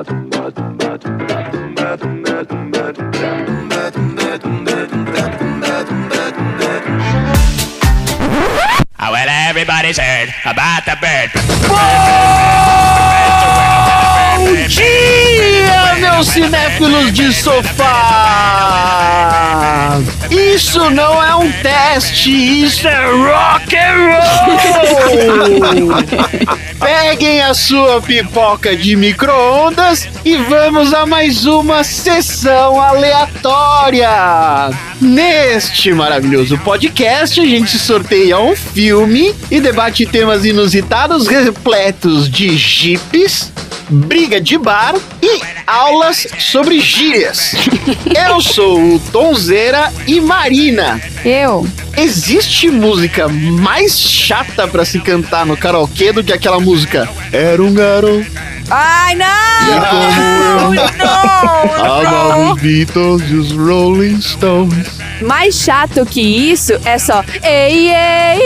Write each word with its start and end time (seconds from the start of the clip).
Ah, 0.00 0.04
well, 9.10 9.28
everybody's 9.28 9.98
heard 9.98 10.32
about 10.44 10.84
the 10.84 10.94
bird. 11.00 11.32
Bom 14.38 14.54
dia, 14.68 15.96
meus 15.98 16.28
cinéfilos 16.28 17.12
de 17.12 17.32
sofá! 17.32 17.88
Isso 20.30 20.90
não 20.90 21.20
é 21.20 21.34
um 21.34 21.50
teste, 21.60 22.30
isso 22.30 22.86
é 22.86 23.04
rock 23.04 23.76
and 23.76 24.12
roll! 25.74 26.57
Peguem 26.88 27.42
a 27.42 27.52
sua 27.52 28.00
pipoca 28.00 28.74
de 28.74 28.96
micro-ondas 28.96 30.08
e 30.24 30.38
vamos 30.38 30.94
a 30.94 31.04
mais 31.04 31.44
uma 31.44 31.84
sessão 31.84 32.80
aleatória! 32.80 34.08
Neste 34.98 35.92
maravilhoso 35.92 36.56
podcast, 36.56 37.38
a 37.38 37.44
gente 37.44 37.78
sorteia 37.78 38.38
um 38.38 38.56
filme 38.56 39.34
e 39.50 39.60
debate 39.60 40.06
temas 40.06 40.46
inusitados 40.46 41.26
repletos 41.26 42.26
de 42.26 42.56
jipes, 42.56 43.52
briga 43.88 44.40
de 44.40 44.58
bar 44.58 44.94
e 45.22 45.40
aulas 45.66 46.26
sobre 46.38 46.80
gírias. 46.80 47.54
Eu 48.14 48.40
sou 48.40 48.94
o 48.94 49.00
Tonzeira 49.12 49.92
e 50.06 50.20
Marina. 50.20 51.00
Eu. 51.24 51.66
Existe 51.96 52.70
música 52.70 53.28
mais 53.28 53.98
chata 53.98 54.68
pra 54.68 54.84
se 54.84 55.00
cantar 55.00 55.44
no 55.44 55.56
karaokê 55.56 56.12
do 56.12 56.22
que 56.22 56.32
aquela 56.32 56.60
música 56.60 57.08
Era 57.32 57.60
um 57.60 57.74
garoto 57.74 58.24
Ai, 58.70 59.16
não! 59.16 60.72
Não, 60.72 62.02
não, 62.02 62.54
Beatles 62.54 63.22
e 63.28 63.34
os 63.34 63.50
Rolling 63.50 64.20
Stones 64.20 64.86
Mais 65.20 65.56
chato 65.56 66.06
que 66.06 66.20
isso 66.20 66.74
é 66.84 66.98
só 66.98 67.24
ei, 67.42 67.88
ei, 67.88 68.40
ei, 68.40 68.42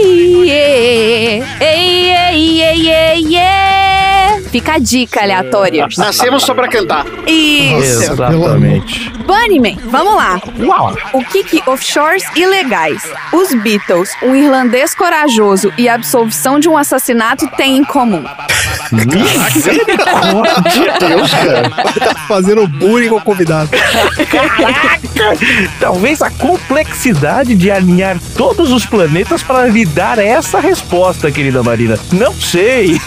ei, 0.00 0.50
ei, 0.50 0.50
ei, 0.50 1.44
ei. 1.60 1.83
Fica 4.54 4.74
a 4.74 4.78
dica 4.78 5.20
aleatória. 5.20 5.88
Nascemos 5.98 6.44
só 6.44 6.54
pra 6.54 6.68
cantar 6.68 7.04
Isso. 7.26 8.12
Exatamente. 8.12 9.10
Bunnyman, 9.26 9.76
vamos 9.86 10.14
lá. 10.14 10.40
Uau! 10.60 10.96
O 11.12 11.24
que 11.24 11.42
que 11.42 11.68
offshores 11.68 12.22
ilegais, 12.36 13.02
os 13.32 13.52
Beatles, 13.52 14.10
um 14.22 14.32
irlandês 14.32 14.94
corajoso 14.94 15.72
e 15.76 15.88
a 15.88 15.94
absolvição 15.94 16.60
de 16.60 16.68
um 16.68 16.78
assassinato 16.78 17.48
têm 17.56 17.78
em 17.78 17.84
comum? 17.84 18.24
Deus, 18.92 19.32
cara 21.30 21.70
Tá 21.70 22.14
fazendo 22.28 22.66
bullying 22.66 23.08
com 23.08 23.16
o 23.16 23.20
convidado. 23.20 23.70
Talvez 25.80 26.22
a 26.22 26.30
complexidade 26.30 27.54
de 27.54 27.70
alinhar 27.70 28.18
todos 28.36 28.72
os 28.72 28.84
planetas 28.84 29.42
para 29.42 29.66
lhe 29.66 29.84
dar 29.84 30.18
essa 30.18 30.60
resposta, 30.60 31.30
querida 31.30 31.62
Marina. 31.62 31.98
Não 32.12 32.32
sei. 32.32 33.00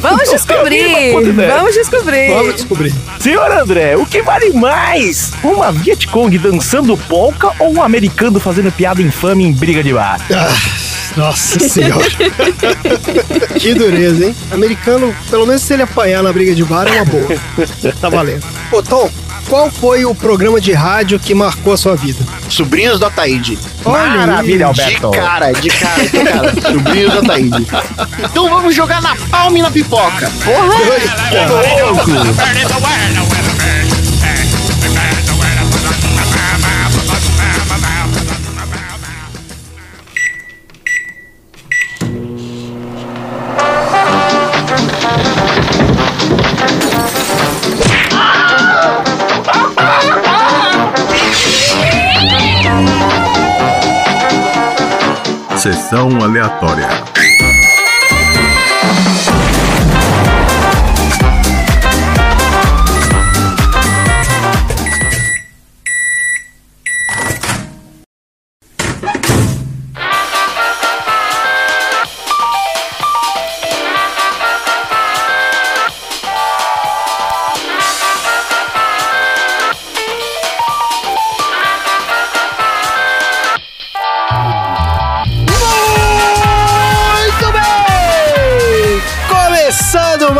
Vamos 0.00 0.30
descobrir! 0.30 1.12
ideia. 1.28 1.56
Vamos 1.56 1.74
descobrir! 1.74 2.28
Vamos 2.28 2.54
descobrir. 2.54 2.94
Senhor 3.20 3.50
André, 3.50 3.96
o 3.96 4.06
que 4.06 4.22
vale 4.22 4.52
mais? 4.52 5.32
Uma 5.42 5.72
Vietcong 5.72 6.36
dançando 6.38 6.96
polka 6.96 7.52
ou 7.58 7.74
um 7.74 7.82
americano 7.82 8.40
fazendo 8.40 8.72
piada 8.72 9.02
infame 9.02 9.44
em 9.44 9.52
briga 9.52 9.82
de 9.82 9.92
bar? 9.92 10.20
Nossa 11.16 11.58
senhora. 11.68 12.04
que 13.58 13.74
dureza, 13.74 14.26
hein? 14.26 14.36
Americano, 14.50 15.14
pelo 15.30 15.46
menos 15.46 15.62
se 15.62 15.72
ele 15.74 15.82
apanhar 15.82 16.22
na 16.22 16.32
briga 16.32 16.54
de 16.54 16.64
bar, 16.64 16.86
é 16.86 17.02
uma 17.02 17.04
boa. 17.04 17.28
Tá 18.00 18.08
valendo. 18.08 18.44
Ô, 18.70 18.82
Tom, 18.82 19.10
qual 19.48 19.70
foi 19.70 20.04
o 20.04 20.14
programa 20.14 20.60
de 20.60 20.72
rádio 20.72 21.18
que 21.18 21.34
marcou 21.34 21.72
a 21.72 21.76
sua 21.76 21.94
vida? 21.96 22.18
Sobrinhos 22.48 22.98
do 22.98 23.06
Ataíde 23.06 23.58
Maravilha, 23.84 24.56
De 24.72 24.82
Alberto. 24.82 25.10
cara, 25.12 25.52
de 25.52 25.68
cara, 25.68 26.02
de 26.02 26.10
cara 26.10 26.54
Sobrinhos 26.72 27.12
do 27.12 27.18
Ataíde 27.20 27.66
Então 28.24 28.48
vamos 28.48 28.74
jogar 28.74 29.00
na 29.00 29.14
palma 29.30 29.58
e 29.58 29.62
na 29.62 29.70
pipoca 29.70 30.30
Porra! 30.44 30.74
Bird 30.76 31.06
Sessão 55.96 56.22
aleatória. 56.22 57.25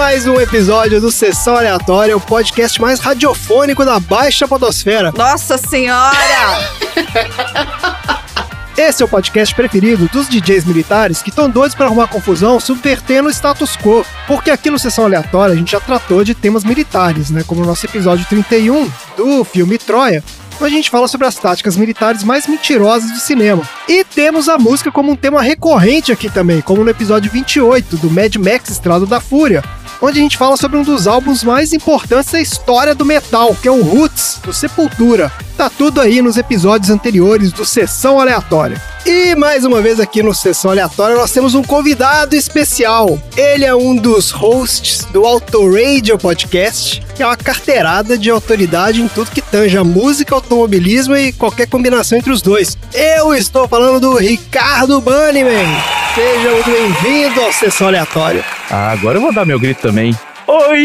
Mais 0.07 0.25
um 0.25 0.41
episódio 0.41 1.01
do 1.01 1.11
Sessão 1.11 1.57
Aleatória, 1.57 2.17
o 2.17 2.21
podcast 2.21 2.81
mais 2.81 3.01
radiofônico 3.01 3.85
da 3.85 3.99
Baixa 3.99 4.47
Podosfera. 4.47 5.11
Nossa 5.11 5.59
senhora! 5.59 6.15
Esse 8.79 9.03
é 9.03 9.05
o 9.05 9.09
podcast 9.09 9.53
preferido 9.53 10.09
dos 10.13 10.29
DJs 10.29 10.65
militares 10.65 11.23
que 11.23 11.31
estão 11.31 11.51
doidos 11.51 11.75
para 11.75 11.87
arrumar 11.87 12.07
confusão 12.07 12.61
subvertendo 12.61 13.29
o 13.29 13.33
status 13.33 13.77
quo. 13.77 14.07
Porque 14.29 14.49
aqui 14.49 14.71
no 14.71 14.79
Sessão 14.79 15.07
Aleatória 15.07 15.55
a 15.55 15.59
gente 15.59 15.73
já 15.73 15.81
tratou 15.81 16.23
de 16.23 16.37
temas 16.37 16.63
militares, 16.63 17.29
né? 17.31 17.43
Como 17.45 17.63
no 17.63 17.67
nosso 17.67 17.85
episódio 17.85 18.25
31 18.29 18.89
do 19.17 19.43
filme 19.43 19.77
Troia. 19.77 20.23
onde 20.61 20.73
a 20.73 20.77
gente 20.77 20.89
fala 20.89 21.09
sobre 21.09 21.27
as 21.27 21.35
táticas 21.35 21.77
militares 21.77 22.23
mais 22.23 22.47
mentirosas 22.47 23.11
do 23.11 23.19
cinema. 23.19 23.69
E 23.89 24.05
temos 24.05 24.49
a 24.49 24.57
música 24.57 24.93
como 24.93 25.11
um 25.11 25.17
tema 25.17 25.43
recorrente 25.43 26.13
aqui 26.13 26.31
também, 26.31 26.61
como 26.61 26.85
no 26.85 26.91
episódio 26.91 27.29
28 27.31 27.97
do 27.97 28.09
Mad 28.09 28.37
Max 28.37 28.71
Estrada 28.71 29.05
da 29.05 29.21
Fúria, 29.21 29.65
onde 30.01 30.19
a 30.19 30.23
gente 30.23 30.37
fala 30.37 30.57
sobre 30.57 30.77
um 30.77 30.83
dos 30.83 31.07
álbuns 31.07 31.43
mais 31.43 31.73
importantes 31.73 32.33
da 32.33 32.41
história 32.41 32.95
do 32.95 33.05
metal, 33.05 33.55
que 33.55 33.69
é 33.69 33.71
o 33.71 33.83
Roots, 33.83 34.41
do 34.43 34.53
Sepultura. 34.53 35.33
Tá 35.57 35.71
tudo 35.71 36.01
aí 36.01 36.21
nos 36.21 36.37
episódios 36.37 36.91
anteriores 36.91 37.51
do 37.53 37.65
Sessão 37.65 38.21
Aleatória. 38.21 38.81
E 39.07 39.35
mais 39.37 39.65
uma 39.65 39.81
vez 39.81 40.01
aqui 40.01 40.23
no 40.23 40.35
Sessão 40.35 40.71
Aleatória 40.71 41.17
nós 41.17 41.31
temos 41.31 41.55
um 41.55 41.63
convidado 41.63 42.35
especial. 42.35 43.19
Ele 43.37 43.65
é 43.65 43.75
um 43.75 43.95
dos 43.95 44.31
hosts 44.33 45.05
do 45.13 45.25
Auto 45.25 45.73
Radio 45.73 46.19
Podcast, 46.19 47.03
que 47.15 47.23
é 47.23 47.27
uma 47.27 47.37
carteirada 47.37 48.19
de 48.19 48.29
autoridade 48.29 49.01
em 49.01 49.09
tudo 49.09 49.31
que 49.31 49.41
tange 49.41 49.79
a 49.79 49.85
música, 49.85 50.35
automobilismo 50.35 51.17
e 51.17 51.33
qualquer 51.33 51.69
combinação 51.69 52.19
entre 52.19 52.33
os 52.33 52.43
dois. 52.43 52.77
Eu 52.93 53.33
estou 53.33 53.69
falando 53.69 54.01
do 54.01 54.17
Ricardo 54.17 55.01
Bunnyman. 55.01 56.06
Seja 56.17 56.51
muito 56.51 56.71
bem-vindo 56.71 57.43
ao 57.43 57.53
Sessão 57.53 57.89
Aleatória. 57.89 58.43
Ah, 58.71 58.91
agora 58.91 59.19
eu 59.19 59.21
vou 59.21 59.35
dar 59.35 59.45
meu 59.45 59.61
grito 59.61 59.83
também. 59.83 60.19
Oi, 60.47 60.79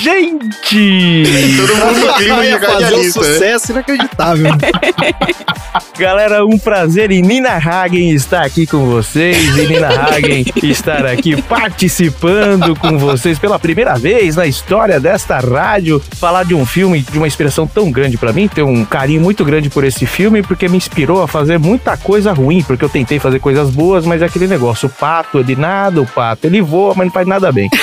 gente! 0.00 1.24
Todo 1.56 1.76
mundo 1.76 2.06
no 2.06 2.14
clima 2.14 2.42
de 2.42 2.58
fazer 2.58 2.94
um 2.94 3.02
né? 3.02 3.10
sucesso 3.10 3.72
inacreditável. 3.72 4.52
Galera, 5.98 6.44
um 6.44 6.58
prazer 6.58 7.10
em 7.10 7.20
Nina 7.20 7.56
Hagen 7.56 8.10
estar 8.12 8.42
aqui 8.42 8.66
com 8.66 8.86
vocês 8.86 9.56
e 9.56 9.66
Nina 9.66 9.88
Hagen 9.88 10.44
estar 10.62 11.04
aqui 11.04 11.40
participando 11.42 12.74
com 12.74 12.98
vocês 12.98 13.38
pela 13.38 13.58
primeira 13.58 13.96
vez 13.96 14.36
na 14.36 14.46
história 14.46 14.98
desta 14.98 15.38
rádio. 15.38 16.02
Falar 16.16 16.44
de 16.44 16.54
um 16.54 16.64
filme 16.64 17.02
de 17.02 17.18
uma 17.18 17.26
inspiração 17.26 17.66
tão 17.66 17.92
grande 17.92 18.16
pra 18.16 18.32
mim, 18.32 18.48
ter 18.48 18.62
um 18.62 18.84
carinho 18.84 19.20
muito 19.20 19.44
grande 19.44 19.68
por 19.68 19.84
esse 19.84 20.06
filme, 20.06 20.42
porque 20.42 20.68
me 20.68 20.78
inspirou 20.78 21.22
a 21.22 21.28
fazer 21.28 21.58
muita 21.58 21.96
coisa 21.96 22.32
ruim, 22.32 22.62
porque 22.62 22.84
eu 22.84 22.88
tentei 22.88 23.18
fazer 23.18 23.38
coisas 23.38 23.70
boas, 23.70 24.06
mas 24.06 24.22
é 24.22 24.24
aquele 24.24 24.46
negócio, 24.46 24.88
o 24.88 24.90
pato 24.90 25.38
ele 25.38 25.54
nada, 25.54 26.00
o 26.00 26.06
pato 26.06 26.46
ele 26.46 26.62
voa, 26.62 26.94
mas 26.96 27.06
não 27.06 27.12
faz 27.12 27.26
nada 27.26 27.52
bem. 27.52 27.68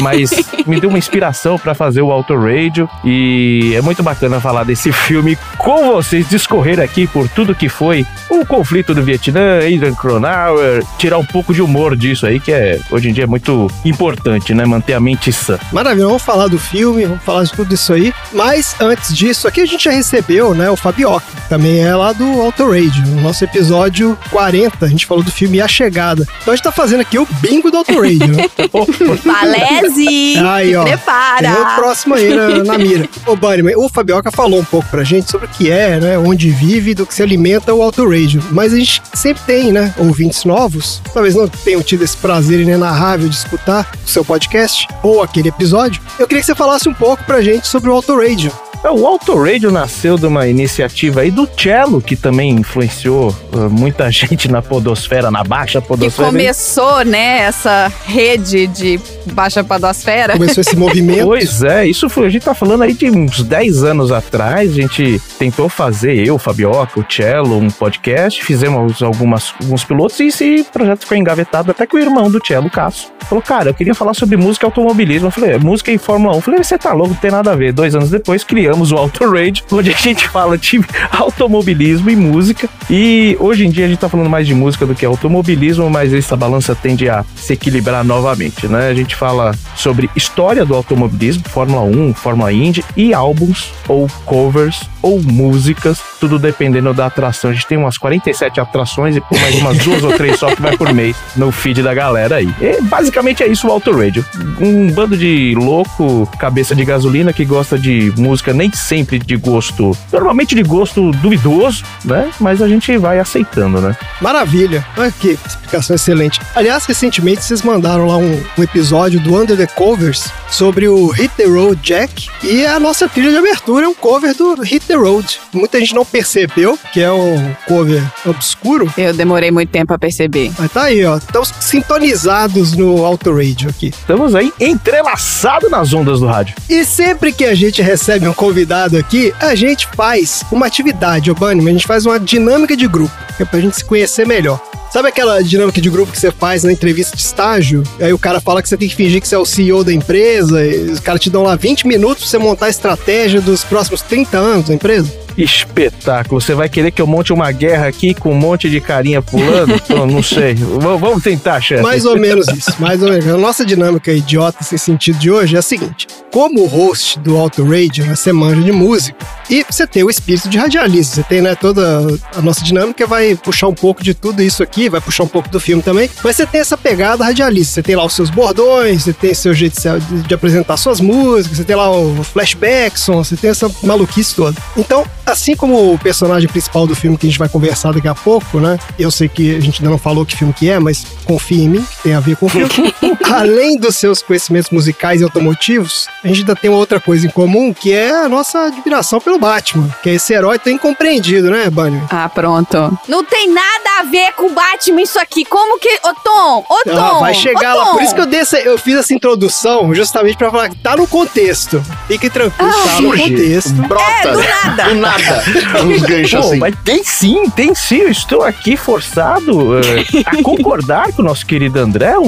Mas 0.00 0.30
me 0.66 0.78
deu 0.78 0.90
uma 0.90 0.98
inspiração 0.98 1.55
pra 1.58 1.74
fazer 1.74 2.02
o 2.02 2.10
Auto 2.10 2.34
Radio 2.36 2.88
e 3.04 3.72
é 3.74 3.80
muito 3.80 4.02
bacana 4.02 4.40
falar 4.40 4.64
desse 4.64 4.92
filme 4.92 5.36
com 5.58 5.86
vocês, 5.92 6.28
discorrer 6.28 6.80
aqui 6.80 7.06
por 7.06 7.28
tudo 7.28 7.54
que 7.54 7.68
foi 7.68 8.06
o 8.28 8.44
conflito 8.44 8.94
do 8.94 9.02
Vietnã, 9.02 9.58
Adrian 9.58 9.94
Cronauer, 9.94 10.84
tirar 10.98 11.18
um 11.18 11.24
pouco 11.24 11.54
de 11.54 11.62
humor 11.62 11.96
disso 11.96 12.26
aí, 12.26 12.40
que 12.40 12.52
é 12.52 12.78
hoje 12.90 13.08
em 13.08 13.12
dia 13.12 13.24
é 13.24 13.26
muito 13.26 13.70
importante, 13.84 14.54
né? 14.54 14.64
Manter 14.64 14.94
a 14.94 15.00
mente 15.00 15.32
sã. 15.32 15.58
Maravilha, 15.72 16.06
vamos 16.06 16.22
falar 16.22 16.48
do 16.48 16.58
filme, 16.58 17.04
vamos 17.04 17.22
falar 17.22 17.44
de 17.44 17.52
tudo 17.52 17.74
isso 17.74 17.92
aí. 17.92 18.12
Mas 18.32 18.76
antes 18.80 19.14
disso, 19.14 19.48
aqui 19.48 19.60
a 19.60 19.66
gente 19.66 19.84
já 19.84 19.90
recebeu, 19.90 20.54
né, 20.54 20.70
o 20.70 20.76
Fabioca, 20.76 21.26
que 21.34 21.48
também 21.48 21.80
é 21.84 21.94
lá 21.94 22.12
do 22.12 22.24
Auto 22.40 22.64
Radio, 22.70 23.06
no 23.06 23.20
nosso 23.20 23.44
episódio 23.44 24.18
40, 24.30 24.84
a 24.84 24.88
gente 24.88 25.06
falou 25.06 25.22
do 25.22 25.30
filme 25.30 25.60
A 25.60 25.68
Chegada. 25.68 26.26
Então 26.42 26.52
a 26.52 26.56
gente 26.56 26.64
tá 26.64 26.72
fazendo 26.72 27.00
aqui 27.00 27.18
o 27.18 27.26
bingo 27.40 27.70
do 27.70 27.78
Auto 27.78 27.94
Radio, 28.00 28.28
né? 28.28 28.44
Valese! 29.24 30.38
Aí, 30.38 30.74
ó. 30.74 30.84
Prepara! 30.84 31.45
Tem 31.54 31.62
o 31.62 31.74
próximo 31.76 32.14
aí 32.14 32.28
na, 32.34 32.64
na 32.64 32.78
mira. 32.78 33.08
Ô, 33.26 33.36
Bunny, 33.36 33.74
o 33.76 33.88
Fabioca 33.88 34.30
falou 34.30 34.60
um 34.60 34.64
pouco 34.64 34.88
pra 34.88 35.04
gente 35.04 35.30
sobre 35.30 35.46
o 35.46 35.50
que 35.50 35.70
é, 35.70 35.98
né? 35.98 36.18
Onde 36.18 36.50
vive, 36.50 36.94
do 36.94 37.06
que 37.06 37.14
se 37.14 37.22
alimenta 37.22 37.74
o 37.74 37.82
Auto 37.82 38.08
Radio. 38.08 38.42
Mas 38.50 38.72
a 38.72 38.76
gente 38.76 39.02
sempre 39.14 39.42
tem, 39.44 39.72
né? 39.72 39.94
Ouvintes 39.98 40.44
novos. 40.44 41.00
Talvez 41.12 41.34
não 41.34 41.48
tenham 41.48 41.82
tido 41.82 42.02
esse 42.02 42.16
prazer 42.16 42.60
inenarrável 42.60 43.28
de 43.28 43.34
escutar 43.36 43.90
o 44.04 44.08
seu 44.08 44.24
podcast 44.24 44.86
ou 45.02 45.22
aquele 45.22 45.48
episódio. 45.48 46.02
Eu 46.18 46.26
queria 46.26 46.40
que 46.40 46.46
você 46.46 46.54
falasse 46.54 46.88
um 46.88 46.94
pouco 46.94 47.24
pra 47.24 47.42
gente 47.42 47.66
sobre 47.66 47.90
o 47.90 47.92
Auto 47.92 48.16
Radio. 48.16 48.50
É, 48.50 48.65
O 48.84 49.06
Auto 49.06 49.34
Radio 49.42 49.70
nasceu 49.72 50.16
de 50.16 50.26
uma 50.26 50.46
iniciativa 50.46 51.22
aí 51.22 51.30
do 51.30 51.48
Cello, 51.56 52.00
que 52.00 52.14
também 52.14 52.50
influenciou 52.52 53.34
uh, 53.52 53.68
muita 53.68 54.10
gente 54.12 54.48
na 54.48 54.62
podosfera, 54.62 55.28
na 55.30 55.42
baixa 55.42 55.80
Que 55.80 55.88
podosfera. 55.88 56.28
começou, 56.28 57.04
né, 57.04 57.40
essa 57.40 57.92
rede 58.04 58.66
de 58.68 59.00
baixa 59.32 59.64
padosfera. 59.64 60.34
Começou 60.34 60.60
esse 60.60 60.76
movimento. 60.76 61.26
Pois 61.36 61.62
é, 61.62 61.86
isso 61.86 62.08
foi, 62.08 62.26
a 62.26 62.30
gente 62.30 62.44
tá 62.44 62.54
falando 62.54 62.82
aí 62.82 62.92
de 62.92 63.10
uns 63.10 63.42
10 63.42 63.82
anos 63.84 64.12
atrás, 64.12 64.70
a 64.70 64.74
gente 64.74 65.20
tentou 65.38 65.68
fazer, 65.68 66.24
eu, 66.26 66.38
Fabioca, 66.38 67.00
o 67.00 67.04
Cello, 67.08 67.58
um 67.58 67.68
podcast, 67.68 68.42
fizemos 68.44 69.02
algumas, 69.02 69.52
alguns 69.60 69.84
pilotos 69.84 70.18
e 70.20 70.26
esse 70.28 70.64
projeto 70.72 71.00
ficou 71.00 71.16
engavetado 71.16 71.70
até 71.72 71.86
que 71.86 71.96
o 71.96 71.98
irmão 71.98 72.30
do 72.30 72.40
Cello, 72.44 72.70
Cássio, 72.70 73.08
falou, 73.28 73.42
cara, 73.42 73.70
eu 73.70 73.74
queria 73.74 73.94
falar 73.94 74.14
sobre 74.14 74.36
música 74.36 74.64
e 74.64 74.68
automobilismo. 74.68 75.26
Eu 75.26 75.32
falei, 75.32 75.52
"É, 75.52 75.58
música 75.58 75.90
e 75.90 75.98
Fórmula 75.98 76.34
1. 76.34 76.36
Eu 76.36 76.40
falei, 76.42 76.62
você 76.62 76.78
tá 76.78 76.92
louco, 76.92 77.10
não 77.14 77.20
tem 77.20 77.30
nada 77.30 77.52
a 77.52 77.56
ver. 77.56 77.72
Dois 77.72 77.94
anos 77.94 78.10
depois, 78.10 78.44
criamos 78.44 78.65
o 78.70 78.96
Auto 78.96 79.24
Radio, 79.30 79.64
onde 79.70 79.90
a 79.90 79.96
gente 79.96 80.28
fala 80.28 80.58
de 80.58 80.80
automobilismo 81.10 82.10
e 82.10 82.16
música. 82.16 82.68
E 82.90 83.36
hoje 83.40 83.66
em 83.66 83.70
dia 83.70 83.86
a 83.86 83.88
gente 83.88 83.98
tá 83.98 84.08
falando 84.08 84.28
mais 84.28 84.46
de 84.46 84.54
música 84.54 84.84
do 84.84 84.94
que 84.94 85.04
automobilismo, 85.04 85.88
mas 85.88 86.12
essa 86.12 86.36
balança 86.36 86.74
tende 86.74 87.08
a 87.08 87.24
se 87.34 87.52
equilibrar 87.52 88.04
novamente, 88.04 88.66
né? 88.66 88.88
A 88.88 88.94
gente 88.94 89.14
fala 89.14 89.54
sobre 89.74 90.10
história 90.16 90.64
do 90.64 90.74
automobilismo, 90.74 91.44
Fórmula 91.48 91.82
1, 91.82 92.14
Fórmula 92.14 92.52
Indy 92.52 92.84
e 92.96 93.14
álbuns 93.14 93.72
ou 93.88 94.08
covers 94.24 94.88
ou 95.02 95.20
músicas, 95.22 96.00
tudo 96.18 96.38
dependendo 96.38 96.92
da 96.92 97.06
atração. 97.06 97.50
A 97.50 97.54
gente 97.54 97.66
tem 97.66 97.78
umas 97.78 97.96
47 97.96 98.60
atrações 98.60 99.16
e 99.16 99.20
por 99.20 99.38
mais 99.40 99.54
umas 99.56 99.78
duas 99.78 100.02
ou 100.02 100.12
três 100.12 100.38
só 100.38 100.54
que 100.54 100.60
vai 100.60 100.76
por 100.76 100.92
mês 100.92 101.16
no 101.36 101.52
feed 101.52 101.82
da 101.82 101.94
galera 101.94 102.36
aí. 102.36 102.52
E 102.60 102.80
basicamente 102.82 103.42
é 103.42 103.46
isso 103.46 103.68
o 103.68 103.70
Auto 103.70 103.96
Radio. 103.96 104.24
Um 104.60 104.90
bando 104.90 105.16
de 105.16 105.54
louco, 105.56 106.26
cabeça 106.38 106.74
de 106.74 106.84
gasolina 106.84 107.32
que 107.32 107.44
gosta 107.44 107.78
de 107.78 108.12
música 108.16 108.52
nem 108.56 108.72
sempre 108.72 109.18
de 109.18 109.36
gosto, 109.36 109.96
normalmente 110.12 110.54
de 110.54 110.62
gosto 110.62 111.10
duvidoso, 111.12 111.84
né? 112.04 112.30
Mas 112.40 112.60
a 112.62 112.68
gente 112.68 112.96
vai 112.98 113.18
aceitando, 113.18 113.80
né? 113.80 113.96
Maravilha. 114.20 114.84
Olha 114.96 115.12
que 115.12 115.38
explicação 115.46 115.94
excelente. 115.96 116.40
Aliás, 116.54 116.84
recentemente 116.86 117.42
vocês 117.44 117.62
mandaram 117.62 118.06
lá 118.06 118.16
um, 118.16 118.42
um 118.58 118.62
episódio 118.62 119.20
do 119.20 119.36
Under 119.36 119.56
the 119.56 119.66
Covers 119.66 120.28
sobre 120.50 120.88
o 120.88 121.08
Hit 121.10 121.34
the 121.36 121.44
Road 121.44 121.80
Jack 121.82 122.28
e 122.42 122.64
a 122.64 122.78
nossa 122.80 123.08
trilha 123.08 123.30
de 123.30 123.36
abertura 123.36 123.86
é 123.86 123.88
um 123.88 123.94
cover 123.94 124.34
do 124.34 124.62
Hit 124.62 124.86
the 124.86 124.94
Road. 124.94 125.38
Muita 125.52 125.78
gente 125.78 125.94
não 125.94 126.04
percebeu 126.04 126.78
que 126.92 127.00
é 127.02 127.12
um 127.12 127.54
cover 127.66 128.02
obscuro, 128.24 128.92
Eu 128.96 129.12
demorei 129.12 129.50
muito 129.50 129.70
tempo 129.70 129.92
a 129.92 129.98
perceber. 129.98 130.50
mas 130.58 130.72
tá 130.72 130.84
aí, 130.84 131.04
ó. 131.04 131.16
Estamos 131.18 131.52
sintonizados 131.60 132.72
no 132.74 133.04
Auto 133.04 133.34
Radio 133.36 133.68
aqui. 133.68 133.88
Estamos 133.88 134.34
aí 134.34 134.52
entrelaçados 134.60 135.70
nas 135.70 135.92
ondas 135.92 136.20
do 136.20 136.26
rádio. 136.26 136.54
E 136.68 136.84
sempre 136.84 137.32
que 137.32 137.44
a 137.44 137.54
gente 137.54 137.82
recebe 137.82 138.28
um 138.28 138.32
convidado 138.46 138.96
aqui, 138.96 139.34
a 139.40 139.56
gente 139.56 139.88
faz 139.96 140.44
uma 140.52 140.66
atividade, 140.66 141.32
Bunny, 141.32 141.68
a 141.68 141.72
gente 141.72 141.86
faz 141.86 142.06
uma 142.06 142.20
dinâmica 142.20 142.76
de 142.76 142.86
grupo, 142.86 143.12
que 143.36 143.42
é 143.42 143.46
pra 143.46 143.58
gente 143.58 143.76
se 143.76 143.84
conhecer 143.84 144.24
melhor. 144.24 144.60
Sabe 144.92 145.08
aquela 145.08 145.42
dinâmica 145.42 145.80
de 145.80 145.90
grupo 145.90 146.12
que 146.12 146.18
você 146.18 146.30
faz 146.30 146.62
na 146.62 146.70
entrevista 146.72 147.16
de 147.16 147.22
estágio? 147.22 147.82
Aí 148.00 148.12
o 148.12 148.18
cara 148.18 148.40
fala 148.40 148.62
que 148.62 148.68
você 148.68 148.76
tem 148.76 148.88
que 148.88 148.94
fingir 148.94 149.20
que 149.20 149.26
você 149.26 149.34
é 149.34 149.38
o 149.38 149.44
CEO 149.44 149.82
da 149.82 149.92
empresa, 149.92 150.64
e 150.64 150.92
os 150.92 151.00
caras 151.00 151.20
te 151.20 151.28
dão 151.28 151.42
lá 151.42 151.56
20 151.56 151.88
minutos 151.88 152.22
pra 152.22 152.30
você 152.30 152.38
montar 152.38 152.66
a 152.66 152.70
estratégia 152.70 153.40
dos 153.40 153.64
próximos 153.64 154.00
30 154.02 154.38
anos 154.38 154.68
da 154.68 154.74
empresa? 154.74 155.25
Espetáculo. 155.36 156.40
Você 156.40 156.54
vai 156.54 156.68
querer 156.68 156.90
que 156.90 157.00
eu 157.02 157.06
monte 157.06 157.32
uma 157.32 157.50
guerra 157.52 157.86
aqui 157.86 158.14
com 158.14 158.32
um 158.32 158.34
monte 158.38 158.68
de 158.70 158.80
carinha 158.80 159.20
pulando? 159.22 159.80
Eu 159.88 160.06
não 160.06 160.22
sei. 160.22 160.54
V- 160.54 160.78
vamos 160.98 161.22
tentar, 161.22 161.60
chefe. 161.60 161.82
Mais 161.82 162.04
ou 162.06 162.18
menos 162.18 162.46
isso, 162.48 162.74
mais 162.78 163.02
ou 163.02 163.10
menos. 163.10 163.26
A 163.28 163.36
nossa 163.36 163.64
dinâmica 163.64 164.12
idiota 164.12 164.62
sem 164.64 164.78
sentido 164.78 165.18
de 165.18 165.30
hoje 165.30 165.56
é 165.56 165.58
a 165.58 165.62
seguinte: 165.62 166.06
como 166.32 166.64
host 166.66 167.18
do 167.20 167.36
Auto 167.36 167.64
Radio, 167.64 168.04
né, 168.06 168.14
você 168.14 168.32
manja 168.32 168.62
de 168.62 168.72
música 168.72 169.16
e 169.50 169.64
você 169.68 169.86
tem 169.86 170.02
o 170.02 170.10
espírito 170.10 170.48
de 170.48 170.58
radialista. 170.58 171.16
Você 171.16 171.22
tem, 171.22 171.40
né, 171.42 171.54
toda 171.54 172.06
a 172.34 172.40
nossa 172.42 172.62
dinâmica 172.64 173.06
vai 173.06 173.34
puxar 173.34 173.68
um 173.68 173.74
pouco 173.74 174.02
de 174.02 174.14
tudo 174.14 174.42
isso 174.42 174.62
aqui, 174.62 174.88
vai 174.88 175.00
puxar 175.00 175.24
um 175.24 175.28
pouco 175.28 175.48
do 175.48 175.60
filme 175.60 175.82
também, 175.82 176.08
mas 176.24 176.36
você 176.36 176.46
tem 176.46 176.60
essa 176.60 176.76
pegada 176.76 177.24
radialista. 177.24 177.74
Você 177.74 177.82
tem 177.82 177.96
lá 177.96 178.04
os 178.04 178.14
seus 178.14 178.30
bordões, 178.30 179.02
você 179.04 179.12
tem 179.12 179.34
seu 179.34 179.52
jeito 179.54 179.76
de, 179.80 180.22
de 180.22 180.34
apresentar 180.34 180.76
suas 180.76 181.00
músicas, 181.00 181.58
você 181.58 181.64
tem 181.64 181.76
lá 181.76 181.90
o 181.90 182.22
flashbackson, 182.24 183.22
você 183.22 183.36
tem 183.36 183.50
essa 183.50 183.70
maluquice 183.82 184.34
toda. 184.34 184.56
Então, 184.76 185.04
assim 185.26 185.56
como 185.56 185.92
o 185.92 185.98
personagem 185.98 186.48
principal 186.48 186.86
do 186.86 186.94
filme 186.94 187.16
que 187.18 187.26
a 187.26 187.28
gente 187.30 187.38
vai 187.38 187.48
conversar 187.48 187.92
daqui 187.92 188.08
a 188.08 188.14
pouco, 188.14 188.60
né? 188.60 188.78
Eu 188.98 189.10
sei 189.10 189.28
que 189.28 189.56
a 189.56 189.60
gente 189.60 189.80
ainda 189.82 189.90
não 189.90 189.98
falou 189.98 190.24
que 190.24 190.36
filme 190.36 190.52
que 190.52 190.70
é, 190.70 190.78
mas 190.78 191.04
confia 191.24 191.64
em 191.64 191.68
mim, 191.68 191.82
que 191.82 192.02
tem 192.04 192.14
a 192.14 192.20
ver 192.20 192.36
com 192.36 192.46
o 192.46 192.48
filme. 192.48 192.70
Além 193.30 193.76
dos 193.76 193.96
seus 193.96 194.22
conhecimentos 194.22 194.70
musicais 194.70 195.20
e 195.20 195.24
automotivos, 195.24 196.06
a 196.22 196.28
gente 196.28 196.40
ainda 196.40 196.54
tem 196.54 196.70
uma 196.70 196.78
outra 196.78 197.00
coisa 197.00 197.26
em 197.26 197.30
comum, 197.30 197.74
que 197.74 197.92
é 197.92 198.10
a 198.24 198.28
nossa 198.28 198.66
admiração 198.66 199.20
pelo 199.20 199.38
Batman, 199.38 199.88
que 200.02 200.10
é 200.10 200.14
esse 200.14 200.32
herói 200.32 200.58
tão 200.58 200.72
incompreendido, 200.72 201.50
né, 201.50 201.68
Bunny? 201.68 202.00
Ah, 202.10 202.28
pronto. 202.28 202.96
Não 203.08 203.24
tem 203.24 203.52
nada 203.52 204.00
a 204.00 204.02
ver 204.04 204.32
com 204.32 204.46
o 204.46 204.50
Batman 204.50 205.02
isso 205.02 205.18
aqui. 205.18 205.44
Como 205.44 205.78
que. 205.78 205.88
Ô, 206.04 206.14
Tom! 206.22 206.64
Ô, 206.68 206.82
Tom! 206.84 206.98
Ah, 206.98 207.18
vai 207.20 207.34
chegar 207.34 207.74
ô, 207.74 207.78
lá. 207.78 207.84
Tom. 207.86 207.92
Por 207.94 208.02
isso 208.02 208.14
que 208.14 208.20
eu, 208.20 208.26
dei 208.26 208.40
essa- 208.40 208.58
eu 208.58 208.78
fiz 208.78 208.94
essa 208.96 209.12
introdução, 209.12 209.92
justamente 209.94 210.36
pra 210.36 210.50
falar 210.50 210.68
que 210.68 210.76
tá 210.76 210.96
no 210.96 211.06
contexto. 211.06 211.82
Fique 212.06 212.30
tranquilo, 212.30 212.72
tá 212.72 213.00
no 213.00 213.10
contexto. 213.16 213.72
brota. 213.74 214.04
É, 214.06 214.32
do 214.32 214.40
nada. 214.40 214.84
Do 214.84 214.94
nada. 214.94 215.15
Uns 215.84 216.02
ganchos 216.02 216.40
Pô, 216.40 216.46
assim. 216.48 216.58
mas 216.58 216.74
tem 216.84 217.04
sim, 217.04 217.50
tem 217.50 217.74
sim. 217.74 217.98
Eu 217.98 218.10
estou 218.10 218.42
aqui 218.42 218.76
forçado 218.76 219.78
eh, 219.78 220.22
a 220.26 220.42
concordar 220.42 221.12
com 221.12 221.22
o 221.22 221.24
nosso 221.24 221.44
querido 221.46 221.78
André. 221.78 222.18
Um, 222.18 222.26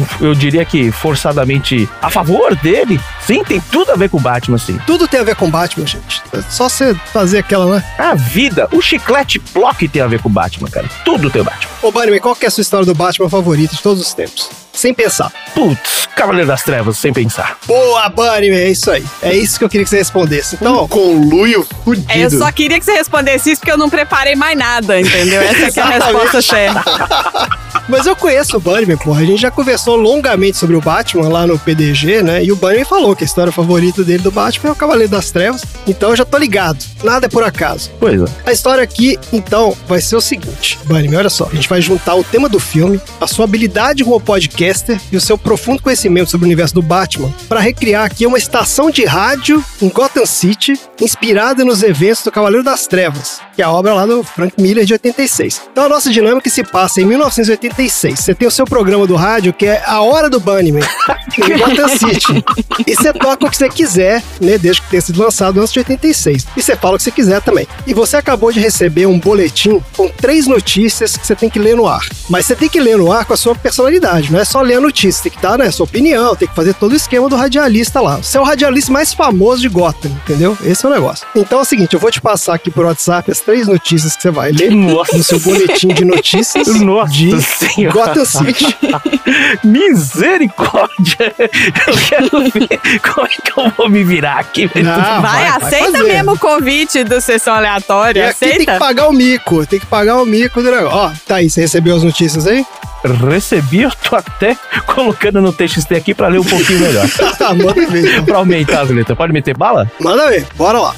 um- 0.00 0.06
eu 0.20 0.34
diria 0.34 0.64
que 0.64 0.90
forçadamente 0.90 1.88
a 2.00 2.10
favor 2.10 2.54
dele. 2.56 3.00
Sim, 3.26 3.42
tem 3.44 3.60
tudo 3.60 3.92
a 3.92 3.96
ver 3.96 4.08
com 4.08 4.16
o 4.18 4.20
Batman, 4.20 4.58
sim. 4.58 4.78
Tudo 4.86 5.06
tem 5.08 5.20
a 5.20 5.24
ver 5.24 5.36
com 5.36 5.50
Batman, 5.50 5.86
gente. 5.86 6.22
É 6.32 6.40
só 6.48 6.68
você 6.68 6.94
fazer 7.12 7.38
aquela, 7.38 7.76
né? 7.76 7.84
A 7.98 8.14
vida, 8.14 8.68
o 8.72 8.80
chiclete 8.80 9.40
block 9.52 9.86
tem 9.88 10.02
a 10.02 10.06
ver 10.06 10.20
com 10.20 10.28
o 10.28 10.32
Batman, 10.32 10.68
cara. 10.68 10.88
Tudo 11.04 11.30
tem 11.30 11.42
o 11.42 11.44
Batman. 11.44 11.70
Ô, 11.82 11.90
Bunny, 11.90 12.20
qual 12.20 12.34
que 12.36 12.44
é 12.44 12.48
a 12.48 12.50
sua 12.50 12.62
história 12.62 12.86
do 12.86 12.94
Batman 12.94 13.28
favorita 13.28 13.74
de 13.74 13.82
todos 13.82 14.02
os 14.02 14.12
tempos? 14.12 14.48
Sem 14.72 14.94
pensar. 14.94 15.32
Putz, 15.54 16.08
Cavaleiro 16.16 16.46
das 16.46 16.62
Trevas, 16.62 16.96
sem 16.98 17.12
pensar. 17.12 17.56
Boa, 17.66 18.08
Bunny, 18.08 18.48
é 18.50 18.70
isso 18.70 18.90
aí. 18.90 19.04
É 19.22 19.34
isso 19.34 19.58
que 19.58 19.64
eu 19.64 19.68
queria 19.68 19.84
que 19.84 19.90
você 19.90 19.98
respondesse. 19.98 20.56
Então, 20.56 20.84
Um 20.84 20.88
conluio 20.88 21.66
fudido. 21.84 22.10
É, 22.10 22.24
eu 22.24 22.30
só 22.30 22.50
queria 22.52 22.78
que 22.78 22.84
você 22.84 22.92
respondesse 22.92 23.52
isso 23.52 23.60
porque 23.60 23.72
eu 23.72 23.78
não 23.78 23.90
preparei 23.90 24.34
mais 24.36 24.56
nada, 24.56 25.00
entendeu? 25.00 25.40
Essa 25.42 25.80
é 25.80 25.82
a 25.82 25.88
resposta 25.90 26.42
certa. 26.42 26.84
mas 27.90 28.06
eu 28.06 28.14
conheço 28.14 28.56
o 28.56 28.60
Bunnyman, 28.60 28.96
porra. 28.96 29.20
A 29.20 29.24
gente 29.24 29.42
já 29.42 29.50
conversou 29.50 29.96
longamente 29.96 30.56
sobre 30.56 30.76
o 30.76 30.80
Batman 30.80 31.28
lá 31.28 31.46
no 31.46 31.58
PDG, 31.58 32.22
né? 32.22 32.44
E 32.44 32.52
o 32.52 32.56
Bunnyman 32.56 32.84
falou 32.84 33.16
que 33.16 33.24
a 33.24 33.26
história 33.26 33.52
favorita 33.52 34.04
dele 34.04 34.22
do 34.22 34.30
Batman 34.30 34.70
é 34.70 34.72
o 34.72 34.76
Cavaleiro 34.76 35.10
das 35.10 35.30
Trevas. 35.30 35.62
Então 35.86 36.10
eu 36.10 36.16
já 36.16 36.24
tô 36.24 36.38
ligado. 36.38 36.84
Nada 37.02 37.26
é 37.26 37.28
por 37.28 37.42
acaso. 37.42 37.90
Pois 37.98 38.20
é. 38.20 38.24
A 38.46 38.52
história 38.52 38.82
aqui, 38.82 39.18
então, 39.32 39.76
vai 39.88 40.00
ser 40.00 40.16
o 40.16 40.20
seguinte. 40.20 40.78
Bunnyman, 40.84 41.18
olha 41.18 41.30
só. 41.30 41.48
A 41.50 41.54
gente 41.54 41.68
vai 41.68 41.82
juntar 41.82 42.14
o 42.14 42.24
tema 42.24 42.48
do 42.48 42.60
filme, 42.60 43.00
a 43.20 43.26
sua 43.26 43.44
habilidade 43.44 44.04
como 44.04 44.20
podcaster 44.20 45.00
e 45.10 45.16
o 45.16 45.20
seu 45.20 45.36
profundo 45.36 45.82
conhecimento 45.82 46.30
sobre 46.30 46.44
o 46.44 46.48
universo 46.48 46.74
do 46.74 46.82
Batman 46.82 47.32
para 47.48 47.60
recriar 47.60 48.04
aqui 48.04 48.26
uma 48.26 48.38
estação 48.38 48.90
de 48.90 49.04
rádio 49.04 49.64
em 49.82 49.88
Gotham 49.88 50.26
City 50.26 50.78
inspirada 51.00 51.64
nos 51.64 51.82
eventos 51.82 52.22
do 52.22 52.30
Cavaleiro 52.30 52.64
das 52.64 52.86
Trevas. 52.86 53.40
Que 53.60 53.62
é 53.62 53.66
a 53.66 53.70
obra 53.70 53.92
lá 53.92 54.06
do 54.06 54.22
Frank 54.22 54.54
Miller 54.56 54.86
de 54.86 54.94
86. 54.94 55.68
Então 55.70 55.84
a 55.84 55.88
nossa 55.90 56.10
dinâmica 56.10 56.48
se 56.48 56.64
passa 56.64 57.02
em 57.02 57.04
1986. 57.04 58.18
Você 58.18 58.34
tem 58.34 58.48
o 58.48 58.50
seu 58.50 58.64
programa 58.64 59.06
do 59.06 59.14
rádio 59.16 59.52
que 59.52 59.66
é 59.66 59.82
A 59.84 60.00
Hora 60.00 60.30
do 60.30 60.40
Bunnyman, 60.40 60.82
em 61.36 61.58
Gotham 61.58 61.88
City. 61.88 62.42
E 62.86 62.96
você 62.96 63.12
toca 63.12 63.44
o 63.44 63.50
que 63.50 63.58
você 63.58 63.68
quiser, 63.68 64.22
né, 64.40 64.56
desde 64.56 64.80
que 64.80 64.88
tenha 64.88 65.02
sido 65.02 65.22
lançado 65.22 65.60
antes 65.60 65.74
de 65.74 65.78
86. 65.80 66.46
E 66.56 66.62
você 66.62 66.74
fala 66.74 66.94
o 66.94 66.96
que 66.96 67.04
você 67.04 67.10
quiser 67.10 67.42
também. 67.42 67.68
E 67.86 67.92
você 67.92 68.16
acabou 68.16 68.50
de 68.50 68.58
receber 68.58 69.04
um 69.04 69.18
boletim 69.18 69.82
com 69.94 70.08
três 70.08 70.46
notícias 70.46 71.14
que 71.14 71.26
você 71.26 71.36
tem 71.36 71.50
que 71.50 71.58
ler 71.58 71.76
no 71.76 71.86
ar. 71.86 72.08
Mas 72.30 72.46
você 72.46 72.56
tem 72.56 72.68
que 72.70 72.80
ler 72.80 72.96
no 72.96 73.12
ar 73.12 73.26
com 73.26 73.34
a 73.34 73.36
sua 73.36 73.54
personalidade, 73.54 74.32
não 74.32 74.40
é 74.40 74.44
só 74.46 74.62
ler 74.62 74.76
a 74.76 74.80
notícia, 74.80 75.24
tem 75.24 75.32
que 75.32 75.42
dar 75.42 75.58
né, 75.58 75.70
sua 75.70 75.84
opinião, 75.84 76.34
tem 76.34 76.48
que 76.48 76.54
fazer 76.54 76.72
todo 76.72 76.92
o 76.92 76.96
esquema 76.96 77.28
do 77.28 77.36
radialista 77.36 78.00
lá. 78.00 78.16
Você 78.16 78.38
é 78.38 78.40
o 78.40 78.44
radialista 78.44 78.90
mais 78.90 79.12
famoso 79.12 79.60
de 79.60 79.68
Gotham, 79.68 80.12
entendeu? 80.24 80.56
Esse 80.64 80.86
é 80.86 80.88
o 80.88 80.92
negócio. 80.92 81.26
Então 81.36 81.58
é 81.58 81.62
o 81.62 81.66
seguinte, 81.66 81.92
eu 81.92 82.00
vou 82.00 82.10
te 82.10 82.22
passar 82.22 82.54
aqui 82.54 82.70
por 82.70 82.86
WhatsApp 82.86 83.30
as 83.30 83.40
três 83.50 83.66
notícias 83.66 84.14
que 84.14 84.22
você 84.22 84.30
vai 84.30 84.52
ler 84.52 84.70
Nossa. 84.70 85.16
no 85.16 85.24
seu 85.24 85.40
boletim 85.40 85.88
de 85.88 86.04
notícias 86.04 86.68
Nossa 86.80 87.12
de 87.12 87.42
Senhora. 87.42 87.92
Gotham 87.92 88.24
City. 88.24 88.76
Misericórdia! 89.64 91.34
Eu 91.38 91.94
quero 92.08 92.28
ver 92.50 92.80
como 93.02 93.26
é 93.26 93.30
que 93.30 93.60
eu 93.60 93.70
vou 93.76 93.88
me 93.88 94.04
virar 94.04 94.38
aqui. 94.38 94.70
Não, 94.76 95.20
vai, 95.22 95.46
aceita 95.48 95.98
fazer. 95.98 96.04
mesmo 96.04 96.32
o 96.32 96.38
convite 96.38 97.02
do 97.02 97.20
Sessão 97.20 97.54
E 97.54 97.58
Aleatória, 97.58 98.28
aqui 98.30 98.38
tem 98.38 98.48
que 98.50 98.54
aceita? 98.62 98.78
pagar 98.78 99.08
o 99.08 99.12
mico, 99.12 99.66
tem 99.66 99.80
que 99.80 99.86
pagar 99.86 100.22
o 100.22 100.24
mico 100.26 100.62
do 100.62 100.70
negócio. 100.70 100.96
Ó, 100.96 101.10
tá 101.26 101.36
aí, 101.36 101.50
você 101.50 101.62
recebeu 101.62 101.96
as 101.96 102.02
notícias 102.04 102.46
aí? 102.46 102.64
Recebi, 103.04 103.82
eu 103.82 103.90
tô 103.90 104.16
até 104.16 104.56
colocando 104.86 105.40
no 105.40 105.52
TXT 105.52 105.92
aqui 105.92 106.14
pra 106.14 106.28
ler 106.28 106.40
um 106.40 106.44
pouquinho 106.44 106.80
melhor. 106.80 107.08
Tá, 107.38 107.52
manda 107.54 107.86
ver. 107.86 108.22
pra 108.22 108.38
aumentar 108.38 108.82
as 108.82 108.90
letras. 108.90 109.16
Pode 109.16 109.32
meter 109.32 109.56
bala? 109.56 109.90
Manda 110.00 110.28
ver, 110.28 110.46
bora 110.56 110.78
lá. 110.78 110.94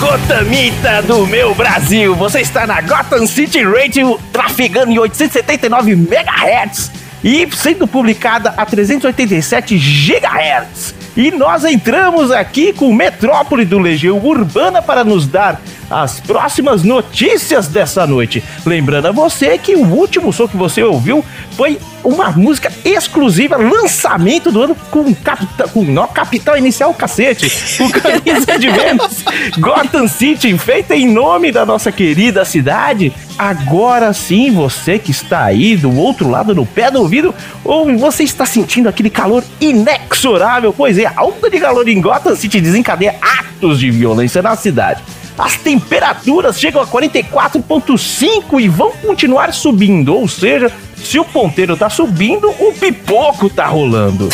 Gotamita 0.00 1.02
do 1.02 1.26
meu 1.26 1.54
Brasil. 1.54 2.14
Você 2.14 2.40
está 2.40 2.66
na 2.66 2.80
Gotham 2.80 3.26
City 3.26 3.62
Radio, 3.62 4.18
trafegando 4.32 4.90
em 4.90 4.98
879 4.98 5.92
MHz 5.92 6.90
e 7.22 7.46
sendo 7.54 7.86
publicada 7.86 8.54
a 8.56 8.64
387 8.64 9.76
GHz. 9.76 10.94
E 11.16 11.30
nós 11.30 11.64
entramos 11.64 12.30
aqui 12.30 12.72
com 12.72 12.92
Metrópole 12.92 13.64
do 13.64 13.78
Legião 13.78 14.18
Urbana 14.18 14.80
para 14.80 15.02
nos 15.02 15.26
dar 15.26 15.60
as 15.90 16.20
próximas 16.20 16.84
notícias 16.84 17.66
dessa 17.66 18.06
noite. 18.06 18.42
Lembrando 18.64 19.08
a 19.08 19.12
você 19.12 19.58
que 19.58 19.74
o 19.74 19.84
último 19.84 20.32
som 20.32 20.46
que 20.46 20.56
você 20.56 20.82
ouviu 20.84 21.24
foi 21.56 21.80
uma 22.04 22.30
música 22.30 22.72
exclusiva, 22.84 23.56
lançamento 23.56 24.50
do 24.50 24.62
ano 24.62 24.76
com, 24.90 25.12
capita, 25.14 25.68
com 25.68 25.82
nó, 25.84 26.06
capital 26.06 26.56
inicial 26.56 26.94
cacete, 26.94 27.82
o 27.82 27.90
camisa 27.90 28.58
de 28.58 28.70
Vênus, 28.70 29.24
Gotham 29.58 30.08
City, 30.08 30.56
feita 30.56 30.94
em 30.94 31.08
nome 31.12 31.52
da 31.52 31.66
nossa 31.66 31.92
querida 31.92 32.44
cidade. 32.44 33.12
Agora 33.36 34.12
sim, 34.12 34.50
você 34.50 34.98
que 34.98 35.10
está 35.10 35.44
aí 35.44 35.76
do 35.76 35.94
outro 35.94 36.28
lado 36.28 36.54
no 36.54 36.64
pé 36.64 36.90
do 36.90 37.00
ouvido, 37.00 37.34
ou 37.64 37.96
você 37.98 38.22
está 38.22 38.46
sentindo 38.46 38.88
aquele 38.88 39.10
calor 39.10 39.42
inexorável, 39.60 40.72
pois 40.72 40.98
é, 41.00 41.12
a 41.14 41.24
onda 41.24 41.50
de 41.50 41.58
calor 41.58 41.88
em 41.88 42.00
Gotham 42.00 42.34
City 42.36 42.60
desencadeia 42.60 43.16
atos 43.20 43.78
de 43.78 43.90
violência 43.90 44.42
na 44.42 44.56
cidade. 44.56 45.02
As 45.38 45.56
temperaturas 45.56 46.60
chegam 46.60 46.82
a 46.82 46.86
44,5 46.86 48.60
e 48.60 48.68
vão 48.68 48.92
continuar 48.92 49.54
subindo, 49.54 50.14
ou 50.14 50.28
seja, 50.28 50.70
se 50.96 51.18
o 51.18 51.24
ponteiro 51.24 51.76
tá 51.76 51.88
subindo, 51.88 52.50
o 52.50 52.72
pipoco 52.74 53.48
tá 53.48 53.66
rolando. 53.66 54.28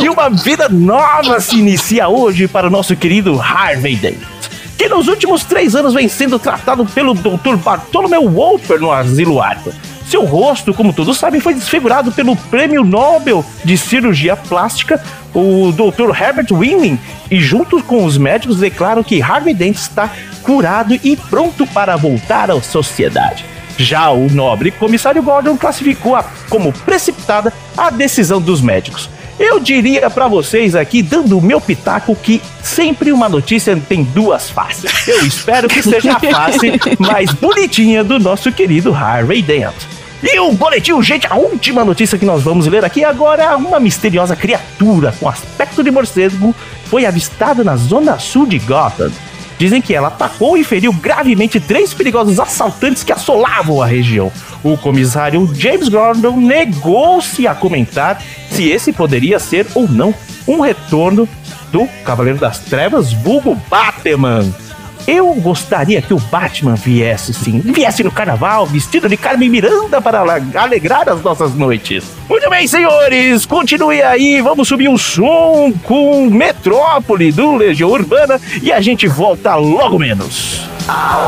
e 0.00 0.08
uma 0.08 0.30
vida 0.30 0.68
nova 0.68 1.40
se 1.40 1.56
inicia 1.56 2.08
hoje 2.08 2.48
para 2.48 2.68
o 2.68 2.70
nosso 2.70 2.96
querido 2.96 3.38
Harvey 3.38 3.96
Dent, 3.96 4.18
que 4.78 4.88
nos 4.88 5.08
últimos 5.08 5.44
três 5.44 5.74
anos 5.74 5.92
vem 5.92 6.08
sendo 6.08 6.38
tratado 6.38 6.86
pelo 6.86 7.12
Dr. 7.12 7.56
Bartholomew 7.62 8.30
Wolfer 8.30 8.80
no 8.80 8.90
Asilo 8.90 9.42
Arthur. 9.42 9.74
Seu 10.12 10.26
rosto, 10.26 10.74
como 10.74 10.92
todos 10.92 11.16
sabem, 11.16 11.40
foi 11.40 11.54
desfigurado 11.54 12.12
pelo 12.12 12.36
Prêmio 12.36 12.84
Nobel 12.84 13.42
de 13.64 13.78
Cirurgia 13.78 14.36
Plástica, 14.36 15.02
o 15.32 15.72
Dr. 15.72 16.14
Herbert 16.14 16.48
Winning, 16.52 17.00
e 17.30 17.40
junto 17.40 17.82
com 17.82 18.04
os 18.04 18.18
médicos 18.18 18.58
declaram 18.58 19.02
que 19.02 19.22
Harvey 19.22 19.54
Dent 19.54 19.76
está 19.76 20.10
curado 20.42 20.92
e 21.02 21.16
pronto 21.16 21.66
para 21.68 21.96
voltar 21.96 22.50
à 22.50 22.60
sociedade. 22.60 23.46
Já 23.78 24.10
o 24.10 24.28
nobre 24.30 24.70
comissário 24.70 25.22
Gordon 25.22 25.56
classificou 25.56 26.14
a, 26.14 26.26
como 26.50 26.74
precipitada 26.74 27.50
a 27.74 27.88
decisão 27.88 28.38
dos 28.38 28.60
médicos. 28.60 29.08
Eu 29.40 29.58
diria 29.58 30.10
pra 30.10 30.28
vocês 30.28 30.74
aqui, 30.74 31.00
dando 31.00 31.38
o 31.38 31.40
meu 31.40 31.58
pitaco, 31.58 32.14
que 32.14 32.42
sempre 32.62 33.12
uma 33.12 33.30
notícia 33.30 33.74
tem 33.88 34.04
duas 34.04 34.50
faces. 34.50 35.08
Eu 35.08 35.24
espero 35.24 35.68
que 35.68 35.82
seja 35.82 36.12
a 36.12 36.20
face 36.20 36.78
mais 37.00 37.32
bonitinha 37.32 38.04
do 38.04 38.18
nosso 38.18 38.52
querido 38.52 38.94
Harvey 38.94 39.40
Dent. 39.40 40.01
E 40.22 40.38
o 40.38 40.52
boletim, 40.52 41.02
gente, 41.02 41.26
a 41.26 41.34
última 41.34 41.84
notícia 41.84 42.16
que 42.16 42.24
nós 42.24 42.42
vamos 42.42 42.68
ler 42.68 42.84
aqui 42.84 43.04
agora 43.04 43.56
uma 43.56 43.80
misteriosa 43.80 44.36
criatura 44.36 45.12
com 45.18 45.28
aspecto 45.28 45.82
de 45.82 45.90
morcego 45.90 46.54
foi 46.84 47.04
avistada 47.04 47.64
na 47.64 47.74
zona 47.74 48.18
sul 48.20 48.46
de 48.46 48.60
Gotham. 48.60 49.10
Dizem 49.58 49.82
que 49.82 49.94
ela 49.94 50.08
atacou 50.08 50.56
e 50.56 50.62
feriu 50.62 50.92
gravemente 50.92 51.58
três 51.58 51.92
perigosos 51.92 52.38
assaltantes 52.38 53.02
que 53.02 53.12
assolavam 53.12 53.82
a 53.82 53.86
região. 53.86 54.30
O 54.62 54.76
comissário 54.76 55.52
James 55.54 55.88
Gordon 55.88 56.36
negou-se 56.36 57.46
a 57.46 57.54
comentar 57.54 58.22
se 58.50 58.70
esse 58.70 58.92
poderia 58.92 59.40
ser 59.40 59.66
ou 59.74 59.88
não 59.88 60.14
um 60.46 60.60
retorno 60.60 61.28
do 61.72 61.86
Cavaleiro 62.04 62.38
das 62.38 62.60
Trevas, 62.60 63.12
vulgo 63.12 63.60
Batman. 63.68 64.52
Eu 65.06 65.34
gostaria 65.34 66.00
que 66.00 66.14
o 66.14 66.18
Batman 66.18 66.74
viesse 66.74 67.32
sim, 67.34 67.60
viesse 67.60 68.02
no 68.04 68.10
carnaval 68.10 68.66
vestido 68.66 69.08
de 69.08 69.16
Carmen 69.16 69.48
Miranda 69.48 70.00
para 70.00 70.20
ale- 70.20 70.56
alegrar 70.56 71.08
as 71.08 71.20
nossas 71.22 71.54
noites. 71.54 72.04
Muito 72.28 72.48
bem, 72.48 72.66
senhores, 72.66 73.44
continue 73.46 74.00
aí, 74.02 74.40
vamos 74.40 74.68
subir 74.68 74.88
o 74.88 74.98
som 74.98 75.72
com 75.84 76.28
Metrópole 76.30 77.32
do 77.32 77.56
Legião 77.56 77.90
Urbana 77.90 78.40
e 78.62 78.72
a 78.72 78.80
gente 78.80 79.06
volta 79.08 79.54
logo 79.56 79.98
menos. 79.98 80.62
Ai, 80.88 81.22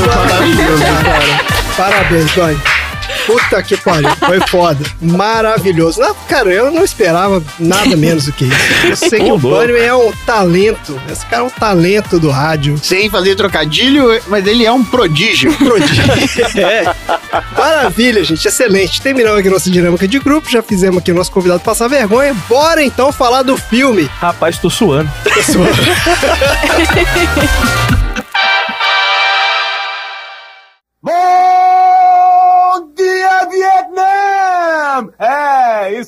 maravilhoso, 0.16 0.82
cara. 0.82 1.44
Parabéns, 1.76 2.32
Dói. 2.32 2.58
Puta 3.26 3.62
que 3.62 3.76
pariu, 3.76 4.10
foi 4.16 4.40
foda. 4.48 4.84
Maravilhoso. 5.00 6.00
Não, 6.00 6.14
cara, 6.28 6.50
eu 6.50 6.70
não 6.72 6.84
esperava 6.84 7.42
nada 7.58 7.96
menos 7.96 8.26
do 8.26 8.32
que 8.32 8.44
isso. 8.44 8.86
Eu 8.88 8.96
sei 8.96 9.20
que 9.20 9.30
o 9.30 9.36
louco. 9.36 9.48
Bunny 9.48 9.78
é 9.78 9.94
um 9.94 10.12
talento. 10.26 11.00
Esse 11.10 11.24
cara 11.26 11.42
é 11.42 11.46
um 11.46 11.50
talento 11.50 12.18
do 12.18 12.30
rádio. 12.30 12.76
Sem 12.82 13.08
fazer 13.08 13.36
trocadilho, 13.36 14.20
mas 14.26 14.46
ele 14.46 14.64
é 14.64 14.72
um 14.72 14.82
prodígio. 14.84 15.52
Prodígio. 15.62 16.02
é. 16.58 16.92
Maravilha, 17.56 18.24
gente. 18.24 18.46
Excelente. 18.46 19.00
Terminamos 19.00 19.38
aqui 19.38 19.48
nossa 19.48 19.70
dinâmica 19.70 20.08
de 20.08 20.18
grupo. 20.18 20.50
Já 20.50 20.62
fizemos 20.62 20.98
aqui 20.98 21.12
o 21.12 21.14
nosso 21.14 21.30
convidado 21.30 21.60
passar 21.60 21.88
vergonha. 21.88 22.34
Bora 22.48 22.82
então 22.82 23.12
falar 23.12 23.42
do 23.42 23.56
filme. 23.56 24.10
Rapaz, 24.20 24.58
tô 24.58 24.68
suando. 24.68 25.10
Pessoal. 25.22 25.68
Bom 27.92 28.01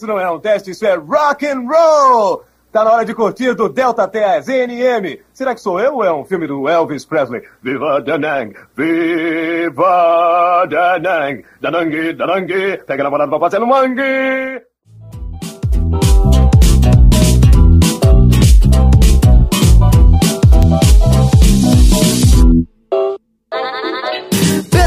isso 0.05 0.07
não 0.07 0.21
é 0.21 0.31
um 0.31 0.39
teste, 0.39 0.71
isso 0.71 0.87
é 0.87 0.95
rock 0.97 1.47
and 1.47 1.67
roll! 1.67 2.45
Tá 2.71 2.85
na 2.85 2.93
hora 2.93 3.05
de 3.05 3.15
curtir 3.15 3.55
do 3.55 3.69
Delta 3.69 4.07
T 4.07 4.19
ZNM. 4.43 5.21
Será 5.33 5.55
que 5.55 5.61
sou 5.61 5.81
eu 5.81 5.95
ou 5.95 6.05
é 6.05 6.13
um 6.13 6.25
filme 6.25 6.47
do 6.47 6.69
Elvis 6.69 7.07
Presley? 7.07 7.43
Viva 7.63 8.03
Danang! 8.03 8.53
Viva 8.77 10.67
Danang! 10.69 11.45
Danang, 11.61 12.13
Danang! 12.13 12.79
Pega 12.85 13.03
a 13.03 13.05
namorada 13.05 13.31
pra 13.31 13.39
passear 13.39 13.61
no 13.61 13.67
mangue! 13.67 14.74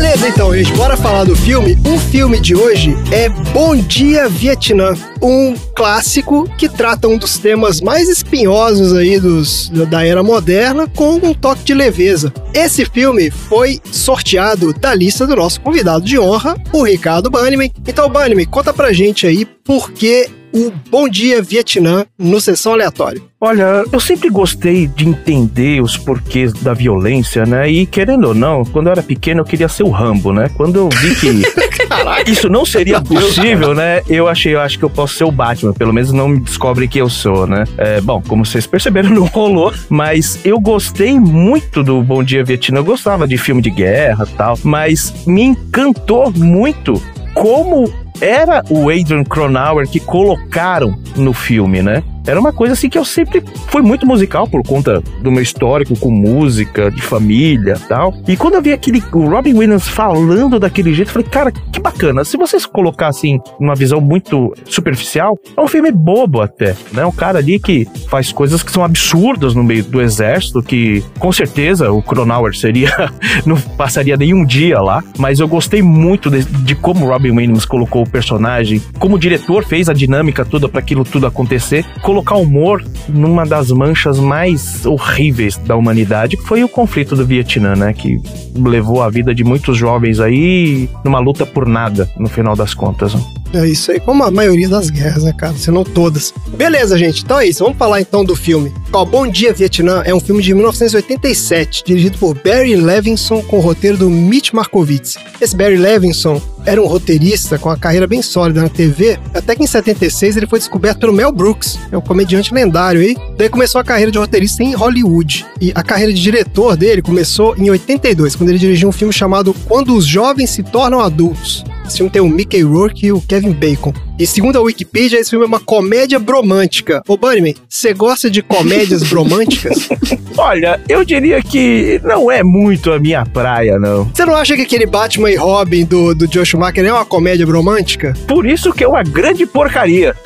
Beleza, 0.07 0.29
então. 0.29 0.55
gente, 0.55 0.71
bora 0.77 0.95
falar 0.95 1.25
do 1.25 1.35
filme. 1.35 1.77
O 1.85 1.99
filme 1.99 2.39
de 2.39 2.55
hoje 2.55 2.95
é 3.11 3.27
Bom 3.27 3.75
Dia 3.75 4.29
Vietnã, 4.29 4.93
um 5.21 5.53
clássico 5.75 6.49
que 6.57 6.69
trata 6.69 7.09
um 7.09 7.17
dos 7.17 7.37
temas 7.37 7.81
mais 7.81 8.07
espinhosos 8.07 8.93
aí 8.93 9.19
dos, 9.19 9.69
da 9.89 10.05
era 10.05 10.23
moderna 10.23 10.87
com 10.87 11.15
um 11.15 11.33
toque 11.33 11.65
de 11.65 11.73
leveza. 11.73 12.33
Esse 12.53 12.85
filme 12.85 13.29
foi 13.29 13.81
sorteado 13.91 14.71
da 14.71 14.95
lista 14.95 15.27
do 15.27 15.35
nosso 15.35 15.59
convidado 15.59 16.05
de 16.05 16.17
honra, 16.17 16.55
o 16.71 16.83
Ricardo 16.83 17.29
Banniman. 17.29 17.69
Então, 17.85 18.09
Banniman, 18.09 18.45
conta 18.45 18.73
pra 18.73 18.93
gente 18.93 19.27
aí 19.27 19.43
por 19.43 19.91
que 19.91 20.29
o 20.57 20.73
Bom 20.89 21.07
Dia 21.07 21.39
Vietnã 21.39 22.03
no 22.17 22.41
Sessão 22.41 22.73
Aleatória. 22.73 23.21
Olha, 23.39 23.83
eu 23.91 23.99
sempre 23.99 24.27
gostei 24.27 24.87
de 24.87 25.07
entender 25.07 25.79
os 25.83 25.95
porquês 25.95 26.51
da 26.51 26.73
violência, 26.73 27.45
né? 27.45 27.69
E 27.69 27.85
querendo 27.85 28.29
ou 28.29 28.33
não, 28.33 28.65
quando 28.65 28.87
eu 28.87 28.93
era 28.93 29.03
pequeno 29.03 29.41
eu 29.41 29.45
queria 29.45 29.69
ser 29.69 29.83
o 29.83 29.91
Rambo, 29.91 30.33
né? 30.33 30.49
Quando 30.57 30.77
eu 30.77 30.89
vi 30.89 31.15
que 31.15 31.43
isso 32.31 32.49
não 32.49 32.65
seria 32.65 32.99
possível, 32.99 33.75
né? 33.75 34.01
Eu 34.09 34.27
achei, 34.27 34.55
eu 34.55 34.59
acho 34.59 34.79
que 34.79 34.85
eu 34.85 34.89
posso 34.89 35.13
ser 35.13 35.25
o 35.25 35.31
Batman, 35.31 35.73
pelo 35.73 35.93
menos 35.93 36.11
não 36.11 36.27
me 36.27 36.39
descobrem 36.39 36.89
que 36.89 36.97
eu 36.97 37.09
sou, 37.09 37.45
né? 37.45 37.63
É, 37.77 38.01
bom, 38.01 38.19
como 38.27 38.43
vocês 38.43 38.65
perceberam, 38.65 39.11
não 39.13 39.25
rolou, 39.25 39.71
mas 39.87 40.39
eu 40.43 40.59
gostei 40.59 41.19
muito 41.19 41.83
do 41.83 42.01
Bom 42.01 42.23
Dia 42.23 42.43
Vietnã. 42.43 42.79
Eu 42.79 42.85
gostava 42.85 43.27
de 43.27 43.37
filme 43.37 43.61
de 43.61 43.69
guerra 43.69 44.25
e 44.27 44.33
tal, 44.35 44.57
mas 44.63 45.13
me 45.27 45.43
encantou 45.43 46.31
muito 46.31 46.99
como 47.35 47.87
era 48.21 48.63
o 48.69 48.89
Adrian 48.89 49.23
Cronauer 49.23 49.87
que 49.87 49.99
colocaram 49.99 50.97
no 51.15 51.33
filme, 51.33 51.81
né? 51.81 52.03
Era 52.27 52.39
uma 52.39 52.51
coisa 52.51 52.73
assim 52.73 52.89
que 52.89 52.97
eu 52.97 53.05
sempre 53.05 53.41
fui 53.69 53.81
muito 53.81 54.05
musical 54.05 54.47
por 54.47 54.61
conta 54.61 55.01
do 55.21 55.31
meu 55.31 55.41
histórico 55.41 55.97
com 55.97 56.11
música, 56.11 56.91
de 56.91 57.01
família 57.01 57.79
tal. 57.87 58.13
E 58.27 58.35
quando 58.35 58.55
eu 58.55 58.61
vi 58.61 58.73
aquele 58.73 59.01
o 59.13 59.29
Robin 59.29 59.53
Williams 59.53 59.87
falando 59.87 60.59
daquele 60.59 60.93
jeito, 60.93 61.07
eu 61.07 61.13
falei, 61.13 61.27
cara, 61.29 61.51
que 61.51 61.79
bacana. 61.79 62.25
Se 62.25 62.35
vocês 62.35 62.65
colocassem 62.65 63.41
uma 63.59 63.75
visão 63.75 64.01
muito 64.01 64.53
superficial, 64.65 65.37
é 65.55 65.61
um 65.61 65.67
filme 65.67 65.91
bobo 65.91 66.41
até, 66.41 66.75
né? 66.91 67.05
Um 67.05 67.11
cara 67.11 67.39
ali 67.39 67.59
que 67.59 67.87
faz 68.09 68.31
coisas 68.31 68.61
que 68.61 68.71
são 68.71 68.83
absurdas 68.83 69.55
no 69.55 69.63
meio 69.63 69.83
do 69.83 70.01
exército, 70.01 70.61
que 70.61 71.03
com 71.19 71.31
certeza 71.31 71.91
o 71.91 72.01
Cronauer 72.01 72.55
seria, 72.55 72.91
não 73.45 73.55
passaria 73.77 74.17
nenhum 74.17 74.45
dia 74.45 74.81
lá, 74.81 75.03
mas 75.17 75.39
eu 75.39 75.47
gostei 75.47 75.81
muito 75.81 76.29
de, 76.29 76.43
de 76.43 76.75
como 76.75 77.07
Robin 77.07 77.31
Williams 77.31 77.65
colocou 77.65 78.03
o 78.03 78.09
personagem, 78.09 78.81
como 78.99 79.15
o 79.15 79.19
diretor 79.19 79.63
fez 79.63 79.87
a 79.87 79.93
dinâmica 79.93 80.43
toda 80.43 80.67
para 80.67 80.79
aquilo 80.79 81.03
tudo 81.05 81.25
acontecer, 81.25 81.85
colocar 82.17 82.35
humor 82.35 82.83
numa 83.07 83.45
das 83.45 83.69
manchas 83.71 84.19
mais 84.19 84.85
horríveis 84.85 85.55
da 85.57 85.75
humanidade, 85.75 86.35
que 86.35 86.43
foi 86.43 86.63
o 86.63 86.69
conflito 86.69 87.15
do 87.15 87.25
Vietnã, 87.25 87.75
né? 87.75 87.93
Que 87.93 88.19
levou 88.55 89.03
a 89.03 89.09
vida 89.09 89.35
de 89.35 89.43
muitos 89.43 89.77
jovens 89.77 90.19
aí 90.19 90.89
numa 91.03 91.19
luta 91.19 91.45
por 91.45 91.67
nada, 91.67 92.09
no 92.17 92.27
final 92.27 92.55
das 92.55 92.73
contas. 92.73 93.13
Né? 93.13 93.21
É 93.53 93.67
isso 93.67 93.91
aí, 93.91 93.99
como 93.99 94.23
a 94.23 94.31
maioria 94.31 94.67
das 94.67 94.89
guerras, 94.89 95.23
né, 95.23 95.33
cara? 95.33 95.53
Se 95.55 95.71
não 95.71 95.83
todas. 95.83 96.33
Beleza, 96.55 96.97
gente. 96.97 97.23
Então 97.23 97.39
é 97.39 97.47
isso. 97.47 97.63
Vamos 97.63 97.77
falar 97.77 98.01
então 98.01 98.23
do 98.23 98.35
filme. 98.35 98.73
Ó, 98.91 99.05
Bom 99.05 99.27
Dia 99.27 99.53
Vietnã 99.53 100.01
é 100.05 100.13
um 100.13 100.19
filme 100.19 100.41
de 100.41 100.53
1987, 100.53 101.83
dirigido 101.85 102.17
por 102.17 102.33
Barry 102.35 102.75
Levinson, 102.75 103.41
com 103.41 103.57
o 103.57 103.61
roteiro 103.61 103.97
do 103.97 104.09
Mitch 104.09 104.51
Markovitz. 104.53 105.17
Esse 105.39 105.55
Barry 105.55 105.77
Levinson 105.77 106.41
era 106.65 106.81
um 106.81 106.85
roteirista 106.85 107.57
com 107.57 107.69
uma 107.69 107.77
carreira 107.77 108.05
bem 108.05 108.21
sólida 108.21 108.61
na 108.61 108.67
TV, 108.67 109.17
até 109.33 109.55
que 109.55 109.63
em 109.63 109.67
76 109.67 110.35
ele 110.35 110.47
foi 110.47 110.59
descoberto 110.59 110.99
pelo 110.99 111.13
Mel 111.13 111.31
Brooks, 111.31 111.79
é 111.89 111.97
um 111.97 112.01
comediante 112.01 112.53
lendário 112.53 112.99
aí. 112.99 113.15
Daí 113.37 113.47
começou 113.47 113.79
a 113.79 113.83
carreira 113.83 114.11
de 114.11 114.17
roteirista 114.17 114.63
em 114.63 114.73
Hollywood. 114.73 115.45
E 115.61 115.71
a 115.73 115.81
carreira 115.81 116.11
de 116.11 116.21
diretor 116.21 116.75
dele 116.75 117.01
começou 117.01 117.55
em 117.57 117.69
82, 117.69 118.35
quando 118.35 118.49
ele 118.49 118.59
dirigiu 118.59 118.89
um 118.89 118.91
filme 118.91 119.13
chamado 119.13 119.53
Quando 119.65 119.95
os 119.95 120.05
Jovens 120.05 120.49
se 120.49 120.61
Tornam 120.61 120.99
Adultos. 120.99 121.63
Esse 121.87 121.97
filme 121.97 122.11
tem 122.11 122.21
o 122.21 122.27
Mickey 122.27 122.61
Rourke 122.63 123.07
e 123.07 123.11
o 123.13 123.21
Kevin 123.21 123.53
Bacon. 123.53 124.06
E 124.19 124.25
segundo 124.25 124.57
a 124.57 124.61
Wikipedia, 124.61 125.19
esse 125.19 125.29
filme 125.29 125.45
é 125.45 125.47
uma 125.47 125.59
comédia 125.59 126.17
bromântica. 126.17 127.03
Ô, 127.07 127.15
Bunnyman, 127.15 127.53
você 127.69 127.93
gosta 127.93 128.31
de 128.31 128.41
comédias 128.41 129.03
bromânticas? 129.09 129.87
Olha, 130.35 130.79
eu 130.89 131.05
diria 131.05 131.39
que 131.41 132.01
não 132.03 132.31
é 132.31 132.41
muito 132.41 132.91
a 132.91 132.99
minha 132.99 133.23
praia, 133.25 133.77
não. 133.77 134.05
Você 134.05 134.25
não 134.25 134.35
acha 134.35 134.55
que 134.55 134.63
aquele 134.63 134.87
Batman 134.87 135.29
e 135.29 135.35
Robin 135.35 135.85
do, 135.85 136.15
do 136.15 136.31
Joe 136.31 136.43
Schumacher 136.45 136.83
é 136.83 136.91
uma 136.91 137.05
comédia 137.05 137.45
romântica? 137.45 138.13
Por 138.27 138.47
isso 138.47 138.73
que 138.73 138.83
é 138.83 138.87
uma 138.87 139.03
grande 139.03 139.45
porcaria. 139.45 140.15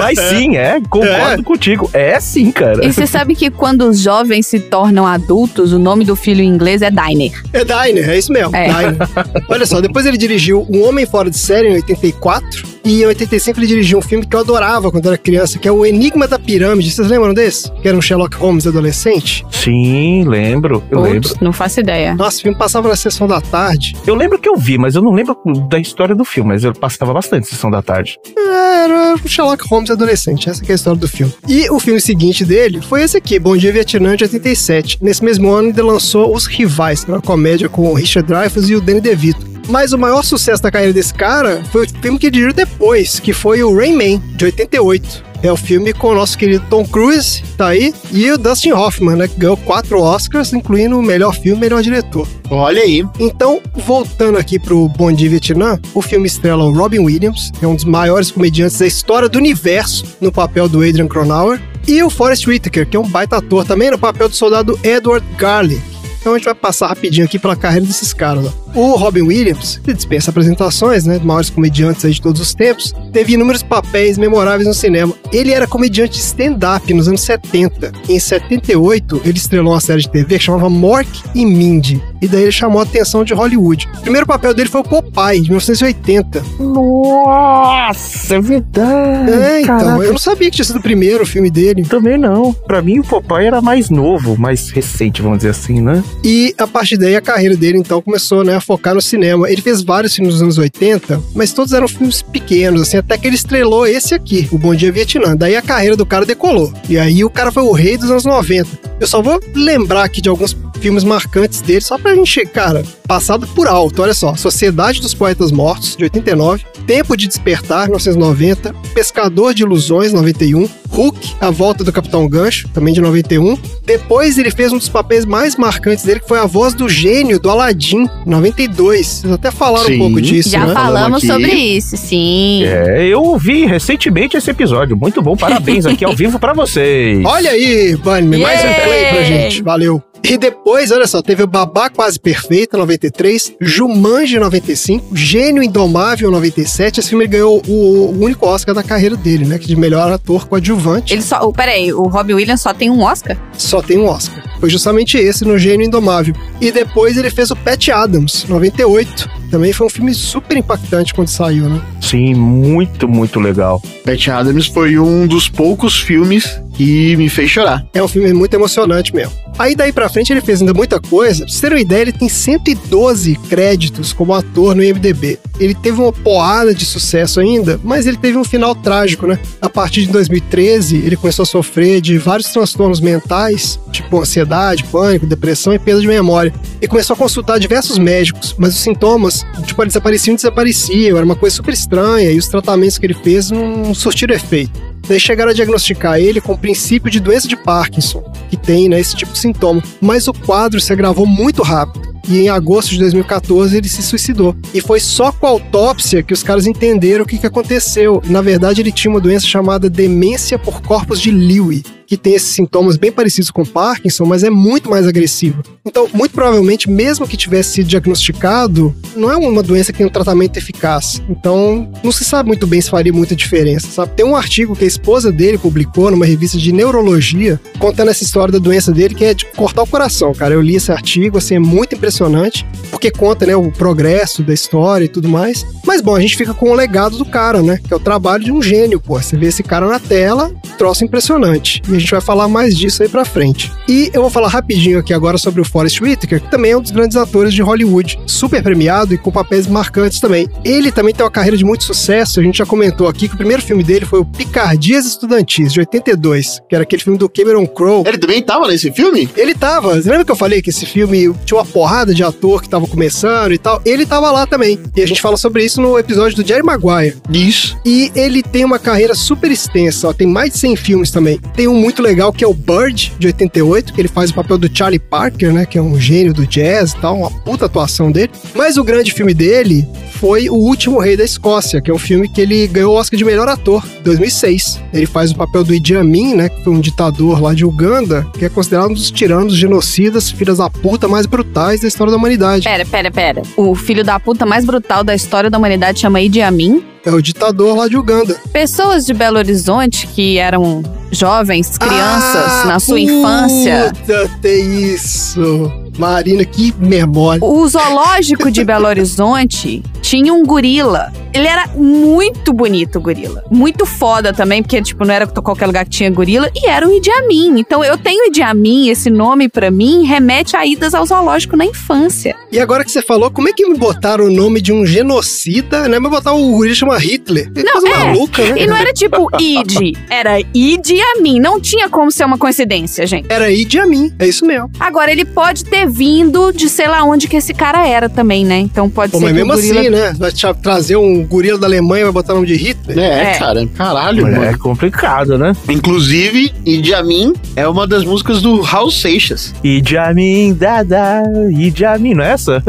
Mas 0.00 0.18
sim, 0.18 0.56
é, 0.56 0.80
concordo 0.88 1.40
É. 1.40 1.44
contigo. 1.44 1.88
É 1.92 2.18
sim, 2.20 2.50
cara. 2.50 2.84
E 2.84 2.92
você 2.92 3.06
sabe 3.06 3.34
que 3.34 3.50
quando 3.50 3.82
os 3.88 4.00
jovens 4.00 4.46
se 4.46 4.58
tornam 4.60 5.06
adultos, 5.06 5.72
o 5.72 5.78
nome 5.78 6.04
do 6.04 6.16
filho 6.16 6.42
em 6.42 6.48
inglês 6.48 6.82
é 6.82 6.90
Diner. 6.90 7.32
É 7.52 7.64
Diner, 7.64 8.08
é 8.10 8.18
isso 8.18 8.32
mesmo. 8.32 8.54
É. 8.54 8.64
Diner. 8.66 8.96
Olha 9.48 9.64
só, 9.66 9.80
depois 9.80 10.04
ele 10.06 10.16
dirigiu 10.18 10.55
Um 10.62 10.86
Homem 10.86 11.06
Fora 11.06 11.30
de 11.30 11.38
Série 11.38 11.68
em 11.68 11.74
84. 11.74 12.76
E 12.84 13.02
em 13.02 13.06
85 13.06 13.58
ele 13.58 13.66
dirigiu 13.66 13.98
um 13.98 14.02
filme 14.02 14.24
que 14.24 14.36
eu 14.36 14.40
adorava 14.40 14.92
quando 14.92 15.06
era 15.06 15.18
criança, 15.18 15.58
que 15.58 15.66
é 15.66 15.72
O 15.72 15.84
Enigma 15.84 16.28
da 16.28 16.38
Pirâmide. 16.38 16.90
Vocês 16.90 17.08
lembram 17.08 17.34
desse? 17.34 17.68
Que 17.82 17.88
era 17.88 17.96
um 17.96 18.00
Sherlock 18.00 18.36
Holmes 18.36 18.64
adolescente. 18.64 19.44
Sim, 19.50 20.22
lembro. 20.24 20.82
Eu 20.88 21.00
lembro. 21.00 21.28
Não 21.40 21.52
faço 21.52 21.80
ideia. 21.80 22.14
Nossa, 22.14 22.38
o 22.38 22.42
filme 22.42 22.56
passava 22.56 22.88
na 22.88 22.94
sessão 22.94 23.26
da 23.26 23.40
tarde. 23.40 23.96
Eu 24.06 24.14
lembro 24.14 24.38
que 24.38 24.48
eu 24.48 24.56
vi, 24.56 24.78
mas 24.78 24.94
eu 24.94 25.02
não 25.02 25.12
lembro 25.12 25.36
da 25.68 25.80
história 25.80 26.14
do 26.14 26.24
filme, 26.24 26.50
mas 26.50 26.62
eu 26.62 26.72
passava 26.72 27.12
bastante 27.12 27.48
sessão 27.48 27.70
da 27.70 27.82
tarde. 27.82 28.18
Era 28.36 29.14
um 29.14 29.28
Sherlock 29.28 29.66
Holmes 29.68 29.90
adolescente, 29.90 30.48
essa 30.48 30.62
que 30.62 30.70
é 30.70 30.74
a 30.74 30.76
história 30.76 31.00
do 31.00 31.08
filme. 31.08 31.32
E 31.48 31.68
o 31.70 31.80
filme 31.80 32.00
seguinte 32.00 32.44
dele 32.44 32.80
foi 32.80 33.02
esse 33.02 33.16
aqui, 33.16 33.38
Bom 33.40 33.56
Dia 33.56 33.72
Vietnã, 33.72 34.14
de 34.14 34.22
87. 34.22 34.98
Nesse 35.02 35.24
mesmo 35.24 35.50
ano 35.50 35.70
ele 35.70 35.82
lançou 35.82 36.32
Os 36.32 36.46
Rivais, 36.46 37.02
que 37.04 37.10
é 37.10 37.14
uma 37.14 37.20
comédia 37.20 37.68
com 37.68 37.90
o 37.90 37.94
Richard 37.94 38.28
Dreyfuss 38.28 38.70
e 38.70 38.76
o 38.76 38.80
Danny 38.80 39.00
DeVito. 39.00 39.55
Mas 39.68 39.92
o 39.92 39.98
maior 39.98 40.22
sucesso 40.22 40.62
da 40.62 40.70
carreira 40.70 40.92
desse 40.92 41.12
cara 41.12 41.62
foi 41.72 41.86
o 41.86 41.88
filme 41.88 42.18
que 42.18 42.26
ele 42.26 42.32
dirigiu 42.32 42.52
depois, 42.52 43.18
que 43.18 43.32
foi 43.32 43.62
o 43.62 43.76
Rain 43.76 43.96
Man, 43.96 44.22
de 44.36 44.44
88. 44.46 45.26
É 45.42 45.52
o 45.52 45.56
filme 45.56 45.92
com 45.92 46.08
o 46.08 46.14
nosso 46.14 46.36
querido 46.36 46.64
Tom 46.70 46.84
Cruise, 46.84 47.42
tá 47.56 47.68
aí, 47.68 47.94
e 48.10 48.30
o 48.30 48.38
Dustin 48.38 48.72
Hoffman, 48.72 49.16
né, 49.16 49.28
que 49.28 49.38
ganhou 49.38 49.56
quatro 49.56 50.00
Oscars, 50.00 50.52
incluindo 50.52 50.98
o 50.98 51.02
melhor 51.02 51.34
filme 51.34 51.58
e 51.58 51.60
melhor 51.60 51.82
diretor. 51.82 52.26
Olha 52.50 52.82
aí. 52.82 53.04
Então, 53.18 53.60
voltando 53.74 54.38
aqui 54.38 54.58
pro 54.58 54.88
Bom 54.88 55.12
Dia 55.12 55.28
Vietnã, 55.28 55.78
o 55.94 56.00
filme 56.00 56.26
estrela 56.26 56.64
o 56.64 56.72
Robin 56.72 57.00
Williams, 57.00 57.50
que 57.58 57.64
é 57.64 57.68
um 57.68 57.74
dos 57.74 57.84
maiores 57.84 58.30
comediantes 58.30 58.78
da 58.78 58.86
história 58.86 59.28
do 59.28 59.38
universo, 59.38 60.04
no 60.20 60.32
papel 60.32 60.68
do 60.68 60.82
Adrian 60.82 61.06
Cronauer, 61.06 61.60
e 61.86 62.02
o 62.02 62.10
Forrest 62.10 62.46
Whitaker, 62.46 62.88
que 62.88 62.96
é 62.96 63.00
um 63.00 63.08
baita 63.08 63.36
ator 63.36 63.64
também, 63.64 63.90
no 63.90 63.98
papel 63.98 64.28
do 64.28 64.34
soldado 64.34 64.78
Edward 64.82 65.24
Garlick. 65.38 65.95
Então 66.26 66.34
a 66.34 66.38
gente 66.38 66.46
vai 66.46 66.56
passar 66.56 66.88
rapidinho 66.88 67.24
aqui 67.24 67.38
pela 67.38 67.54
carreira 67.54 67.86
desses 67.86 68.12
caras. 68.12 68.52
O 68.74 68.96
Robin 68.96 69.22
Williams, 69.22 69.80
que 69.84 69.94
dispensa 69.94 70.32
apresentações, 70.32 71.06
né? 71.06 71.20
Maiores 71.22 71.50
comediantes 71.50 72.12
de 72.12 72.20
todos 72.20 72.40
os 72.40 72.52
tempos, 72.52 72.92
teve 73.12 73.34
inúmeros 73.34 73.62
papéis 73.62 74.18
memoráveis 74.18 74.66
no 74.66 74.74
cinema. 74.74 75.14
Ele 75.32 75.52
era 75.52 75.68
comediante 75.68 76.18
stand-up 76.18 76.92
nos 76.92 77.06
anos 77.06 77.20
70. 77.20 77.92
Em 78.08 78.18
78, 78.18 79.22
ele 79.24 79.38
estrelou 79.38 79.72
uma 79.72 79.80
série 79.80 80.02
de 80.02 80.10
TV 80.10 80.36
que 80.36 80.42
chamava 80.42 80.68
Mork 80.68 81.08
e 81.32 81.46
Mindy. 81.46 82.02
E 82.20 82.28
daí 82.28 82.42
ele 82.42 82.52
chamou 82.52 82.80
a 82.80 82.82
atenção 82.82 83.24
de 83.24 83.34
Hollywood. 83.34 83.88
O 83.98 84.00
primeiro 84.02 84.26
papel 84.26 84.54
dele 84.54 84.68
foi 84.68 84.80
o 84.80 84.84
Popeye, 84.84 85.40
de 85.40 85.48
1980. 85.48 86.42
Nossa, 86.58 88.36
é 88.36 88.40
verdade. 88.40 89.32
É, 89.32 89.60
então, 89.62 89.78
Caraca. 89.78 90.04
eu 90.04 90.12
não 90.12 90.18
sabia 90.18 90.50
que 90.50 90.56
tinha 90.56 90.64
sido 90.64 90.78
o 90.78 90.82
primeiro 90.82 91.26
filme 91.26 91.50
dele. 91.50 91.84
Também 91.84 92.18
não. 92.18 92.52
Pra 92.52 92.80
mim, 92.82 92.98
o 92.98 93.04
Popeye 93.04 93.46
era 93.46 93.60
mais 93.60 93.90
novo, 93.90 94.38
mais 94.38 94.70
recente, 94.70 95.22
vamos 95.22 95.38
dizer 95.38 95.50
assim, 95.50 95.80
né? 95.80 96.02
E 96.24 96.54
a 96.58 96.66
partir 96.66 96.96
daí 96.96 97.16
a 97.16 97.20
carreira 97.20 97.56
dele 97.56 97.78
então 97.78 98.00
começou 98.00 98.44
né, 98.44 98.56
a 98.56 98.60
focar 98.60 98.94
no 98.94 99.02
cinema. 99.02 99.50
Ele 99.50 99.62
fez 99.62 99.82
vários 99.82 100.14
filmes 100.14 100.34
nos 100.34 100.42
anos 100.42 100.58
80, 100.58 101.20
mas 101.34 101.52
todos 101.52 101.72
eram 101.72 101.88
filmes 101.88 102.22
pequenos, 102.22 102.82
assim, 102.82 102.96
até 102.96 103.16
que 103.18 103.26
ele 103.26 103.36
estrelou 103.36 103.86
esse 103.86 104.14
aqui, 104.14 104.48
O 104.50 104.58
Bom 104.58 104.74
Dia 104.74 104.92
Vietnã. 104.92 105.36
Daí 105.36 105.56
a 105.56 105.62
carreira 105.62 105.96
do 105.96 106.06
cara 106.06 106.24
decolou. 106.24 106.72
E 106.88 106.98
aí 106.98 107.24
o 107.24 107.30
cara 107.30 107.52
foi 107.52 107.62
o 107.62 107.72
rei 107.72 107.96
dos 107.96 108.10
anos 108.10 108.24
90. 108.24 108.68
Eu 108.98 109.06
só 109.06 109.20
vou 109.20 109.38
lembrar 109.54 110.04
aqui 110.04 110.20
de 110.22 110.28
alguns 110.28 110.56
filmes 110.80 111.04
marcantes 111.04 111.60
dele, 111.60 111.80
só 111.80 111.98
pra 111.98 112.14
gente, 112.14 112.44
cara, 112.46 112.82
passado 113.06 113.46
por 113.48 113.66
alto. 113.66 114.02
Olha 114.02 114.14
só, 114.14 114.34
Sociedade 114.36 115.00
dos 115.00 115.14
Poetas 115.14 115.50
Mortos, 115.52 115.96
de 115.96 116.04
89, 116.04 116.64
Tempo 116.86 117.16
de 117.16 117.26
Despertar, 117.26 117.86
1990, 117.86 118.74
Pescador 118.94 119.52
de 119.52 119.62
Ilusões, 119.64 120.12
91, 120.12 120.68
Hulk, 120.90 121.34
A 121.40 121.50
Volta 121.50 121.82
do 121.82 121.92
Capitão 121.92 122.28
Gancho, 122.28 122.68
também 122.68 122.94
de 122.94 123.00
91. 123.00 123.58
Depois 123.84 124.38
ele 124.38 124.50
fez 124.50 124.72
um 124.72 124.78
dos 124.78 124.88
papéis 124.88 125.24
mais 125.24 125.56
marcantes 125.56 126.04
dele, 126.04 126.20
que 126.20 126.28
foi 126.28 126.38
a 126.38 126.46
voz 126.46 126.74
do 126.74 126.88
gênio 126.88 127.38
do 127.40 127.50
Aladdin, 127.50 128.08
92. 128.24 129.06
Vocês 129.06 129.32
até 129.32 129.50
falaram 129.50 129.86
Sim. 129.86 129.96
um 129.96 129.98
pouco 129.98 130.20
disso, 130.22 130.50
Já 130.50 130.66
né? 130.66 130.74
falamos 130.74 131.18
aqui. 131.18 131.26
sobre 131.26 131.52
isso, 131.52 131.96
sim. 131.96 132.64
É, 132.64 133.06
eu 133.06 133.22
ouvi 133.22 133.66
recentemente 133.66 134.36
esse 134.36 134.50
episódio. 134.50 134.96
Muito 134.96 135.20
bom, 135.20 135.36
parabéns 135.36 135.84
aqui 135.86 136.04
ao 136.04 136.14
vivo 136.14 136.38
pra 136.38 136.52
vocês. 136.52 137.22
Olha 137.26 137.50
aí, 137.50 137.96
Bunny, 137.96 138.38
mais 138.38 138.62
um 138.62 138.66
Yay! 138.66 138.85
Play 138.86 139.08
pra 139.10 139.22
gente. 139.22 139.62
Valeu. 139.62 140.02
E 140.28 140.36
depois, 140.36 140.90
olha 140.90 141.06
só, 141.06 141.22
teve 141.22 141.44
o 141.44 141.46
Babá 141.46 141.88
Quase 141.88 142.18
Perfeita, 142.18 142.76
93, 142.76 143.52
Jumanji, 143.60 144.40
95, 144.40 145.14
Gênio 145.14 145.62
Indomável, 145.62 146.32
97. 146.32 146.98
Esse 146.98 147.10
filme 147.10 147.28
ganhou 147.28 147.62
o, 147.68 147.72
o 147.72 148.24
único 148.24 148.44
Oscar 148.44 148.74
da 148.74 148.82
carreira 148.82 149.16
dele, 149.16 149.44
né? 149.44 149.56
Que 149.56 149.68
de 149.68 149.76
melhor 149.76 150.10
ator 150.10 150.48
coadjuvante. 150.48 151.14
Ele 151.14 151.22
só. 151.22 151.38
oh, 151.42 151.52
Peraí, 151.52 151.92
o 151.92 152.08
Robbie 152.08 152.34
Williams 152.34 152.60
só 152.60 152.74
tem 152.74 152.90
um 152.90 153.02
Oscar? 153.02 153.36
Só 153.56 153.80
tem 153.80 153.98
um 153.98 154.06
Oscar. 154.06 154.42
Foi 154.58 154.68
justamente 154.68 155.16
esse 155.16 155.44
no 155.44 155.56
Gênio 155.56 155.86
Indomável. 155.86 156.34
E 156.60 156.72
depois 156.72 157.16
ele 157.16 157.30
fez 157.30 157.52
o 157.52 157.56
Pat 157.56 157.88
Adams, 157.90 158.46
98. 158.48 159.30
Também 159.48 159.72
foi 159.72 159.86
um 159.86 159.90
filme 159.90 160.12
super 160.12 160.56
impactante 160.56 161.14
quando 161.14 161.28
saiu, 161.28 161.68
né? 161.68 161.80
Sim, 162.00 162.34
muito, 162.34 163.06
muito 163.06 163.38
legal. 163.38 163.80
Pat 164.04 164.28
Adams 164.28 164.66
foi 164.66 164.98
um 164.98 165.24
dos 165.26 165.48
poucos 165.48 166.00
filmes 166.00 166.60
que 166.74 167.16
me 167.16 167.28
fez 167.28 167.50
chorar. 167.50 167.86
É 167.94 168.02
um 168.02 168.08
filme 168.08 168.32
muito 168.32 168.54
emocionante 168.54 169.14
mesmo. 169.14 169.45
Aí 169.58 169.74
daí 169.74 169.92
pra 169.92 170.08
frente 170.08 170.32
ele 170.32 170.40
fez 170.40 170.60
ainda 170.60 170.74
muita 170.74 171.00
coisa. 171.00 171.44
Pra 171.44 171.48
vocês 171.48 171.60
terem 171.60 171.78
uma 171.78 171.82
ideia, 171.82 172.02
ele 172.02 172.12
tem 172.12 172.28
112 172.28 173.36
créditos 173.48 174.12
como 174.12 174.34
ator 174.34 174.74
no 174.74 174.82
IMDB. 174.82 175.38
Ele 175.58 175.74
teve 175.74 176.00
uma 176.00 176.12
porrada 176.12 176.74
de 176.74 176.84
sucesso 176.84 177.40
ainda, 177.40 177.80
mas 177.82 178.06
ele 178.06 178.18
teve 178.18 178.36
um 178.36 178.44
final 178.44 178.74
trágico, 178.74 179.26
né? 179.26 179.38
A 179.60 179.68
partir 179.68 180.02
de 180.02 180.12
2013, 180.12 180.96
ele 180.96 181.16
começou 181.16 181.44
a 181.44 181.46
sofrer 181.46 182.02
de 182.02 182.18
vários 182.18 182.52
transtornos 182.52 183.00
mentais, 183.00 183.80
tipo 183.90 184.20
ansiedade, 184.20 184.84
pânico, 184.84 185.26
depressão 185.26 185.72
e 185.72 185.78
perda 185.78 186.02
de 186.02 186.06
memória. 186.06 186.52
E 186.80 186.86
começou 186.86 187.14
a 187.14 187.16
consultar 187.16 187.58
diversos 187.58 187.98
médicos, 187.98 188.54
mas 188.58 188.74
os 188.74 188.80
sintomas, 188.80 189.46
tipo, 189.64 189.84
desapareciam 189.86 190.34
e 190.34 190.36
desapareciam. 190.36 191.16
Era 191.16 191.24
uma 191.24 191.36
coisa 191.36 191.56
super 191.56 191.72
estranha 191.72 192.30
e 192.30 192.36
os 192.36 192.48
tratamentos 192.48 192.98
que 192.98 193.06
ele 193.06 193.14
fez 193.14 193.50
não 193.50 193.94
surtiram 193.94 194.34
efeito. 194.34 194.85
Daí 195.08 195.20
chegaram 195.20 195.50
a 195.50 195.54
diagnosticar 195.54 196.18
ele 196.18 196.40
com 196.40 196.52
o 196.52 196.58
princípio 196.58 197.10
de 197.10 197.20
doença 197.20 197.46
de 197.46 197.56
Parkinson, 197.56 198.22
que 198.48 198.56
tem 198.56 198.88
né, 198.88 198.98
esse 198.98 199.14
tipo 199.14 199.32
de 199.32 199.38
sintoma. 199.38 199.82
Mas 200.00 200.26
o 200.26 200.32
quadro 200.32 200.80
se 200.80 200.92
agravou 200.92 201.26
muito 201.26 201.62
rápido. 201.62 202.16
E 202.28 202.40
em 202.40 202.48
agosto 202.48 202.90
de 202.90 202.98
2014 202.98 203.76
ele 203.76 203.88
se 203.88 204.02
suicidou. 204.02 204.56
E 204.74 204.80
foi 204.80 204.98
só 204.98 205.30
com 205.30 205.46
a 205.46 205.50
autópsia 205.50 206.22
que 206.24 206.32
os 206.32 206.42
caras 206.42 206.66
entenderam 206.66 207.24
o 207.24 207.26
que, 207.26 207.38
que 207.38 207.46
aconteceu. 207.46 208.20
Na 208.26 208.42
verdade, 208.42 208.80
ele 208.80 208.90
tinha 208.90 209.12
uma 209.12 209.20
doença 209.20 209.46
chamada 209.46 209.88
demência 209.88 210.58
por 210.58 210.82
corpos 210.82 211.20
de 211.20 211.30
Lewy, 211.30 211.84
que 212.06 212.16
tem 212.16 212.34
esses 212.34 212.50
sintomas 212.50 212.96
bem 212.96 213.10
parecidos 213.10 213.50
com 213.50 213.64
Parkinson, 213.64 214.24
mas 214.24 214.44
é 214.44 214.50
muito 214.50 214.88
mais 214.88 215.06
agressivo. 215.06 215.62
Então, 215.84 216.08
muito 216.12 216.32
provavelmente, 216.32 216.90
mesmo 216.90 217.26
que 217.26 217.36
tivesse 217.36 217.70
sido 217.70 217.86
diagnosticado, 217.86 218.94
não 219.16 219.30
é 219.30 219.36
uma 219.36 219.62
doença 219.62 219.92
que 219.92 219.98
tem 219.98 220.06
um 220.06 220.10
tratamento 220.10 220.56
eficaz. 220.56 221.22
Então, 221.28 221.90
não 222.02 222.12
se 222.12 222.24
sabe 222.24 222.48
muito 222.48 222.66
bem 222.66 222.80
se 222.80 222.90
faria 222.90 223.12
muita 223.12 223.34
diferença, 223.34 223.88
sabe? 223.88 224.12
Tem 224.14 224.26
um 224.26 224.36
artigo 224.36 224.74
que 224.74 224.84
a 224.84 224.88
esposa 224.88 225.32
dele 225.32 225.58
publicou 225.58 226.10
numa 226.10 226.26
revista 226.26 226.58
de 226.58 226.72
neurologia, 226.72 227.60
contando 227.78 228.10
essa 228.10 228.24
história 228.24 228.52
da 228.52 228.58
doença 228.58 228.92
dele, 228.92 229.14
que 229.14 229.24
é 229.24 229.34
de 229.34 229.46
cortar 229.46 229.82
o 229.82 229.86
coração, 229.86 230.32
cara. 230.32 230.54
Eu 230.54 230.60
li 230.60 230.76
esse 230.76 230.92
artigo, 230.92 231.38
assim, 231.38 231.56
é 231.56 231.58
muito 231.58 231.94
impressionante, 231.94 232.66
porque 232.90 233.10
conta, 233.10 233.46
né, 233.46 233.56
o 233.56 233.70
progresso 233.70 234.42
da 234.42 234.54
história 234.54 235.04
e 235.04 235.08
tudo 235.08 235.28
mais. 235.28 235.66
Mas, 235.84 236.00
bom, 236.00 236.14
a 236.14 236.20
gente 236.20 236.36
fica 236.36 236.52
com 236.52 236.70
o 236.70 236.74
legado 236.74 237.16
do 237.16 237.24
cara, 237.24 237.62
né? 237.62 237.78
Que 237.86 237.92
é 237.92 237.96
o 237.96 238.00
trabalho 238.00 238.44
de 238.44 238.52
um 238.52 238.60
gênio, 238.60 239.00
pô. 239.00 239.20
Você 239.20 239.36
vê 239.36 239.46
esse 239.46 239.62
cara 239.62 239.86
na 239.86 239.98
tela, 239.98 240.52
troço 240.76 241.04
impressionante. 241.04 241.80
E 241.88 241.95
a 241.96 242.00
gente 242.00 242.10
vai 242.10 242.20
falar 242.20 242.48
mais 242.48 242.76
disso 242.76 243.02
aí 243.02 243.08
pra 243.08 243.24
frente. 243.24 243.72
E 243.88 244.10
eu 244.12 244.22
vou 244.22 244.30
falar 244.30 244.48
rapidinho 244.48 244.98
aqui 244.98 245.12
agora 245.12 245.38
sobre 245.38 245.60
o 245.60 245.64
Forrest 245.64 246.00
Whitaker, 246.00 246.40
que 246.40 246.50
também 246.50 246.72
é 246.72 246.76
um 246.76 246.82
dos 246.82 246.90
grandes 246.90 247.16
atores 247.16 247.52
de 247.52 247.62
Hollywood, 247.62 248.18
super 248.26 248.62
premiado 248.62 249.14
e 249.14 249.18
com 249.18 249.30
papéis 249.30 249.66
marcantes 249.66 250.20
também. 250.20 250.48
Ele 250.64 250.92
também 250.92 251.14
tem 251.14 251.24
uma 251.24 251.30
carreira 251.30 251.56
de 251.56 251.64
muito 251.64 251.84
sucesso, 251.84 252.40
a 252.40 252.42
gente 252.42 252.58
já 252.58 252.66
comentou 252.66 253.08
aqui 253.08 253.28
que 253.28 253.34
o 253.34 253.38
primeiro 253.38 253.62
filme 253.62 253.82
dele 253.82 254.04
foi 254.04 254.20
o 254.20 254.24
Picardias 254.24 255.06
Estudantis, 255.06 255.72
de 255.72 255.80
82, 255.80 256.60
que 256.68 256.74
era 256.74 256.82
aquele 256.82 257.02
filme 257.02 257.18
do 257.18 257.28
Cameron 257.28 257.66
Crowe. 257.66 258.04
Ele 258.06 258.18
também 258.18 258.42
tava 258.42 258.68
nesse 258.68 258.90
filme? 258.92 259.28
Ele 259.36 259.54
tava, 259.54 260.00
você 260.00 260.08
lembra 260.08 260.24
que 260.24 260.32
eu 260.32 260.36
falei 260.36 260.62
que 260.62 260.70
esse 260.70 260.86
filme 260.86 261.32
tinha 261.44 261.58
uma 261.58 261.64
porrada 261.64 262.14
de 262.14 262.22
ator 262.22 262.62
que 262.62 262.68
tava 262.68 262.86
começando 262.86 263.52
e 263.52 263.58
tal? 263.58 263.80
Ele 263.84 264.06
tava 264.06 264.30
lá 264.30 264.46
também. 264.46 264.78
E 264.94 265.02
a 265.02 265.06
gente 265.06 265.20
fala 265.20 265.36
sobre 265.36 265.64
isso 265.64 265.80
no 265.80 265.98
episódio 265.98 266.42
do 266.42 266.46
Jerry 266.46 266.62
Maguire. 266.62 267.16
Isso. 267.30 267.76
E 267.84 268.10
ele 268.14 268.42
tem 268.42 268.64
uma 268.64 268.78
carreira 268.78 269.14
super 269.14 269.50
extensa, 269.50 270.08
ó, 270.08 270.12
tem 270.12 270.26
mais 270.26 270.52
de 270.52 270.58
100 270.58 270.76
filmes 270.76 271.10
também. 271.10 271.38
Tem 271.54 271.68
um 271.68 271.74
muito 271.86 272.02
legal 272.02 272.32
que 272.32 272.42
é 272.42 272.48
o 272.48 272.52
Bird, 272.52 273.12
de 273.16 273.28
88, 273.28 273.92
que 273.92 274.00
ele 274.00 274.08
faz 274.08 274.32
o 274.32 274.34
papel 274.34 274.58
do 274.58 274.68
Charlie 274.76 274.98
Parker, 274.98 275.52
né, 275.52 275.64
que 275.64 275.78
é 275.78 275.80
um 275.80 276.00
gênio 276.00 276.34
do 276.34 276.44
jazz 276.44 276.90
e 276.90 276.96
tal, 276.96 277.18
uma 277.18 277.30
puta 277.30 277.66
atuação 277.66 278.10
dele. 278.10 278.32
Mas 278.56 278.76
o 278.76 278.82
grande 278.82 279.12
filme 279.12 279.32
dele 279.32 279.86
foi 280.18 280.50
O 280.50 280.54
Último 280.54 280.98
Rei 280.98 281.16
da 281.16 281.22
Escócia, 281.22 281.80
que 281.80 281.88
é 281.88 281.94
um 281.94 281.98
filme 281.98 282.28
que 282.28 282.40
ele 282.40 282.66
ganhou 282.66 282.92
o 282.92 282.98
Oscar 282.98 283.16
de 283.16 283.24
melhor 283.24 283.46
ator, 283.48 283.84
em 284.00 284.02
2006. 284.02 284.80
Ele 284.92 285.06
faz 285.06 285.30
o 285.30 285.36
papel 285.36 285.62
do 285.62 285.72
Idi 285.72 285.96
Amin, 285.96 286.34
né, 286.34 286.48
que 286.48 286.64
foi 286.64 286.72
um 286.72 286.80
ditador 286.80 287.40
lá 287.40 287.54
de 287.54 287.64
Uganda, 287.64 288.26
que 288.36 288.44
é 288.44 288.48
considerado 288.48 288.90
um 288.90 288.94
dos 288.94 289.08
tiranos 289.12 289.54
genocidas, 289.54 290.28
filhas 290.28 290.58
da 290.58 290.68
puta 290.68 291.06
mais 291.06 291.24
brutais 291.24 291.82
da 291.82 291.86
história 291.86 292.10
da 292.10 292.16
humanidade. 292.16 292.64
Pera, 292.64 292.84
pera, 292.84 293.10
pera. 293.12 293.42
O 293.56 293.76
filho 293.76 294.02
da 294.02 294.18
puta 294.18 294.44
mais 294.44 294.64
brutal 294.64 295.04
da 295.04 295.14
história 295.14 295.48
da 295.48 295.56
humanidade 295.56 296.00
chama 296.00 296.20
Idi 296.20 296.42
Amin. 296.42 296.82
É 297.06 297.10
o 297.12 297.22
ditador 297.22 297.76
lá 297.76 297.86
de 297.88 297.96
Uganda. 297.96 298.36
Pessoas 298.52 299.06
de 299.06 299.14
Belo 299.14 299.38
Horizonte 299.38 300.08
que 300.08 300.38
eram 300.38 300.82
jovens, 301.12 301.78
crianças, 301.78 302.52
Ah, 302.52 302.64
na 302.66 302.80
sua 302.80 302.98
infância. 302.98 303.92
Puta, 303.94 304.28
tem 304.42 304.92
isso. 304.92 305.70
Marina, 305.98 306.44
que 306.44 306.74
memória. 306.78 307.44
O 307.44 307.66
zoológico 307.68 308.50
de 308.50 308.64
Belo 308.64 308.86
Horizonte 308.86 309.82
tinha 310.00 310.32
um 310.32 310.44
gorila. 310.44 311.12
Ele 311.32 311.46
era 311.46 311.66
muito 311.76 312.52
bonito, 312.52 312.96
o 312.96 313.00
gorila. 313.00 313.44
Muito 313.50 313.84
foda 313.84 314.32
também, 314.32 314.62
porque, 314.62 314.80
tipo, 314.80 315.04
não 315.04 315.12
era 315.12 315.26
qualquer 315.26 315.66
lugar 315.66 315.84
que 315.84 315.90
tinha 315.90 316.10
gorila. 316.10 316.50
E 316.54 316.66
era 316.66 316.88
o 316.88 316.92
Idi 316.92 317.10
Amin. 317.10 317.58
Então, 317.58 317.84
eu 317.84 317.98
tenho 317.98 318.28
Idi 318.28 318.40
Amin, 318.40 318.88
esse 318.88 319.10
nome 319.10 319.48
pra 319.48 319.70
mim, 319.70 320.04
remete 320.04 320.56
a 320.56 320.64
idas 320.64 320.94
ao 320.94 321.04
zoológico 321.04 321.56
na 321.56 321.66
infância. 321.66 322.34
E 322.50 322.58
agora 322.58 322.84
que 322.84 322.90
você 322.90 323.02
falou, 323.02 323.30
como 323.30 323.48
é 323.48 323.52
que 323.52 323.66
me 323.66 323.76
botaram 323.76 324.26
o 324.26 324.30
nome 324.30 324.60
de 324.62 324.72
um 324.72 324.86
genocida, 324.86 325.88
né? 325.88 325.98
Mas 325.98 326.10
botar 326.10 326.32
o 326.32 326.52
gorila 326.52 326.74
chama 326.74 326.98
Hitler. 326.98 327.52
Que 327.52 327.62
Não, 327.62 327.86
é. 327.86 327.90
maluca, 327.90 328.42
né? 328.44 328.62
E 328.62 328.66
não 328.66 328.76
era 328.76 328.92
tipo 328.92 329.28
Idi, 329.38 329.96
era 330.08 330.40
Idi 330.54 331.00
Amin. 331.16 331.38
Não 331.40 331.60
tinha 331.60 331.88
como 331.88 332.10
ser 332.10 332.24
uma 332.24 332.38
coincidência, 332.38 333.06
gente. 333.06 333.26
Era 333.28 333.50
Idi 333.50 333.78
Amin, 333.78 334.12
é 334.18 334.26
isso 334.26 334.46
mesmo. 334.46 334.70
Agora, 334.78 335.10
ele 335.10 335.24
pode 335.24 335.64
ter 335.64 335.85
vindo 335.88 336.52
de 336.52 336.68
sei 336.68 336.88
lá 336.88 337.04
onde 337.04 337.26
que 337.28 337.36
esse 337.36 337.52
cara 337.54 337.86
era 337.86 338.08
também, 338.08 338.44
né? 338.44 338.58
Então 338.58 338.88
pode 338.90 339.12
Pô, 339.12 339.18
ser 339.18 339.24
mas 339.24 339.34
que 339.36 339.42
o 339.42 339.46
mesmo 339.46 339.62
gorila... 339.62 339.80
assim, 339.80 339.90
né? 339.90 340.14
Vai 340.18 340.32
tra- 340.32 340.54
trazer 340.54 340.96
um 340.96 341.24
gorila 341.24 341.58
da 341.58 341.66
Alemanha 341.66 342.00
e 342.02 342.04
vai 342.04 342.12
botar 342.12 342.32
o 342.32 342.36
nome 342.36 342.46
de 342.48 342.54
Hitler? 342.56 342.98
É, 342.98 343.32
É. 343.32 343.38
cara. 343.38 343.66
Caralho, 343.74 344.26
É 344.26 344.30
mano. 344.38 344.58
complicado, 344.58 345.38
né? 345.38 345.54
Inclusive, 345.68 346.52
Idi 346.64 346.94
Amin 346.94 347.32
é 347.54 347.66
uma 347.68 347.86
das 347.86 348.04
músicas 348.04 348.40
do 348.42 348.60
Raul 348.60 348.90
Seixas. 348.90 349.54
Idi 349.62 349.96
Amin, 349.96 350.54
dada, 350.54 351.22
Idi 351.50 351.84
Amin, 351.84 352.14
não 352.14 352.24
é 352.24 352.32
essa? 352.32 352.62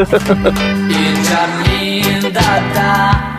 Dada, 2.34 3.38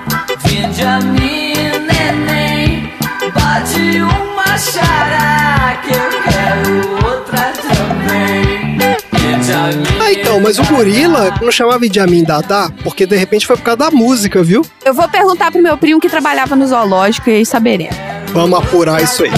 Ah, 10.01 10.13
então, 10.13 10.41
mas 10.41 10.59
o 10.59 10.65
gorila 10.65 11.35
não 11.43 11.51
chamava 11.51 11.85
Idi 11.85 12.01
Amin 12.01 12.25
Dada, 12.25 12.71
porque 12.83 13.07
de 13.07 13.17
repente 13.17 13.47
foi 13.47 13.57
por 13.57 13.63
causa 13.63 13.79
da 13.79 13.91
música, 13.91 14.43
viu? 14.43 14.65
Eu 14.85 14.95
vou 14.95 15.09
perguntar 15.09 15.51
pro 15.51 15.63
meu 15.63 15.77
primo 15.77 16.01
que 16.01 16.09
trabalhava 16.09 16.57
no 16.57 16.67
zoológico 16.67 17.31
e 17.31 17.35
aí 17.37 17.47
saberemos. 17.47 17.97
Vamos 18.33 18.59
apurar 18.59 19.03
isso 19.03 19.25
aí. 19.25 19.31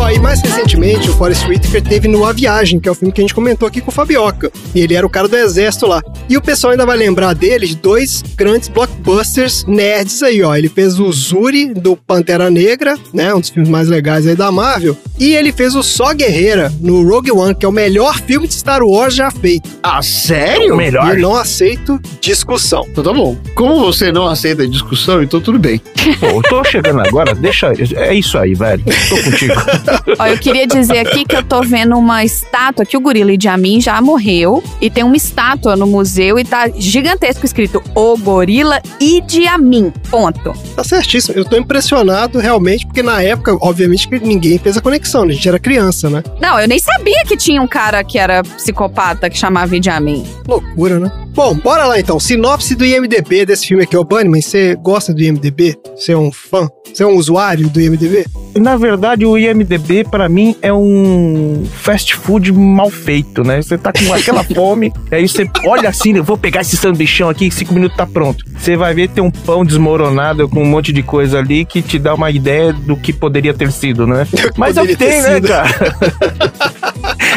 Ó, 0.00 0.08
e 0.08 0.18
mais 0.18 0.40
recentemente, 0.40 1.10
o 1.10 1.12
Forrest 1.12 1.46
Whitaker 1.46 1.82
teve 1.82 2.08
no 2.08 2.24
A 2.24 2.32
Viagem, 2.32 2.80
que 2.80 2.88
é 2.88 2.92
o 2.92 2.94
filme 2.94 3.12
que 3.12 3.20
a 3.20 3.22
gente 3.22 3.34
comentou 3.34 3.68
aqui 3.68 3.82
com 3.82 3.90
o 3.90 3.94
Fabioca. 3.94 4.50
E 4.74 4.80
ele 4.80 4.94
era 4.94 5.06
o 5.06 5.10
cara 5.10 5.28
do 5.28 5.36
exército 5.36 5.86
lá. 5.86 6.02
E 6.26 6.38
o 6.38 6.40
pessoal 6.40 6.70
ainda 6.70 6.86
vai 6.86 6.96
lembrar 6.96 7.34
dele 7.34 7.66
de 7.66 7.76
dois 7.76 8.22
grandes 8.34 8.70
blockbusters 8.70 9.66
nerds 9.66 10.22
aí, 10.22 10.42
ó. 10.42 10.56
Ele 10.56 10.70
fez 10.70 10.98
o 10.98 11.12
Zuri, 11.12 11.74
do 11.74 11.96
Pantera 11.96 12.48
Negra, 12.48 12.96
né? 13.12 13.34
Um 13.34 13.40
dos 13.40 13.50
filmes 13.50 13.68
mais 13.68 13.88
legais 13.88 14.26
aí 14.26 14.34
da 14.34 14.50
Marvel. 14.50 14.96
E 15.18 15.34
ele 15.34 15.52
fez 15.52 15.74
o 15.74 15.82
Só 15.82 16.14
Guerreira, 16.14 16.72
no 16.80 17.06
Rogue 17.06 17.30
One, 17.30 17.54
que 17.54 17.66
é 17.66 17.68
o 17.68 17.72
melhor 17.72 18.18
filme 18.22 18.48
de 18.48 18.54
Star 18.54 18.82
Wars 18.82 19.14
já 19.14 19.30
feito. 19.30 19.68
Ah, 19.82 20.00
sério? 20.00 20.72
O 20.72 20.76
melhor. 20.78 21.08
E 21.08 21.10
eu 21.10 21.18
não 21.20 21.36
aceito 21.36 22.00
discussão. 22.22 22.86
Então 22.90 23.04
tá 23.04 23.12
bom. 23.12 23.36
Como 23.54 23.78
você 23.80 24.10
não 24.10 24.26
aceita 24.26 24.66
discussão, 24.66 25.22
então 25.22 25.42
tudo 25.42 25.58
bem. 25.58 25.78
Pô, 26.18 26.26
eu 26.26 26.42
tô 26.42 26.64
chegando 26.64 27.00
agora, 27.00 27.34
deixa. 27.34 27.70
É 27.96 28.14
isso 28.14 28.38
aí, 28.38 28.54
velho. 28.54 28.82
Tô 29.10 29.22
contigo. 29.22 29.54
Ó, 30.18 30.26
eu 30.26 30.38
queria 30.38 30.66
dizer 30.66 30.98
aqui 30.98 31.24
que 31.24 31.36
eu 31.36 31.42
tô 31.42 31.62
vendo 31.62 31.96
uma 31.96 32.24
estátua 32.24 32.84
que 32.84 32.96
o 32.96 33.00
gorila 33.00 33.32
Idi 33.32 33.48
Amin 33.48 33.80
já 33.80 34.00
morreu 34.00 34.62
e 34.80 34.90
tem 34.90 35.04
uma 35.04 35.16
estátua 35.16 35.76
no 35.76 35.86
museu 35.86 36.38
e 36.38 36.44
tá 36.44 36.68
gigantesco 36.76 37.44
escrito 37.44 37.82
O 37.94 38.16
Gorila 38.16 38.80
Idi 39.00 39.46
Amin. 39.46 39.92
Ponto. 40.10 40.52
Tá 40.74 40.84
certíssimo. 40.84 41.36
Eu 41.36 41.44
tô 41.44 41.56
impressionado 41.56 42.38
realmente, 42.38 42.86
porque 42.86 43.02
na 43.02 43.22
época, 43.22 43.56
obviamente, 43.60 44.08
que 44.08 44.18
ninguém 44.18 44.58
fez 44.58 44.76
a 44.76 44.80
conexão, 44.80 45.24
né? 45.24 45.32
A 45.32 45.34
gente 45.34 45.48
era 45.48 45.58
criança, 45.58 46.10
né? 46.10 46.22
Não, 46.40 46.58
eu 46.58 46.68
nem 46.68 46.78
sabia 46.78 47.24
que 47.26 47.36
tinha 47.36 47.60
um 47.60 47.68
cara 47.68 48.02
que 48.02 48.18
era 48.18 48.42
psicopata 48.42 49.28
que 49.30 49.38
chamava 49.38 49.76
Idi 49.76 49.90
Amin. 49.90 50.24
Loucura, 50.46 50.98
né? 50.98 51.10
Bom, 51.32 51.54
bora 51.54 51.84
lá 51.86 51.98
então. 51.98 52.18
Sinopse 52.18 52.74
do 52.74 52.84
IMDB 52.84 53.46
desse 53.46 53.68
filme 53.68 53.84
aqui, 53.84 53.96
ô 53.96 54.04
Bunnyman. 54.04 54.42
Você 54.42 54.76
gosta 54.76 55.14
do 55.14 55.22
IMDB? 55.22 55.76
Você 55.94 56.12
é 56.12 56.16
um 56.16 56.32
fã? 56.32 56.68
Você 56.92 57.02
é 57.02 57.06
um 57.06 57.14
usuário 57.14 57.68
do 57.68 57.80
IMDB? 57.80 58.26
Na 58.56 58.76
verdade, 58.76 59.24
o 59.24 59.38
IMDB 59.38 59.79
pra 60.10 60.28
mim 60.28 60.56
é 60.62 60.72
um 60.72 61.64
fast 61.72 62.14
food 62.16 62.52
mal 62.52 62.90
feito, 62.90 63.42
né? 63.42 63.60
Você 63.60 63.76
tá 63.76 63.92
com 63.92 64.12
aquela 64.12 64.44
fome, 64.54 64.92
aí 65.10 65.28
você 65.28 65.48
olha 65.64 65.88
assim, 65.88 66.16
eu 66.16 66.24
vou 66.24 66.36
pegar 66.36 66.60
esse 66.60 66.76
sanduichão 66.76 67.28
aqui, 67.28 67.46
em 67.46 67.50
cinco 67.50 67.74
minutos 67.74 67.96
tá 67.96 68.06
pronto. 68.06 68.44
Você 68.56 68.76
vai 68.76 68.94
ver 68.94 69.08
tem 69.08 69.22
um 69.22 69.30
pão 69.30 69.64
desmoronado 69.64 70.48
com 70.48 70.62
um 70.62 70.66
monte 70.66 70.92
de 70.92 71.02
coisa 71.02 71.38
ali 71.38 71.64
que 71.64 71.82
te 71.82 71.98
dá 71.98 72.14
uma 72.14 72.30
ideia 72.30 72.72
do 72.72 72.96
que 72.96 73.12
poderia 73.12 73.54
ter 73.54 73.72
sido, 73.72 74.06
né? 74.06 74.26
Mas 74.56 74.76
é 74.78 74.82
o 74.82 74.86
que 74.86 74.96
tem, 74.96 75.22
né, 75.22 75.40
cara? 75.40 75.68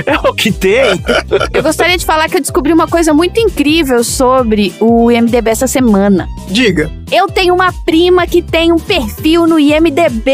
é 0.06 0.18
o 0.34 0.36
que 0.36 0.52
tem. 0.52 0.84
Eu 1.54 1.64
gostaria 1.64 1.98
de 1.98 2.06
falar 2.06 2.28
que 2.28 2.38
eu 2.38 2.42
descobri 2.42 2.74
uma 2.74 2.88
coisa 2.88 3.14
muito 3.14 3.40
incrível 3.40 4.04
sobre 4.04 4.74
o 4.80 5.12
IMDB 5.12 5.52
essa 5.52 5.68
semana. 5.68 6.28
Diga. 6.50 6.92
Eu 7.12 7.28
tenho 7.28 7.54
uma 7.54 7.72
prima 7.86 8.26
que 8.26 8.42
tem 8.42 8.72
um 8.72 8.80
perfil 8.80 9.46
no 9.46 9.60
IMDB. 9.60 10.32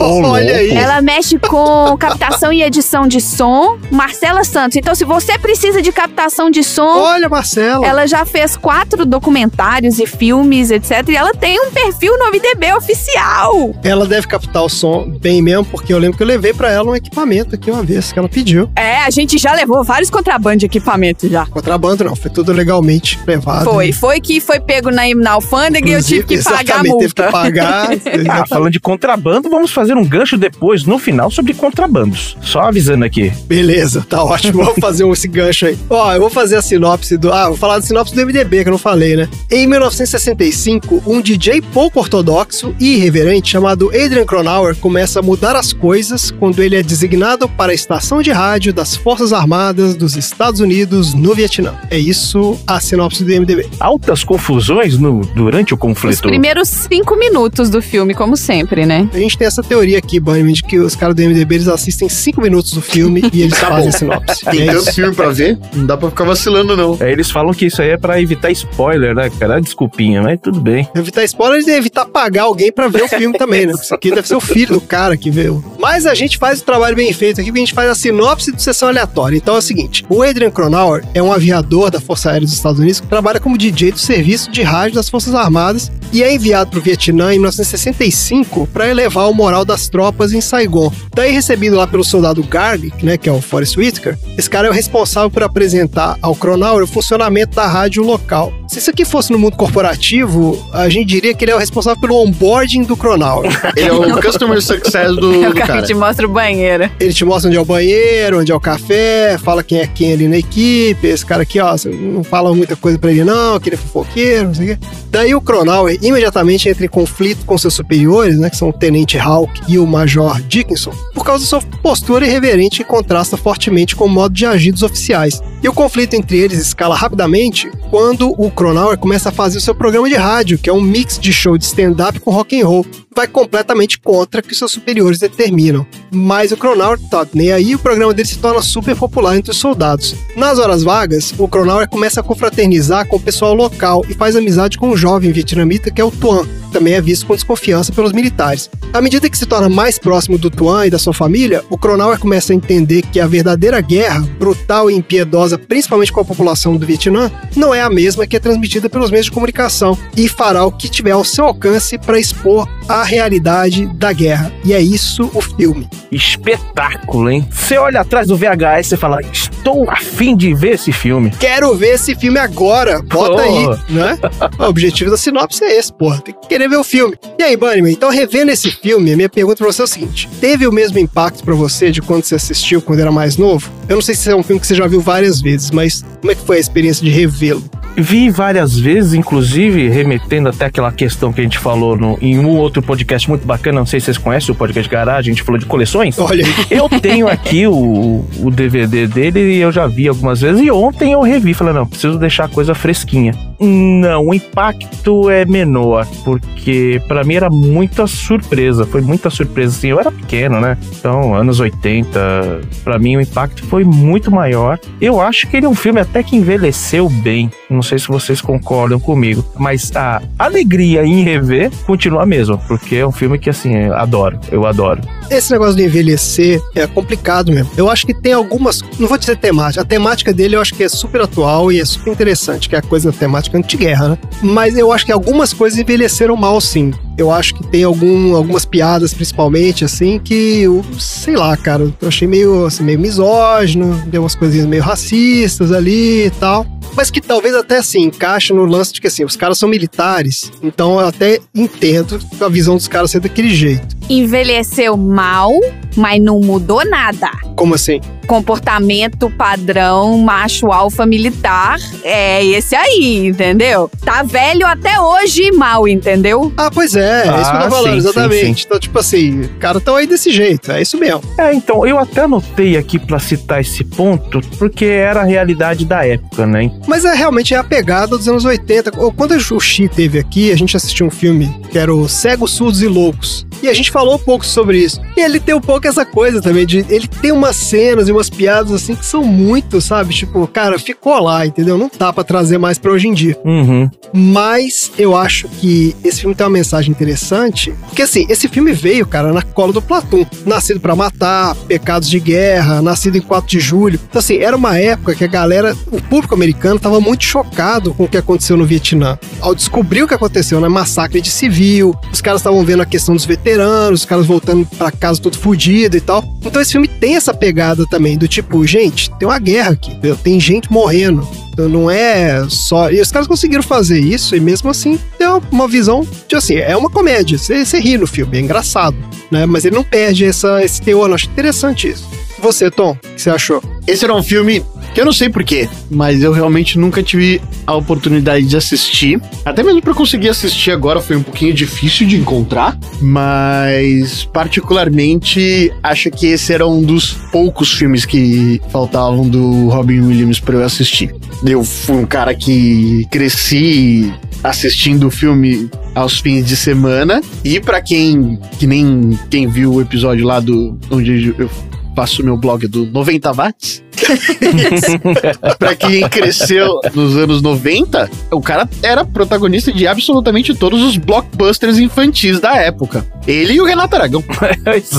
Olha 0.00 0.56
aí. 0.56 0.70
Ela 0.70 1.02
mexe 1.02 1.38
com 1.38 1.96
captação 1.98 2.52
e 2.52 2.62
edição 2.62 3.08
de 3.08 3.20
som. 3.20 3.76
Marcela 3.90 4.44
Santos. 4.44 4.76
Então, 4.76 4.94
se 4.94 5.04
você 5.04 5.36
precisa 5.38 5.82
de 5.82 5.90
captação 5.90 6.48
de 6.50 6.62
som, 6.62 6.98
Olha, 6.98 7.28
Marcela. 7.28 7.84
ela 7.84 8.06
já 8.06 8.24
fez 8.24 8.56
quatro 8.56 9.04
documentários 9.04 9.98
e 9.98 10.06
filmes, 10.06 10.70
etc. 10.70 11.08
E 11.08 11.16
ela 11.16 11.32
tem 11.32 11.58
um 11.60 11.70
perfil 11.72 12.16
no 12.18 12.26
IMDB 12.26 12.72
oficial. 12.74 13.74
Ela 13.82 14.06
deve 14.06 14.28
captar 14.28 14.62
o 14.62 14.68
som 14.68 15.10
bem 15.20 15.42
mesmo, 15.42 15.64
porque 15.64 15.92
eu 15.92 15.98
lembro 15.98 16.16
que 16.16 16.22
eu 16.22 16.26
levei 16.26 16.54
pra 16.54 16.70
ela 16.70 16.90
um 16.90 16.94
equipamento 16.96 17.54
aqui 17.56 17.70
uma 17.70 17.82
vez 17.82 18.12
que 18.12 18.18
ela 18.18 18.28
pediu. 18.28 18.67
É, 18.74 18.98
a 18.98 19.10
gente 19.10 19.38
já 19.38 19.52
levou 19.54 19.82
vários 19.82 20.10
contrabandos 20.10 20.60
de 20.60 20.66
equipamento 20.66 21.28
já. 21.28 21.46
Contrabando 21.46 22.04
não, 22.04 22.14
foi 22.14 22.30
tudo 22.30 22.52
legalmente 22.52 23.18
levado. 23.26 23.64
Foi, 23.64 23.92
foi 23.92 24.20
que 24.20 24.40
foi 24.40 24.60
pego 24.60 24.90
na, 24.90 25.02
na 25.16 25.32
alfândega 25.32 25.88
e 25.88 25.92
eu 25.92 26.02
tive 26.02 26.24
que 26.24 26.34
Inclusive, 26.34 26.44
pagar 26.56 26.76
a 26.76 26.80
exatamente, 26.82 26.98
Teve 26.98 27.14
que 27.14 27.22
multa. 27.22 27.32
pagar. 27.32 27.88
Ah, 28.28 28.44
falando 28.46 28.72
de 28.72 28.80
contrabando, 28.80 29.48
vamos 29.48 29.70
fazer 29.72 29.94
um 29.94 30.04
gancho 30.04 30.36
depois, 30.36 30.84
no 30.84 30.98
final, 30.98 31.30
sobre 31.30 31.54
contrabandos. 31.54 32.36
Só 32.42 32.60
avisando 32.60 33.04
aqui. 33.04 33.30
Beleza, 33.46 34.04
tá 34.08 34.22
ótimo. 34.22 34.64
Vamos 34.64 34.78
fazer 34.80 35.08
esse 35.08 35.26
gancho 35.26 35.66
aí. 35.66 35.78
Ó, 35.88 36.12
eu 36.12 36.20
vou 36.20 36.30
fazer 36.30 36.56
a 36.56 36.62
sinopse 36.62 37.16
do. 37.16 37.32
Ah, 37.32 37.48
vou 37.48 37.56
falar 37.56 37.78
da 37.78 37.82
sinopse 37.86 38.14
do 38.14 38.24
MDB, 38.26 38.62
que 38.62 38.68
eu 38.68 38.72
não 38.72 38.78
falei, 38.78 39.16
né? 39.16 39.28
Em 39.50 39.66
1965, 39.66 41.02
um 41.06 41.20
DJ 41.20 41.60
pouco 41.60 42.00
ortodoxo 42.00 42.74
e 42.78 42.96
irreverente 42.96 43.50
chamado 43.50 43.88
Adrian 43.88 44.24
Cronauer 44.24 44.76
começa 44.76 45.20
a 45.20 45.22
mudar 45.22 45.56
as 45.56 45.72
coisas 45.72 46.30
quando 46.30 46.62
ele 46.62 46.76
é 46.76 46.82
designado 46.82 47.48
para 47.48 47.72
a 47.72 47.74
estação 47.74 48.22
de 48.22 48.30
rádio 48.30 48.57
das 48.72 48.96
Forças 48.96 49.32
Armadas 49.32 49.94
dos 49.94 50.16
Estados 50.16 50.60
Unidos 50.60 51.14
no 51.14 51.34
Vietnã. 51.34 51.74
É 51.90 51.98
isso 51.98 52.58
a 52.66 52.80
sinopse 52.80 53.22
do 53.24 53.30
MDB. 53.30 53.68
Altas 53.78 54.24
confusões 54.24 54.98
no, 54.98 55.20
durante 55.34 55.72
o 55.72 55.76
Os 55.76 55.80
conflito. 55.80 56.22
primeiros 56.22 56.68
cinco 56.68 57.16
minutos 57.16 57.70
do 57.70 57.80
filme, 57.80 58.14
como 58.14 58.36
sempre, 58.36 58.84
né? 58.84 59.08
A 59.14 59.18
gente 59.18 59.38
tem 59.38 59.46
essa 59.46 59.62
teoria 59.62 59.98
aqui, 59.98 60.18
Bunnyman, 60.18 60.52
de 60.52 60.62
que 60.62 60.78
os 60.78 60.96
caras 60.96 61.14
do 61.14 61.22
MDB 61.22 61.54
eles 61.56 61.68
assistem 61.68 62.08
cinco 62.08 62.40
minutos 62.40 62.72
do 62.72 62.82
filme 62.82 63.22
e 63.32 63.42
eles 63.42 63.58
Tá 63.60 63.68
fazem 63.68 63.90
bom. 63.90 63.94
a 63.94 63.98
sinopse. 63.98 64.44
Tem 64.44 64.68
É 64.68 64.72
tanto 64.72 64.92
filme 64.92 65.14
pra 65.14 65.28
ver, 65.30 65.58
não 65.74 65.86
dá 65.86 65.96
pra 65.96 66.08
ficar 66.10 66.24
vacilando, 66.24 66.76
não. 66.76 66.96
É, 67.00 67.12
eles 67.12 67.30
falam 67.30 67.52
que 67.52 67.66
isso 67.66 67.80
aí 67.82 67.90
é 67.90 67.96
pra 67.96 68.20
evitar 68.20 68.50
spoiler, 68.50 69.14
né, 69.14 69.30
cara? 69.38 69.60
Desculpinha, 69.60 70.22
mas 70.22 70.38
tudo 70.40 70.60
bem. 70.60 70.88
Evitar 70.94 71.24
spoilers 71.24 71.66
e 71.66 71.70
evitar 71.72 72.06
pagar 72.06 72.44
alguém 72.44 72.72
pra 72.72 72.88
ver 72.88 73.02
o 73.04 73.08
filme 73.08 73.36
também, 73.36 73.66
né? 73.66 73.72
Isso 73.72 73.94
aqui 73.94 74.10
deve 74.10 74.26
ser 74.26 74.36
o 74.36 74.40
filho 74.40 74.74
do 74.74 74.80
cara 74.80 75.16
que 75.16 75.30
viu. 75.30 75.62
Mas 75.78 76.06
a 76.06 76.14
gente 76.14 76.38
faz 76.38 76.60
o 76.60 76.64
trabalho 76.64 76.96
bem 76.96 77.12
feito 77.12 77.40
aqui, 77.40 77.50
porque 77.50 77.60
a 77.60 77.64
gente 77.64 77.74
faz 77.74 77.90
a 77.90 77.94
sinopse 77.94 78.47
do 78.52 78.60
Sessão 78.60 78.88
Aleatória. 78.88 79.36
Então 79.36 79.54
é 79.54 79.58
o 79.58 79.62
seguinte, 79.62 80.04
o 80.08 80.22
Adrian 80.22 80.50
Cronauer 80.50 81.04
é 81.14 81.22
um 81.22 81.32
aviador 81.32 81.90
da 81.90 82.00
Força 82.00 82.30
Aérea 82.30 82.46
dos 82.46 82.54
Estados 82.54 82.78
Unidos 82.80 83.00
que 83.00 83.06
trabalha 83.06 83.40
como 83.40 83.58
DJ 83.58 83.92
do 83.92 83.98
Serviço 83.98 84.50
de 84.50 84.62
Rádio 84.62 84.94
das 84.94 85.08
Forças 85.08 85.34
Armadas 85.34 85.90
e 86.12 86.22
é 86.22 86.34
enviado 86.34 86.70
pro 86.70 86.80
Vietnã 86.80 87.34
em 87.34 87.38
1965 87.38 88.66
para 88.72 88.88
elevar 88.88 89.28
o 89.30 89.34
moral 89.34 89.64
das 89.64 89.88
tropas 89.88 90.32
em 90.32 90.40
Saigon. 90.40 90.92
Daí 91.14 91.32
recebido 91.32 91.76
lá 91.76 91.86
pelo 91.86 92.04
soldado 92.04 92.42
Garlic, 92.42 93.04
né, 93.04 93.16
que 93.18 93.28
é 93.28 93.32
o 93.32 93.40
Forrest 93.40 93.76
Whitaker, 93.76 94.16
esse 94.36 94.48
cara 94.48 94.68
é 94.68 94.70
o 94.70 94.74
responsável 94.74 95.30
por 95.30 95.42
apresentar 95.42 96.16
ao 96.22 96.34
Cronauer 96.34 96.82
o 96.84 96.86
funcionamento 96.86 97.56
da 97.56 97.66
rádio 97.66 98.02
local. 98.02 98.52
Se 98.68 98.78
isso 98.78 98.90
aqui 98.90 99.04
fosse 99.04 99.32
no 99.32 99.38
mundo 99.38 99.56
corporativo, 99.56 100.62
a 100.72 100.88
gente 100.88 101.08
diria 101.08 101.34
que 101.34 101.44
ele 101.44 101.52
é 101.52 101.54
o 101.54 101.58
responsável 101.58 102.00
pelo 102.00 102.22
onboarding 102.22 102.82
do 102.82 102.96
Cronauer. 102.96 103.50
Ele 103.76 103.88
é 103.88 103.92
o 103.92 104.16
customer 104.20 104.60
success 104.62 105.14
do, 105.16 105.42
É 105.42 105.48
o 105.48 105.52
do 105.52 105.54
cara 105.54 105.66
cara. 105.66 105.80
que 105.80 105.86
te 105.88 105.94
mostra 105.94 106.26
o 106.26 106.28
banheiro. 106.30 106.90
Ele 107.00 107.12
te 107.12 107.24
mostra 107.24 107.48
onde 107.48 107.56
é 107.56 107.60
o 107.60 107.64
banheiro, 107.64 108.37
onde 108.38 108.52
é 108.52 108.54
o 108.54 108.60
café, 108.60 109.36
fala 109.38 109.62
quem 109.62 109.78
é 109.78 109.86
quem 109.86 110.12
ali 110.12 110.28
na 110.28 110.38
equipe. 110.38 111.06
Esse 111.06 111.24
cara 111.24 111.42
aqui, 111.42 111.60
ó, 111.60 111.74
não 111.86 112.24
fala 112.24 112.54
muita 112.54 112.76
coisa 112.76 112.98
pra 112.98 113.10
ele, 113.10 113.24
não, 113.24 113.58
que 113.58 113.68
ele 113.68 113.76
é 113.76 113.78
fofoqueiro, 113.78 114.48
não 114.48 114.54
sei 114.54 114.72
o 114.72 114.76
quê. 114.76 114.86
Daí 115.10 115.34
o 115.34 115.40
Cronauer 115.40 115.98
imediatamente 116.02 116.68
entra 116.68 116.84
em 116.84 116.88
conflito 116.88 117.44
com 117.44 117.56
seus 117.56 117.74
superiores, 117.74 118.38
né, 118.38 118.50
que 118.50 118.56
são 118.56 118.68
o 118.68 118.72
Tenente 118.72 119.18
Hawk 119.18 119.60
e 119.68 119.78
o 119.78 119.86
Major 119.86 120.40
Dickinson, 120.42 120.92
por 121.14 121.24
causa 121.24 121.44
da 121.44 121.48
sua 121.48 121.62
postura 121.82 122.26
irreverente 122.26 122.78
que 122.78 122.84
contrasta 122.84 123.36
fortemente 123.36 123.96
com 123.96 124.04
o 124.04 124.08
modo 124.08 124.34
de 124.34 124.46
agir 124.46 124.72
dos 124.72 124.82
oficiais. 124.82 125.40
E 125.62 125.68
o 125.68 125.72
conflito 125.72 126.14
entre 126.14 126.38
eles 126.38 126.58
escala 126.58 126.94
rapidamente 126.94 127.70
quando 127.90 128.34
o 128.38 128.50
Cronauer 128.50 128.98
começa 128.98 129.30
a 129.30 129.32
fazer 129.32 129.58
o 129.58 129.60
seu 129.60 129.74
programa 129.74 130.08
de 130.08 130.14
rádio, 130.14 130.58
que 130.58 130.70
é 130.70 130.72
um 130.72 130.80
mix 130.80 131.18
de 131.18 131.32
show 131.32 131.58
de 131.58 131.64
stand-up 131.64 132.20
com 132.20 132.30
rock 132.30 132.60
and 132.60 132.66
roll. 132.66 132.86
Vai 133.14 133.26
completamente 133.26 133.98
contra 133.98 134.40
o 134.40 134.44
que 134.44 134.54
seus 134.54 134.72
superiores 134.72 135.18
determinam. 135.18 135.86
Mas 136.10 136.52
o 136.52 136.56
Cronauer 136.56 136.98
tá 137.10 137.26
nem 137.34 137.52
aí, 137.52 137.74
o 137.74 137.78
programa 137.78 138.14
dele 138.14 138.28
se 138.28 138.38
torna 138.38 138.62
super 138.62 138.94
popular 138.96 139.36
entre 139.36 139.50
os 139.50 139.56
soldados. 139.56 140.14
Nas 140.36 140.58
horas 140.58 140.82
vagas, 140.82 141.34
o 141.38 141.48
Cronauer 141.48 141.88
começa 141.88 142.20
a 142.20 142.22
confraternizar 142.22 143.06
com 143.06 143.16
o 143.16 143.20
pessoal 143.20 143.54
local 143.54 144.04
e 144.08 144.14
faz 144.14 144.36
amizade 144.36 144.78
com 144.78 144.90
um 144.90 144.96
jovem 144.96 145.32
vietnamita 145.32 145.90
que 145.90 146.00
é 146.00 146.04
o 146.04 146.10
Tuan, 146.10 146.44
que 146.44 146.72
também 146.72 146.94
é 146.94 147.00
visto 147.00 147.26
com 147.26 147.34
desconfiança 147.34 147.92
pelos 147.92 148.12
militares. 148.12 148.70
À 148.92 149.00
medida 149.00 149.28
que 149.28 149.36
se 149.36 149.46
torna 149.46 149.68
mais 149.68 149.98
próximo 149.98 150.38
do 150.38 150.50
Tuan 150.50 150.86
e 150.86 150.90
da 150.90 150.98
sua 150.98 151.12
família, 151.12 151.62
o 151.68 151.76
Cronauer 151.76 152.18
começa 152.18 152.52
a 152.52 152.56
entender 152.56 153.02
que 153.02 153.20
a 153.20 153.26
verdadeira 153.26 153.80
guerra, 153.80 154.20
brutal 154.38 154.90
e 154.90 154.94
impiedosa, 154.94 155.58
principalmente 155.58 156.12
com 156.12 156.20
a 156.20 156.24
população 156.24 156.76
do 156.76 156.86
Vietnã, 156.86 157.30
não 157.54 157.74
é 157.74 157.82
a 157.82 157.90
mesma 157.90 158.26
que 158.26 158.36
é 158.36 158.40
transmitida 158.40 158.88
pelos 158.88 159.10
meios 159.10 159.26
de 159.26 159.32
comunicação 159.32 159.96
e 160.16 160.28
fará 160.28 160.64
o 160.64 160.72
que 160.72 160.88
tiver 160.88 161.10
ao 161.10 161.24
seu 161.24 161.44
alcance 161.44 161.98
para 161.98 162.18
expor 162.18 162.68
a 162.88 162.97
realidade 163.02 163.86
da 163.94 164.12
guerra. 164.12 164.52
E 164.64 164.72
é 164.72 164.80
isso 164.80 165.30
o 165.34 165.40
filme. 165.40 165.88
Espetáculo, 166.10 167.30
hein? 167.30 167.46
Você 167.50 167.76
olha 167.76 168.00
atrás 168.00 168.26
do 168.28 168.36
VHS 168.36 168.92
e 168.92 168.96
fala: 168.96 169.20
Estou 169.32 169.90
afim 169.90 170.36
de 170.36 170.54
ver 170.54 170.74
esse 170.74 170.92
filme. 170.92 171.30
Quero 171.38 171.74
ver 171.74 171.94
esse 171.94 172.14
filme 172.14 172.38
agora. 172.38 173.02
Bota 173.02 173.42
aí, 173.42 173.64
Porra. 173.64 173.84
né? 173.90 174.18
O 174.58 174.64
objetivo 174.64 175.10
da 175.10 175.16
sinopse 175.16 175.62
é 175.64 175.78
esse, 175.78 175.92
porra. 175.92 176.20
Tem 176.20 176.34
que 176.34 176.48
querer 176.48 176.68
ver 176.68 176.76
o 176.76 176.84
filme. 176.84 177.16
E 177.38 177.42
aí, 177.42 177.56
Bunnyman, 177.56 177.92
então 177.92 178.10
revendo 178.10 178.50
esse 178.50 178.70
filme, 178.70 179.12
a 179.12 179.16
minha 179.16 179.28
pergunta 179.28 179.56
pra 179.58 179.66
você 179.66 179.82
é 179.82 179.84
o 179.84 179.88
seguinte: 179.88 180.28
teve 180.40 180.66
o 180.66 180.72
mesmo 180.72 180.98
impacto 180.98 181.44
pra 181.44 181.54
você 181.54 181.90
de 181.90 182.00
quando 182.00 182.24
você 182.24 182.34
assistiu 182.34 182.80
quando 182.80 183.00
era 183.00 183.12
mais 183.12 183.36
novo? 183.36 183.70
Eu 183.88 183.96
não 183.96 184.02
sei 184.02 184.14
se 184.14 184.30
é 184.30 184.34
um 184.36 184.42
filme 184.42 184.60
que 184.60 184.66
você 184.66 184.74
já 184.74 184.86
viu 184.86 185.00
várias 185.00 185.40
vezes, 185.40 185.70
mas 185.70 186.04
como 186.20 186.32
é 186.32 186.34
que 186.34 186.42
foi 186.44 186.56
a 186.56 186.60
experiência 186.60 187.04
de 187.04 187.10
revê-lo? 187.10 187.62
Vi 187.98 188.30
várias 188.30 188.78
vezes, 188.78 189.12
inclusive 189.12 189.88
remetendo 189.88 190.48
até 190.48 190.66
aquela 190.66 190.92
questão 190.92 191.32
que 191.32 191.40
a 191.40 191.44
gente 191.44 191.58
falou 191.58 191.96
no, 191.96 192.16
em 192.20 192.38
um 192.38 192.56
outro 192.56 192.80
podcast 192.80 193.28
muito 193.28 193.46
bacana. 193.46 193.80
Não 193.80 193.86
sei 193.86 193.98
se 193.98 194.06
vocês 194.06 194.18
conhecem 194.18 194.52
o 194.52 194.54
podcast 194.54 194.88
Garage, 194.88 195.30
a 195.30 195.32
gente 195.32 195.42
falou 195.42 195.58
de 195.58 195.66
coleções. 195.66 196.18
Olha 196.18 196.44
aí. 196.44 196.52
Eu 196.70 196.88
tenho 196.88 197.26
aqui 197.26 197.66
o, 197.66 198.24
o 198.40 198.50
DVD 198.50 199.06
dele 199.06 199.40
e 199.54 199.58
eu 199.58 199.72
já 199.72 199.86
vi 199.86 200.06
algumas 200.06 200.40
vezes. 200.40 200.62
E 200.62 200.70
ontem 200.70 201.12
eu 201.12 201.22
revi, 201.22 201.54
falei, 201.54 201.74
não, 201.74 201.86
preciso 201.86 202.18
deixar 202.18 202.44
a 202.44 202.48
coisa 202.48 202.74
fresquinha. 202.74 203.34
Não, 203.60 204.28
o 204.28 204.34
impacto 204.34 205.28
é 205.30 205.44
menor, 205.44 206.06
porque 206.24 207.02
pra 207.08 207.24
mim 207.24 207.34
era 207.34 207.50
muita 207.50 208.06
surpresa. 208.06 208.86
Foi 208.86 209.00
muita 209.00 209.30
surpresa, 209.30 209.76
assim. 209.76 209.88
Eu 209.88 209.98
era 209.98 210.12
pequeno, 210.12 210.60
né? 210.60 210.76
Então, 210.98 211.34
anos 211.34 211.58
80, 211.58 212.60
pra 212.84 212.98
mim 212.98 213.16
o 213.16 213.20
impacto 213.20 213.64
foi 213.66 213.84
muito 213.84 214.30
maior. 214.30 214.78
Eu 215.00 215.20
acho 215.20 215.46
que 215.48 215.56
ele 215.56 215.66
é 215.66 215.68
um 215.68 215.74
filme 215.74 216.00
até 216.00 216.22
que 216.22 216.36
envelheceu 216.36 217.08
bem. 217.08 217.50
Não 217.68 217.82
sei 217.82 217.98
se 217.98 218.08
vocês 218.08 218.40
concordam 218.40 219.00
comigo, 219.00 219.44
mas 219.58 219.90
a 219.94 220.22
alegria 220.38 221.04
em 221.04 221.22
rever 221.22 221.70
continua 221.86 222.22
a 222.22 222.26
mesma, 222.26 222.58
porque 222.58 222.96
é 222.96 223.06
um 223.06 223.12
filme 223.12 223.38
que, 223.38 223.50
assim, 223.50 223.74
eu 223.74 223.94
adoro. 223.94 224.38
Eu 224.50 224.66
adoro. 224.66 225.00
Esse 225.30 225.50
negócio 225.52 225.76
de 225.76 225.84
envelhecer 225.84 226.60
é 226.74 226.86
complicado 226.86 227.52
mesmo. 227.52 227.70
Eu 227.76 227.90
acho 227.90 228.06
que 228.06 228.14
tem 228.14 228.32
algumas. 228.32 228.82
Não 228.98 229.08
vou 229.08 229.18
dizer 229.18 229.36
temática. 229.36 229.82
A 229.82 229.84
temática 229.84 230.32
dele 230.32 230.56
eu 230.56 230.60
acho 230.60 230.74
que 230.74 230.84
é 230.84 230.88
super 230.88 231.20
atual 231.22 231.70
e 231.72 231.80
é 231.80 231.84
super 231.84 232.12
interessante, 232.12 232.68
que 232.68 232.74
é 232.74 232.78
a 232.78 232.82
coisa 232.82 233.10
da 233.10 233.18
temática 233.18 233.47
anti-guerra, 233.56 234.10
né? 234.10 234.18
Mas 234.42 234.76
eu 234.76 234.92
acho 234.92 235.06
que 235.06 235.12
algumas 235.12 235.52
coisas 235.52 235.78
envelheceram 235.78 236.36
mal, 236.36 236.60
sim. 236.60 236.92
Eu 237.16 237.32
acho 237.32 237.54
que 237.54 237.66
tem 237.66 237.82
algum, 237.82 238.36
algumas 238.36 238.64
piadas, 238.64 239.12
principalmente, 239.12 239.84
assim, 239.84 240.18
que 240.18 240.60
eu 240.60 240.84
sei 240.98 241.36
lá, 241.36 241.56
cara. 241.56 241.92
Eu 242.00 242.08
achei 242.08 242.28
meio, 242.28 242.66
assim, 242.66 242.84
meio 242.84 242.98
misógino, 242.98 244.00
deu 244.06 244.22
umas 244.22 244.34
coisinhas 244.34 244.66
meio 244.66 244.82
racistas 244.82 245.72
ali 245.72 246.26
e 246.26 246.30
tal. 246.30 246.64
Mas 246.98 247.10
que 247.10 247.20
talvez 247.20 247.54
até 247.54 247.78
assim 247.78 248.06
encaixe 248.06 248.52
no 248.52 248.64
lance 248.64 248.92
de 248.92 249.00
que 249.00 249.06
assim, 249.06 249.24
os 249.24 249.36
caras 249.36 249.56
são 249.56 249.68
militares, 249.68 250.50
então 250.60 250.98
eu 250.98 251.06
até 251.06 251.38
entendo 251.54 252.18
a 252.40 252.48
visão 252.48 252.74
dos 252.74 252.88
caras 252.88 253.12
ser 253.12 253.20
daquele 253.20 253.50
jeito. 253.50 253.96
Envelheceu 254.08 254.96
mal, 254.96 255.52
mas 255.96 256.20
não 256.20 256.40
mudou 256.40 256.84
nada. 256.84 257.30
Como 257.54 257.74
assim? 257.74 258.00
Comportamento 258.26 259.30
padrão 259.30 260.18
macho 260.18 260.72
alfa 260.72 261.06
militar 261.06 261.78
é 262.02 262.44
esse 262.44 262.74
aí, 262.74 263.32
entendeu? 263.42 263.88
Tá 264.04 264.22
velho 264.24 264.66
até 264.66 265.00
hoje 265.00 265.44
e 265.44 265.52
mal, 265.52 265.86
entendeu? 265.86 266.52
Ah, 266.56 266.70
pois 266.72 266.96
é, 266.96 267.26
É, 267.26 267.28
é 267.28 267.40
isso 267.40 267.50
que 267.50 267.56
eu 267.56 267.60
Ah, 267.60 267.62
tô 267.64 267.70
falando, 267.70 267.84
sim, 267.84 267.90
sim, 267.92 267.96
exatamente. 268.08 268.64
Então, 268.66 268.78
tipo 268.80 268.98
assim, 268.98 269.40
os 269.40 269.50
caras 269.60 269.82
tão 269.82 269.94
aí 269.96 270.06
desse 270.06 270.30
jeito, 270.32 270.72
é 270.72 270.82
isso 270.82 270.98
mesmo. 270.98 271.22
É, 271.38 271.54
então, 271.54 271.86
eu 271.86 271.98
até 271.98 272.22
anotei 272.22 272.76
aqui 272.76 272.98
pra 272.98 273.18
citar 273.18 273.60
esse 273.60 273.84
ponto, 273.84 274.40
porque 274.58 274.84
era 274.84 275.20
a 275.20 275.24
realidade 275.24 275.84
da 275.84 276.04
época, 276.04 276.46
né? 276.46 276.70
Mas 276.86 277.04
é 277.04 277.14
realmente 277.14 277.54
é 277.54 277.56
a 277.58 277.64
pegada 277.64 278.16
dos 278.16 278.28
anos 278.28 278.44
80. 278.44 278.90
Quando 278.90 279.32
o 279.32 279.60
Xi 279.60 279.88
teve 279.88 280.18
aqui, 280.18 280.50
a 280.50 280.56
gente 280.56 280.76
assistiu 280.76 281.06
um 281.06 281.10
filme 281.10 281.48
que 281.70 281.78
era 281.78 281.94
o 281.94 282.08
Cegos, 282.08 282.50
Surdos 282.52 282.82
e 282.82 282.88
Loucos. 282.88 283.46
E 283.62 283.68
a 283.68 283.74
gente 283.74 283.90
falou 283.90 284.14
um 284.14 284.18
pouco 284.18 284.46
sobre 284.46 284.78
isso. 284.78 285.00
E 285.16 285.20
ele 285.20 285.40
tem 285.40 285.54
um 285.54 285.60
pouco 285.60 285.86
essa 285.86 286.04
coisa 286.04 286.40
também 286.40 286.64
de. 286.64 286.86
Ele 286.88 287.08
tem 287.08 287.32
umas 287.32 287.56
cenas 287.56 288.08
e 288.08 288.12
umas 288.12 288.30
piadas 288.30 288.72
assim 288.72 288.94
que 288.94 289.04
são 289.04 289.24
muito, 289.24 289.80
sabe? 289.80 290.14
Tipo, 290.14 290.46
cara, 290.46 290.78
ficou 290.78 291.18
lá, 291.20 291.44
entendeu? 291.44 291.76
Não 291.76 291.90
dá 291.98 292.12
pra 292.12 292.22
trazer 292.22 292.56
mais 292.56 292.78
pra 292.78 292.92
hoje 292.92 293.08
em 293.08 293.12
dia. 293.14 293.27
Uhum. 293.44 293.90
Mas 294.12 294.90
eu 294.98 295.16
acho 295.16 295.48
que 295.48 295.94
esse 296.04 296.20
filme 296.20 296.34
tem 296.34 296.46
uma 296.46 296.52
mensagem 296.52 296.90
interessante. 296.90 297.74
Porque 297.86 298.02
assim, 298.02 298.26
esse 298.28 298.48
filme 298.48 298.72
veio, 298.72 299.06
cara, 299.06 299.32
na 299.32 299.42
cola 299.42 299.72
do 299.72 299.82
Platão. 299.82 300.26
Nascido 300.46 300.80
pra 300.80 300.96
matar, 300.96 301.54
pecados 301.54 302.08
de 302.08 302.18
guerra, 302.20 302.82
nascido 302.82 303.16
em 303.16 303.20
4 303.20 303.48
de 303.48 303.60
julho. 303.60 304.00
Então, 304.08 304.20
assim, 304.20 304.38
era 304.38 304.56
uma 304.56 304.78
época 304.78 305.14
que 305.14 305.24
a 305.24 305.28
galera, 305.28 305.76
o 305.90 306.00
público 306.00 306.34
americano, 306.34 306.80
tava 306.80 307.00
muito 307.00 307.24
chocado 307.24 307.92
com 307.94 308.04
o 308.04 308.08
que 308.08 308.16
aconteceu 308.16 308.56
no 308.56 308.66
Vietnã. 308.66 309.18
Ao 309.40 309.54
descobrir 309.54 310.02
o 310.02 310.08
que 310.08 310.14
aconteceu, 310.14 310.60
né? 310.60 310.68
Massacre 310.68 311.20
de 311.20 311.30
civil, 311.30 311.94
os 312.12 312.20
caras 312.20 312.40
estavam 312.40 312.64
vendo 312.64 312.82
a 312.82 312.86
questão 312.86 313.14
dos 313.14 313.24
veteranos, 313.24 314.00
os 314.00 314.06
caras 314.06 314.26
voltando 314.26 314.66
pra 314.76 314.90
casa 314.90 315.20
todo 315.20 315.38
fudido 315.38 315.96
e 315.96 316.00
tal. 316.00 316.24
Então 316.44 316.60
esse 316.60 316.72
filme 316.72 316.88
tem 316.88 317.16
essa 317.16 317.34
pegada 317.34 317.84
também, 317.86 318.16
do 318.16 318.28
tipo, 318.28 318.66
gente, 318.66 319.10
tem 319.18 319.28
uma 319.28 319.38
guerra 319.38 319.72
aqui, 319.72 319.96
tem 320.22 320.40
gente 320.40 320.70
morrendo. 320.70 321.26
Então 321.58 321.68
não 321.68 321.90
é 321.90 322.46
só. 322.48 322.88
E 322.88 323.00
os 323.00 323.10
caras 323.10 323.26
conseguiram 323.26 323.64
fazer 323.64 323.98
isso 323.98 324.36
e 324.36 324.40
mesmo 324.40 324.70
assim 324.70 324.96
deu 325.18 325.42
uma 325.50 325.66
visão 325.66 326.06
de 326.28 326.36
assim, 326.36 326.54
é 326.54 326.76
uma 326.76 326.88
comédia. 326.88 327.36
Você, 327.36 327.64
você 327.64 327.80
ri 327.80 327.98
no 327.98 328.06
filme, 328.06 328.38
é 328.38 328.40
engraçado, 328.40 328.96
né? 329.28 329.44
Mas 329.44 329.64
ele 329.64 329.74
não 329.74 329.82
perde 329.82 330.24
essa, 330.24 330.62
esse 330.62 330.80
teor, 330.80 331.08
eu 331.08 331.16
acho 331.16 331.26
interessante 331.26 331.88
isso. 331.88 332.08
Você, 332.38 332.70
Tom, 332.70 332.92
o 332.92 332.96
que 332.96 333.20
você 333.20 333.30
achou? 333.30 333.60
Esse 333.88 334.04
era 334.04 334.14
um 334.14 334.22
filme 334.22 334.64
que 334.94 335.00
eu 335.00 335.04
não 335.04 335.12
sei 335.12 335.28
porquê, 335.28 335.68
mas 335.90 336.22
eu 336.22 336.32
realmente 336.32 336.78
nunca 336.78 337.02
tive 337.02 337.40
a 337.66 337.74
oportunidade 337.74 338.46
de 338.46 338.56
assistir. 338.56 339.20
Até 339.44 339.62
mesmo 339.62 339.82
para 339.82 339.94
conseguir 339.94 340.28
assistir 340.28 340.70
agora 340.70 341.00
foi 341.00 341.16
um 341.16 341.22
pouquinho 341.22 341.54
difícil 341.54 342.06
de 342.06 342.16
encontrar, 342.16 342.78
mas 343.00 344.24
particularmente 344.24 345.72
acho 345.82 346.10
que 346.10 346.26
esse 346.26 346.52
era 346.52 346.66
um 346.66 346.82
dos 346.82 347.12
poucos 347.30 347.72
filmes 347.72 348.04
que 348.04 348.60
faltavam 348.70 349.28
do 349.28 349.68
Robin 349.68 350.00
Williams 350.00 350.40
para 350.40 350.56
eu 350.56 350.64
assistir. 350.64 351.14
Eu 351.44 351.62
fui 351.64 351.96
um 351.96 352.06
cara 352.06 352.34
que 352.34 353.06
cresci 353.10 354.12
assistindo 354.42 355.06
o 355.06 355.10
filme 355.10 355.68
aos 355.94 356.18
fins 356.20 356.46
de 356.46 356.56
semana 356.56 357.20
e 357.44 357.60
para 357.60 357.80
quem 357.80 358.38
que 358.58 358.66
nem 358.66 359.18
quem 359.30 359.48
viu 359.48 359.74
o 359.74 359.80
episódio 359.80 360.26
lá 360.26 360.40
do 360.40 360.78
onde 360.90 361.34
eu 361.36 361.50
faço 361.94 362.22
meu 362.22 362.36
blog 362.36 362.66
do 362.68 362.86
90 362.86 363.32
watts 363.32 363.82
pra 365.58 365.74
quem 365.74 366.08
cresceu 366.08 366.80
nos 366.94 367.16
anos 367.16 367.42
90, 367.42 368.10
o 368.30 368.40
cara 368.40 368.68
era 368.82 369.04
protagonista 369.04 369.72
de 369.72 369.86
absolutamente 369.86 370.54
todos 370.54 370.82
os 370.82 370.96
blockbusters 370.96 371.78
infantis 371.78 372.40
da 372.40 372.56
época. 372.56 373.06
Ele 373.26 373.54
e 373.54 373.60
o 373.60 373.64
Renato 373.64 373.96
Aragão. 373.96 374.24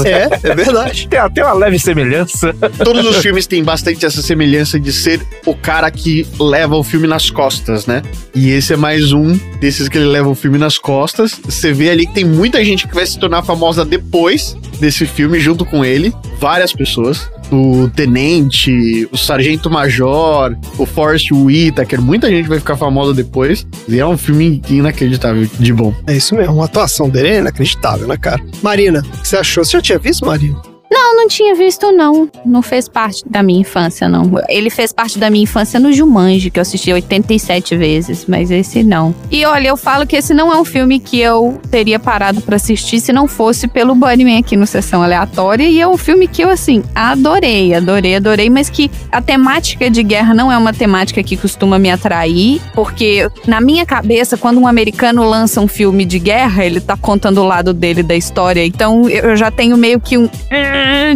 É, 0.06 0.50
é 0.50 0.56
verdade. 0.56 1.08
Tem 1.08 1.20
até 1.20 1.44
uma 1.44 1.54
leve 1.54 1.80
semelhança. 1.80 2.54
Todos 2.84 3.06
os 3.06 3.18
filmes 3.18 3.48
têm 3.48 3.64
bastante 3.64 4.06
essa 4.06 4.22
semelhança 4.22 4.80
de 4.80 4.92
ser 4.92 5.22
o 5.46 5.56
cara 5.56 5.90
que 5.92 6.28
leva 6.40 6.76
o 6.76 6.84
filme 6.84 7.08
nas 7.08 7.30
costas, 7.30 7.86
né? 7.86 8.02
E 8.36 8.52
esse 8.52 8.74
é 8.74 8.78
mais 8.78 9.12
um 9.12 9.38
desses 9.60 9.88
que 9.90 9.98
ele 9.98 10.08
leva 10.08 10.30
o 10.30 10.36
filme 10.36 10.58
nas 10.58 10.78
costas. 10.78 11.40
Você 11.44 11.74
vê 11.74 11.90
ali 11.90 12.06
que 12.08 12.14
tem 12.14 12.26
muita 12.26 12.64
gente 12.64 12.88
que 12.88 12.96
vai 12.96 13.06
se 13.06 13.20
tornar 13.20 13.44
famosa 13.44 13.86
depois 13.86 14.56
desse 14.80 15.06
filme, 15.06 15.40
junto 15.40 15.66
com 15.66 15.84
ele. 15.84 16.14
Várias 16.40 16.74
pessoas. 16.74 17.30
O 17.52 17.90
Tenente, 17.90 19.08
o 19.12 19.18
Sargento 19.18 19.70
Major, 19.70 20.56
o 20.78 20.86
Forrest 20.86 21.32
Whitaker, 21.32 22.02
muita 22.02 22.30
gente 22.30 22.48
vai 22.48 22.60
ficar 22.60 22.78
famosa 22.78 23.14
depois. 23.14 23.66
E 23.88 24.00
é 24.00 24.06
um 24.06 24.18
filme 24.18 24.62
inacreditável 24.70 25.48
de 25.60 25.74
bom. 25.74 25.94
É 26.08 26.16
isso 26.16 26.36
mesmo, 26.36 26.62
a 26.62 26.66
atuação 26.66 27.10
dele 27.10 27.30
é 27.30 27.40
inacreditável, 27.40 28.08
né, 28.08 28.18
cara? 28.18 28.42
Marina, 28.62 29.00
o 29.00 29.22
que 29.22 29.28
você 29.28 29.38
achou? 29.38 29.66
Você 29.66 29.72
já 29.78 29.82
tinha 29.82 30.00
visto, 30.00 30.26
Marina? 30.26 30.69
Não, 30.92 31.16
não 31.16 31.28
tinha 31.28 31.54
visto, 31.54 31.92
não. 31.92 32.30
Não 32.46 32.62
fez 32.62 32.88
parte 32.88 33.24
da 33.30 33.44
minha 33.44 33.62
infância, 33.62 34.10
não. 34.10 34.32
Ele 34.48 34.70
fez 34.70 34.92
parte 34.92 35.20
da 35.20 35.30
minha 35.30 35.44
infância 35.44 35.80
no 35.80 35.94
Jumanji, 35.94 36.50
que 36.50 36.60
eu 36.60 36.62
assisti 36.62 36.92
87 36.92 37.78
vezes, 37.78 38.26
mas 38.28 38.50
esse 38.50 38.84
não. 38.84 39.14
E 39.30 39.46
olha, 39.46 39.70
eu 39.70 39.78
falo 39.78 40.08
que 40.08 40.16
esse 40.16 40.34
não 40.34 40.52
é 40.52 40.60
um 40.60 40.66
filme 40.66 41.00
que 41.00 41.20
eu 41.20 41.60
teria 41.70 42.00
parado 42.00 42.42
pra 42.42 42.56
assistir 42.56 43.00
se 43.00 43.14
não 43.14 43.28
fosse 43.28 43.68
pelo 43.68 43.94
Bunnyman 43.94 44.40
aqui 44.40 44.58
no 44.58 44.66
Sessão 44.66 45.04
Aleatória. 45.04 45.64
E 45.64 45.80
é 45.80 45.88
um 45.88 45.98
filme 45.98 46.28
que 46.28 46.42
eu, 46.42 46.50
assim, 46.50 46.84
adorei, 46.96 47.74
adorei, 47.74 48.16
adorei, 48.16 48.50
mas 48.50 48.70
que 48.70 48.90
a 49.12 49.22
temática 49.22 49.90
de 49.90 50.02
guerra 50.02 50.34
não 50.34 50.52
é 50.52 50.58
uma 50.58 50.74
temática 50.74 51.22
que 51.22 51.38
costuma 51.38 51.78
me 51.78 51.92
atrair, 51.92 52.62
porque 52.74 53.30
na 53.46 53.62
minha 53.62 53.86
cabeça, 53.86 54.38
quando 54.38 54.60
um 54.60 54.68
americano 54.68 55.24
lança 55.24 55.62
um 55.62 55.68
filme 55.68 56.04
de 56.04 56.18
guerra, 56.18 56.66
ele 56.66 56.82
tá 56.82 56.98
contando 56.98 57.42
o 57.42 57.46
lado 57.46 57.74
dele 57.74 58.02
da 58.02 58.16
história. 58.16 58.66
Então 58.66 59.08
eu 59.08 59.36
já 59.36 59.52
tenho 59.52 59.78
meio 59.78 60.00
que 60.00 60.18
um 60.18 60.28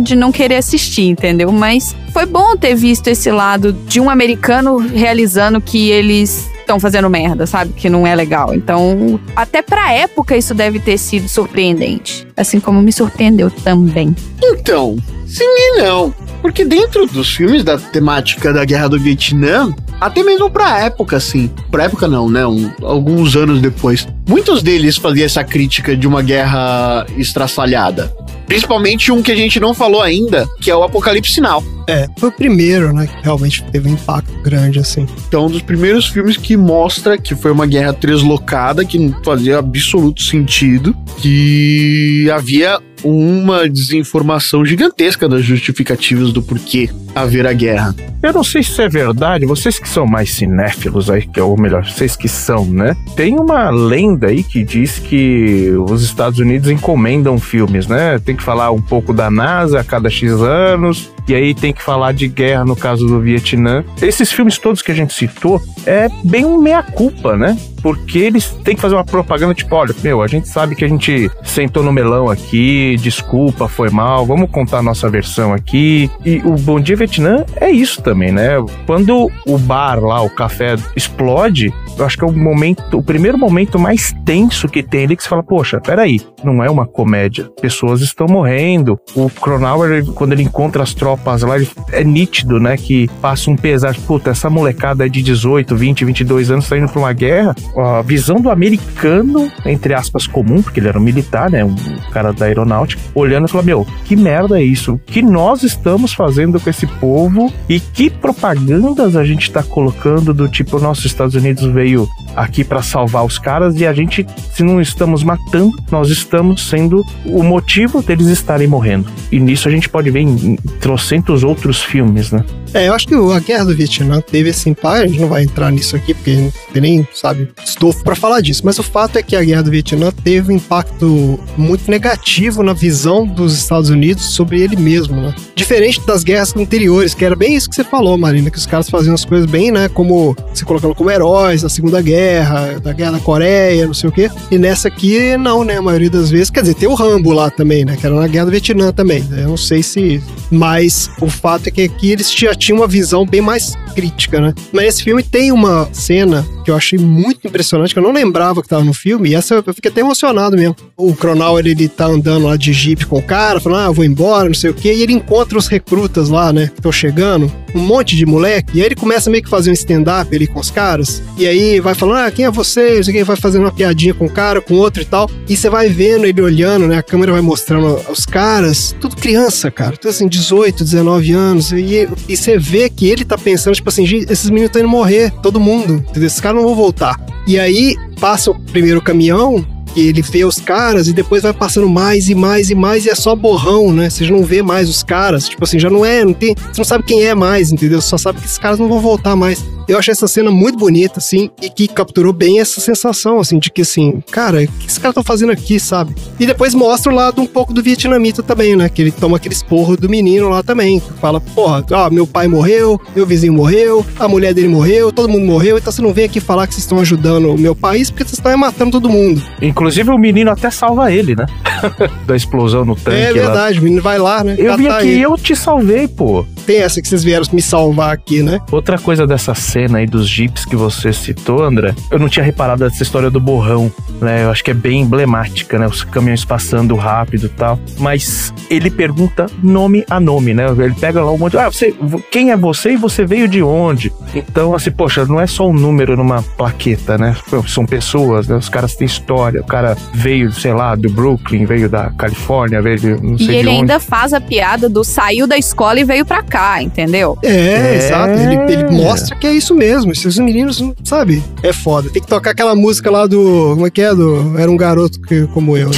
de 0.02 0.16
não 0.16 0.32
querer 0.32 0.56
assistir, 0.56 1.04
entendeu? 1.10 1.52
Mas 1.52 1.96
foi 2.12 2.26
bom 2.26 2.56
ter 2.56 2.76
visto 2.76 3.08
esse 3.08 3.32
lado 3.32 3.72
de 3.74 4.00
um 4.00 4.10
americano 4.10 4.78
realizando 4.78 5.60
que 5.62 5.90
eles 5.90 6.50
estão 6.60 6.80
fazendo 6.80 7.10
merda, 7.10 7.46
sabe? 7.46 7.74
Que 7.74 7.90
não 7.90 8.08
é 8.08 8.16
legal. 8.16 8.54
Então, 8.56 9.20
até 9.36 9.62
pra 9.62 9.92
época 9.92 10.38
isso 10.38 10.54
deve 10.54 10.80
ter 10.80 10.98
sido 10.98 11.28
surpreendente. 11.28 12.26
Assim 12.38 12.60
como 12.60 12.82
me 12.82 12.92
surpreendeu 12.92 13.52
também. 13.52 14.16
Então, 14.42 14.96
sim 15.26 15.44
e 15.46 15.82
não. 15.82 16.14
Porque 16.42 16.66
dentro 16.66 17.06
dos 17.06 17.30
filmes 17.34 17.64
da 17.64 17.78
temática 17.78 18.52
da 18.52 18.66
Guerra 18.66 18.90
do 18.90 19.00
Vietnã, 19.00 19.74
até 20.00 20.24
mesmo 20.24 20.50
pra 20.50 20.80
época, 20.82 21.16
assim. 21.18 21.50
Pra 21.72 21.86
época 21.86 22.08
não, 22.08 22.30
né? 22.30 22.46
Um- 22.46 22.70
alguns 22.82 23.36
anos 23.38 23.62
depois. 23.62 24.06
Muitos 24.28 24.62
deles 24.62 24.98
faziam 24.98 25.26
essa 25.26 25.44
crítica 25.44 25.96
de 25.96 26.06
uma 26.08 26.22
guerra 26.22 27.06
estraçalhada. 27.18 28.14
Principalmente 28.46 29.12
um 29.12 29.22
que 29.22 29.32
a 29.32 29.36
gente 29.36 29.60
não 29.60 29.74
falou 29.74 30.02
ainda, 30.02 30.48
que 30.62 30.70
é 30.70 30.76
o 30.76 30.84
Apocalipse 30.84 31.34
Sinal. 31.34 31.64
É, 31.88 32.08
foi 32.18 32.30
o 32.30 32.32
primeiro, 32.32 32.94
né, 32.94 33.08
que 33.08 33.24
realmente 33.24 33.64
teve 33.66 33.90
um 33.90 33.94
impacto 33.94 34.34
grande, 34.42 34.80
assim. 34.80 35.06
Então, 35.28 35.46
um 35.46 35.50
dos 35.50 35.62
primeiros 35.62 36.08
filmes 36.08 36.38
que 36.38 36.56
mostra 36.56 37.18
que 37.18 37.36
foi 37.36 37.52
uma 37.52 37.66
guerra 37.66 37.94
translocada, 37.94 38.86
que 38.86 38.98
não 38.98 39.24
fazia 39.24 39.60
absoluto 39.60 40.22
sentido, 40.22 40.96
que 41.18 42.30
havia 42.32 42.80
uma 43.04 43.68
desinformação 43.70 44.66
gigantesca 44.66 45.28
das 45.28 45.44
justificativas 45.44 46.32
do 46.32 46.42
porquê 46.42 46.90
haver 47.14 47.46
a 47.46 47.54
guerra. 47.54 47.96
Eu 48.22 48.34
não 48.34 48.44
sei 48.44 48.64
se 48.64 48.72
isso 48.72 48.82
é 48.82 48.90
verdade, 48.90 49.46
vocês 49.46 49.78
que 49.78 49.88
são 49.88 50.06
mais 50.06 50.32
cinéfilos 50.32 51.10
aí, 51.10 51.28
que 51.28 51.40
é 51.40 51.44
ou 51.44 51.60
melhor, 51.60 51.86
vocês 51.86 52.16
que 52.16 52.30
são, 52.30 52.66
né? 52.66 52.96
Tem 53.16 53.38
uma 53.38 53.70
lenda 53.70 54.28
aí 54.28 54.44
que 54.44 54.64
diz 54.64 54.98
que 54.98 55.72
os 55.90 56.02
Estados 56.04 56.40
Unidos 56.40 56.70
encomendam 56.70 57.38
filmes, 57.38 57.86
né? 57.88 58.18
Tem 58.20 58.36
que 58.36 58.42
falar 58.42 58.72
um 58.72 58.82
pouco 58.82 59.14
da 59.14 59.30
NASA 59.30 59.82
a 59.82 59.84
cada 59.84 60.10
X 60.10 60.32
anos, 60.42 61.12
e 61.28 61.36
aí 61.36 61.54
tem 61.54 61.74
que 61.74 61.82
falar 61.82 62.14
de 62.14 62.28
guerra 62.28 62.66
no 62.66 62.76
caso 62.76 63.06
do 63.06 63.20
Vietnã. 63.20 63.84
Esses 64.02 64.32
filmes 64.32 64.58
todos 64.58 64.82
que 64.82 64.92
a 64.92 64.96
gente 64.96 65.14
citou 65.14 65.62
é 65.86 66.10
bem 66.24 66.46
um 66.46 66.62
meia-culpa, 66.62 67.36
né? 67.36 67.58
Porque 67.84 68.18
eles 68.18 68.48
têm 68.64 68.76
que 68.76 68.82
fazer 68.82 68.96
uma 68.96 69.04
propaganda 69.04 69.54
tipo, 69.54 69.76
olha, 69.76 69.94
meu, 70.02 70.22
a 70.24 70.28
gente 70.28 70.48
sabe 70.48 70.76
que 70.76 70.84
a 70.84 70.88
gente 70.88 71.30
sentou 71.44 71.84
no 71.84 71.92
melão 71.94 72.30
aqui, 72.30 72.96
desculpa, 73.00 73.68
foi 73.68 73.90
mal, 73.92 74.26
vamos 74.26 74.50
contar 74.50 74.80
a 74.80 74.82
nossa 74.82 75.08
versão 75.10 75.54
aqui. 75.54 76.10
E 76.26 76.38
o 76.46 76.54
Bom 76.56 76.80
Dia 76.80 76.96
Vietnã 76.96 77.46
é 77.58 77.70
isso 77.70 78.02
também, 78.02 78.32
né? 78.32 78.52
Quando 78.88 79.30
o 79.46 79.58
bar 79.58 80.00
lá, 80.00 80.22
o 80.22 80.30
café 80.30 80.76
explode, 80.96 81.74
eu 81.98 82.06
acho 82.06 82.18
que 82.18 82.24
é 82.24 82.28
o 82.28 82.32
momento, 82.32 82.98
o 82.98 83.04
primeiro 83.04 83.38
momento 83.38 83.78
mais 83.78 84.14
tenso 84.26 84.68
que 84.70 84.82
tem 84.82 85.04
ali 85.04 85.16
que 85.18 85.24
você 85.24 85.30
fala, 85.30 85.44
poxa, 85.44 85.80
peraí, 85.82 86.22
não 86.44 86.64
é 86.64 86.70
uma 86.70 86.86
comédia. 86.88 87.50
Pessoas 87.62 88.02
estão 88.02 88.28
morrendo. 88.28 88.98
O 89.16 89.30
Cronauer, 89.30 90.06
quando 90.14 90.32
ele 90.32 90.44
encontra 90.44 90.82
as 90.84 90.94
tropas 90.94 91.42
lá, 91.42 91.58
ele- 91.58 91.70
é 91.92 92.04
nítido, 92.04 92.60
né? 92.60 92.78
Que 92.78 93.10
passa 93.22 93.52
um 93.52 93.56
pesar. 93.56 93.94
Puta, 94.08 94.30
essa 94.32 94.50
molecada 94.50 95.10
de 95.10 95.22
18, 95.22 95.76
20, 95.76 96.06
22 96.06 96.50
anos 96.50 96.68
tá 96.70 96.78
indo 96.78 96.88
pra 96.88 97.00
uma 97.00 97.14
guerra. 97.14 97.54
A 97.76 98.02
visão 98.02 98.38
do 98.38 98.50
americano, 98.50 99.52
entre 99.66 99.94
aspas, 99.94 100.28
comum, 100.28 100.62
porque 100.62 100.80
ele 100.80 100.88
era 100.88 101.00
um 101.00 101.04
militar, 101.04 101.50
né? 101.50 101.64
Um 101.64 101.76
cara 102.12 102.32
da 102.32 102.46
aeronáutica, 102.46 103.02
olhando 103.16 103.48
e 103.48 103.52
falando, 103.52 103.66
meu, 103.66 103.88
que 104.06 104.16
merda 104.16 104.60
é 104.60 104.64
isso? 104.64 104.94
O 104.94 105.00
que 105.00 105.22
nós 105.22 105.64
estamos 105.64 106.14
fazendo 106.14 106.60
com 106.60 106.70
esse 106.70 106.86
povo 106.86 107.52
e 107.68 107.80
que 107.80 108.10
propagandas 108.10 109.16
a 109.16 109.24
gente 109.24 109.52
tá 109.52 109.64
colocando 109.64 110.34
do 110.34 110.48
tipo, 110.48 110.80
nossos 110.80 111.06
Estados 111.06 111.36
Unidos 111.36 111.64
veio 111.74 112.08
aqui 112.36 112.64
pra 112.64 112.82
salvar 112.82 113.26
os 113.26 113.38
caras 113.38 113.80
e 113.80 113.86
a 113.86 113.94
gente, 113.94 114.26
se 114.54 114.64
não 114.64 114.82
estamos 114.82 115.24
matando, 115.24 115.72
nós 115.92 116.10
estamos 116.10 116.68
sendo 116.68 117.04
o 117.26 117.44
motivo 117.44 118.02
deles 118.02 118.28
estarem 118.28 118.68
morrendo. 118.68 119.10
E 119.32 119.40
nisso 119.40 119.68
a 119.68 119.72
gente 119.72 119.90
pode 119.90 120.10
ver 120.12 120.22
em, 120.22 120.56
trocentos 120.80 121.44
outros 121.44 121.82
filmes, 121.82 122.32
né? 122.32 122.44
É, 122.74 122.88
eu 122.88 122.94
acho 122.94 123.08
que 123.08 123.14
a 123.14 123.40
Guerra 123.40 123.66
do 123.66 123.76
Vietnã 123.76 124.20
teve 124.20 124.50
esse 124.50 124.70
impacto, 124.70 125.04
a 125.04 125.08
gente 125.08 125.22
não 125.22 125.28
vai 125.28 125.44
entrar 125.44 125.72
nisso 125.72 125.96
aqui, 125.96 126.14
porque 126.14 126.52
nem, 126.74 127.08
sabe, 127.14 127.50
estofo 127.66 128.04
pra 128.04 128.16
falar 128.16 128.42
disso, 128.42 128.62
mas 128.64 128.80
o 128.80 128.84
fato 128.84 129.18
é 129.18 129.24
que 129.24 129.36
a 129.36 129.44
Guerra 129.44 129.64
do 129.64 129.72
Vietnã 129.72 130.12
teve 130.12 130.52
um 130.52 130.56
impacto 130.56 131.40
muito 131.58 131.90
negativo 131.90 132.64
na 132.64 132.74
visão 132.74 133.26
dos 133.26 133.54
Estados 133.58 133.90
Unidos 133.90 134.26
sobre 134.26 134.62
ele 134.62 134.76
mesmo, 134.76 135.16
né? 135.16 135.34
Diferente 135.56 136.02
das 136.06 136.24
guerras 136.24 136.56
anteriores, 136.56 137.14
que 137.14 137.24
era 137.24 137.36
bem 137.36 137.56
isso 137.56 137.70
que 137.70 137.76
você 137.76 137.84
falou, 137.84 138.18
Marina, 138.18 138.50
que 138.50 138.58
os 138.58 138.66
caras 138.66 138.90
faziam 138.90 139.14
as 139.14 139.26
coisas 139.26 139.50
bem, 139.50 139.72
né, 139.72 139.88
como 139.90 140.36
se 140.54 140.66
colocando 140.66 140.96
como 140.96 141.10
heróis 141.10 141.64
na 141.64 141.70
Segunda 141.70 142.02
Guerra, 142.02 142.80
da 142.80 142.94
Guerra 142.94 143.14
da 143.14 143.20
Coreia, 143.20 143.88
não 143.88 143.94
sei 143.94 144.10
o 144.10 144.14
quê. 144.14 144.30
E 144.52 144.58
nessa 144.58 144.88
aqui, 144.88 145.38
não, 145.38 145.64
né, 145.64 145.78
a 145.78 145.82
maioria 145.82 146.10
das 146.10 146.30
vezes. 146.30 146.50
Quer 146.50 146.62
dizer, 146.62 146.76
tem 146.76 146.90
o 146.90 146.94
Rambo 146.94 147.32
lá 147.32 147.50
também, 147.50 147.86
né, 147.86 147.96
que 147.98 148.06
era 148.06 148.16
na 148.16 148.28
Guerra 148.28 148.46
do 148.46 148.52
Vietnã 148.52 148.92
também. 148.92 149.26
Eu 149.32 149.50
não 149.50 149.58
sei 149.58 149.82
se... 149.84 150.22
Mas 150.52 151.10
o 151.20 151.30
fato 151.30 151.68
é 151.68 151.72
que 151.72 151.82
aqui 151.82 152.12
eles 152.12 152.32
já 152.32 152.54
tinham 152.54 152.80
uma 152.80 152.88
visão 152.88 153.26
bem 153.26 153.42
mais 153.42 153.76
crítica, 153.96 154.40
né? 154.40 154.54
Mas 154.72 154.86
esse 154.86 155.04
filme 155.04 155.24
tem 155.24 155.52
uma 155.52 155.88
cena 155.92 156.46
que 156.64 156.72
eu 156.72 156.76
achei 156.76 156.98
muito 156.98 157.48
impressionante, 157.54 157.94
que 157.94 158.00
eu 158.00 158.04
não 158.04 158.12
lembrava 158.12 158.62
que 158.64 158.68
tava 158.68 158.84
no 158.84 158.94
filme, 158.94 159.30
e 159.30 159.36
essa 159.36 159.64
eu 159.66 159.74
fiquei 159.74 159.92
até 159.92 160.02
emocionado 160.02 160.56
mesmo. 160.56 160.76
O 160.98 161.14
Cronauer, 161.16 161.66
ele 161.68 161.88
tá 161.88 162.08
andando 162.08 162.48
lá 162.48 162.58
de 162.58 162.74
jeep 162.74 163.06
com 163.06 163.20
o 163.20 163.24
cara, 163.24 163.60
falando, 163.60 163.82
ah, 163.82 163.86
eu 163.90 163.94
vou 163.94 164.04
embora, 164.04 164.48
não 164.48 164.56
sei 164.56 164.72
o 164.72 164.74
quê, 164.74 164.94
e 164.94 165.04
ele 165.04 165.14
encontra 165.14 165.58
os 165.58 165.68
recrutas 165.68 166.30
lá, 166.30 166.52
né, 166.52 166.68
que 166.68 166.80
estão 166.80 166.92
chegando, 166.92 167.52
um 167.74 167.80
monte 167.80 168.16
de 168.16 168.26
moleque, 168.26 168.78
e 168.78 168.82
aí 168.82 168.88
ele 168.88 168.96
começa 168.96 169.30
meio 169.30 169.44
que 169.44 169.50
fazer 169.50 169.70
um 169.70 169.74
stand-up 169.74 170.36
ali 170.36 170.48
com 170.48 170.60
os 170.60 170.70
caras, 170.70 171.22
e 171.38 171.48
aí 171.48 171.80
vai 171.80 171.94
falando, 171.94 172.18
ah, 172.18 172.32
quem 172.32 172.46
é 172.46 172.52
você? 172.52 173.00
O 173.00 173.04
quê, 173.04 173.24
vai 173.24 173.36
fazendo 173.36 173.64
uma 173.64 173.72
piadinha 173.72 174.14
com 174.14 174.26
um 174.26 174.30
cara, 174.30 174.62
com 174.62 174.76
outro 174.76 175.02
e 175.02 175.06
tal, 175.06 175.30
e 175.48 175.56
você 175.56 175.70
vai 175.70 175.90
vendo 175.90 176.26
ele 176.26 176.42
olhando, 176.42 176.88
né, 176.88 176.98
a 176.98 177.04
câmera 177.04 177.32
vai 177.32 177.42
mostrando 177.42 178.00
os 178.10 178.26
caras, 178.26 178.96
tudo 179.00 179.16
criança, 179.16 179.72
cara, 179.72 179.98
tudo 179.98 180.10
assim, 180.10 180.28
18, 180.28 180.84
19 180.84 181.32
anos, 181.32 181.72
e, 181.72 182.08
e 182.28 182.38
você 182.38 182.58
vê 182.58 182.90
que 182.90 183.10
ele 183.10 183.26
tá 183.26 183.38
pensando, 183.38 183.76
tipo 183.76 183.90
assim, 183.90 184.04
esses 184.04 184.50
meninos 184.50 184.70
estão 184.70 184.82
indo 184.82 184.90
morrer, 184.90 185.32
todo 185.42 185.60
mundo, 185.60 185.96
entendeu? 185.96 186.28
Esses 186.28 186.40
caras 186.40 186.58
não 186.58 186.68
vão 186.68 186.76
voltar. 186.76 187.20
E 187.46 187.60
aí 187.60 187.96
passa 188.20 188.52
o 188.52 188.60
primeiro 188.60 189.02
caminhão 189.02 189.66
e 189.96 190.08
ele 190.08 190.22
vê 190.22 190.46
os 190.46 190.60
caras 190.60 191.08
e 191.08 191.14
depois 191.14 191.44
vai 191.44 191.54
passando 191.54 191.88
mais 191.90 192.30
e 192.30 192.36
mais 192.36 192.70
e 192.70 192.76
mais 192.76 193.06
e 193.06 193.10
é 193.10 193.16
só 193.16 193.36
borrão, 193.36 193.92
né? 193.92 194.10
Você 194.10 194.30
não 194.30 194.44
vê 194.44 194.62
mais 194.62 194.90
os 194.90 195.04
caras, 195.04 195.48
tipo 195.48 195.64
assim, 195.64 195.80
já 195.80 195.90
não 195.90 196.06
é, 196.06 196.24
não 196.24 196.34
tem, 196.34 196.56
você 196.56 196.80
não 196.80 196.86
sabe 196.86 197.04
quem 197.04 197.24
é 197.24 197.36
mais, 197.36 197.72
entendeu? 197.72 198.02
Você 198.02 198.10
só 198.10 198.18
sabe 198.18 198.40
que 198.40 198.46
esses 198.46 198.58
caras 198.58 198.80
não 198.80 198.88
vão 198.88 199.00
voltar 199.00 199.36
mais. 199.36 199.64
Eu 199.88 199.98
achei 199.98 200.14
essa 200.14 200.28
cena 200.28 200.50
muito 200.50 200.78
bonita, 200.78 201.20
assim, 201.20 201.50
e 201.62 201.70
que 201.70 201.88
capturou 201.88 202.32
bem 202.32 202.62
essa 202.62 202.80
sensação, 202.80 203.40
assim, 203.40 203.60
de 203.60 203.70
que, 203.70 203.82
assim, 203.82 204.24
cara, 204.32 204.64
o 204.64 204.68
que 204.68 204.88
esses 204.88 204.98
caras 204.98 205.12
estão 205.12 205.24
fazendo 205.24 205.52
aqui, 205.52 205.78
sabe? 205.78 206.16
E 206.40 206.46
depois 206.46 206.74
mostra 206.74 207.12
o 207.12 207.16
lado 207.16 207.42
um 207.42 207.46
pouco 207.46 207.74
do 207.74 207.84
vietnamita 207.84 208.42
também, 208.42 208.78
né? 208.78 208.88
Que 208.88 209.02
ele 209.02 209.12
toma 209.12 209.38
aquele 209.38 209.54
esporro 209.54 209.98
do 209.98 210.08
menino 210.08 210.48
lá 210.48 210.64
também. 210.64 211.02
Que 211.02 211.14
fala, 211.20 211.42
porra, 211.42 211.86
ó, 211.92 212.10
meu 212.10 212.26
pai 212.26 212.48
morreu, 212.48 213.00
meu 213.14 213.26
vizinho 213.26 213.52
morreu, 213.52 214.06
a 214.18 214.28
mulher 214.28 214.54
dele 214.54 214.70
morreu, 214.70 215.12
todo 215.12 215.28
mundo 215.28 215.46
morreu, 215.46 215.78
então 215.78 215.92
você 215.92 216.02
não 216.02 216.14
vem 216.14 216.26
aqui 216.26 216.40
falar 216.40 216.66
que 216.66 216.74
vocês 216.74 216.84
estão 216.86 217.00
ajudando 217.00 217.52
o 217.52 217.58
meu 217.58 217.76
país 217.76 218.10
porque 218.10 218.24
vocês 218.24 218.40
estão 218.40 218.58
matando 218.58 218.92
todo 218.92 219.10
mundo. 219.10 219.44
Inclusive 219.84 220.12
o 220.12 220.18
menino 220.18 220.50
até 220.50 220.72
salva 220.72 221.12
ele, 221.12 221.36
né? 221.36 221.46
da 222.26 222.36
explosão 222.36 222.86
no 222.86 222.96
tanque. 222.96 223.18
é 223.18 223.28
lá. 223.28 223.34
verdade, 223.34 223.80
o 223.80 223.84
menino 223.84 224.02
vai 224.02 224.18
lá, 224.18 224.42
né? 224.42 224.56
Eu 224.58 224.78
vim 224.78 224.86
catar 224.86 225.00
aqui 225.00 225.08
ele. 225.10 225.20
e 225.20 225.22
eu 225.22 225.38
te 225.38 225.56
salvei, 225.56 226.08
pô. 226.08 226.46
Tem 226.66 226.78
essa 226.78 227.02
que 227.02 227.08
vocês 227.08 227.24
vieram 227.24 227.46
me 227.52 227.62
salvar 227.62 228.14
aqui, 228.14 228.42
né? 228.42 228.62
Outra 228.72 228.98
coisa 228.98 229.28
dessa 229.28 229.54
cena 229.54 229.98
aí 229.98 230.06
dos 230.06 230.28
jeeps 230.28 230.64
que 230.64 230.78
você 230.78 231.12
citou, 231.12 231.62
André, 231.62 231.94
eu 232.10 232.18
não 232.18 232.30
tinha 232.30 232.46
reparado 232.46 232.86
essa 232.86 233.04
história 233.04 233.30
do 233.30 233.42
borrão, 233.42 233.92
né? 234.22 234.46
Eu 234.46 234.52
acho 234.52 234.64
que 234.64 234.72
é 234.72 234.74
bem 234.74 235.02
emblemática, 235.02 235.78
né? 235.78 235.86
Os 235.86 236.06
caminhões 236.06 236.46
passando 236.46 236.96
rápido 236.96 237.48
e 237.48 237.50
tal. 237.50 237.78
Mas 238.00 238.54
ele 238.70 238.90
pergunta 238.90 239.48
nome 239.62 240.06
a 240.10 240.22
nome, 240.22 240.54
né? 240.54 240.66
Ele 240.70 240.96
pega 240.96 241.22
lá 241.22 241.32
um 241.32 241.38
monte. 241.38 241.58
Ah, 241.58 241.70
você, 241.70 241.94
quem 242.32 242.52
é 242.52 242.58
você 242.58 242.94
e 242.94 242.98
você 242.98 243.26
veio 243.26 243.48
de 243.50 243.62
onde? 243.62 244.14
Então, 244.34 244.74
assim, 244.74 244.92
poxa, 244.92 245.26
não 245.26 245.42
é 245.42 245.48
só 245.48 245.68
um 245.68 245.74
número 245.74 246.16
numa 246.16 246.42
plaqueta, 246.42 247.18
né? 247.18 247.36
São 247.68 247.86
pessoas, 247.86 248.48
né? 248.48 248.56
Os 248.56 248.70
caras 248.70 248.96
têm 248.96 249.06
história. 249.06 249.62
O 249.74 249.76
cara 249.76 249.98
veio, 250.14 250.52
sei 250.52 250.72
lá, 250.72 250.94
do 250.94 251.10
Brooklyn, 251.10 251.66
veio 251.66 251.90
da 251.90 252.12
Califórnia, 252.12 252.80
veio 252.80 253.00
de 253.00 253.08
não 253.24 253.36
sei 253.40 253.48
E 253.48 253.50
de 253.50 253.56
ele 253.56 253.70
onde. 253.70 253.80
ainda 253.80 254.00
faz 254.00 254.32
a 254.32 254.40
piada 254.40 254.88
do 254.88 255.04
saiu 255.04 255.48
da 255.48 255.58
escola 255.58 256.00
e 256.00 256.04
veio 256.04 256.24
pra 256.24 256.44
cá, 256.44 256.80
entendeu? 256.84 257.40
É, 257.42 257.50
É. 257.50 257.96
exato. 257.98 258.34
Ele, 258.40 258.72
ele 258.72 258.92
mostra 258.92 259.36
que 259.36 259.48
é 259.48 259.52
isso 259.52 259.74
mesmo. 259.74 260.12
Esses 260.12 260.38
meninos, 260.38 260.80
sabe? 261.04 261.42
É 261.64 261.74
foda. 261.74 262.08
Tem 262.12 262.22
que 262.22 262.28
tocar 262.28 262.52
aquela 262.52 262.76
música 262.76 263.10
lá 263.10 263.26
do. 263.26 263.72
Como 263.74 263.88
é 263.88 263.90
que 263.90 264.00
é? 264.00 264.14
Do, 264.14 264.60
era 264.60 264.70
um 264.70 264.78
garoto 264.78 265.20
que, 265.22 265.48
como 265.48 265.76
eu. 265.76 265.90
Né? 265.90 265.96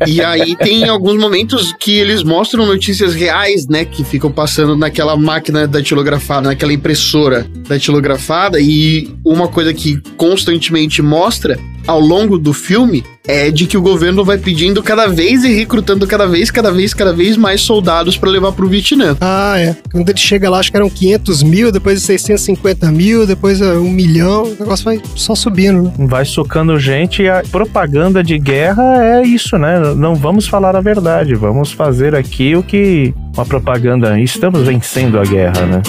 E 0.08 0.22
aí 0.22 0.56
tem 0.56 0.88
alguns 0.88 1.18
momentos 1.20 1.74
que 1.78 1.98
eles 1.98 2.22
mostram 2.22 2.64
notícias 2.64 3.14
reais, 3.14 3.66
né? 3.68 3.84
Que 3.84 4.02
ficam 4.02 4.32
passando 4.32 4.74
naquela 4.74 5.14
máquina 5.18 5.68
datilografada, 5.68 6.48
naquela 6.48 6.72
impressora 6.72 7.46
datilografada. 7.68 8.58
E 8.58 9.14
uma 9.22 9.48
coisa 9.48 9.74
que 9.74 10.00
constantemente 10.16 11.02
mostra 11.02 11.58
ao 11.86 12.00
longo 12.00 12.38
do 12.38 12.52
filme 12.52 13.04
é 13.26 13.50
de 13.50 13.66
que 13.66 13.76
o 13.76 13.82
governo 13.82 14.24
vai 14.24 14.38
pedindo 14.38 14.82
cada 14.82 15.06
vez 15.06 15.44
e 15.44 15.52
recrutando 15.52 16.06
cada 16.06 16.26
vez, 16.26 16.50
cada 16.50 16.72
vez, 16.72 16.92
cada 16.92 17.12
vez 17.12 17.36
mais 17.36 17.60
soldados 17.60 18.16
pra 18.16 18.28
levar 18.28 18.52
pro 18.52 18.68
Vietnã. 18.68 19.16
Ah, 19.20 19.58
é. 19.58 19.76
Quando 19.92 20.08
ele 20.08 20.18
chega 20.18 20.50
lá, 20.50 20.58
acho 20.58 20.70
que 20.70 20.76
eram 20.76 20.90
500 20.90 21.42
mil, 21.42 21.70
depois 21.70 22.02
650 22.02 22.90
mil, 22.90 23.26
depois 23.26 23.60
é, 23.60 23.74
um 23.74 23.90
milhão. 23.90 24.44
O 24.44 24.56
negócio 24.58 24.84
vai 24.84 25.00
só 25.14 25.34
subindo, 25.34 25.82
né? 25.82 25.92
Vai 25.98 26.24
socando 26.24 26.78
gente 26.78 27.22
e 27.22 27.28
a 27.28 27.42
propaganda 27.50 28.22
de 28.22 28.38
guerra 28.38 28.82
é 29.04 29.22
isso, 29.22 29.56
né? 29.58 29.78
Não 29.94 30.14
vamos 30.14 30.48
falar 30.48 30.74
a 30.74 30.80
verdade, 30.80 31.34
vamos 31.34 31.70
fazer 31.70 32.14
aqui 32.14 32.56
o 32.56 32.62
que 32.62 33.14
uma 33.36 33.46
propaganda. 33.46 34.18
Estamos 34.20 34.62
vencendo 34.62 35.18
a 35.18 35.24
guerra, 35.24 35.66
né? 35.66 35.82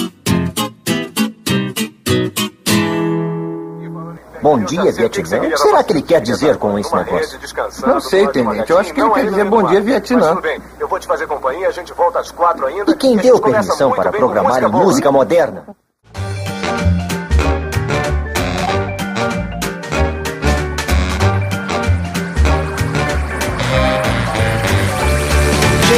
Bom 4.42 4.58
dia, 4.58 4.90
Vietnã. 4.90 5.38
O 5.38 5.50
que 5.50 5.56
será 5.56 5.84
que 5.84 5.92
ele 5.92 6.02
quer 6.02 6.20
dizer 6.20 6.56
com 6.56 6.78
esse 6.78 6.94
negócio? 6.94 7.38
Não 7.86 8.00
sei, 8.00 8.26
tenente. 8.28 8.70
Eu 8.70 8.78
acho 8.78 8.92
que 8.92 9.00
ele 9.00 9.10
quer 9.10 9.24
dizer 9.26 9.44
bom 9.44 9.62
dia, 9.62 9.80
Vietnã. 9.80 10.36
Eu 10.78 10.88
vou 10.88 10.98
te 10.98 11.06
fazer 11.06 11.26
companhia, 11.26 11.68
a 11.68 11.70
gente 11.70 11.92
volta 11.92 12.18
às 12.18 12.30
quatro 12.30 12.66
ainda. 12.66 12.90
E 12.90 12.96
quem 12.96 13.16
deu 13.16 13.40
permissão 13.40 13.92
para 13.92 14.10
programar 14.10 14.68
música 14.70 15.12
moderna? 15.12 15.64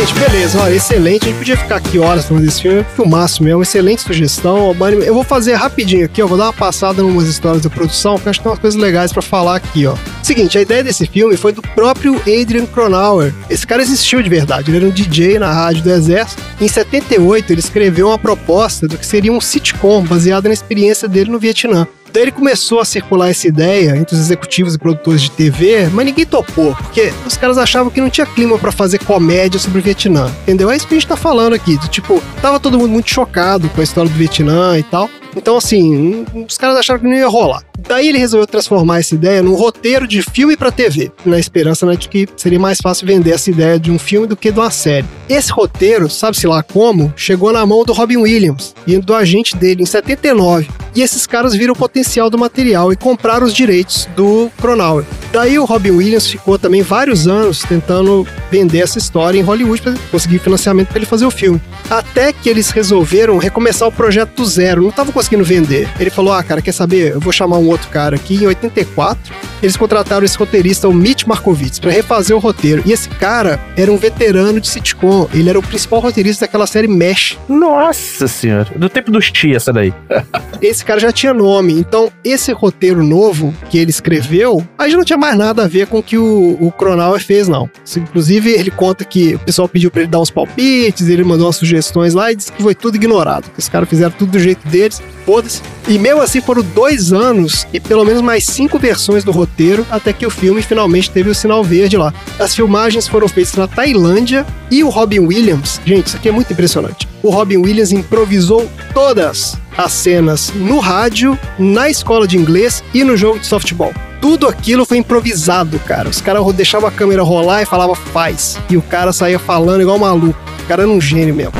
Gente, 0.04 0.20
beleza, 0.20 0.60
olha, 0.60 0.74
excelente. 0.74 1.24
A 1.24 1.28
gente 1.28 1.38
podia 1.38 1.56
ficar 1.56 1.76
aqui 1.76 1.98
horas 1.98 2.26
falando 2.26 2.44
desse 2.44 2.60
filme, 2.60 2.84
filmaço 2.94 3.42
mesmo, 3.42 3.62
excelente 3.62 4.02
sugestão. 4.02 4.74
Ó, 4.78 4.88
Eu 4.90 5.14
vou 5.14 5.24
fazer 5.24 5.54
rapidinho 5.54 6.04
aqui, 6.04 6.22
ó, 6.22 6.26
vou 6.26 6.36
dar 6.36 6.44
uma 6.44 6.52
passada 6.52 7.00
em 7.00 7.04
umas 7.06 7.26
histórias 7.26 7.62
da 7.62 7.70
produção, 7.70 8.16
porque 8.16 8.28
acho 8.28 8.38
que 8.38 8.42
tem 8.42 8.52
umas 8.52 8.58
coisas 8.58 8.78
legais 8.78 9.14
pra 9.14 9.22
falar 9.22 9.56
aqui, 9.56 9.86
ó. 9.86 9.96
Seguinte, 10.22 10.58
a 10.58 10.60
ideia 10.60 10.84
desse 10.84 11.06
filme 11.06 11.38
foi 11.38 11.52
do 11.52 11.62
próprio 11.62 12.16
Adrian 12.16 12.66
Cronauer. 12.66 13.32
Esse 13.48 13.66
cara 13.66 13.80
existiu 13.80 14.22
de 14.22 14.28
verdade, 14.28 14.70
ele 14.70 14.76
era 14.76 14.86
um 14.86 14.90
DJ 14.90 15.38
na 15.38 15.50
rádio 15.50 15.82
do 15.82 15.90
Exército. 15.90 16.42
Em 16.60 16.68
78, 16.68 17.50
ele 17.50 17.60
escreveu 17.60 18.08
uma 18.08 18.18
proposta 18.18 18.86
do 18.86 18.98
que 18.98 19.06
seria 19.06 19.32
um 19.32 19.40
sitcom 19.40 20.04
baseado 20.04 20.48
na 20.48 20.52
experiência 20.52 21.08
dele 21.08 21.30
no 21.30 21.38
Vietnã. 21.38 21.88
Daí 22.14 22.22
ele 22.22 22.30
começou 22.30 22.78
a 22.78 22.84
circular 22.84 23.28
essa 23.30 23.48
ideia 23.48 23.96
entre 23.96 24.14
os 24.14 24.20
executivos 24.20 24.76
e 24.76 24.78
produtores 24.78 25.22
de 25.22 25.32
TV, 25.32 25.88
mas 25.92 26.06
ninguém 26.06 26.24
topou, 26.24 26.72
porque 26.76 27.12
os 27.26 27.36
caras 27.36 27.58
achavam 27.58 27.90
que 27.90 28.00
não 28.00 28.08
tinha 28.08 28.24
clima 28.24 28.56
pra 28.56 28.70
fazer 28.70 29.00
comédia 29.00 29.58
sobre 29.58 29.80
o 29.80 29.82
Vietnã. 29.82 30.32
Entendeu? 30.42 30.70
É 30.70 30.76
isso 30.76 30.86
que 30.86 30.94
a 30.94 30.96
gente 30.96 31.08
tá 31.08 31.16
falando 31.16 31.54
aqui. 31.54 31.76
do 31.76 31.88
tipo, 31.88 32.22
tava 32.40 32.60
todo 32.60 32.78
mundo 32.78 32.92
muito 32.92 33.10
chocado 33.10 33.68
com 33.68 33.80
a 33.80 33.84
história 33.84 34.08
do 34.08 34.16
Vietnã 34.16 34.78
e 34.78 34.84
tal. 34.84 35.10
Então, 35.36 35.56
assim, 35.56 36.24
os 36.48 36.56
caras 36.56 36.76
acharam 36.76 37.00
que 37.00 37.06
não 37.08 37.16
ia 37.16 37.26
rolar. 37.26 37.64
Daí 37.80 38.08
ele 38.08 38.18
resolveu 38.18 38.46
transformar 38.46 39.00
essa 39.00 39.16
ideia 39.16 39.42
num 39.42 39.56
roteiro 39.56 40.06
de 40.06 40.22
filme 40.22 40.56
pra 40.56 40.70
TV, 40.70 41.10
na 41.26 41.40
esperança 41.40 41.84
né, 41.84 41.96
de 41.96 42.08
que 42.08 42.28
seria 42.36 42.60
mais 42.60 42.78
fácil 42.80 43.08
vender 43.08 43.32
essa 43.32 43.50
ideia 43.50 43.76
de 43.76 43.90
um 43.90 43.98
filme 43.98 44.28
do 44.28 44.36
que 44.36 44.52
de 44.52 44.60
uma 44.60 44.70
série. 44.70 45.06
Esse 45.28 45.50
roteiro, 45.50 46.08
sabe-se 46.08 46.46
lá 46.46 46.62
como, 46.62 47.12
chegou 47.16 47.52
na 47.52 47.66
mão 47.66 47.84
do 47.84 47.92
Robin 47.92 48.18
Williams 48.18 48.72
e 48.86 48.96
do 48.98 49.12
agente 49.12 49.56
dele 49.56 49.82
em 49.82 49.86
79. 49.86 50.68
E 50.94 51.02
esses 51.02 51.26
caras 51.26 51.54
viram 51.54 51.72
o 51.72 51.76
potencial 51.76 52.30
do 52.30 52.38
material 52.38 52.92
e 52.92 52.96
compraram 52.96 53.46
os 53.46 53.52
direitos 53.52 54.08
do 54.14 54.50
Cronauer. 54.60 55.04
Daí 55.32 55.58
o 55.58 55.64
Robin 55.64 55.90
Williams 55.90 56.30
ficou 56.30 56.56
também 56.56 56.82
vários 56.82 57.26
anos 57.26 57.60
tentando 57.62 58.26
vender 58.50 58.78
essa 58.78 58.98
história 58.98 59.38
em 59.38 59.42
Hollywood 59.42 59.82
para 59.82 59.94
conseguir 60.12 60.38
financiamento 60.38 60.88
para 60.88 60.98
ele 60.98 61.06
fazer 61.06 61.26
o 61.26 61.30
filme. 61.30 61.60
Até 61.90 62.32
que 62.32 62.48
eles 62.48 62.70
resolveram 62.70 63.36
recomeçar 63.38 63.88
o 63.88 63.92
projeto 63.92 64.36
do 64.36 64.44
zero, 64.44 64.82
não 64.82 64.90
estavam 64.90 65.12
conseguindo 65.12 65.44
vender. 65.44 65.88
Ele 65.98 66.10
falou: 66.10 66.32
Ah, 66.32 66.42
cara, 66.42 66.62
quer 66.62 66.72
saber? 66.72 67.12
Eu 67.12 67.20
vou 67.20 67.32
chamar 67.32 67.58
um 67.58 67.66
outro 67.66 67.88
cara 67.88 68.14
aqui 68.14 68.36
em 68.36 68.46
84 68.46 69.34
eles 69.64 69.78
contrataram 69.78 70.24
esse 70.24 70.36
roteirista, 70.36 70.86
o 70.86 70.92
Mitch 70.92 71.24
Markovitz, 71.24 71.78
pra 71.78 71.90
refazer 71.90 72.36
o 72.36 72.38
roteiro. 72.38 72.82
E 72.84 72.92
esse 72.92 73.08
cara 73.08 73.58
era 73.76 73.90
um 73.90 73.96
veterano 73.96 74.60
de 74.60 74.68
sitcom. 74.68 75.26
Ele 75.32 75.48
era 75.48 75.58
o 75.58 75.62
principal 75.62 76.00
roteirista 76.00 76.44
daquela 76.44 76.66
série 76.66 76.86
Mesh. 76.86 77.38
Nossa 77.48 78.28
senhora. 78.28 78.66
Do 78.76 78.90
tempo 78.90 79.10
do 79.10 79.20
Chia, 79.22 79.56
essa 79.56 79.72
daí. 79.72 79.92
Esse 80.60 80.84
cara 80.84 81.00
já 81.00 81.12
tinha 81.12 81.34
nome. 81.34 81.72
Então, 81.74 82.10
esse 82.24 82.52
roteiro 82.52 83.02
novo 83.02 83.54
que 83.68 83.76
ele 83.76 83.90
escreveu, 83.90 84.66
aí 84.78 84.90
já 84.90 84.96
não 84.96 85.04
tinha 85.04 85.18
mais 85.18 85.36
nada 85.36 85.64
a 85.64 85.68
ver 85.68 85.86
com 85.86 85.98
o 85.98 86.02
que 86.02 86.16
o, 86.16 86.56
o 86.60 86.72
Cronauer 86.72 87.22
fez, 87.22 87.48
não. 87.48 87.68
Inclusive, 87.96 88.50
ele 88.50 88.70
conta 88.70 89.04
que 89.04 89.34
o 89.34 89.38
pessoal 89.38 89.68
pediu 89.68 89.90
pra 89.90 90.02
ele 90.02 90.10
dar 90.10 90.20
uns 90.20 90.30
palpites, 90.30 91.08
ele 91.08 91.22
mandou 91.22 91.46
umas 91.46 91.56
sugestões 91.56 92.14
lá 92.14 92.32
e 92.32 92.36
disse 92.36 92.52
que 92.52 92.62
foi 92.62 92.74
tudo 92.74 92.96
ignorado. 92.96 93.50
Que 93.50 93.58
os 93.58 93.68
caras 93.68 93.88
fizeram 93.88 94.12
tudo 94.12 94.32
do 94.32 94.38
jeito 94.38 94.66
deles, 94.68 95.02
foda-se. 95.26 95.60
E 95.86 95.98
mesmo 95.98 96.22
assim 96.22 96.40
foram 96.40 96.62
dois 96.62 97.12
anos 97.12 97.66
e 97.72 97.78
pelo 97.78 98.04
menos 98.04 98.22
mais 98.22 98.44
cinco 98.44 98.78
versões 98.78 99.22
do 99.22 99.32
roteiro 99.32 99.53
até 99.90 100.12
que 100.12 100.26
o 100.26 100.30
filme 100.30 100.62
finalmente 100.62 101.10
teve 101.10 101.30
o 101.30 101.34
sinal 101.34 101.62
verde 101.62 101.96
lá. 101.96 102.12
As 102.38 102.54
filmagens 102.54 103.08
foram 103.08 103.28
feitas 103.28 103.54
na 103.54 103.66
Tailândia 103.66 104.46
e 104.70 104.82
o 104.82 104.88
Robin 104.88 105.20
Williams, 105.20 105.80
gente, 105.84 106.08
isso 106.08 106.16
aqui 106.16 106.28
é 106.28 106.32
muito 106.32 106.52
impressionante. 106.52 107.08
O 107.22 107.30
Robin 107.30 107.58
Williams 107.58 107.92
improvisou 107.92 108.68
todas 108.92 109.56
as 109.76 109.92
cenas 109.92 110.52
no 110.54 110.78
rádio, 110.78 111.38
na 111.58 111.88
escola 111.88 112.26
de 112.26 112.36
inglês 112.36 112.82
e 112.92 113.02
no 113.02 113.16
jogo 113.16 113.38
de 113.38 113.46
softball. 113.46 113.92
Tudo 114.20 114.48
aquilo 114.48 114.86
foi 114.86 114.98
improvisado, 114.98 115.78
cara. 115.80 116.08
Os 116.08 116.20
caras 116.20 116.44
deixavam 116.54 116.88
a 116.88 116.92
câmera 116.92 117.22
rolar 117.22 117.62
e 117.62 117.66
falavam 117.66 117.94
faz. 117.94 118.58
E 118.70 118.76
o 118.76 118.82
cara 118.82 119.12
saía 119.12 119.38
falando 119.38 119.82
igual 119.82 119.98
maluco. 119.98 120.38
O 120.62 120.66
cara 120.66 120.82
era 120.82 120.90
um 120.90 121.00
gênio 121.00 121.34
mesmo. 121.34 121.52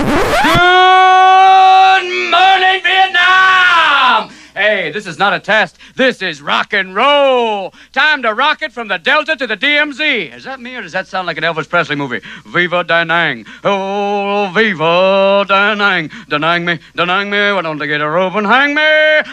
Hey, 4.65 4.91
this 4.91 5.07
is 5.07 5.19
not 5.19 5.35
a 5.35 5.41
test. 5.41 5.77
This 5.95 6.23
is 6.23 6.41
rock 6.41 6.73
and 6.73 6.97
roll. 6.97 7.75
Time 7.93 8.23
to 8.23 8.33
rock 8.33 8.63
it 8.63 8.73
from 8.73 8.89
the 8.89 8.97
Delta 8.97 9.37
to 9.37 9.47
the 9.47 9.59
DMZ. 9.59 10.35
Is 10.35 10.45
that 10.45 10.59
me 10.59 10.75
or 10.75 10.81
does 10.81 10.93
that 10.93 11.07
sound 11.07 11.27
like 11.27 11.37
an 11.37 11.45
Elvis 11.45 11.69
Presley 11.69 11.97
movie? 11.97 12.23
Viva 12.47 12.83
Da 12.83 13.05
Nang. 13.05 13.45
Oh, 13.63 14.51
Viva 14.55 15.45
Da 15.47 15.75
Nang. 15.75 16.11
Da 16.31 16.39
Nang 16.39 16.65
me, 16.65 16.79
Da 16.95 17.05
Nang 17.05 17.29
me. 17.29 17.53
Why 17.53 17.61
don't 17.61 17.77
they 17.79 17.87
get 17.87 18.01
a 18.01 18.09
rope 18.09 18.37
and 18.37 18.47
hang 18.47 18.75
me? 18.75 18.81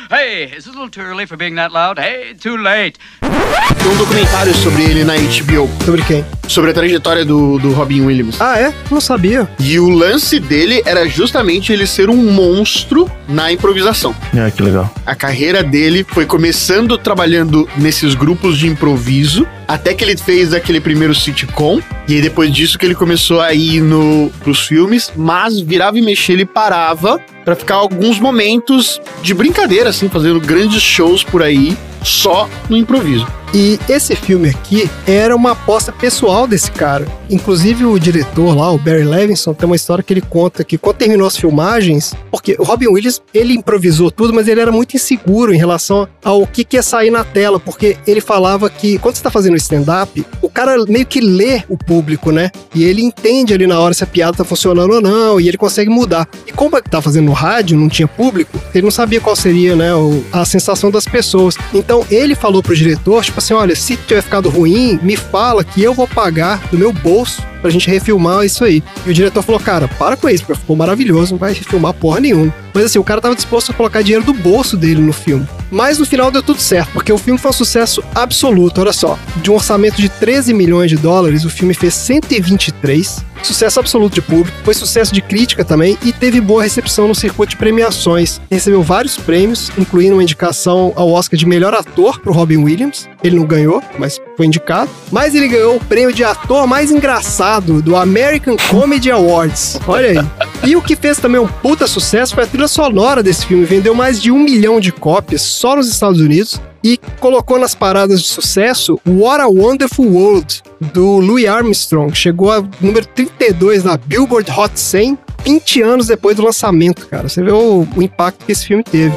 Hey, 0.09 0.51
is 0.53 0.67
it 0.67 0.71
a 0.71 0.77
little 0.77 0.89
too 0.89 0.99
early 0.99 1.25
for 1.25 1.37
being 1.37 1.55
that 1.55 1.71
loud? 1.71 1.97
Hey, 1.97 2.33
too 2.33 2.57
late. 2.57 2.99
Tem 3.21 3.87
um 3.89 3.97
documentário 3.97 4.53
sobre 4.53 4.83
ele 4.83 5.03
na 5.05 5.13
HBO, 5.15 5.69
Sobre 5.85 6.03
quem? 6.03 6.25
sobre 6.47 6.71
a 6.71 6.73
trajetória 6.73 7.23
do, 7.23 7.57
do 7.59 7.71
Robin 7.71 8.01
Williams. 8.01 8.39
Ah, 8.41 8.59
é? 8.59 8.73
Não 8.91 8.99
sabia. 8.99 9.49
E 9.57 9.79
o 9.79 9.87
lance 9.89 10.37
dele 10.41 10.81
era 10.85 11.07
justamente 11.07 11.71
ele 11.71 11.87
ser 11.87 12.09
um 12.09 12.17
monstro 12.33 13.09
na 13.29 13.49
improvisação. 13.53 14.13
Ah, 14.37 14.51
que 14.51 14.61
legal. 14.61 14.93
A 15.05 15.15
carreira 15.21 15.61
dele 15.61 16.03
foi 16.03 16.25
começando 16.25 16.97
trabalhando 16.97 17.69
nesses 17.77 18.15
grupos 18.15 18.57
de 18.57 18.67
improviso, 18.67 19.47
até 19.71 19.93
que 19.93 20.03
ele 20.03 20.17
fez 20.17 20.53
aquele 20.53 20.81
primeiro 20.81 21.15
sitcom, 21.15 21.79
e 22.05 22.15
aí 22.15 22.21
depois 22.21 22.53
disso 22.53 22.77
que 22.77 22.85
ele 22.85 22.93
começou 22.93 23.39
a 23.39 23.53
ir 23.53 23.79
no, 23.79 24.29
pros 24.43 24.67
filmes, 24.67 25.13
mas 25.15 25.61
virava 25.61 25.97
e 25.97 26.01
mexia, 26.01 26.35
ele 26.35 26.45
parava 26.45 27.17
pra 27.45 27.55
ficar 27.55 27.75
alguns 27.75 28.19
momentos 28.19 28.99
de 29.21 29.33
brincadeira, 29.33 29.89
assim, 29.89 30.09
fazendo 30.09 30.41
grandes 30.41 30.81
shows 30.81 31.23
por 31.23 31.41
aí, 31.41 31.77
só 32.03 32.49
no 32.69 32.75
improviso. 32.75 33.25
E 33.53 33.77
esse 33.89 34.15
filme 34.15 34.47
aqui 34.47 34.89
era 35.05 35.35
uma 35.35 35.51
aposta 35.51 35.91
pessoal 35.91 36.47
desse 36.47 36.71
cara. 36.71 37.05
Inclusive 37.29 37.85
o 37.85 37.99
diretor 37.99 38.55
lá, 38.55 38.71
o 38.71 38.77
Barry 38.77 39.03
Levinson, 39.03 39.53
tem 39.53 39.65
uma 39.65 39.75
história 39.75 40.01
que 40.01 40.13
ele 40.13 40.21
conta 40.21 40.63
que 40.63 40.77
quando 40.77 40.95
terminou 40.95 41.27
as 41.27 41.35
filmagens, 41.35 42.13
porque 42.31 42.55
o 42.57 42.63
Robin 42.63 42.87
Williams, 42.87 43.21
ele 43.33 43.53
improvisou 43.53 44.09
tudo, 44.09 44.33
mas 44.33 44.47
ele 44.47 44.61
era 44.61 44.71
muito 44.71 44.95
inseguro 44.95 45.53
em 45.53 45.57
relação 45.57 46.07
ao 46.23 46.47
que, 46.47 46.63
que 46.63 46.77
ia 46.77 46.83
sair 46.83 47.11
na 47.11 47.25
tela, 47.25 47.59
porque 47.59 47.97
ele 48.07 48.21
falava 48.21 48.69
que 48.69 48.97
quando 48.99 49.15
você 49.15 49.23
tá 49.23 49.29
fazendo 49.29 49.57
stand-up, 49.61 50.25
o 50.41 50.49
cara 50.49 50.75
meio 50.87 51.05
que 51.05 51.21
lê 51.21 51.63
o 51.69 51.77
público, 51.77 52.31
né? 52.31 52.51
E 52.73 52.83
ele 52.83 53.01
entende 53.01 53.53
ali 53.53 53.65
na 53.67 53.79
hora 53.79 53.93
se 53.93 54.03
a 54.03 54.07
piada 54.07 54.37
tá 54.37 54.43
funcionando 54.43 54.93
ou 54.93 55.01
não, 55.01 55.39
e 55.39 55.47
ele 55.47 55.57
consegue 55.57 55.89
mudar. 55.89 56.27
E 56.47 56.51
como 56.51 56.75
ele 56.77 56.83
tá 56.89 57.01
fazendo 57.01 57.25
no 57.25 57.33
rádio, 57.33 57.77
não 57.77 57.89
tinha 57.89 58.07
público, 58.07 58.59
ele 58.73 58.83
não 58.83 58.91
sabia 58.91 59.21
qual 59.21 59.35
seria, 59.35 59.75
né, 59.75 59.89
a 60.31 60.45
sensação 60.45 60.91
das 60.91 61.05
pessoas. 61.05 61.55
Então 61.73 62.05
ele 62.09 62.35
falou 62.35 62.61
pro 62.61 62.75
diretor, 62.75 63.23
tipo 63.23 63.39
assim, 63.39 63.53
olha, 63.53 63.75
se 63.75 63.95
tiver 63.95 64.21
ficado 64.21 64.49
ruim, 64.49 64.99
me 65.01 65.15
fala 65.15 65.63
que 65.63 65.81
eu 65.81 65.93
vou 65.93 66.07
pagar 66.07 66.59
do 66.69 66.77
meu 66.77 66.91
bolso 66.91 67.50
pra 67.61 67.71
gente 67.71 67.89
refilmar 67.89 68.45
isso 68.45 68.63
aí. 68.63 68.83
E 69.05 69.09
o 69.09 69.13
diretor 69.13 69.43
falou, 69.43 69.59
cara, 69.59 69.87
para 69.87 70.17
com 70.17 70.27
isso, 70.27 70.45
ficou 70.45 70.75
maravilhoso, 70.75 71.31
não 71.31 71.39
vai 71.39 71.53
refilmar 71.53 71.93
porra 71.93 72.19
nenhuma. 72.19 72.53
Mas 72.73 72.85
assim, 72.85 72.99
o 72.99 73.03
cara 73.03 73.21
tava 73.21 73.35
disposto 73.35 73.71
a 73.71 73.73
colocar 73.73 74.01
dinheiro 74.01 74.25
do 74.25 74.33
bolso 74.33 74.77
dele 74.77 75.01
no 75.01 75.13
filme. 75.13 75.47
Mas 75.69 75.97
no 75.97 76.05
final 76.05 76.31
deu 76.31 76.43
tudo 76.43 76.61
certo, 76.61 76.91
porque 76.91 77.11
o 77.11 77.17
filme 77.17 77.39
foi 77.39 77.49
um 77.49 77.53
sucesso 77.53 78.03
absoluto, 78.13 78.81
olha 78.81 78.93
só. 78.93 79.17
De 79.37 79.49
um 79.49 79.55
orçamento 79.55 80.01
de 80.01 80.09
13 80.09 80.53
milhões 80.53 80.89
de 80.89 80.97
dólares, 80.97 81.45
o 81.45 81.49
filme 81.49 81.73
fez 81.73 81.93
123. 81.93 83.25
Sucesso 83.43 83.79
absoluto 83.79 84.13
de 84.13 84.21
público, 84.21 84.55
foi 84.63 84.73
sucesso 84.73 85.13
de 85.13 85.21
crítica 85.21 85.65
também 85.65 85.97
e 86.03 86.13
teve 86.13 86.39
boa 86.39 86.61
recepção 86.61 87.07
no 87.07 87.15
circuito 87.15 87.51
de 87.51 87.57
premiações. 87.57 88.39
Recebeu 88.51 88.83
vários 88.83 89.17
prêmios, 89.17 89.71
incluindo 89.77 90.15
uma 90.15 90.23
indicação 90.23 90.93
ao 90.95 91.09
Oscar 91.09 91.39
de 91.39 91.45
melhor 91.45 91.73
ator 91.73 92.19
pro 92.19 92.33
Robin 92.33 92.57
Williams. 92.57 93.09
Ele 93.23 93.37
não 93.37 93.45
ganhou, 93.45 93.81
mas 93.97 94.19
foi 94.35 94.45
indicado. 94.45 94.89
Mas 95.11 95.35
ele 95.35 95.47
ganhou 95.47 95.75
o 95.75 95.79
prêmio 95.79 96.13
de 96.13 96.23
ator 96.23 96.67
mais 96.67 96.91
engraçado 96.91 97.81
do 97.81 97.95
American 97.95 98.55
Comedy 98.69 99.11
Awards. 99.11 99.79
Olha 99.87 100.21
aí. 100.21 100.69
E 100.69 100.75
o 100.75 100.81
que 100.81 100.95
fez 100.95 101.17
também 101.17 101.39
um 101.39 101.47
puta 101.47 101.87
sucesso 101.87 102.35
foi 102.35 102.43
a 102.43 102.47
trilha 102.47 102.67
sonora 102.67 103.21
desse 103.23 103.45
filme. 103.45 103.65
Vendeu 103.65 103.95
mais 103.95 104.21
de 104.21 104.31
um 104.31 104.39
milhão 104.39 104.79
de 104.79 104.91
cópias 104.91 105.41
só 105.41 105.75
nos 105.75 105.87
Estados 105.87 106.19
Unidos 106.19 106.59
e 106.83 106.99
colocou 107.19 107.59
nas 107.59 107.75
paradas 107.75 108.21
de 108.21 108.27
sucesso 108.27 108.99
What 109.07 109.41
a 109.41 109.47
Wonderful 109.47 110.05
World, 110.05 110.63
do 110.93 111.19
Louis 111.19 111.47
Armstrong. 111.47 112.13
Chegou 112.15 112.51
a 112.51 112.63
número 112.79 113.05
32 113.05 113.83
na 113.83 113.97
Billboard 113.97 114.51
Hot 114.51 114.79
100, 114.79 115.17
20 115.43 115.81
anos 115.81 116.07
depois 116.07 116.35
do 116.35 116.43
lançamento, 116.43 117.07
cara. 117.07 117.29
Você 117.29 117.43
vê 117.43 117.51
o, 117.51 117.87
o 117.95 118.01
impacto 118.01 118.45
que 118.45 118.51
esse 118.51 118.65
filme 118.65 118.83
teve. 118.83 119.13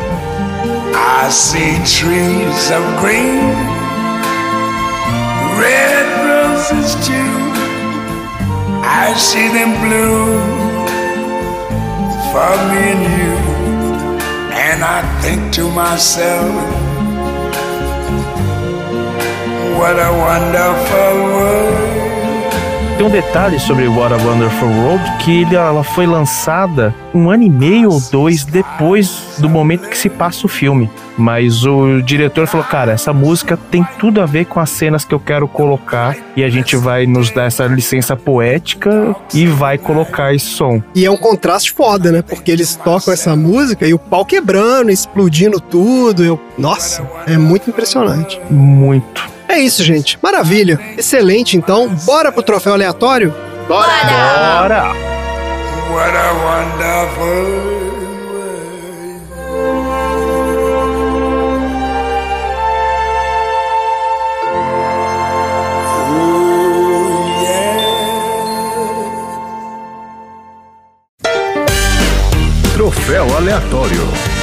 I 1.27 1.31
see 1.31 1.79
trees 1.85 2.71
of 2.71 2.85
green, 3.01 3.39
roses 6.65 6.95
too. 7.07 7.31
I 8.83 9.15
see 9.17 9.49
them 9.49 9.73
bloom 9.83 10.87
for 12.33 12.53
me 12.71 12.83
and 12.95 13.05
you. 13.19 13.35
And 14.67 14.83
I 14.83 15.01
think 15.21 15.53
to 15.55 15.69
myself, 15.71 16.55
what 19.79 19.97
a 19.99 20.11
wonderful 20.27 21.15
world. 21.35 21.85
Tem 22.97 23.07
um 23.07 23.11
detalhe 23.11 23.59
sobre 23.59 23.89
What 23.89 24.15
a 24.15 24.19
Wonderful 24.19 24.69
World 24.69 25.03
que 25.19 25.45
ela 25.53 25.83
foi 25.83 26.07
lançada 26.07 26.95
um 27.15 27.31
ano 27.31 27.45
e 27.45 27.51
meio 27.51 27.91
ou 27.91 28.01
dois 28.11 28.45
depois 28.45 29.37
do 29.39 29.49
momento 29.49 29.89
que 29.89 29.97
se 29.97 30.11
passa 30.11 30.47
o 30.47 30.49
filme. 30.49 30.91
Mas 31.17 31.65
o 31.65 32.03
diretor 32.03 32.47
falou: 32.47 32.67
Cara, 32.67 32.93
essa 32.93 33.13
música 33.13 33.57
tem 33.71 33.87
tudo 33.99 34.21
a 34.21 34.27
ver 34.27 34.47
com 34.47 34.59
as 34.59 34.71
cenas 34.71 35.05
que 35.05 35.15
eu 35.15 35.21
quero 35.21 35.47
colocar 35.47 36.17
e 36.37 36.43
a 36.43 36.49
gente 36.51 36.77
vai 36.77 37.07
nos 37.07 37.31
dar 37.31 37.45
essa 37.45 37.67
licença 37.67 38.17
poética 38.17 39.15
e 39.33 39.47
vai 39.47 39.79
colocar 39.79 40.35
esse 40.35 40.47
som. 40.47 40.83
E 40.95 41.05
é 41.05 41.11
um 41.11 41.17
contraste 41.17 41.73
foda, 41.73 42.11
né? 42.11 42.23
Porque 42.23 42.51
eles 42.51 42.75
tocam 42.75 43.15
essa 43.15 43.37
música 43.37 43.87
e 43.87 43.95
o 43.95 43.99
pau 43.99 44.25
quebrando, 44.25 44.91
explodindo 44.91 45.61
tudo. 45.61 46.25
Eu... 46.25 46.41
Nossa, 46.59 47.09
é 47.27 47.39
muito 47.39 47.71
impressionante. 47.71 48.41
Muito. 48.51 49.23
É 49.49 49.59
isso, 49.59 49.85
gente. 49.85 50.19
Maravilha. 50.21 50.81
Excelente, 50.99 51.57
então. 51.57 51.89
Bora 52.05 52.33
pro 52.33 52.43
troféu 52.43 52.73
aleatório? 52.73 53.33
Bora! 53.69 55.24
What 55.95 56.13
a 56.13 56.31
wonderful. 56.45 57.85
Troféu 72.73 73.37
aleatório. 73.37 74.35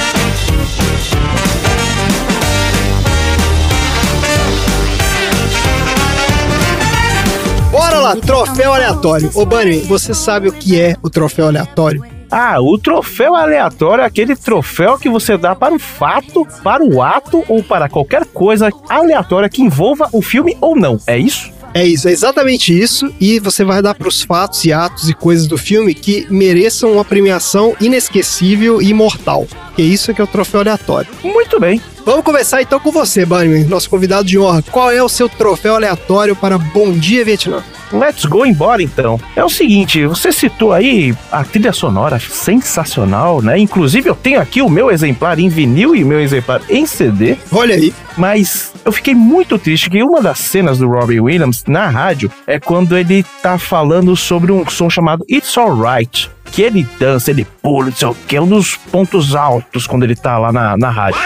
Bora 8.02 8.14
lá, 8.14 8.20
troféu 8.20 8.74
aleatório. 8.74 9.30
Ô, 9.32 9.46
Bunny, 9.46 9.78
você 9.82 10.12
sabe 10.12 10.48
o 10.48 10.52
que 10.52 10.78
é 10.80 10.96
o 11.04 11.08
troféu 11.08 11.46
aleatório? 11.46 12.04
Ah, 12.28 12.60
o 12.60 12.76
troféu 12.76 13.36
aleatório 13.36 14.02
é 14.02 14.04
aquele 14.04 14.34
troféu 14.34 14.98
que 14.98 15.08
você 15.08 15.36
dá 15.38 15.54
para 15.54 15.72
o 15.72 15.78
fato, 15.78 16.44
para 16.64 16.82
o 16.82 17.00
ato 17.00 17.44
ou 17.46 17.62
para 17.62 17.88
qualquer 17.88 18.26
coisa 18.26 18.70
aleatória 18.88 19.48
que 19.48 19.62
envolva 19.62 20.08
o 20.12 20.20
filme 20.20 20.56
ou 20.60 20.74
não. 20.74 20.98
É 21.06 21.16
isso? 21.16 21.52
É 21.72 21.86
isso, 21.86 22.08
é 22.08 22.10
exatamente 22.10 22.76
isso. 22.76 23.08
E 23.20 23.38
você 23.38 23.62
vai 23.62 23.80
dar 23.80 23.94
pros 23.94 24.20
fatos 24.20 24.64
e 24.64 24.72
atos 24.72 25.08
e 25.08 25.14
coisas 25.14 25.46
do 25.46 25.56
filme 25.56 25.94
que 25.94 26.26
mereçam 26.28 26.92
uma 26.92 27.04
premiação 27.04 27.76
inesquecível 27.80 28.82
e 28.82 28.88
imortal. 28.88 29.46
Porque 29.72 29.82
isso 29.82 30.10
é 30.10 30.14
que 30.14 30.20
é 30.20 30.24
o 30.24 30.26
troféu 30.26 30.60
aleatório. 30.60 31.10
Muito 31.24 31.58
bem. 31.58 31.80
Vamos 32.04 32.24
começar 32.24 32.60
então 32.60 32.78
com 32.78 32.92
você, 32.92 33.24
Bunny, 33.24 33.64
nosso 33.64 33.88
convidado 33.88 34.24
de 34.24 34.38
honra. 34.38 34.62
Qual 34.70 34.90
é 34.90 35.02
o 35.02 35.08
seu 35.08 35.30
troféu 35.30 35.76
aleatório 35.76 36.36
para 36.36 36.58
Bom 36.58 36.92
Dia 36.92 37.24
Vietnã? 37.24 37.62
Let's 37.90 38.26
go 38.26 38.44
embora 38.44 38.82
então. 38.82 39.18
É 39.34 39.42
o 39.42 39.48
seguinte, 39.48 40.06
você 40.06 40.30
citou 40.30 40.72
aí 40.72 41.14
a 41.30 41.42
trilha 41.42 41.72
sonora 41.72 42.18
sensacional, 42.18 43.40
né? 43.40 43.58
Inclusive 43.58 44.10
eu 44.10 44.14
tenho 44.14 44.40
aqui 44.40 44.60
o 44.60 44.68
meu 44.68 44.90
exemplar 44.90 45.38
em 45.38 45.48
vinil 45.48 45.96
e 45.96 46.04
o 46.04 46.06
meu 46.06 46.20
exemplar 46.20 46.60
em 46.68 46.84
CD. 46.84 47.36
Olha 47.50 47.74
aí. 47.74 47.94
Mas 48.16 48.72
eu 48.84 48.92
fiquei 48.92 49.14
muito 49.14 49.58
triste 49.58 49.88
que 49.88 50.02
uma 50.02 50.20
das 50.20 50.38
cenas 50.38 50.78
do 50.78 50.88
Robbie 50.88 51.20
Williams 51.20 51.64
na 51.66 51.88
rádio 51.88 52.30
é 52.46 52.60
quando 52.60 52.96
ele 52.96 53.24
tá 53.42 53.58
falando 53.58 54.14
sobre 54.16 54.52
um 54.52 54.68
som 54.68 54.90
chamado 54.90 55.24
It's 55.30 55.56
Alright. 55.56 56.30
Que 56.52 56.62
ele 56.62 56.86
dança, 56.98 57.30
ele 57.30 57.44
pula, 57.62 57.86
não 57.86 57.92
sei 57.96 58.08
o 58.08 58.14
que, 58.14 58.36
é 58.36 58.40
um 58.40 58.46
dos 58.46 58.76
pontos 58.76 59.34
altos 59.34 59.86
quando 59.86 60.02
ele 60.04 60.14
tá 60.14 60.38
lá 60.38 60.52
na, 60.52 60.76
na 60.76 60.90
rádio. 60.90 61.18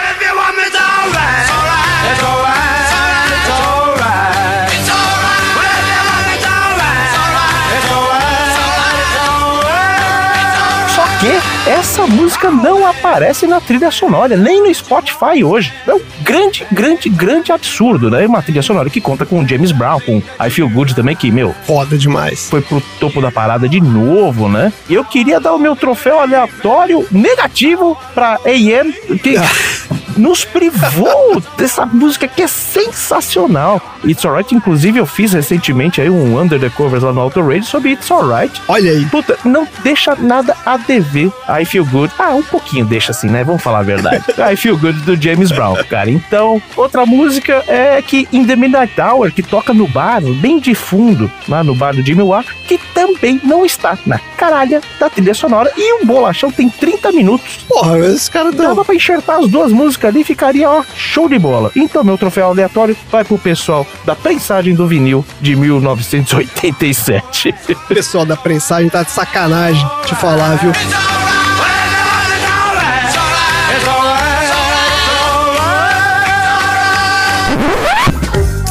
Essa 11.77 12.07
música 12.07 12.49
não 12.49 12.87
aparece 12.87 13.45
na 13.45 13.61
trilha 13.61 13.91
sonora, 13.91 14.35
nem 14.35 14.63
no 14.63 14.73
Spotify 14.73 15.43
hoje. 15.43 15.71
É 15.85 15.93
um 15.93 16.01
grande, 16.21 16.65
grande, 16.71 17.07
grande 17.07 17.51
absurdo, 17.51 18.09
né? 18.09 18.25
Uma 18.25 18.41
trilha 18.41 18.63
sonora 18.63 18.89
que 18.89 18.99
conta 18.99 19.27
com 19.27 19.47
James 19.47 19.71
Brown, 19.71 19.99
com 19.99 20.17
I 20.43 20.49
Feel 20.49 20.69
Good 20.69 20.95
também, 20.95 21.15
que, 21.15 21.29
meu, 21.29 21.55
Foda 21.67 21.95
demais. 21.95 22.49
foi 22.49 22.61
pro 22.61 22.81
topo 22.99 23.21
da 23.21 23.31
parada 23.31 23.69
de 23.69 23.79
novo, 23.79 24.49
né? 24.49 24.73
Eu 24.89 25.05
queria 25.05 25.39
dar 25.39 25.53
o 25.53 25.59
meu 25.59 25.75
troféu 25.75 26.19
aleatório 26.19 27.05
negativo 27.11 27.95
pra 28.15 28.39
AM, 28.43 28.91
que 29.19 29.35
nos 30.15 30.43
privou 30.43 31.41
dessa 31.57 31.85
música 31.85 32.27
que 32.27 32.41
é 32.41 32.47
sensacional. 32.47 33.81
It's 34.03 34.25
Alright, 34.25 34.53
inclusive 34.53 34.99
eu 34.99 35.05
fiz 35.05 35.33
recentemente 35.33 36.01
aí 36.01 36.09
um 36.09 36.39
Under 36.39 36.59
the 36.59 36.69
Covers 36.69 37.03
lá 37.03 37.13
no 37.13 37.21
Auto 37.21 37.41
Radio 37.41 37.63
sobre 37.63 37.91
It's 37.91 38.09
Alright. 38.09 38.61
Olha 38.67 38.91
aí. 38.91 39.05
Puta, 39.05 39.37
não 39.43 39.67
deixa 39.83 40.15
nada 40.15 40.55
a 40.65 40.77
dever. 40.77 41.31
I 41.49 41.65
Feel 41.65 41.85
Good. 41.85 42.13
Ah, 42.17 42.33
um 42.33 42.43
pouquinho 42.43 42.85
deixa 42.85 43.11
assim, 43.11 43.27
né? 43.27 43.43
Vamos 43.43 43.61
falar 43.61 43.79
a 43.79 43.83
verdade. 43.83 44.23
I 44.51 44.55
Feel 44.55 44.77
Good 44.77 45.01
do 45.01 45.21
James 45.21 45.51
Brown, 45.51 45.75
cara. 45.89 46.09
Então, 46.09 46.61
outra 46.75 47.05
música 47.05 47.63
é 47.67 48.01
que 48.01 48.27
In 48.31 48.45
the 48.45 48.55
Midnight 48.55 48.99
Hour, 48.99 49.31
que 49.31 49.43
toca 49.43 49.73
no 49.73 49.87
bar, 49.87 50.21
bem 50.41 50.59
de 50.59 50.73
fundo, 50.73 51.31
lá 51.47 51.63
no 51.63 51.75
bar 51.75 51.95
do 51.95 52.05
Jimmy 52.05 52.23
Wah, 52.23 52.43
que 52.67 52.77
também 52.93 53.39
não 53.43 53.65
está 53.65 53.97
na 54.05 54.19
caralha 54.37 54.81
da 54.99 55.09
trilha 55.09 55.33
sonora. 55.33 55.71
E 55.77 56.01
o 56.01 56.05
Bolachão 56.05 56.51
tem 56.51 56.69
30 56.69 57.11
minutos. 57.11 57.59
Porra, 57.67 57.97
esse 57.99 58.29
cara 58.29 58.51
deu. 58.51 58.67
Dava 58.67 58.85
pra 58.85 58.95
enxertar 58.95 59.39
as 59.39 59.47
duas 59.47 59.71
músicas 59.77 60.09
ali, 60.09 60.23
ficaria, 60.23 60.69
ó, 60.69 60.83
show 60.95 61.29
de 61.29 61.37
bola. 61.37 61.71
Então, 61.75 62.03
meu 62.03 62.17
troféu 62.17 62.47
aleatório 62.47 62.97
vai 63.11 63.23
pro 63.23 63.37
pessoal 63.37 63.85
da 64.03 64.15
prensagem 64.15 64.73
do 64.73 64.87
vinil 64.87 65.23
de 65.39 65.55
1987. 65.55 67.53
O 67.69 67.75
pessoal 67.93 68.25
da 68.25 68.35
prensagem 68.35 68.89
tá 68.89 69.03
de 69.03 69.11
sacanagem 69.11 69.87
te 70.05 70.15
falar, 70.15 70.55
viu? 70.55 70.71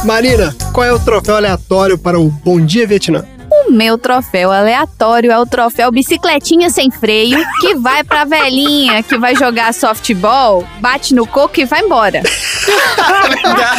Marina, 0.04 0.54
qual 0.72 0.86
é 0.86 0.92
o 0.92 1.00
troféu 1.00 1.36
aleatório 1.36 1.98
para 1.98 2.18
o 2.18 2.28
Bom 2.30 2.61
Dia 2.61 2.86
Vietnã? 2.86 3.36
O 3.68 3.72
meu 3.72 3.98
troféu 3.98 4.52
aleatório 4.52 5.30
é 5.30 5.38
o 5.38 5.44
troféu 5.46 5.90
bicicletinha 5.90 6.70
sem 6.70 6.90
freio, 6.90 7.38
que 7.60 7.74
vai 7.74 8.04
pra 8.04 8.24
velhinha 8.24 9.02
que 9.02 9.16
vai 9.18 9.34
jogar 9.34 9.74
softball, 9.74 10.64
bate 10.80 11.14
no 11.14 11.26
coco 11.26 11.60
e 11.60 11.64
vai 11.64 11.80
embora. 11.80 12.22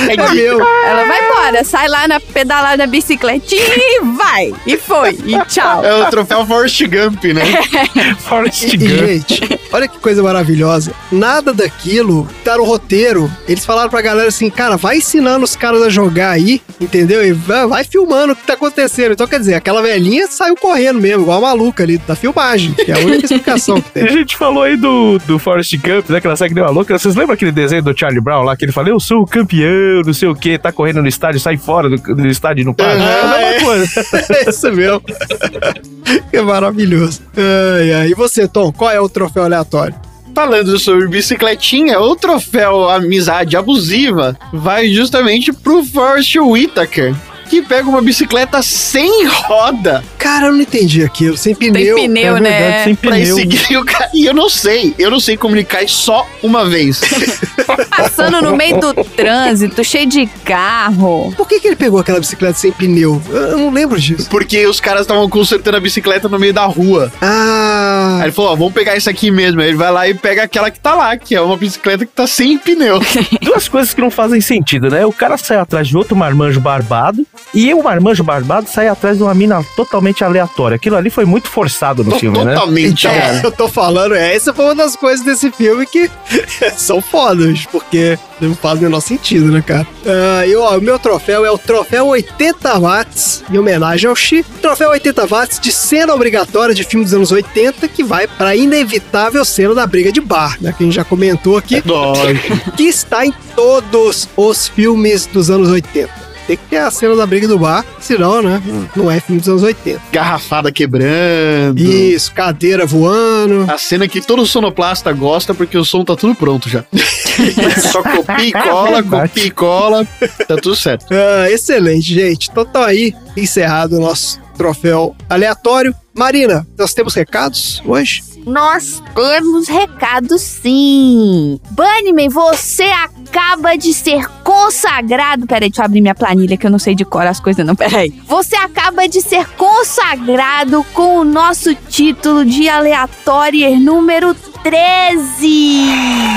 É. 0.08 0.90
Ela 0.90 1.06
vai 1.06 1.26
embora, 1.26 1.64
sai 1.64 1.88
lá 1.88 2.08
na 2.08 2.20
pedalada 2.20 2.78
na 2.78 2.88
bicicletinha 2.88 3.62
e 3.76 4.02
vai. 4.16 4.54
E 4.66 4.78
foi. 4.78 5.18
E 5.26 5.40
tchau. 5.46 5.84
É 5.84 5.94
o 5.96 6.10
troféu 6.10 6.46
Forrest 6.46 6.82
Gump, 6.86 7.24
né? 7.26 7.42
Forrest 8.20 8.64
E, 8.74 8.78
Gump. 8.78 8.90
gente, 9.08 9.60
olha 9.72 9.88
que 9.88 9.98
coisa 10.00 10.22
maravilhosa. 10.24 10.94
Nada 11.12 11.54
daquilo 11.54 12.28
tá 12.44 12.58
no 12.58 12.64
roteiro. 12.64 13.32
Eles 13.48 13.66
falaram 13.66 13.90
pra 13.90 14.02
galera 14.02 14.30
assim, 14.30 14.50
cara, 14.50 14.78
vai 14.78 14.98
ensinando 14.98 15.44
os 15.46 15.56
caras 15.56 15.82
a 15.82 15.90
jogar 15.90 16.32
aí, 16.32 16.62
entendeu? 16.80 17.26
E 17.26 17.32
vai, 17.34 17.66
vai 17.68 17.84
filmando 17.84 18.34
o 18.34 18.36
que 18.36 18.46
tá 18.46 18.54
acontecendo. 18.54 19.14
Então, 19.14 19.28
quer 19.28 19.40
dizer, 19.40 19.56
aquela 19.56 19.77
velhinha 19.82 20.28
saiu 20.28 20.56
correndo 20.56 21.00
mesmo, 21.00 21.24
igual 21.24 21.38
a 21.40 21.50
maluca 21.50 21.84
ali 21.84 21.98
da 21.98 22.16
filmagem. 22.16 22.74
Que 22.74 22.92
é 22.92 22.96
a 22.96 23.00
única 23.00 23.26
explicação 23.26 23.82
que 23.82 23.88
A 24.00 24.06
tem. 24.06 24.10
gente 24.10 24.38
falou 24.38 24.64
aí 24.64 24.76
do, 24.76 25.18
do 25.20 25.40
Forrest 25.40 25.74
Gump, 25.78 26.10
né? 26.10 26.20
Que 26.22 26.28
ela 26.28 26.36
segue 26.36 26.54
deu 26.54 26.64
uma 26.64 26.70
louca. 26.72 26.98
Vocês 26.98 27.16
lembram 27.16 27.34
aquele 27.34 27.52
desenho 27.52 27.82
do 27.84 27.98
Charlie 27.98 28.22
Brown 28.22 28.44
lá? 28.44 28.56
Que 28.56 28.66
ele 28.66 28.72
fala, 28.72 28.90
eu 28.90 29.00
sou 29.00 29.22
o 29.22 29.26
campeão, 29.28 30.02
não 30.06 30.14
sei 30.14 30.28
o 30.28 30.36
quê, 30.36 30.58
tá 30.58 30.72
correndo 30.72 31.02
no 31.02 31.08
estádio, 31.08 31.40
sai 31.40 31.58
fora 31.58 31.90
do, 31.90 31.98
do 31.98 32.28
estádio 32.28 32.62
e 32.62 32.66
não 32.66 32.74
para. 32.74 32.94
Aham, 32.94 33.04
é 33.04 33.22
a 33.22 33.28
mesma 33.28 33.48
é. 33.48 33.64
coisa. 33.64 33.88
É 34.38 34.50
isso 34.50 34.72
mesmo. 34.72 35.02
que 36.32 36.42
maravilhoso. 36.42 37.22
Ai, 37.36 37.94
ai. 37.94 38.08
E 38.10 38.14
você, 38.14 38.48
Tom, 38.48 38.72
qual 38.72 38.92
é 38.92 39.00
o 39.00 39.10
troféu 39.10 39.44
aleatório? 39.44 39.96
Falando 40.34 40.78
sobre 40.78 41.08
bicicletinha, 41.08 42.00
o 42.00 42.16
troféu 42.16 42.90
Amizade 42.90 43.58
Abusiva 43.58 44.38
vai 44.54 44.88
justamente 44.90 45.52
pro 45.52 45.84
Forrest 45.84 46.36
Whitaker, 46.36 47.16
que 47.48 47.62
pega 47.62 47.88
uma 47.88 48.02
bicicleta 48.02 48.62
sem 48.62 49.26
roda 49.26 50.04
Cara, 50.28 50.48
eu 50.48 50.54
não 50.54 50.62
entendi 50.62 51.04
aquilo. 51.04 51.38
Sem 51.38 51.56
pneu. 51.56 51.96
Tem 51.96 52.10
pneu, 52.10 52.36
é 52.36 52.40
né? 52.42 52.60
verdade, 52.60 52.84
sem 52.84 52.96
pra 52.96 53.12
pneu. 53.12 53.36
seguir 53.36 53.78
o 53.78 53.86
cara. 53.86 54.10
E 54.14 54.26
eu 54.26 54.34
não 54.34 54.50
sei, 54.50 54.94
eu 55.00 55.10
não 55.10 55.22
sei 55.22 55.38
cai 55.66 55.88
só 55.88 56.28
uma 56.44 56.66
vez. 56.66 57.00
Passando 57.96 58.42
no 58.42 58.56
meio 58.56 58.78
do 58.78 58.94
trânsito, 59.06 59.84
cheio 59.86 60.06
de 60.06 60.28
carro. 60.44 61.34
Por 61.38 61.48
que, 61.48 61.62
que 61.62 61.68
ele 61.68 61.76
pegou 61.78 62.00
aquela 62.00 62.20
bicicleta 62.20 62.56
sem 62.56 62.74
pneu? 62.74 63.22
Eu 63.30 63.48
eu 63.48 63.58
não 63.58 63.72
lembro 63.72 64.00
disso. 64.00 64.30
Porque 64.30 64.66
os 64.68 64.80
caras 64.80 65.02
estavam 65.02 65.30
consertando 65.30 65.78
a 65.78 65.80
bicicleta 65.80 66.28
no 66.28 66.38
meio 66.38 66.54
da 66.54 66.66
rua. 66.66 67.12
Ah. 67.22 68.18
Aí 68.20 68.26
ele 68.26 68.32
falou, 68.32 68.52
ó, 68.52 68.56
vamos 68.56 68.74
pegar 68.74 68.96
isso 68.96 69.10
aqui 69.10 69.32
mesmo. 69.32 69.62
Aí 69.62 69.70
ele 69.70 69.78
vai 69.78 69.92
lá 69.92 70.08
e 70.08 70.14
pega 70.14 70.44
aquela 70.44 70.70
que 70.70 70.80
tá 70.80 70.94
lá, 70.94 71.16
que 71.18 71.36
é 71.36 71.42
uma 71.42 71.58
bicicleta 71.58 72.06
que 72.06 72.12
tá 72.12 72.28
sem 72.28 72.58
pneu. 72.58 73.00
Duas 73.42 73.68
coisas 73.68 73.94
que 73.94 74.02
não 74.02 74.12
fazem 74.12 74.42
sentido, 74.42 74.90
né? 74.90 75.06
O 75.06 75.14
cara 75.14 75.38
sai 75.38 75.58
atrás 75.58 75.88
de 75.88 75.98
outro 75.98 76.16
marmanjo 76.16 76.60
barbado 76.60 77.26
e 77.54 77.74
o 77.74 77.82
marmanjo 77.82 78.24
barbado 78.24 78.70
sai 78.70 78.88
atrás 78.88 79.18
de 79.18 79.24
uma 79.24 79.34
mina 79.34 79.64
totalmente 79.76 80.24
aleatória. 80.24 80.76
Aquilo 80.76 80.96
ali 80.96 81.10
foi 81.10 81.26
muito 81.26 81.48
forçado 81.50 82.04
no 82.04 82.18
filme, 82.20 82.44
né? 82.44 82.54
Totalmente, 82.54 83.08
cara. 83.08 83.42
eu 83.44 83.52
tô 83.52 83.68
falando, 83.68 84.16
é, 84.16 84.36
essa 84.36 84.54
foi 84.54 84.66
uma 84.66 84.76
das 84.76 84.96
coisas 84.96 85.26
desse 85.26 85.52
filme 85.52 85.86
que 85.86 86.10
são 86.78 87.02
fodas, 87.02 87.66
porque 87.72 88.18
não 88.40 88.56
faz 88.56 88.80
o 88.80 88.84
menor 88.84 89.00
sentido, 89.00 89.52
né, 89.52 89.64
cara? 89.66 89.88
Ah, 90.06 90.46
e 90.46 90.56
ó, 90.56 90.78
o 90.78 90.82
meu 90.82 91.00
troféu 91.00 91.46
é 91.46 91.52
o 91.52 91.58
troféu 91.58 92.08
80 92.08 92.80
watts, 92.80 93.44
em 93.52 93.58
homenagem 93.58 94.10
ao 94.10 94.16
Chi. 94.16 94.44
Troféu 94.62 94.90
80 94.90 95.26
watts 95.26 95.60
de 95.60 95.72
cena 95.72 96.14
obrigatória 96.14 96.76
de 96.76 96.84
filme 96.84 97.06
dos 97.06 97.14
anos 97.14 97.32
80, 97.32 97.88
que 97.88 98.04
vai 98.04 98.28
pra 98.28 98.56
inevitável 98.56 99.44
cena 99.44 99.74
da 99.74 99.88
briga 99.88 100.12
de 100.12 100.22
bar, 100.22 100.58
né, 100.62 100.74
que 100.78 100.84
a 100.84 100.86
gente 100.86 100.96
já 100.96 101.04
comentou 101.04 101.58
aqui, 101.58 101.82
Lógico. 101.86 102.72
que 102.76 102.84
está 102.84 103.26
em 103.26 103.34
todos 103.56 104.28
os 104.36 104.68
filmes 104.68 105.26
dos 105.26 105.50
anos 105.50 105.70
80. 105.70 106.27
Tem 106.48 106.56
que 106.56 106.64
ter 106.70 106.78
a 106.78 106.90
cena 106.90 107.16
da 107.16 107.26
briga 107.26 107.48
do 107.48 107.60
bar, 107.60 107.86
senão, 108.00 108.42
né, 108.42 108.62
não 108.96 109.12
é 109.12 109.20
filme 109.20 109.40
dos 109.42 109.50
anos 109.50 109.64
80. 109.64 110.02
Garrafada 110.14 110.72
quebrando. 110.72 111.78
Isso, 111.78 112.32
cadeira 112.34 112.86
voando. 112.86 113.70
A 113.70 113.78
cena 113.78 114.08
que 114.08 114.22
todo 114.22 114.46
sonoplasta 114.46 115.12
gosta 115.12 115.54
porque 115.54 115.78
o 115.78 115.84
som 115.84 116.06
tá 116.06 116.16
tudo 116.16 116.34
pronto 116.34 116.70
já. 116.70 116.86
Só 117.92 118.02
copia 118.02 118.46
e 118.46 118.52
cola, 118.54 119.04
copia 119.04 119.46
e 119.46 119.52
cola. 119.52 120.08
Tá 120.48 120.56
tudo 120.56 120.76
certo. 120.76 121.06
Ah, 121.12 121.52
excelente, 121.52 122.14
gente. 122.14 122.50
Então 122.50 122.66
tá 122.66 122.86
aí 122.86 123.14
encerrado 123.36 123.98
o 123.98 124.00
nosso 124.00 124.40
troféu 124.58 125.16
aleatório. 125.30 125.94
Marina, 126.14 126.66
nós 126.78 126.94
temos 126.94 127.14
recados 127.14 127.82
hoje? 127.86 128.24
Nós 128.48 129.04
temos 129.14 129.68
recado 129.68 130.40
sim. 130.40 131.60
Bunnyman, 131.72 132.30
você 132.30 132.86
acaba 132.86 133.76
de 133.76 133.94
ser 133.94 134.26
consagrado. 134.42 135.46
Peraí, 135.46 135.70
deixa 135.70 135.82
eu 135.82 135.86
abrir 135.86 136.00
minha 136.00 136.16
planilha 136.16 136.56
que 136.56 136.66
eu 136.66 136.72
não 136.72 136.80
sei 136.80 136.96
de 136.96 137.04
cor 137.04 137.28
as 137.28 137.42
coisas, 137.42 137.66
não. 137.66 137.76
Peraí. 137.76 138.14
Você 138.26 138.56
acaba 138.56 139.06
de 139.06 139.20
ser 139.20 139.46
consagrado 139.58 140.82
com 140.94 141.18
o 141.18 141.26
nosso 141.26 141.76
título 141.76 142.46
de 142.46 142.70
aleatório 142.70 143.78
número 143.82 144.34
13. 144.64 145.46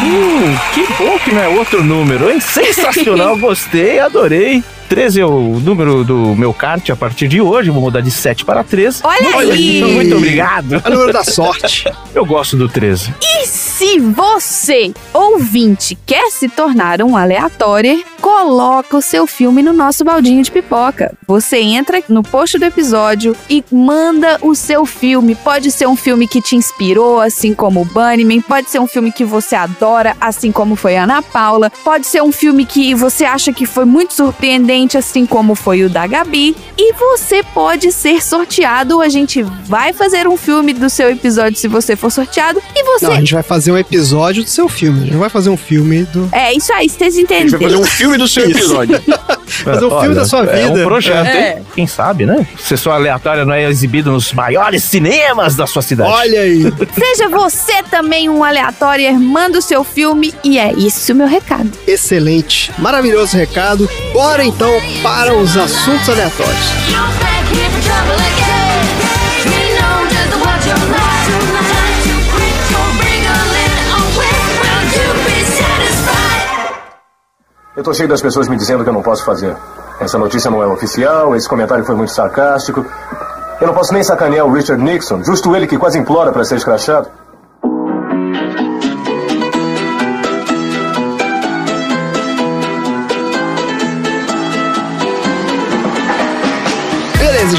Hum, 0.04 0.56
que 0.74 0.86
bom 0.98 1.16
que 1.24 1.32
não 1.32 1.42
é 1.42 1.48
outro 1.48 1.84
número, 1.84 2.28
hein? 2.28 2.40
Sensacional, 2.42 3.38
gostei, 3.38 4.00
adorei. 4.00 4.64
13 4.90 5.20
é 5.20 5.24
o 5.24 5.60
número 5.60 6.02
do 6.02 6.34
meu 6.34 6.52
kart 6.52 6.90
a 6.90 6.96
partir 6.96 7.28
de 7.28 7.40
hoje. 7.40 7.70
Vou 7.70 7.80
mudar 7.80 8.00
de 8.00 8.10
7 8.10 8.44
para 8.44 8.64
13. 8.64 9.02
Olha 9.04 9.36
aí! 9.38 9.80
Muito 9.84 10.16
obrigado. 10.16 10.82
É 10.84 10.88
o 10.88 10.90
número 10.90 11.12
da 11.12 11.22
sorte. 11.22 11.84
Eu 12.12 12.26
gosto 12.26 12.56
do 12.56 12.68
13. 12.68 13.14
E 13.22 13.46
se 13.46 14.00
você, 14.00 14.92
ouvinte, 15.14 15.96
quer 16.04 16.28
se 16.32 16.48
tornar 16.48 17.00
um 17.02 17.16
aleatório, 17.16 18.02
coloca 18.20 18.96
o 18.96 19.00
seu 19.00 19.26
filme 19.26 19.62
no 19.62 19.72
nosso 19.72 20.04
baldinho 20.04 20.42
de 20.42 20.50
pipoca. 20.50 21.16
Você 21.26 21.58
entra 21.58 22.02
no 22.08 22.22
post 22.22 22.58
do 22.58 22.64
episódio 22.64 23.34
e 23.48 23.64
manda 23.70 24.38
o 24.42 24.54
seu 24.54 24.84
filme. 24.84 25.34
Pode 25.36 25.70
ser 25.70 25.86
um 25.86 25.96
filme 25.96 26.26
que 26.26 26.42
te 26.42 26.56
inspirou, 26.56 27.20
assim 27.20 27.54
como 27.54 27.82
o 27.82 27.84
Bunnyman. 27.84 28.40
Pode 28.40 28.68
ser 28.68 28.80
um 28.80 28.86
filme 28.86 29.12
que 29.12 29.24
você 29.24 29.54
adora, 29.54 30.16
assim 30.20 30.50
como 30.52 30.74
foi 30.74 30.96
a 30.96 31.04
Ana 31.04 31.22
Paula. 31.22 31.70
Pode 31.84 32.06
ser 32.06 32.22
um 32.22 32.32
filme 32.32 32.66
que 32.66 32.94
você 32.94 33.24
acha 33.24 33.52
que 33.52 33.66
foi 33.66 33.84
muito 33.84 34.12
surpreendente, 34.12 34.79
assim 34.96 35.26
como 35.26 35.54
foi 35.54 35.82
o 35.84 35.88
da 35.90 36.06
Gabi. 36.06 36.56
E 36.78 36.92
você 36.94 37.42
pode 37.42 37.92
ser 37.92 38.22
sorteado. 38.22 39.00
A 39.00 39.08
gente 39.08 39.42
vai 39.42 39.92
fazer 39.92 40.26
um 40.26 40.36
filme 40.36 40.72
do 40.72 40.88
seu 40.90 41.10
episódio 41.10 41.58
se 41.58 41.68
você 41.68 41.96
for 41.96 42.10
sorteado. 42.10 42.60
E 42.74 42.84
você. 42.84 43.06
Não, 43.06 43.12
a 43.14 43.16
gente 43.18 43.34
vai 43.34 43.42
fazer 43.42 43.72
um 43.72 43.78
episódio 43.78 44.42
do 44.44 44.48
seu 44.50 44.68
filme. 44.68 44.98
A 44.98 45.02
gente 45.04 45.12
não 45.12 45.20
vai 45.20 45.30
fazer 45.30 45.50
um 45.50 45.56
filme 45.56 46.04
do. 46.04 46.28
É 46.32 46.52
isso 46.54 46.72
aí, 46.72 46.88
vocês 46.88 47.14
A 47.14 47.16
gente 47.18 47.28
vai 47.28 47.38
entenderam. 47.40 47.62
fazer 47.62 47.76
um 47.76 47.84
filme 47.86 48.16
do 48.18 48.28
seu 48.28 48.48
episódio. 48.50 49.00
Fazer 49.50 49.84
o 49.84 50.00
filme 50.00 50.14
da 50.14 50.24
sua 50.24 50.44
É 50.44 50.68
vida. 50.68 50.80
um 50.80 50.84
projeto, 50.84 51.26
É. 51.26 51.56
hein? 51.58 51.66
Quem 51.74 51.84
sabe, 51.84 52.24
né? 52.24 52.46
Sessão 52.56 52.92
aleatória 52.92 53.44
não 53.44 53.52
é 53.52 53.68
exibido 53.68 54.12
nos 54.12 54.32
maiores 54.32 54.84
cinemas 54.84 55.56
da 55.56 55.66
sua 55.66 55.82
cidade. 55.82 56.08
Olha 56.08 56.42
aí. 56.42 56.72
Seja 56.96 57.28
você 57.28 57.82
também 57.90 58.28
um 58.28 58.44
aleatório, 58.44 59.12
manda 59.18 59.58
o 59.58 59.62
seu 59.62 59.82
filme 59.82 60.32
e 60.44 60.56
é 60.56 60.72
isso 60.72 61.12
o 61.12 61.16
meu 61.16 61.26
recado. 61.26 61.68
Excelente. 61.84 62.70
Maravilhoso 62.78 63.36
recado. 63.36 63.90
Bora 64.12 64.44
então 64.44 64.69
para 65.02 65.34
os 65.34 65.56
assuntos 65.56 66.08
aleatórios. 66.08 66.72
Eu 77.76 77.82
tô 77.82 77.94
cheio 77.94 78.08
das 78.08 78.20
pessoas 78.20 78.48
me 78.48 78.56
dizendo 78.56 78.84
que 78.84 78.90
eu 78.90 78.92
não 78.92 79.02
posso 79.02 79.24
fazer. 79.24 79.56
Essa 80.00 80.18
notícia 80.18 80.50
não 80.50 80.62
é 80.62 80.66
oficial, 80.66 81.34
esse 81.34 81.48
comentário 81.48 81.84
foi 81.84 81.94
muito 81.94 82.12
sarcástico. 82.12 82.84
Eu 83.60 83.66
não 83.66 83.74
posso 83.74 83.92
nem 83.92 84.02
sacanear 84.02 84.46
o 84.46 84.52
Richard 84.52 84.82
Nixon, 84.82 85.22
justo 85.24 85.54
ele 85.54 85.66
que 85.66 85.78
quase 85.78 85.98
implora 85.98 86.32
para 86.32 86.44
ser 86.44 86.56
escrachado. 86.56 87.08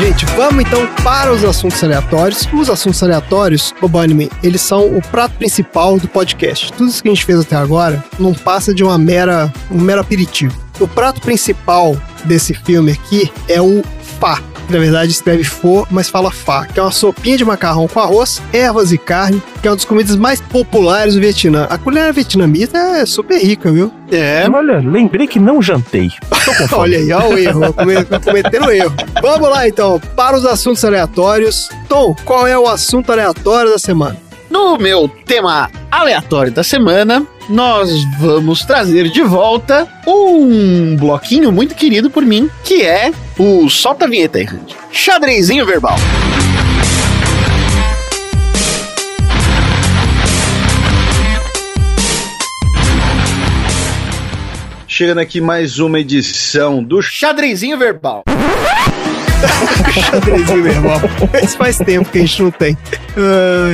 Gente, 0.02 0.26
vamos 0.36 0.64
então 0.66 0.88
para 1.04 1.32
os 1.32 1.46
assuntos 1.46 1.84
aleatórios. 1.84 2.48
Os 2.52 2.72
assuntos 2.72 3.04
aleatórios, 3.04 3.72
o 3.80 3.88
Bunnyman, 3.88 4.32
eles 4.42 4.60
são 4.60 4.88
o 4.98 5.00
prato 5.00 5.36
principal 5.36 6.00
do 6.00 6.08
podcast. 6.08 6.74
Tudo 6.74 6.90
isso 6.90 7.04
que 7.04 7.10
a 7.10 7.14
gente 7.14 7.24
fez 7.24 7.42
até 7.42 7.56
agora 7.56 8.04
não 8.18 8.34
passa 8.34 8.74
de 8.74 8.84
uma 8.84 8.98
mera, 8.98 9.54
um 9.70 9.80
mero 9.80 10.02
aperitivo. 10.02 10.60
O 10.80 10.88
prato 10.88 11.22
principal 11.22 11.96
desse 12.26 12.56
filme 12.56 12.94
aqui 12.94 13.32
é 13.48 13.62
o 13.62 13.84
Fá. 14.22 14.40
que 14.68 14.72
Na 14.72 14.80
verdade 14.80 15.12
escreve 15.12 15.44
fo, 15.44 15.86
mas 15.92 16.08
fala 16.08 16.32
fá, 16.32 16.66
que 16.66 16.80
é 16.80 16.84
uma 16.84 16.92
sopinha 16.92 17.36
de 17.38 17.44
macarrão 17.44 17.88
com 17.88 18.00
arroz, 18.00 18.42
ervas 18.54 18.92
e 18.94 18.98
carne, 18.98 19.42
que 19.62 19.68
é 19.68 19.72
uma 19.72 19.76
das 19.76 19.84
comidas 19.84 20.16
mais 20.16 20.40
populares 20.40 21.16
do 21.16 21.20
Vietnã. 21.20 21.66
A 21.70 21.78
culinária 21.78 22.14
vietnamita 22.14 22.78
é 22.78 23.06
super 23.06 23.38
rica, 23.42 23.72
viu? 23.72 23.92
É. 24.12 24.48
Olha, 24.54 24.78
lembrei 24.80 25.26
que 25.28 25.40
não 25.40 25.62
jantei. 25.62 26.10
Olha 26.72 26.98
aí, 26.98 27.12
olha 27.12 27.28
o 27.30 27.38
erro, 27.38 27.74
come- 27.74 28.06
cometendo 28.24 28.72
erro. 28.72 28.94
Vamos 29.22 29.50
lá 29.50 29.68
então, 29.68 30.00
para 30.16 30.38
os 30.38 30.46
assuntos 30.46 30.84
aleatórios. 30.86 31.70
Tom, 31.90 32.16
qual 32.26 32.46
é 32.48 32.58
o 32.58 32.68
assunto 32.68 33.12
aleatório 33.12 33.72
da 33.72 33.80
semana? 33.80 34.18
No 34.50 34.78
meu 34.78 35.08
tema 35.26 35.70
aleatório 35.90 36.52
da 36.52 36.64
semana, 36.64 37.26
nós 37.50 37.90
vamos 38.20 38.64
trazer 38.64 39.10
de 39.10 39.22
volta 39.22 39.88
um 40.08 40.96
bloquinho 40.96 41.52
muito 41.52 41.76
querido 41.76 42.10
por 42.10 42.24
mim, 42.24 42.50
que 42.64 42.84
é 42.84 43.12
o 43.38 43.70
Solta 43.70 44.06
a 44.06 44.08
Vinheta 44.08 44.40
aí. 44.40 44.48
Xadrezinho 44.92 45.66
verbal. 45.66 45.96
Chegando 54.88 55.20
aqui 55.20 55.42
mais 55.42 55.80
uma 55.80 56.00
edição 56.00 56.84
do 56.84 57.02
Xadrezinho 57.02 57.78
verbal. 57.78 58.24
Xadrezinho, 60.02 60.64
meu 60.64 60.72
irmão. 60.72 61.00
Faz 61.58 61.78
tempo 61.78 62.10
que 62.10 62.20
a 62.20 62.22
gente 62.22 62.44
não 62.44 62.52
tem. 62.52 62.78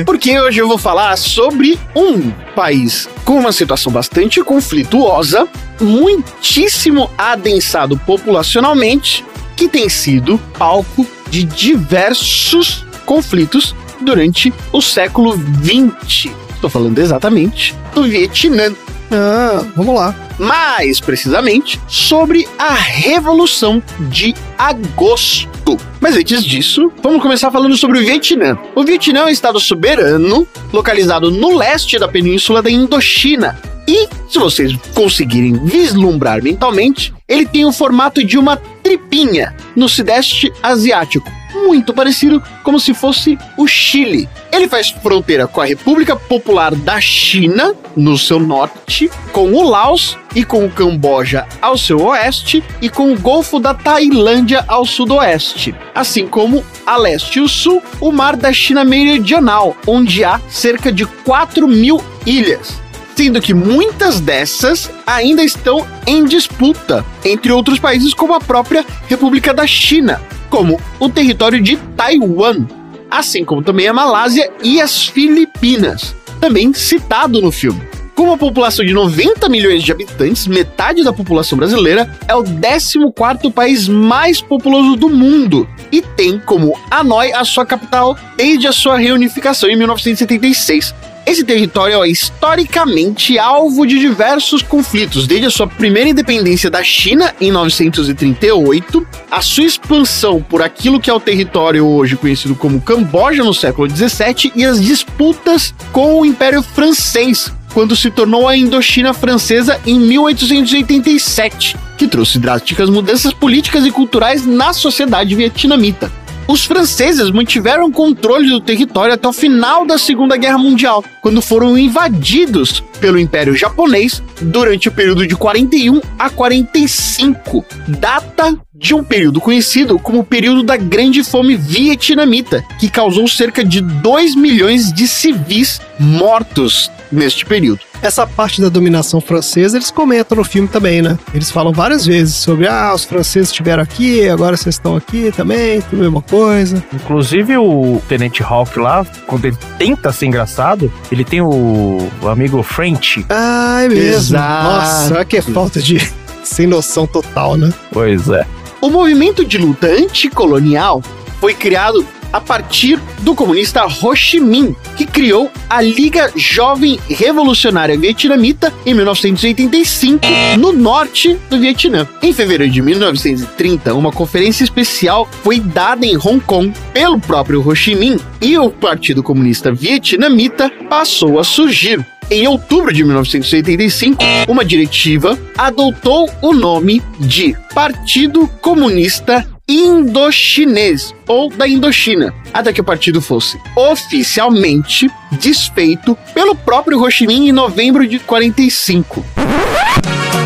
Porque 0.04 0.38
hoje 0.40 0.60
eu 0.60 0.68
vou 0.68 0.78
falar 0.78 1.16
sobre 1.16 1.78
um 1.94 2.30
país 2.54 3.08
com 3.24 3.38
uma 3.38 3.52
situação 3.52 3.92
bastante 3.92 4.42
conflituosa, 4.42 5.46
muitíssimo 5.80 7.10
adensado 7.16 7.96
populacionalmente, 7.98 9.24
que 9.56 9.68
tem 9.68 9.88
sido 9.88 10.38
palco 10.58 11.06
de 11.30 11.44
diversos 11.44 12.86
conflitos 13.04 13.74
durante 14.00 14.52
o 14.72 14.80
século 14.80 15.36
XX. 15.36 16.32
Estou 16.54 16.70
falando 16.70 16.98
exatamente 16.98 17.74
do 17.94 18.04
Vietnã. 18.04 18.72
Ah, 19.10 19.64
vamos 19.74 19.94
lá. 19.94 20.14
mais 20.38 21.00
precisamente 21.00 21.80
sobre 21.88 22.46
a 22.58 22.74
Revolução 22.74 23.82
de 24.10 24.34
Agosto. 24.56 25.76
Mas 26.00 26.16
antes 26.16 26.44
disso, 26.44 26.92
vamos 27.02 27.22
começar 27.22 27.50
falando 27.50 27.76
sobre 27.76 27.98
o 27.98 28.02
Vietnã. 28.02 28.56
O 28.74 28.84
Vietnã 28.84 29.20
é 29.20 29.24
um 29.24 29.28
estado 29.28 29.58
soberano 29.58 30.46
localizado 30.72 31.30
no 31.30 31.56
leste 31.56 31.98
da 31.98 32.06
península 32.06 32.62
da 32.62 32.70
Indochina. 32.70 33.58
E, 33.86 34.06
se 34.28 34.38
vocês 34.38 34.76
conseguirem 34.94 35.64
vislumbrar 35.64 36.42
mentalmente, 36.42 37.12
ele 37.26 37.46
tem 37.46 37.64
o 37.64 37.72
formato 37.72 38.22
de 38.22 38.36
uma 38.36 38.56
tripinha 38.56 39.56
no 39.74 39.88
sudeste 39.88 40.52
asiático, 40.62 41.30
muito 41.52 41.92
parecido 41.92 42.42
como 42.62 42.78
se 42.78 42.94
fosse 42.94 43.38
o 43.56 43.66
Chile. 43.66 44.28
Ele 44.52 44.68
faz 44.68 44.90
fronteira 44.90 45.46
com 45.46 45.60
a 45.60 45.64
República 45.64 46.16
Popular 46.16 46.74
da 46.74 47.00
China, 47.00 47.74
no 47.96 48.18
seu 48.18 48.40
norte, 48.40 49.10
com 49.32 49.52
o 49.52 49.68
Laos 49.68 50.16
e 50.34 50.44
com 50.44 50.64
o 50.64 50.70
Camboja 50.70 51.46
ao 51.60 51.76
seu 51.76 52.00
oeste 52.06 52.62
e 52.80 52.88
com 52.88 53.12
o 53.12 53.18
Golfo 53.18 53.58
da 53.58 53.74
Tailândia 53.74 54.64
ao 54.68 54.84
sudoeste, 54.84 55.74
assim 55.94 56.26
como 56.26 56.64
a 56.86 56.96
leste 56.96 57.38
e 57.38 57.42
o 57.42 57.48
sul, 57.48 57.82
o 58.00 58.10
Mar 58.10 58.36
da 58.36 58.52
China 58.52 58.84
Meridional, 58.84 59.76
onde 59.86 60.24
há 60.24 60.40
cerca 60.48 60.92
de 60.92 61.04
4 61.06 61.66
mil 61.66 62.02
ilhas. 62.24 62.80
Sendo 63.14 63.40
que 63.40 63.52
muitas 63.52 64.20
dessas 64.20 64.90
ainda 65.04 65.42
estão 65.42 65.84
em 66.06 66.24
disputa 66.24 67.04
entre 67.24 67.50
outros 67.50 67.80
países 67.80 68.14
como 68.14 68.32
a 68.32 68.40
própria 68.40 68.84
República 69.08 69.52
da 69.52 69.66
China, 69.66 70.20
como 70.50 70.80
o 70.98 71.08
território 71.08 71.60
de 71.60 71.76
Taiwan, 71.96 72.66
assim 73.10 73.44
como 73.44 73.62
também 73.62 73.88
a 73.88 73.92
Malásia 73.92 74.50
e 74.62 74.80
as 74.80 75.06
Filipinas, 75.06 76.14
também 76.40 76.72
citado 76.72 77.40
no 77.40 77.50
filme. 77.50 77.80
Com 78.14 78.24
uma 78.24 78.36
população 78.36 78.84
de 78.84 78.92
90 78.92 79.48
milhões 79.48 79.80
de 79.80 79.92
habitantes, 79.92 80.48
metade 80.48 81.04
da 81.04 81.12
população 81.12 81.56
brasileira, 81.56 82.12
é 82.26 82.34
o 82.34 82.42
14º 82.42 83.52
país 83.52 83.86
mais 83.86 84.40
populoso 84.40 84.96
do 84.96 85.08
mundo 85.08 85.68
e 85.92 86.02
tem 86.02 86.36
como 86.38 86.76
Hanoi 86.90 87.32
a 87.32 87.44
sua 87.44 87.64
capital 87.64 88.18
desde 88.36 88.66
a 88.66 88.72
sua 88.72 88.98
reunificação 88.98 89.70
em 89.70 89.76
1976. 89.76 90.92
Esse 91.28 91.44
território 91.44 92.02
é 92.02 92.08
historicamente 92.08 93.38
alvo 93.38 93.86
de 93.86 93.98
diversos 93.98 94.62
conflitos, 94.62 95.26
desde 95.26 95.44
a 95.44 95.50
sua 95.50 95.66
primeira 95.66 96.08
independência 96.08 96.70
da 96.70 96.82
China 96.82 97.34
em 97.38 97.50
938, 97.50 99.06
a 99.30 99.42
sua 99.42 99.64
expansão 99.64 100.40
por 100.40 100.62
aquilo 100.62 100.98
que 100.98 101.10
é 101.10 101.12
o 101.12 101.20
território 101.20 101.84
hoje 101.84 102.16
conhecido 102.16 102.54
como 102.54 102.80
Camboja 102.80 103.44
no 103.44 103.52
século 103.52 103.86
17 103.86 104.54
e 104.56 104.64
as 104.64 104.82
disputas 104.82 105.74
com 105.92 106.18
o 106.18 106.24
Império 106.24 106.62
Francês, 106.62 107.52
quando 107.74 107.94
se 107.94 108.10
tornou 108.10 108.48
a 108.48 108.56
Indochina 108.56 109.12
Francesa 109.12 109.78
em 109.84 110.00
1887, 110.00 111.76
que 111.98 112.08
trouxe 112.08 112.38
drásticas 112.38 112.88
mudanças 112.88 113.34
políticas 113.34 113.84
e 113.84 113.90
culturais 113.90 114.46
na 114.46 114.72
sociedade 114.72 115.34
vietnamita. 115.34 116.10
Os 116.48 116.64
franceses 116.64 117.30
mantiveram 117.30 117.92
controle 117.92 118.48
do 118.48 118.58
território 118.58 119.12
até 119.12 119.28
o 119.28 119.34
final 119.34 119.84
da 119.84 119.98
Segunda 119.98 120.34
Guerra 120.34 120.56
Mundial, 120.56 121.04
quando 121.20 121.42
foram 121.42 121.76
invadidos 121.76 122.82
pelo 122.98 123.18
Império 123.18 123.54
Japonês 123.54 124.22
durante 124.40 124.88
o 124.88 124.92
período 124.92 125.26
de 125.26 125.36
41 125.36 126.00
a 126.18 126.30
45, 126.30 127.62
data 127.86 128.58
de 128.74 128.94
um 128.94 129.04
período 129.04 129.42
conhecido 129.42 129.98
como 129.98 130.20
o 130.20 130.24
período 130.24 130.62
da 130.62 130.78
Grande 130.78 131.22
Fome 131.22 131.54
Vietnamita, 131.54 132.64
que 132.80 132.88
causou 132.88 133.28
cerca 133.28 133.62
de 133.62 133.82
2 133.82 134.34
milhões 134.34 134.90
de 134.90 135.06
civis 135.06 135.82
mortos 136.00 136.90
neste 137.10 137.44
período. 137.44 137.80
Essa 138.00 138.26
parte 138.26 138.60
da 138.60 138.68
dominação 138.68 139.20
francesa 139.20 139.76
eles 139.76 139.90
comentam 139.90 140.36
no 140.36 140.44
filme 140.44 140.68
também, 140.68 141.02
né? 141.02 141.18
Eles 141.34 141.50
falam 141.50 141.72
várias 141.72 142.06
vezes 142.06 142.34
sobre, 142.34 142.68
ah, 142.68 142.92
os 142.94 143.04
franceses 143.04 143.48
estiveram 143.48 143.82
aqui, 143.82 144.28
agora 144.28 144.56
vocês 144.56 144.76
estão 144.76 144.96
aqui 144.96 145.32
também, 145.34 145.80
tudo 145.82 146.00
a 146.00 146.04
mesma 146.04 146.22
coisa. 146.22 146.82
Inclusive 146.92 147.56
o 147.56 148.00
Tenente 148.08 148.42
Hawk 148.42 148.78
lá, 148.78 149.04
quando 149.26 149.44
ele 149.46 149.56
tenta 149.78 150.12
ser 150.12 150.26
engraçado, 150.26 150.92
ele 151.10 151.24
tem 151.24 151.40
o, 151.40 152.08
o 152.22 152.28
amigo 152.28 152.62
French. 152.62 153.24
Ah, 153.28 153.80
é 153.82 153.88
mesmo. 153.88 154.36
Exato. 154.36 154.64
Nossa, 154.64 155.24
que 155.24 155.40
falta 155.40 155.80
de 155.80 155.98
sem 156.44 156.66
noção 156.66 157.06
total, 157.06 157.56
né? 157.56 157.72
Pois 157.92 158.28
é. 158.28 158.46
O 158.80 158.88
movimento 158.90 159.44
de 159.44 159.58
luta 159.58 159.88
anticolonial 159.88 161.02
foi 161.40 161.52
criado 161.52 162.06
a 162.32 162.40
partir 162.40 163.00
do 163.20 163.34
comunista 163.34 163.84
Ho 163.86 164.14
Chi 164.14 164.40
Minh, 164.40 164.74
que 164.96 165.06
criou 165.06 165.50
a 165.68 165.80
Liga 165.80 166.30
Jovem 166.36 166.98
Revolucionária 167.08 167.96
Vietnamita 167.96 168.72
em 168.84 168.94
1985, 168.94 170.26
no 170.58 170.72
norte 170.72 171.38
do 171.48 171.58
Vietnã. 171.58 172.06
Em 172.22 172.32
fevereiro 172.32 172.72
de 172.72 172.82
1930, 172.82 173.94
uma 173.94 174.12
conferência 174.12 174.64
especial 174.64 175.28
foi 175.42 175.60
dada 175.60 176.04
em 176.04 176.16
Hong 176.16 176.40
Kong 176.40 176.72
pelo 176.92 177.18
próprio 177.20 177.66
Ho 177.66 177.74
Chi 177.74 177.94
Minh 177.94 178.18
e 178.40 178.58
o 178.58 178.70
Partido 178.70 179.22
Comunista 179.22 179.72
Vietnamita 179.72 180.70
passou 180.88 181.38
a 181.38 181.44
surgir. 181.44 182.04
Em 182.30 182.46
outubro 182.46 182.92
de 182.92 183.02
1985, 183.04 184.22
uma 184.46 184.62
diretiva 184.62 185.38
adotou 185.56 186.28
o 186.42 186.52
nome 186.52 187.02
de 187.18 187.56
Partido 187.72 188.46
Comunista 188.60 189.46
Indochinês 189.70 191.14
ou 191.26 191.50
da 191.50 191.68
Indochina, 191.68 192.32
até 192.54 192.72
que 192.72 192.80
o 192.80 192.84
partido 192.84 193.20
fosse 193.20 193.60
oficialmente 193.76 195.10
desfeito 195.32 196.16
pelo 196.32 196.54
próprio 196.54 196.98
Ho 197.02 197.10
Chi 197.10 197.26
Minh 197.26 197.50
em 197.50 197.52
novembro 197.52 198.08
de 198.08 198.18
45. 198.18 199.22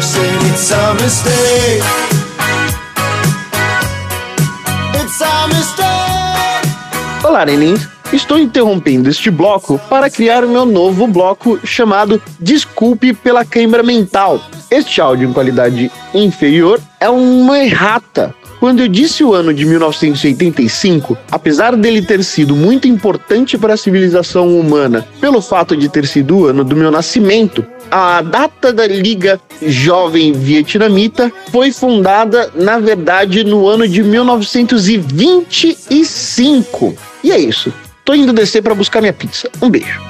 Said 0.01 0.25
it's 0.51 0.73
a 0.73 0.95
mistake. 0.95 1.83
It's 5.01 5.23
a 5.23 5.47
mistake. 5.47 7.23
Olá, 7.25 7.47
nenéns! 7.47 7.89
Estou 8.13 8.39
interrompendo 8.39 9.09
este 9.09 9.31
bloco 9.31 9.79
para 9.89 10.11
criar 10.11 10.43
meu 10.43 10.67
novo 10.67 11.07
bloco 11.07 11.61
chamado 11.65 12.21
Desculpe 12.41 13.15
pela 13.15 13.45
Câimbra 13.45 13.85
Mental. 13.85 14.41
Este 14.69 15.01
áudio 15.01 15.29
em 15.29 15.33
qualidade 15.33 15.91
inferior 16.13 16.81
é 16.99 17.09
uma 17.09 17.59
errata. 17.61 18.35
Quando 18.63 18.79
eu 18.79 18.87
disse 18.87 19.25
o 19.25 19.35
ano 19.35 19.53
de 19.53 19.65
1985, 19.65 21.19
apesar 21.33 21.75
dele 21.75 22.01
ter 22.01 22.23
sido 22.23 22.55
muito 22.55 22.87
importante 22.87 23.59
para 23.59 23.75
a 23.75 23.77
civilização 23.77 24.57
humana, 24.57 25.05
pelo 25.21 25.43
fato 25.43 25.77
de 25.77 25.89
ter 25.89 26.07
sido 26.07 26.39
o 26.39 26.47
ano 26.47 26.63
do 26.63 26.77
meu 26.77 26.89
nascimento, 26.89 27.67
a 27.91 28.23
data 28.23 28.73
da 28.73 28.87
Liga 28.87 29.41
Jovem 29.61 30.33
Vietnamita 30.33 31.33
foi 31.51 31.73
fundada, 31.73 32.53
na 32.55 32.79
verdade, 32.79 33.43
no 33.43 33.67
ano 33.67 33.89
de 33.89 34.01
1925. 34.01 36.95
E 37.25 37.33
é 37.33 37.41
isso. 37.41 37.73
Tô 38.05 38.15
indo 38.15 38.33
descer 38.33 38.63
para 38.63 38.77
buscar 38.77 39.01
minha 39.01 39.13
pizza. 39.13 39.51
Um 39.61 39.69
beijo. 39.69 40.01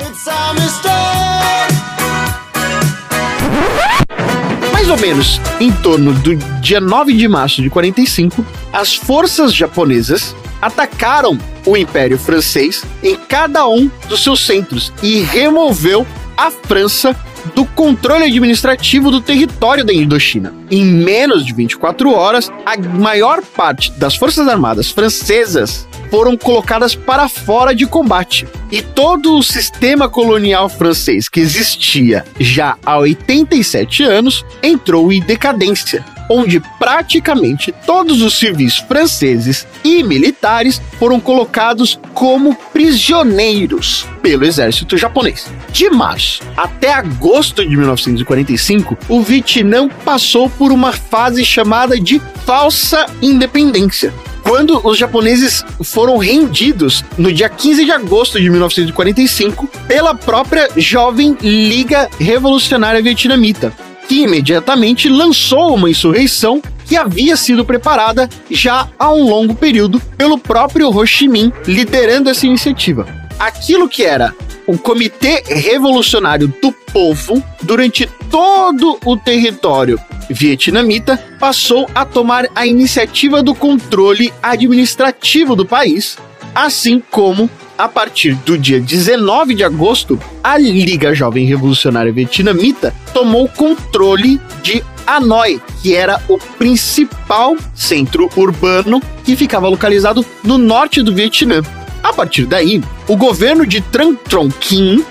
Ou 4.93 4.99
menos 4.99 5.41
em 5.59 5.73
torno 5.73 6.13
do 6.13 6.37
dia 6.61 6.79
9 6.79 7.15
de 7.15 7.27
março 7.27 7.63
de 7.63 7.71
45, 7.71 8.45
as 8.71 8.95
forças 8.95 9.55
japonesas 9.55 10.37
atacaram 10.61 11.39
o 11.65 11.79
Império 11.79 12.19
Francês 12.19 12.85
em 13.03 13.17
cada 13.17 13.67
um 13.67 13.91
dos 14.07 14.23
seus 14.23 14.45
centros 14.45 14.93
e 15.03 15.21
removeu 15.21 16.07
a 16.37 16.51
França 16.51 17.17
do 17.55 17.65
controle 17.65 18.25
administrativo 18.25 19.11
do 19.11 19.21
território 19.21 19.85
da 19.85 19.93
Indochina. 19.93 20.55
Em 20.71 20.85
menos 20.85 21.45
de 21.45 21.53
24 21.53 22.13
horas, 22.13 22.51
a 22.65 22.77
maior 22.77 23.43
parte 23.43 23.91
das 23.93 24.17
forças 24.17 24.49
armadas 24.49 24.91
francesas 24.91 25.87
foram 26.11 26.37
colocadas 26.37 26.95
para 26.95 27.27
fora 27.27 27.75
de 27.75 27.87
combate. 27.87 28.47
E 28.71 28.83
todo 28.83 29.39
o 29.39 29.43
sistema 29.43 30.11
colonial 30.11 30.69
francês 30.69 31.27
que 31.29 31.41
existia 31.41 32.25
já 32.39 32.77
há 32.85 32.99
87 32.99 34.03
anos 34.03 34.45
entrou 34.63 35.11
em 35.11 35.23
decadência, 35.23 36.05
onde 36.33 36.61
praticamente 36.79 37.73
todos 37.85 38.23
os 38.23 38.39
civis 38.39 38.79
franceses 38.79 39.67
e 39.85 40.03
militares 40.03 40.81
foram 40.99 41.21
colocados 41.21 41.99
como 42.15 42.55
prisioneiros 42.73 44.07
pelo 44.23 44.45
exército 44.45 44.97
japonês. 44.97 45.47
De 45.71 45.91
março 45.91 46.43
até 46.57 46.93
agosto 46.93 47.67
de 47.67 47.77
1945, 47.77 48.97
o 49.09 49.21
Vietnã 49.21 49.89
passou 49.89 50.49
por 50.49 50.73
uma 50.73 50.93
fase 50.93 51.45
chamada 51.45 52.01
de 52.01 52.21
falsa 52.45 53.07
independência 53.21 54.13
quando 54.43 54.85
os 54.87 54.99
japoneses 54.99 55.65
foram 55.85 56.17
rendidos 56.17 57.05
no 57.17 57.33
dia 57.33 57.49
15 57.49 57.85
de 57.85 57.93
agosto 57.93 58.41
de 58.41 58.51
1945 58.51 59.69
pela 59.87 60.15
própria 60.15 60.69
jovem 60.77 61.37
Liga 61.41 62.09
Revolucionária 62.19 63.03
Vietnamita, 63.03 63.73
que 64.09 64.23
imediatamente 64.23 65.09
lançou 65.09 65.75
uma 65.75 65.91
insurreição 65.91 66.63
que 66.87 66.97
havia 66.97 67.37
sido 67.37 67.65
preparada 67.65 68.29
já 68.51 68.89
há 68.99 69.13
um 69.13 69.25
longo 69.25 69.55
período 69.55 70.01
pelo 70.17 70.37
próprio 70.37 70.91
Ho 70.91 71.07
Chi 71.07 71.29
Minh 71.29 71.53
liderando 71.67 72.29
essa 72.29 72.47
iniciativa. 72.47 73.07
Aquilo 73.39 73.89
que 73.89 74.05
era 74.05 74.35
o 74.67 74.79
Comitê 74.79 75.43
Revolucionário 75.47 76.49
do 76.61 76.73
Povo, 76.73 77.43
durante 77.63 78.09
todo 78.31 78.99
o 79.05 79.17
território 79.17 79.99
vietnamita, 80.31 81.17
passou 81.39 81.89
a 81.95 82.05
tomar 82.05 82.47
a 82.55 82.67
iniciativa 82.67 83.43
do 83.43 83.55
controle 83.55 84.33
administrativo 84.43 85.57
do 85.57 85.67
país, 85.67 86.17
assim 86.55 87.03
como 87.11 87.51
a 87.77 87.89
partir 87.89 88.35
do 88.35 88.57
dia 88.57 88.81
19 88.81 89.55
de 89.55 89.65
agosto, 89.65 90.19
a 90.43 90.57
Liga 90.57 91.15
Jovem 91.15 91.47
Revolucionária 91.47 92.13
Vietnamita 92.13 92.95
tomou 93.13 93.49
controle 93.49 94.41
de 94.63 94.85
Hanoi, 95.07 95.61
que 95.83 95.95
era 95.95 96.23
o 96.29 96.39
principal 96.39 97.57
centro 97.75 98.31
urbano 98.37 99.01
que 99.25 99.37
ficava 99.37 99.69
localizado 99.69 100.25
no 100.45 100.59
norte 100.59 101.03
do 101.03 101.15
Vietnã. 101.15 101.63
A 102.03 102.13
partir 102.13 102.47
daí, 102.47 102.83
o 103.09 103.17
governo 103.17 103.67
de 103.67 103.81
Tran 103.81 104.15
Tron 104.15 104.49
Kim 104.49 105.05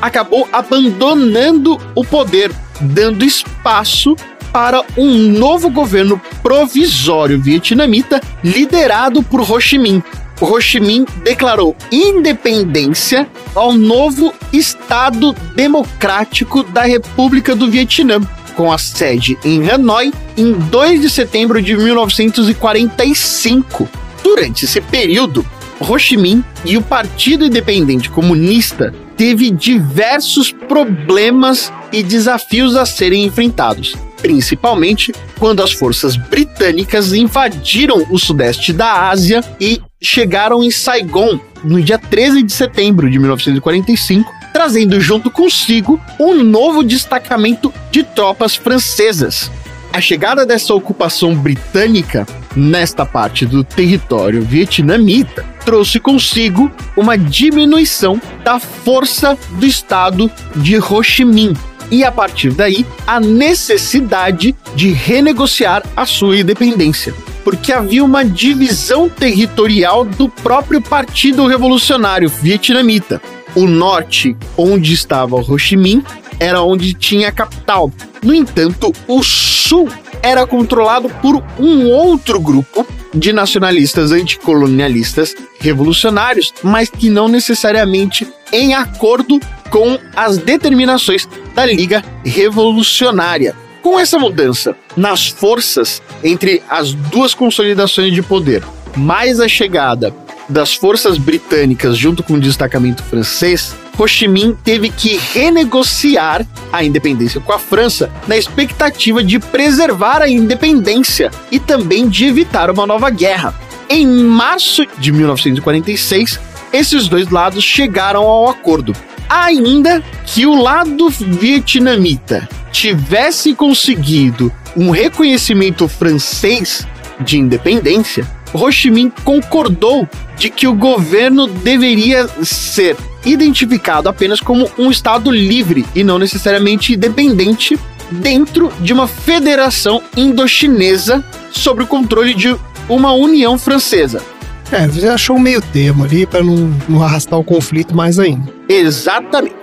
acabou 0.00 0.48
abandonando 0.52 1.78
o 1.94 2.04
poder, 2.04 2.52
dando 2.80 3.24
espaço 3.24 4.16
para 4.52 4.82
um 4.96 5.16
novo 5.16 5.68
governo 5.68 6.20
provisório 6.42 7.40
vietnamita 7.40 8.20
liderado 8.42 9.22
por 9.22 9.40
Ho 9.40 9.60
Chi 9.60 9.78
Minh. 9.78 10.02
Ho 10.40 10.58
Chi 10.60 10.80
Minh 10.80 11.06
declarou 11.22 11.76
independência 11.90 13.26
ao 13.54 13.72
novo 13.72 14.34
Estado 14.52 15.34
Democrático 15.54 16.62
da 16.62 16.82
República 16.82 17.54
do 17.54 17.70
Vietnã, 17.70 18.20
com 18.54 18.70
a 18.70 18.76
sede 18.76 19.38
em 19.44 19.70
Hanoi 19.70 20.12
em 20.36 20.52
2 20.52 21.00
de 21.00 21.08
setembro 21.08 21.62
de 21.62 21.74
1945. 21.76 23.88
Durante 24.22 24.66
esse 24.66 24.80
período, 24.80 25.44
Ho 25.80 25.98
Chi 25.98 26.16
Minh 26.16 26.44
e 26.64 26.76
o 26.76 26.82
Partido 26.82 27.44
Independente 27.46 28.10
Comunista 28.10 28.92
teve 29.16 29.50
diversos 29.50 30.52
problemas 30.52 31.72
e 31.90 32.02
desafios 32.02 32.76
a 32.76 32.84
serem 32.84 33.24
enfrentados, 33.24 33.96
principalmente 34.20 35.12
quando 35.38 35.62
as 35.62 35.72
forças 35.72 36.16
britânicas 36.16 37.12
invadiram 37.12 38.06
o 38.10 38.18
sudeste 38.18 38.72
da 38.72 39.08
Ásia 39.08 39.42
e 39.60 39.80
chegaram 40.00 40.62
em 40.62 40.70
Saigon 40.70 41.38
no 41.64 41.82
dia 41.82 41.98
13 41.98 42.42
de 42.42 42.52
setembro 42.52 43.10
de 43.10 43.18
1945, 43.18 44.32
trazendo 44.52 45.00
junto 45.00 45.30
consigo 45.30 46.00
um 46.18 46.42
novo 46.42 46.82
destacamento 46.82 47.72
de 47.90 48.02
tropas 48.02 48.54
francesas. 48.54 49.50
A 49.92 50.00
chegada 50.00 50.44
dessa 50.44 50.74
ocupação 50.74 51.34
britânica 51.34 52.26
nesta 52.54 53.06
parte 53.06 53.46
do 53.46 53.64
território 53.64 54.42
vietnamita 54.42 55.44
trouxe 55.64 55.98
consigo 55.98 56.70
uma 56.96 57.16
diminuição 57.16 58.20
da 58.44 58.60
força 58.60 59.38
do 59.52 59.66
Estado 59.66 60.30
de 60.54 60.76
Ho 60.78 61.02
Chi 61.02 61.24
Minh 61.24 61.54
e 61.90 62.04
a 62.04 62.12
partir 62.12 62.52
daí 62.52 62.86
a 63.06 63.20
necessidade 63.20 64.54
de 64.74 64.90
renegociar 64.90 65.82
a 65.96 66.04
sua 66.04 66.38
independência, 66.38 67.14
porque 67.44 67.72
havia 67.72 68.04
uma 68.04 68.24
divisão 68.24 69.08
territorial 69.08 70.04
do 70.04 70.28
próprio 70.28 70.80
Partido 70.80 71.46
Revolucionário 71.46 72.28
Vietnamita. 72.28 73.20
O 73.54 73.66
norte, 73.66 74.36
onde 74.56 74.92
estava 74.92 75.36
Ho 75.36 75.58
Chi 75.58 75.76
Minh, 75.76 76.04
era 76.38 76.60
onde 76.60 76.92
tinha 76.92 77.28
a 77.28 77.32
capital. 77.32 77.90
No 78.22 78.34
entanto, 78.34 78.92
o 79.06 79.22
sul 79.22 79.88
era 80.26 80.44
controlado 80.44 81.08
por 81.22 81.42
um 81.56 81.86
outro 81.86 82.40
grupo 82.40 82.84
de 83.14 83.32
nacionalistas 83.32 84.10
anticolonialistas 84.10 85.34
revolucionários, 85.60 86.52
mas 86.64 86.90
que 86.90 87.08
não 87.08 87.28
necessariamente 87.28 88.26
em 88.52 88.74
acordo 88.74 89.40
com 89.70 89.96
as 90.16 90.36
determinações 90.36 91.28
da 91.54 91.64
Liga 91.64 92.04
Revolucionária. 92.24 93.54
Com 93.80 94.00
essa 94.00 94.18
mudança 94.18 94.76
nas 94.96 95.28
forças 95.28 96.02
entre 96.24 96.60
as 96.68 96.92
duas 96.92 97.32
consolidações 97.32 98.12
de 98.12 98.20
poder, 98.20 98.64
mais 98.96 99.38
a 99.38 99.46
chegada 99.46 100.12
das 100.48 100.74
forças 100.74 101.18
britânicas 101.18 101.96
junto 101.96 102.24
com 102.24 102.34
o 102.34 102.40
destacamento 102.40 103.02
francês, 103.04 103.76
Ho 103.98 104.06
Chi 104.06 104.28
Minh 104.28 104.54
teve 104.62 104.90
que 104.90 105.16
renegociar 105.16 106.46
a 106.72 106.84
independência 106.84 107.40
com 107.40 107.52
a 107.52 107.58
França 107.58 108.10
na 108.26 108.36
expectativa 108.36 109.24
de 109.24 109.38
preservar 109.38 110.20
a 110.20 110.28
independência 110.28 111.30
e 111.50 111.58
também 111.58 112.08
de 112.08 112.26
evitar 112.26 112.70
uma 112.70 112.86
nova 112.86 113.08
guerra. 113.08 113.54
Em 113.88 114.06
março 114.06 114.86
de 114.98 115.12
1946, 115.12 116.38
esses 116.72 117.08
dois 117.08 117.30
lados 117.30 117.64
chegaram 117.64 118.22
ao 118.22 118.50
acordo. 118.50 118.94
Ainda 119.28 120.02
que 120.26 120.46
o 120.46 120.54
lado 120.54 121.08
vietnamita 121.08 122.48
tivesse 122.70 123.54
conseguido 123.54 124.52
um 124.76 124.90
reconhecimento 124.90 125.88
francês 125.88 126.86
de 127.20 127.38
independência, 127.38 128.26
Ho 128.52 128.70
Chi 128.70 128.90
Minh 128.90 129.12
concordou 129.24 130.08
de 130.38 130.50
que 130.50 130.66
o 130.66 130.74
governo 130.74 131.46
deveria 131.46 132.28
ser 132.42 132.96
identificado 133.24 134.08
apenas 134.08 134.40
como 134.40 134.70
um 134.78 134.90
Estado 134.90 135.30
livre 135.30 135.84
e 135.94 136.04
não 136.04 136.18
necessariamente 136.18 136.94
independente 136.94 137.78
dentro 138.10 138.72
de 138.80 138.92
uma 138.92 139.08
federação 139.08 140.02
indochinesa 140.16 141.24
sob 141.50 141.82
o 141.82 141.86
controle 141.86 142.34
de 142.34 142.54
uma 142.88 143.12
União 143.12 143.58
Francesa. 143.58 144.22
É, 144.70 144.86
você 144.86 145.08
achou 145.08 145.36
um 145.36 145.40
meio 145.40 145.60
termo 145.60 146.04
ali 146.04 146.26
para 146.26 146.42
não, 146.42 146.72
não 146.88 147.02
arrastar 147.02 147.38
o 147.38 147.44
conflito 147.44 147.94
mais 147.94 148.18
ainda. 148.18 148.52
Exatamente. 148.68 149.54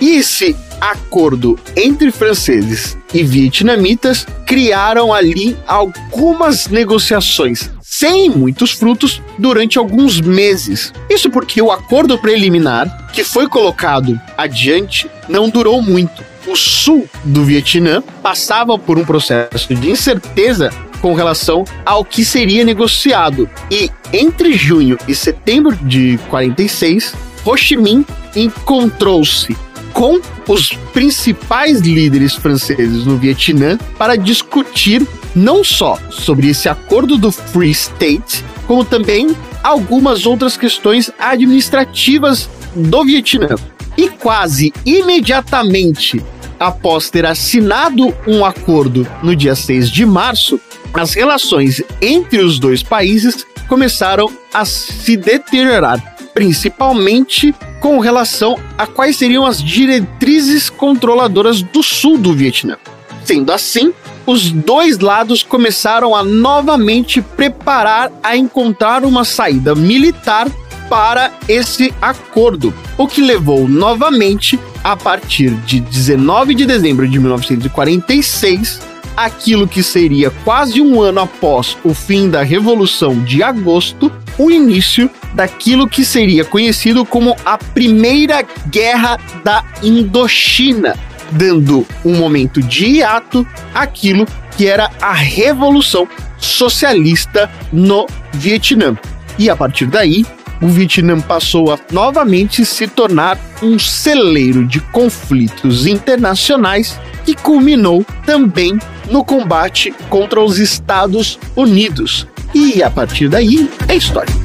E 0.00 0.16
esse 0.16 0.56
acordo 0.80 1.58
entre 1.76 2.10
franceses 2.10 2.96
e 3.14 3.22
vietnamitas 3.22 4.26
criaram 4.46 5.12
ali 5.12 5.56
algumas 5.66 6.66
negociações 6.66 7.70
sem 7.92 8.30
muitos 8.30 8.72
frutos 8.72 9.20
durante 9.38 9.76
alguns 9.76 10.18
meses. 10.18 10.94
Isso 11.10 11.28
porque 11.28 11.60
o 11.60 11.70
acordo 11.70 12.16
preliminar, 12.16 13.10
que 13.12 13.22
foi 13.22 13.46
colocado 13.46 14.18
adiante, 14.34 15.10
não 15.28 15.50
durou 15.50 15.82
muito. 15.82 16.24
O 16.46 16.56
sul 16.56 17.06
do 17.22 17.44
Vietnã 17.44 18.02
passava 18.22 18.78
por 18.78 18.98
um 18.98 19.04
processo 19.04 19.74
de 19.74 19.90
incerteza 19.90 20.70
com 21.02 21.12
relação 21.12 21.66
ao 21.84 22.02
que 22.02 22.24
seria 22.24 22.64
negociado. 22.64 23.48
E 23.70 23.90
entre 24.10 24.54
junho 24.54 24.96
e 25.06 25.14
setembro 25.14 25.76
de 25.76 26.18
46, 26.30 27.14
Ho 27.44 27.56
Chi 27.58 27.76
Minh 27.76 28.06
encontrou-se 28.34 29.54
com 29.92 30.18
os 30.48 30.72
principais 30.94 31.80
líderes 31.80 32.34
franceses 32.34 33.04
no 33.04 33.18
Vietnã 33.18 33.76
para 33.98 34.16
discutir 34.16 35.06
não 35.34 35.64
só 35.64 35.98
sobre 36.10 36.48
esse 36.48 36.68
acordo 36.68 37.16
do 37.16 37.30
Free 37.30 37.70
State, 37.70 38.44
como 38.66 38.84
também 38.84 39.36
algumas 39.62 40.26
outras 40.26 40.56
questões 40.56 41.10
administrativas 41.18 42.48
do 42.74 43.04
Vietnã. 43.04 43.54
E 43.96 44.08
quase 44.08 44.72
imediatamente 44.84 46.22
após 46.58 47.10
ter 47.10 47.26
assinado 47.26 48.14
um 48.26 48.44
acordo 48.44 49.06
no 49.22 49.34
dia 49.34 49.54
6 49.54 49.90
de 49.90 50.06
março, 50.06 50.60
as 50.94 51.14
relações 51.14 51.82
entre 52.00 52.38
os 52.38 52.58
dois 52.58 52.82
países 52.82 53.44
começaram 53.68 54.30
a 54.52 54.64
se 54.64 55.16
deteriorar, 55.16 56.16
principalmente 56.32 57.54
com 57.80 57.98
relação 57.98 58.58
a 58.78 58.86
quais 58.86 59.16
seriam 59.16 59.44
as 59.44 59.62
diretrizes 59.62 60.70
controladoras 60.70 61.62
do 61.62 61.82
sul 61.82 62.16
do 62.16 62.32
Vietnã. 62.32 62.76
Sendo 63.24 63.52
assim, 63.52 63.92
os 64.26 64.50
dois 64.50 64.98
lados 64.98 65.42
começaram 65.42 66.14
a 66.14 66.22
novamente 66.22 67.20
preparar 67.20 68.10
a 68.22 68.36
encontrar 68.36 69.04
uma 69.04 69.24
saída 69.24 69.74
militar 69.74 70.48
para 70.88 71.32
esse 71.48 71.92
acordo, 72.02 72.74
o 72.98 73.08
que 73.08 73.22
levou 73.22 73.66
novamente, 73.66 74.60
a 74.84 74.94
partir 74.94 75.50
de 75.64 75.80
19 75.80 76.54
de 76.54 76.66
dezembro 76.66 77.08
de 77.08 77.18
1946, 77.18 78.80
aquilo 79.16 79.66
que 79.66 79.82
seria 79.82 80.30
quase 80.44 80.82
um 80.82 81.00
ano 81.00 81.20
após 81.20 81.76
o 81.82 81.94
fim 81.94 82.28
da 82.28 82.42
Revolução 82.42 83.22
de 83.24 83.42
Agosto, 83.42 84.12
o 84.38 84.50
início 84.50 85.10
daquilo 85.34 85.88
que 85.88 86.04
seria 86.04 86.44
conhecido 86.44 87.04
como 87.04 87.36
a 87.44 87.56
Primeira 87.56 88.44
Guerra 88.68 89.18
da 89.42 89.64
Indochina, 89.82 90.94
dando 91.32 91.86
um 92.04 92.16
momento 92.16 92.60
de 92.60 92.86
hiato 92.86 93.46
àquilo 93.74 94.26
que 94.56 94.66
era 94.66 94.90
a 95.00 95.12
Revolução 95.12 96.06
Socialista 96.38 97.50
no 97.72 98.06
Vietnã. 98.32 98.96
E 99.38 99.48
a 99.48 99.56
partir 99.56 99.86
daí, 99.86 100.24
o 100.60 100.68
Vietnã 100.68 101.20
passou 101.20 101.72
a 101.72 101.78
novamente 101.90 102.64
se 102.64 102.86
tornar 102.86 103.38
um 103.62 103.78
celeiro 103.78 104.64
de 104.66 104.80
conflitos 104.80 105.86
internacionais 105.86 106.98
que 107.24 107.34
culminou 107.34 108.04
também 108.24 108.78
no 109.10 109.24
combate 109.24 109.92
contra 110.08 110.40
os 110.40 110.58
Estados 110.58 111.38
Unidos. 111.56 112.26
E 112.54 112.82
a 112.82 112.90
partir 112.90 113.28
daí 113.28 113.68
é 113.88 113.96
história. 113.96 114.41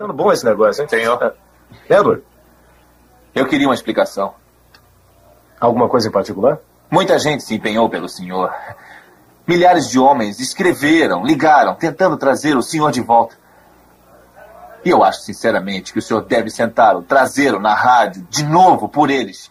Ficando 0.00 0.14
bom 0.14 0.32
esse 0.32 0.46
negócio, 0.46 0.82
hein? 0.82 0.88
Senhor. 0.88 1.34
Edward, 1.88 2.22
Eu 3.34 3.46
queria 3.46 3.68
uma 3.68 3.74
explicação. 3.74 4.32
alguma 5.60 5.90
coisa 5.90 6.08
em 6.08 6.10
particular? 6.10 6.58
Muita 6.90 7.18
gente 7.18 7.42
se 7.44 7.54
empenhou 7.54 7.88
pelo 7.90 8.08
senhor. 8.08 8.50
Milhares 9.46 9.90
de 9.90 9.98
homens 9.98 10.40
escreveram, 10.40 11.22
ligaram, 11.22 11.74
tentando 11.74 12.16
trazer 12.16 12.56
o 12.56 12.62
senhor 12.62 12.90
de 12.90 13.02
volta. 13.02 13.36
E 14.82 14.88
eu 14.88 15.04
acho, 15.04 15.20
sinceramente, 15.20 15.92
que 15.92 15.98
o 15.98 16.02
senhor 16.02 16.22
deve 16.22 16.48
sentar 16.48 16.96
o 16.96 17.02
traseiro 17.02 17.60
na 17.60 17.74
rádio 17.74 18.26
de 18.30 18.42
novo 18.42 18.88
por 18.88 19.10
eles. 19.10 19.50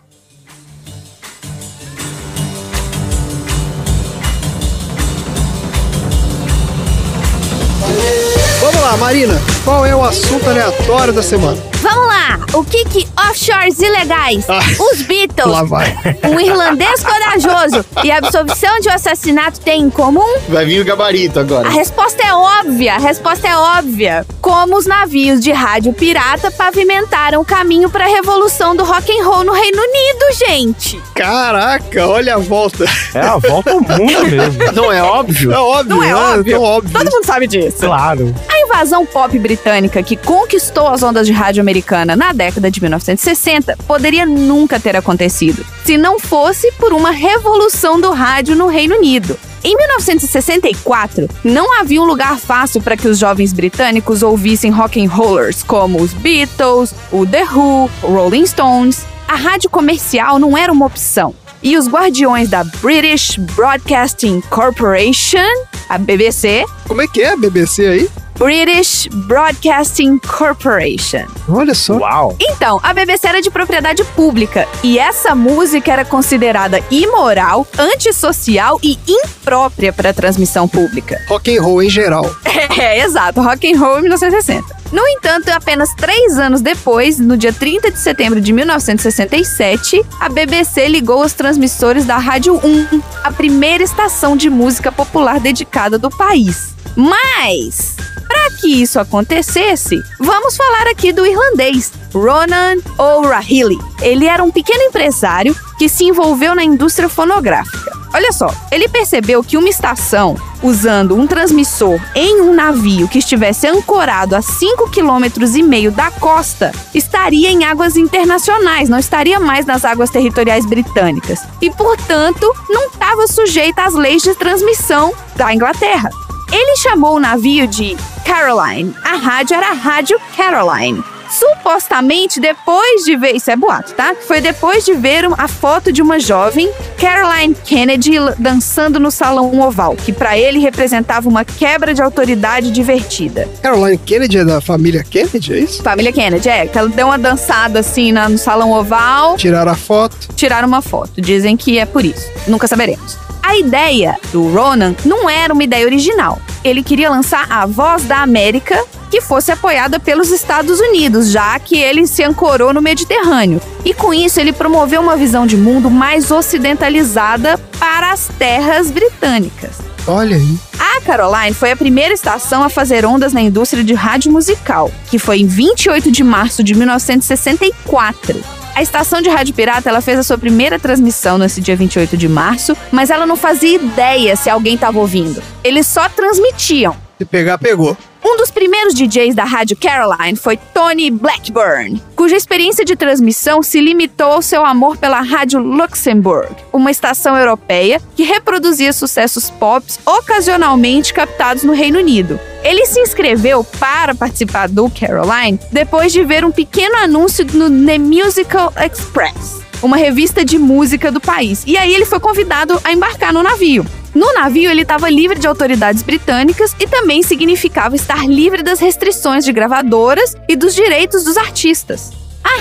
Vamos 8.61 8.78
lá, 8.81 8.97
Marina. 8.97 9.39
Qual 9.63 9.85
é 9.85 9.95
o 9.95 10.03
assunto 10.03 10.49
aleatório 10.49 11.13
da 11.13 11.21
semana? 11.23 11.57
Vamos 11.81 12.07
lá! 12.07 12.39
O 12.53 12.63
que 12.63 12.83
que 12.85 13.07
offshores 13.29 13.79
ilegais, 13.79 14.45
os 14.91 15.01
Beatles, 15.03 15.47
Lá 15.47 15.63
vai. 15.63 15.95
um 16.25 16.37
irlandês 16.39 17.01
corajoso 17.03 17.85
e 18.03 18.11
a 18.11 18.17
absolvição 18.17 18.79
de 18.81 18.89
um 18.89 18.93
assassinato 18.93 19.61
têm 19.61 19.83
em 19.83 19.89
comum? 19.89 20.27
Vai 20.49 20.65
vir 20.65 20.81
o 20.81 20.85
gabarito 20.85 21.39
agora. 21.39 21.67
A 21.67 21.71
resposta 21.71 22.21
é 22.21 22.33
óbvia, 22.33 22.95
a 22.95 22.97
resposta 22.97 23.47
é 23.47 23.55
óbvia. 23.55 24.25
Como 24.41 24.75
os 24.77 24.85
navios 24.85 25.39
de 25.39 25.51
rádio 25.51 25.93
pirata 25.93 26.51
pavimentaram 26.51 27.39
o 27.39 27.45
caminho 27.45 27.89
para 27.89 28.05
a 28.05 28.09
revolução 28.09 28.75
do 28.75 28.83
rock 28.83 29.09
and 29.17 29.23
roll 29.23 29.43
no 29.45 29.53
Reino 29.53 29.77
Unido, 29.81 30.37
gente. 30.47 30.99
Caraca, 31.15 32.07
olha 32.07 32.35
a 32.35 32.39
volta. 32.39 32.83
É 33.13 33.21
a 33.21 33.37
volta 33.37 33.71
ao 33.71 33.79
mundo 33.79 34.25
mesmo. 34.25 34.71
Não 34.73 34.91
é 34.91 35.01
óbvio? 35.01 35.53
É 35.53 35.57
óbvio, 35.59 35.95
Não 35.95 36.03
é 36.03 36.07
né? 36.07 36.15
óbvio? 36.15 36.53
Tão 36.55 36.63
óbvio. 36.63 36.91
Todo 36.99 37.11
mundo 37.13 37.25
sabe 37.25 37.47
disso. 37.47 37.77
Claro. 37.79 38.35
A 38.49 38.58
invasão 38.69 39.03
pop 39.03 39.37
britânica 39.39 40.03
que 40.03 40.15
conquistou 40.15 40.87
as 40.89 41.01
ondas 41.01 41.25
de 41.25 41.33
rádio 41.33 41.59
americana 41.59 42.15
na 42.15 42.31
década 42.31 42.69
de 42.69 42.79
1960 42.79 43.75
poderia 43.87 44.27
nunca 44.27 44.79
ter 44.79 44.95
acontecido, 44.95 45.65
se 45.83 45.97
não 45.97 46.19
fosse 46.19 46.71
por 46.73 46.93
uma 46.93 47.09
revolução 47.09 47.99
do 47.99 48.11
rádio 48.11 48.55
no 48.55 48.67
Reino 48.67 48.95
Unido. 48.95 49.37
Em 49.63 49.75
1964, 49.75 51.27
não 51.43 51.79
havia 51.79 51.99
um 51.99 52.05
lugar 52.05 52.37
fácil 52.37 52.79
para 52.79 52.95
que 52.95 53.07
os 53.07 53.17
jovens 53.17 53.51
britânicos 53.51 54.21
ouvissem 54.21 54.69
rock 54.71 55.03
and 55.03 55.09
rollers 55.09 55.63
como 55.63 55.99
os 55.99 56.13
Beatles, 56.13 56.93
o 57.11 57.25
The 57.25 57.43
Who, 57.43 57.89
Rolling 58.03 58.45
Stones. 58.45 59.03
A 59.27 59.35
rádio 59.35 59.69
comercial 59.69 60.37
não 60.37 60.55
era 60.57 60.71
uma 60.71 60.85
opção. 60.85 61.33
E 61.61 61.75
os 61.75 61.89
guardiões 61.89 62.49
da 62.49 62.63
British 62.63 63.35
Broadcasting 63.55 64.41
Corporation, 64.49 65.65
a 65.89 65.97
BBC, 65.97 66.63
Como 66.87 67.01
é 67.01 67.07
que 67.07 67.21
é 67.21 67.33
a 67.33 67.35
BBC 67.35 67.85
aí? 67.85 68.09
British 68.39 69.09
Broadcasting 69.27 70.17
Corporation. 70.19 71.25
Olha 71.49 71.75
só. 71.75 71.97
Uau! 71.97 72.37
Então, 72.39 72.79
a 72.81 72.93
BBC 72.93 73.27
era 73.27 73.41
de 73.41 73.51
propriedade 73.51 74.01
pública 74.15 74.65
e 74.81 74.97
essa 74.97 75.35
música 75.35 75.91
era 75.91 76.05
considerada 76.05 76.81
imoral, 76.89 77.67
antissocial 77.77 78.79
e 78.81 78.97
imprópria 79.05 79.91
para 79.91 80.13
transmissão 80.13 80.69
pública. 80.69 81.21
Rock 81.27 81.57
and 81.57 81.61
roll 81.61 81.83
em 81.83 81.89
geral. 81.89 82.25
É, 82.77 83.03
exato, 83.03 83.41
rock 83.41 83.73
and 83.73 83.77
roll 83.77 83.99
em 83.99 84.03
1960. 84.03 84.63
No 84.91 85.05
entanto, 85.07 85.49
apenas 85.49 85.93
três 85.95 86.37
anos 86.37 86.61
depois, 86.61 87.19
no 87.19 87.35
dia 87.35 87.51
30 87.51 87.91
de 87.91 87.99
setembro 87.99 88.39
de 88.39 88.53
1967, 88.53 90.01
a 90.19 90.29
BBC 90.29 90.87
ligou 90.87 91.23
os 91.23 91.33
transmissores 91.33 92.05
da 92.05 92.17
Rádio 92.17 92.55
1, 92.55 93.01
a 93.23 93.31
primeira 93.31 93.83
estação 93.83 94.35
de 94.37 94.49
música 94.49 94.91
popular 94.91 95.39
dedicada 95.39 95.97
do 95.97 96.09
país. 96.09 96.73
Mas, 96.99 97.95
para 98.27 98.51
que 98.59 98.67
isso 98.81 98.99
acontecesse, 98.99 100.03
vamos 100.19 100.57
falar 100.57 100.85
aqui 100.87 101.13
do 101.13 101.25
irlandês 101.25 101.93
Ronan 102.13 102.75
O'Rahilly. 102.97 103.77
Ele 104.01 104.25
era 104.25 104.43
um 104.43 104.51
pequeno 104.51 104.83
empresário 104.83 105.55
que 105.77 105.87
se 105.87 106.03
envolveu 106.03 106.53
na 106.53 106.61
indústria 106.61 107.07
fonográfica. 107.07 107.97
Olha 108.13 108.33
só, 108.33 108.53
ele 108.69 108.89
percebeu 108.89 109.41
que 109.41 109.55
uma 109.55 109.69
estação 109.69 110.35
usando 110.61 111.15
um 111.15 111.25
transmissor 111.25 112.01
em 112.13 112.41
um 112.41 112.53
navio 112.53 113.07
que 113.07 113.19
estivesse 113.19 113.65
ancorado 113.65 114.35
a 114.35 114.39
5,5 114.39 114.91
km 114.91 115.95
da 115.95 116.11
costa 116.11 116.73
estaria 116.93 117.49
em 117.49 117.63
águas 117.63 117.95
internacionais, 117.95 118.89
não 118.89 118.99
estaria 118.99 119.39
mais 119.39 119.65
nas 119.65 119.85
águas 119.85 120.09
territoriais 120.09 120.65
britânicas 120.65 121.45
e, 121.61 121.71
portanto, 121.71 122.53
não 122.67 122.87
estava 122.87 123.25
sujeita 123.25 123.83
às 123.83 123.93
leis 123.93 124.21
de 124.21 124.35
transmissão 124.35 125.13
da 125.37 125.53
Inglaterra. 125.53 126.09
Ele 126.51 126.75
chamou 126.77 127.15
o 127.15 127.19
navio 127.19 127.67
de 127.67 127.95
Caroline. 128.25 128.93
A 129.03 129.15
rádio 129.17 129.55
era 129.55 129.69
a 129.69 129.73
Rádio 129.73 130.19
Caroline. 130.35 131.03
Supostamente 131.31 132.39
depois 132.39 133.03
de 133.05 133.15
ver, 133.15 133.35
isso 133.35 133.51
é 133.51 133.55
boato, 133.55 133.93
tá? 133.93 134.15
Foi 134.27 134.41
depois 134.41 134.83
de 134.83 134.93
ver 134.95 135.25
a 135.37 135.47
foto 135.47 135.91
de 135.93 136.01
uma 136.01 136.19
jovem, 136.19 136.67
Caroline 136.97 137.53
Kennedy, 137.53 138.13
dançando 138.39 138.99
no 138.99 139.11
salão 139.11 139.59
oval, 139.61 139.95
que 139.95 140.11
para 140.11 140.35
ele 140.35 140.57
representava 140.57 141.29
uma 141.29 141.45
quebra 141.45 141.93
de 141.93 142.01
autoridade 142.01 142.71
divertida. 142.71 143.47
Caroline 143.61 143.99
Kennedy 143.99 144.39
é 144.39 144.45
da 144.45 144.59
família 144.59 145.03
Kennedy, 145.03 145.53
é 145.53 145.59
isso? 145.59 145.83
Família 145.83 146.11
Kennedy, 146.11 146.49
é, 146.49 146.65
que 146.65 146.77
ela 146.77 146.89
deu 146.89 147.05
uma 147.05 147.19
dançada 147.19 147.79
assim 147.79 148.11
na- 148.11 148.27
no 148.27 148.37
salão 148.39 148.71
oval, 148.71 149.37
Tiraram 149.37 149.71
a 149.71 149.75
foto. 149.75 150.29
tiraram 150.35 150.67
uma 150.67 150.81
foto. 150.81 151.21
Dizem 151.21 151.55
que 151.55 151.77
é 151.77 151.85
por 151.85 152.03
isso. 152.03 152.27
Nunca 152.47 152.67
saberemos. 152.67 153.17
A 153.41 153.55
ideia 153.57 154.17
do 154.31 154.47
Ronan 154.53 154.95
não 155.05 155.29
era 155.29 155.53
uma 155.53 155.63
ideia 155.63 155.85
original. 155.85 156.39
Ele 156.63 156.83
queria 156.83 157.09
lançar 157.09 157.47
a 157.49 157.65
Voz 157.65 158.03
da 158.03 158.21
América, 158.21 158.83
que 159.09 159.21
fosse 159.21 159.51
apoiada 159.51 159.99
pelos 159.99 160.29
Estados 160.29 160.79
Unidos, 160.79 161.31
já 161.31 161.57
que 161.59 161.77
ele 161.77 162.05
se 162.05 162.23
ancorou 162.23 162.73
no 162.73 162.81
Mediterrâneo. 162.81 163.61
E 163.83 163.93
com 163.93 164.13
isso, 164.13 164.39
ele 164.39 164.51
promoveu 164.51 165.01
uma 165.01 165.15
visão 165.15 165.47
de 165.47 165.57
mundo 165.57 165.89
mais 165.89 166.29
ocidentalizada 166.31 167.57
para 167.79 168.11
as 168.11 168.27
terras 168.37 168.91
britânicas. 168.91 169.77
Olha 170.05 170.35
aí. 170.35 170.57
A 170.79 171.01
Caroline 171.01 171.53
foi 171.53 171.71
a 171.71 171.75
primeira 171.75 172.13
estação 172.13 172.63
a 172.63 172.69
fazer 172.69 173.05
ondas 173.05 173.31
na 173.31 173.41
indústria 173.41 173.83
de 173.83 173.93
rádio 173.93 174.31
musical, 174.31 174.91
que 175.09 175.19
foi 175.19 175.39
em 175.39 175.47
28 175.47 176.11
de 176.11 176.23
março 176.23 176.63
de 176.63 176.73
1964. 176.75 178.39
A 178.79 178.81
estação 178.81 179.21
de 179.21 179.27
rádio 179.27 179.53
pirata 179.53 179.89
ela 179.89 179.99
fez 179.99 180.17
a 180.17 180.23
sua 180.23 180.37
primeira 180.37 180.79
transmissão 180.79 181.37
nesse 181.37 181.59
dia 181.59 181.75
28 181.75 182.15
de 182.15 182.29
março, 182.29 182.77
mas 182.93 183.09
ela 183.09 183.25
não 183.25 183.35
fazia 183.35 183.75
ideia 183.75 184.37
se 184.37 184.49
alguém 184.49 184.75
estava 184.75 184.97
ouvindo. 184.97 185.43
Eles 185.65 185.85
só 185.85 186.07
transmitiam. 186.07 186.95
Se 187.17 187.25
pegar, 187.25 187.57
pegou. 187.57 187.97
Um 188.23 188.37
dos 188.37 188.49
primeiros 188.49 188.93
DJs 188.93 189.35
da 189.35 189.43
rádio 189.43 189.75
Caroline 189.75 190.37
foi 190.37 190.55
Tony 190.55 191.11
Blackburn, 191.11 192.01
cuja 192.15 192.37
experiência 192.37 192.85
de 192.85 192.95
transmissão 192.95 193.61
se 193.61 193.81
limitou 193.81 194.31
ao 194.31 194.41
seu 194.41 194.65
amor 194.65 194.95
pela 194.95 195.19
rádio 195.19 195.59
Luxembourg, 195.59 196.55
uma 196.71 196.89
estação 196.89 197.35
europeia 197.35 198.01
que 198.15 198.23
reproduzia 198.23 198.93
sucessos 198.93 199.49
pop 199.49 199.85
ocasionalmente 200.05 201.13
captados 201.13 201.63
no 201.63 201.73
Reino 201.73 201.99
Unido. 201.99 202.39
Ele 202.63 202.85
se 202.85 202.99
inscreveu 202.99 203.63
para 203.63 204.13
participar 204.13 204.67
do 204.67 204.89
Caroline 204.89 205.59
depois 205.71 206.11
de 206.11 206.23
ver 206.23 206.43
um 206.43 206.51
pequeno 206.51 206.95
anúncio 206.97 207.45
no 207.53 207.85
The 207.85 207.97
Musical 207.97 208.73
Express, 208.77 209.61
uma 209.81 209.95
revista 209.97 210.43
de 210.43 210.57
música 210.57 211.11
do 211.11 211.21
país. 211.21 211.63
E 211.65 211.77
aí 211.77 211.93
ele 211.93 212.05
foi 212.05 212.19
convidado 212.19 212.79
a 212.83 212.91
embarcar 212.91 213.31
no 213.31 213.41
navio. 213.41 213.85
No 214.13 214.33
navio, 214.33 214.71
ele 214.71 214.81
estava 214.81 215.09
livre 215.09 215.37
de 215.37 215.47
autoridades 215.47 216.01
britânicas 216.01 216.75
e 216.79 216.87
também 216.87 217.21
significava 217.21 217.95
estar 217.95 218.27
livre 218.27 218.63
das 218.63 218.79
restrições 218.79 219.45
de 219.45 219.53
gravadoras 219.53 220.35
e 220.47 220.55
dos 220.55 220.73
direitos 220.73 221.23
dos 221.23 221.37
artistas. 221.37 222.11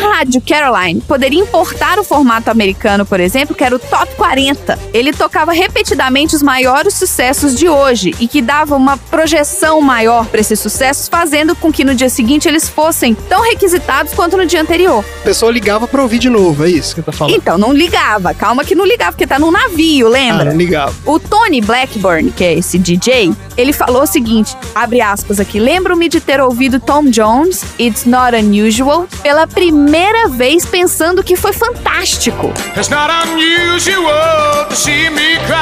A 0.00 0.18
rádio 0.18 0.40
Caroline 0.40 1.00
poderia 1.00 1.40
importar 1.40 1.98
o 1.98 2.04
formato 2.04 2.50
americano, 2.50 3.04
por 3.04 3.20
exemplo, 3.20 3.54
que 3.54 3.64
era 3.64 3.74
o 3.74 3.78
Top 3.78 4.14
40. 4.16 4.78
Ele 4.92 5.12
tocava 5.12 5.52
repetidamente 5.52 6.34
os 6.36 6.42
maiores 6.42 6.94
sucessos 6.94 7.54
de 7.54 7.68
hoje 7.68 8.14
e 8.20 8.26
que 8.28 8.40
dava 8.40 8.76
uma 8.76 8.96
projeção 8.96 9.80
maior 9.80 10.26
para 10.26 10.40
esses 10.40 10.58
sucessos, 10.60 11.08
fazendo 11.08 11.54
com 11.56 11.72
que 11.72 11.84
no 11.84 11.94
dia 11.94 12.08
seguinte 12.08 12.46
eles 12.48 12.68
fossem 12.68 13.14
tão 13.14 13.42
requisitados 13.42 14.12
quanto 14.14 14.36
no 14.36 14.46
dia 14.46 14.60
anterior. 14.62 15.04
A 15.20 15.24
pessoa 15.24 15.50
ligava 15.52 15.86
pra 15.88 16.02
ouvir 16.02 16.18
de 16.18 16.28
novo, 16.30 16.64
é 16.64 16.70
isso 16.70 16.94
que 16.94 17.02
tá 17.02 17.12
falando. 17.12 17.34
Então, 17.36 17.58
não 17.58 17.72
ligava. 17.72 18.32
Calma 18.34 18.64
que 18.64 18.74
não 18.74 18.84
ligava, 18.86 19.12
porque 19.12 19.26
tá 19.26 19.38
num 19.38 19.50
navio, 19.50 20.06
Ah, 20.06 20.10
lembra? 20.10 20.44
não 20.50 20.56
ligava. 20.58 20.94
O 21.04 21.18
Tony 21.18 21.60
Blackburn, 21.60 22.30
que 22.30 22.44
é 22.44 22.54
esse 22.54 22.78
DJ, 22.78 23.32
ele 23.58 23.72
falou 23.72 24.04
o 24.04 24.06
seguinte, 24.06 24.56
abre 24.72 25.00
aspas 25.00 25.40
aqui, 25.40 25.58
lembro-me 25.58 26.08
de 26.08 26.20
ter 26.20 26.40
ouvido 26.40 26.78
Tom 26.78 27.10
Jones, 27.10 27.64
It's 27.76 28.04
Not 28.04 28.36
Unusual, 28.36 29.08
pela 29.20 29.48
primeira 29.48 30.28
vez 30.28 30.64
pensando 30.64 31.24
que 31.24 31.34
foi 31.34 31.52
fantástico. 31.52 32.52
It's 32.76 32.88
not 32.88 33.10
unusual 33.10 34.66
to 34.68 34.76
see 34.76 35.10
me 35.10 35.36
cry. 35.46 35.56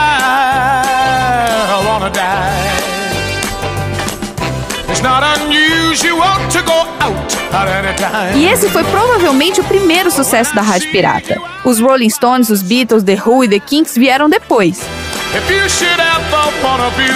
I 1.73 1.87
wanna 1.87 2.11
die. 2.11 2.77
It's 4.91 5.01
not 5.01 5.23
unusual 5.41 6.37
to 6.51 6.63
go 6.63 6.87
out 7.01 7.37
at 7.55 7.69
any 7.69 7.97
time. 7.97 8.39
E 8.39 8.47
esse 8.47 8.69
foi 8.69 8.85
provavelmente 8.85 9.59
o 9.61 9.65
primeiro 9.65 10.11
sucesso 10.11 10.55
da 10.55 10.61
rádio 10.61 10.91
pirata. 10.91 11.41
Os 11.65 11.81
Rolling 11.81 12.11
Stones, 12.11 12.51
os 12.51 12.61
Beatles, 12.63 13.03
The 13.03 13.19
Who 13.25 13.45
e 13.45 13.49
The 13.49 13.59
Kinks 13.59 13.95
vieram 13.95 14.29
depois. 14.29 14.81
If 15.35 15.51
you 15.51 15.69
should 15.69 16.01
ever 16.01 16.63
wanna 16.63 16.91
be. 16.97 17.07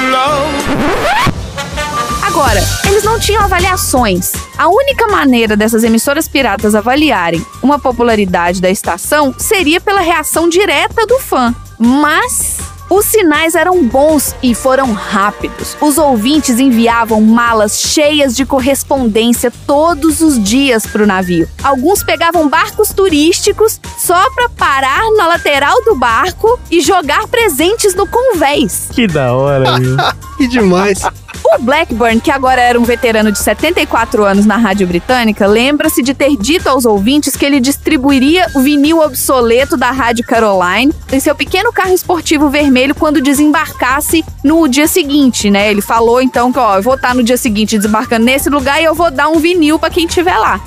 Agora, 2.23 2.61
eles 2.87 3.03
não 3.03 3.19
tinham 3.19 3.43
avaliações. 3.43 4.33
A 4.57 4.69
única 4.69 5.07
maneira 5.09 5.57
dessas 5.57 5.83
emissoras 5.85 6.29
piratas 6.29 6.75
avaliarem 6.75 7.45
uma 7.63 7.79
popularidade 7.79 8.61
da 8.61 8.71
estação 8.71 9.35
seria 9.37 9.81
pela 9.81 10.01
reação 10.01 10.49
direta 10.49 11.07
do 11.07 11.19
fã. 11.19 11.55
Mas 11.79 12.59
os 12.91 13.07
sinais 13.07 13.55
eram 13.55 13.85
bons 13.85 14.35
e 14.43 14.55
foram 14.55 14.93
rápidos. 14.93 15.77
Os 15.81 15.97
ouvintes 15.97 16.59
enviavam 16.59 17.21
malas 17.23 17.81
cheias 17.81 18.35
de 18.35 18.45
correspondência 18.45 19.53
todos 19.67 20.21
os 20.21 20.43
dias 20.43 20.85
para 20.87 21.05
o 21.05 21.07
navio. 21.07 21.49
Alguns 21.63 22.03
pegavam 22.03 22.49
barcos 22.49 22.93
turísticos 22.93 23.81
só 23.97 24.29
para 24.35 24.49
parar 24.49 25.09
na 25.17 25.29
lateral 25.29 25.83
do 25.85 25.95
barco 25.95 26.59
e 26.71 26.81
jogar 26.81 27.29
presentes 27.29 27.95
no 27.95 28.07
convés. 28.09 28.89
Que 28.93 29.07
da 29.07 29.33
hora, 29.33 29.79
viu? 29.79 29.97
Que 30.41 30.49
demais. 30.49 31.03
O 31.45 31.59
Blackburn, 31.59 32.21
que 32.21 32.31
agora 32.31 32.61
era 32.61 32.79
um 32.79 32.85
veterano 32.85 33.33
de 33.33 33.39
74 33.39 34.25
anos 34.25 34.47
na 34.47 34.57
rádio 34.57 34.87
britânica, 34.87 35.47
lembra-se 35.47 36.03
de 36.03 36.15
ter 36.15 36.37
dito 36.37 36.69
aos 36.69 36.85
ouvintes 36.85 37.37
que 37.37 37.45
ele 37.45 37.61
distribuiria 37.61 38.47
o 38.55 38.61
vinil 38.61 39.01
obsoleto 39.01 39.77
da 39.77 39.91
rádio 39.91 40.25
Caroline 40.25 40.93
em 41.11 41.19
seu 41.19 41.35
pequeno 41.35 41.73
carro 41.73 41.93
esportivo 41.93 42.49
vermelho 42.49 42.95
quando 42.95 43.21
desembarcasse 43.21 44.25
no 44.45 44.69
dia 44.69 44.87
seguinte, 44.87 45.51
né? 45.51 45.71
Ele 45.71 45.81
falou 45.81 46.21
então 46.21 46.53
que, 46.53 46.59
ó, 46.59 46.77
eu 46.77 46.83
vou 46.83 46.95
estar 46.95 47.15
no 47.15 47.23
dia 47.23 47.37
seguinte 47.37 47.77
desembarcando 47.77 48.25
nesse 48.25 48.49
lugar 48.49 48.81
e 48.81 48.85
eu 48.85 48.95
vou 48.95 49.11
dar 49.11 49.29
um 49.29 49.39
vinil 49.39 49.79
pra 49.79 49.91
quem 49.91 50.07
estiver 50.07 50.37
lá. 50.37 50.61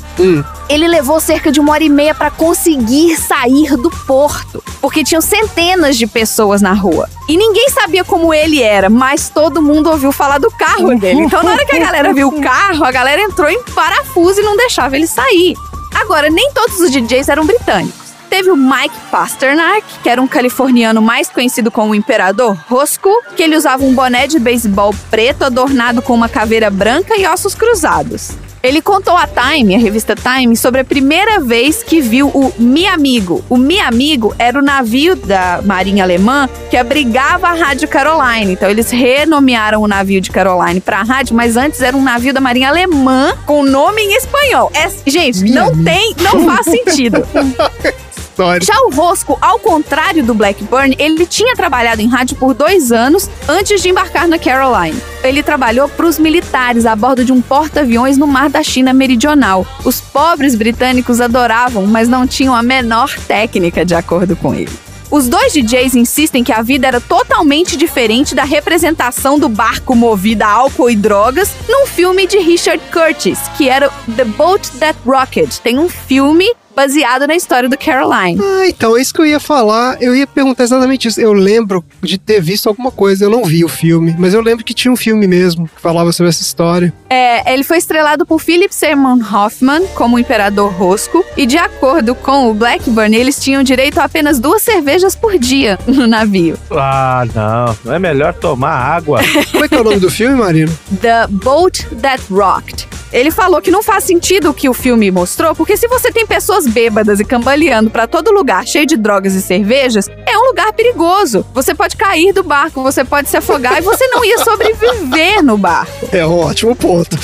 Ele 0.69 0.88
levou 0.88 1.19
cerca 1.19 1.51
de 1.51 1.59
uma 1.59 1.74
hora 1.74 1.84
e 1.84 1.89
meia 1.89 2.15
pra 2.15 2.32
conseguir 2.32 3.15
sair 3.17 3.76
do 3.78 3.89
porto, 4.05 4.63
porque 4.82 5.03
tinham 5.03 5.21
centenas 5.21 5.97
de 5.97 6.07
pessoas 6.07 6.61
na 6.61 6.74
rua. 6.74 7.09
E 7.28 7.36
ninguém 7.38 7.69
sabia 7.69 8.03
como 8.03 8.34
ele 8.34 8.61
era, 8.61 8.89
mas 8.89 9.30
todo 9.30 9.61
mundo 9.61 9.89
ouviu 9.89 10.11
falar 10.11 10.38
do 10.38 10.49
carro 10.66 10.99
dele. 10.99 11.22
Então, 11.22 11.43
na 11.43 11.51
hora 11.51 11.66
que 11.66 11.76
a 11.76 11.80
galera 11.80 12.14
viu 12.14 12.28
o 12.30 12.39
carro, 12.41 12.84
a 12.84 12.91
galera 12.91 13.22
entrou 13.22 13.49
em 13.49 13.61
parafuso 13.64 14.39
e 14.41 14.43
não 14.43 14.55
deixava 14.55 14.95
ele 14.95 15.07
sair. 15.07 15.55
Agora, 15.95 16.30
nem 16.30 16.51
todos 16.51 16.80
os 16.80 16.91
DJs 16.91 17.30
eram 17.30 17.45
britânicos. 17.45 18.03
Teve 18.30 18.49
o 18.49 18.55
Mike 18.55 18.97
Pasternak, 19.11 19.86
que 20.01 20.09
era 20.09 20.20
um 20.20 20.28
californiano 20.28 21.01
mais 21.01 21.30
conhecido 21.30 21.70
como 21.70 21.91
o 21.91 21.95
Imperador 21.95 22.57
Roscoe, 22.68 23.22
que 23.36 23.43
ele 23.43 23.55
usava 23.55 23.84
um 23.84 23.93
boné 23.93 24.26
de 24.26 24.39
beisebol 24.39 24.93
preto 25.11 25.43
adornado 25.43 26.01
com 26.01 26.16
uma 26.16 26.28
caveira 26.28 26.72
branca 26.72 27.16
e 27.16 27.28
ossos 27.28 27.53
cruzados. 27.53 28.32
Ele 28.64 28.82
contou 28.82 29.18
a 29.18 29.28
Time, 29.28 29.76
a 29.76 29.78
revista 29.78 30.16
Time, 30.16 30.55
sobre 30.55 30.80
a 30.80 30.86
primeira 30.86 31.38
vez 31.41 31.84
que 31.84 31.99
viu 31.99 32.30
o 32.30 32.53
Mi 32.57 32.88
Amigo. 32.88 33.43
O 33.49 33.57
Mi 33.57 33.78
Amigo 33.78 34.34
era 34.39 34.57
o 34.57 34.61
navio 34.61 35.18
da 35.18 35.59
Marinha 35.66 36.01
Alemã 36.05 36.47
que 36.70 36.78
abrigava 36.78 37.47
a 37.47 37.53
Rádio 37.53 37.89
Caroline. 37.89 38.53
Então 38.53 38.70
eles 38.70 38.89
renomearam 38.89 39.82
o 39.82 39.88
navio 39.88 40.22
de 40.22 40.32
Caroline 40.32 40.80
para 40.80 41.03
rádio, 41.03 41.36
mas 41.36 41.57
antes 41.57 41.82
era 41.82 41.95
um 41.97 42.01
navio 42.01 42.34
da 42.34 42.39
Marinha 42.39 42.70
Alemã 42.70 43.34
com 43.45 43.64
nome 43.64 44.01
em 44.01 44.16
espanhol. 44.16 44.72
É- 44.74 44.89
gente, 45.11 45.41
Mi 45.43 45.51
não 45.51 45.68
Amigo. 45.68 45.84
tem, 45.84 46.16
não 46.22 46.45
faz 46.45 46.66
sentido. 46.66 47.18
História. 48.34 48.65
Já 48.65 48.81
o 48.81 48.89
Roscoe, 48.89 49.38
ao 49.39 49.59
contrário 49.59 50.23
do 50.23 50.34
Blackburn, 50.34 50.95
ele 50.97 51.23
tinha 51.27 51.55
trabalhado 51.55 52.01
em 52.01 52.07
rádio 52.07 52.36
por 52.36 52.55
dois 52.55 52.91
anos 52.91 53.29
antes 53.47 53.79
de 53.79 53.89
embarcar 53.89 54.27
na 54.27 54.39
Caroline. 54.39 54.99
Ele 55.23 55.43
trabalhou 55.43 55.88
para 55.88 56.07
os 56.07 56.17
militares 56.17 56.88
a 56.88 56.95
bordo 56.95 57.23
de 57.23 57.31
um 57.31 57.39
porta-aviões 57.39 58.17
no 58.17 58.25
mar 58.25 58.49
da 58.49 58.63
China 58.63 58.91
Meridional. 58.91 59.67
Os 59.86 60.01
pobres 60.01 60.55
britânicos 60.55 61.21
adoravam, 61.21 61.86
mas 61.86 62.09
não 62.09 62.25
tinham 62.25 62.55
a 62.55 62.63
menor 62.63 63.15
técnica 63.27 63.86
de 63.86 63.93
acordo 63.93 64.36
com 64.36 64.51
ele. 64.51 64.71
Os 65.11 65.27
dois 65.29 65.53
DJs 65.53 65.93
insistem 65.93 66.43
que 66.43 66.51
a 66.51 66.63
vida 66.63 66.88
era 66.88 66.99
totalmente 66.99 67.77
diferente 67.77 68.34
da 68.34 68.43
representação 68.43 69.38
do 69.38 69.47
barco 69.47 69.95
movido 69.95 70.43
a 70.43 70.47
álcool 70.47 70.89
e 70.89 70.95
drogas 70.95 71.51
num 71.69 71.86
filme 71.86 72.25
de 72.25 72.39
Richard 72.39 72.81
Curtis, 72.91 73.38
que 73.55 73.69
era 73.69 73.91
The 74.15 74.25
Boat 74.25 74.71
That 74.79 74.97
Rocket. 75.05 75.59
Tem 75.59 75.77
um 75.77 75.88
filme 75.88 76.51
baseado 76.76 77.28
na 77.28 77.36
história 77.36 77.69
do 77.69 77.78
Caroline. 77.78 78.39
Ah, 78.41 78.67
então, 78.67 78.97
é 78.97 79.01
isso 79.01 79.13
que 79.13 79.21
eu 79.21 79.26
ia 79.26 79.39
falar. 79.39 80.01
Eu 80.01 80.15
ia 80.15 80.28
perguntar 80.28 80.63
exatamente 80.63 81.07
isso. 81.07 81.19
Eu 81.21 81.34
lembro 81.34 81.84
de 82.01 82.17
ter 82.17 82.41
visto 82.41 82.67
alguma 82.67 82.91
coisa. 82.91 83.26
Eu 83.26 83.30
não 83.30 83.43
vi 83.43 83.63
o 83.63 83.69
filme, 83.69 84.15
mas 84.17 84.34
eu 84.34 84.41
lembro 84.41 84.63
que 84.63 84.74
tinha 84.74 84.91
um 84.91 84.95
filme 84.95 85.28
mesmo 85.28 85.67
que 85.67 85.82
falava 85.82 86.11
sobre 86.11 86.30
essa 86.30 86.41
história. 86.41 86.93
É, 87.09 87.53
ele 87.53 87.63
foi 87.63 87.78
estrelado 87.78 88.26
por 88.26 88.39
Philip 88.39 88.74
Seymour 88.74 89.19
Hoffman 89.34 89.86
como 89.95 90.15
o 90.15 90.19
Imperador 90.19 90.71
Rosco, 90.74 91.24
e 91.38 91.45
de 91.45 91.57
acordo 91.57 92.15
com 92.15 92.49
o 92.49 92.53
Blackburn, 92.53 93.15
eles 93.15 93.39
tinham 93.39 93.63
direito 93.63 93.99
a 93.99 94.05
apenas 94.05 94.39
duas 94.39 94.61
cervejas 94.61 95.15
por 95.15 95.38
dia 95.38 95.78
no 95.88 96.07
navio. 96.07 96.57
Ah, 96.71 97.24
não. 97.34 97.78
Não 97.86 97.93
é 97.93 97.99
melhor 97.99 98.34
tomar 98.34 98.74
água. 98.74 99.19
Como 99.51 99.65
é 99.65 99.67
que 99.67 99.76
é 99.76 99.82
o 99.82 99.84
nome 99.84 99.99
do 99.99 100.09
filme, 100.09 100.36
Marino? 100.36 100.71
The 101.01 101.28
Boat 101.28 101.86
That 102.01 102.24
Rocked. 102.30 102.87
Ele 103.13 103.29
falou 103.29 103.61
que 103.61 103.69
não 103.69 103.83
faz 103.83 104.03
sentido 104.03 104.49
o 104.49 104.53
que 104.53 104.67
o 104.67 104.73
filme 104.73 105.11
mostrou, 105.11 105.53
porque 105.53 105.77
se 105.77 105.87
você 105.87 106.11
tem 106.11 106.25
pessoas 106.25 106.65
bêbadas 106.65 107.19
e 107.19 107.23
cambaleando 107.23 107.91
pra 107.91 108.07
todo 108.07 108.33
lugar 108.33 108.65
cheio 108.65 108.87
de 108.87 108.97
drogas 108.97 109.35
e 109.35 109.41
cervejas, 109.41 110.09
é 110.25 110.35
um 110.35 110.47
lugar 110.47 110.73
perigoso. 110.73 111.45
Você 111.53 111.75
pode 111.75 111.95
cair 111.95 112.33
do 112.33 112.41
barco, 112.41 112.81
você 112.81 113.05
pode 113.05 113.29
se 113.29 113.37
afogar 113.37 113.77
e 113.77 113.81
você 113.81 114.07
não 114.07 114.25
ia 114.25 114.39
sobreviver 114.39 115.43
no 115.43 115.57
barco. 115.57 116.09
É 116.11 116.25
um 116.25 116.39
ótimo 116.39 116.75
ponto. 116.75 117.15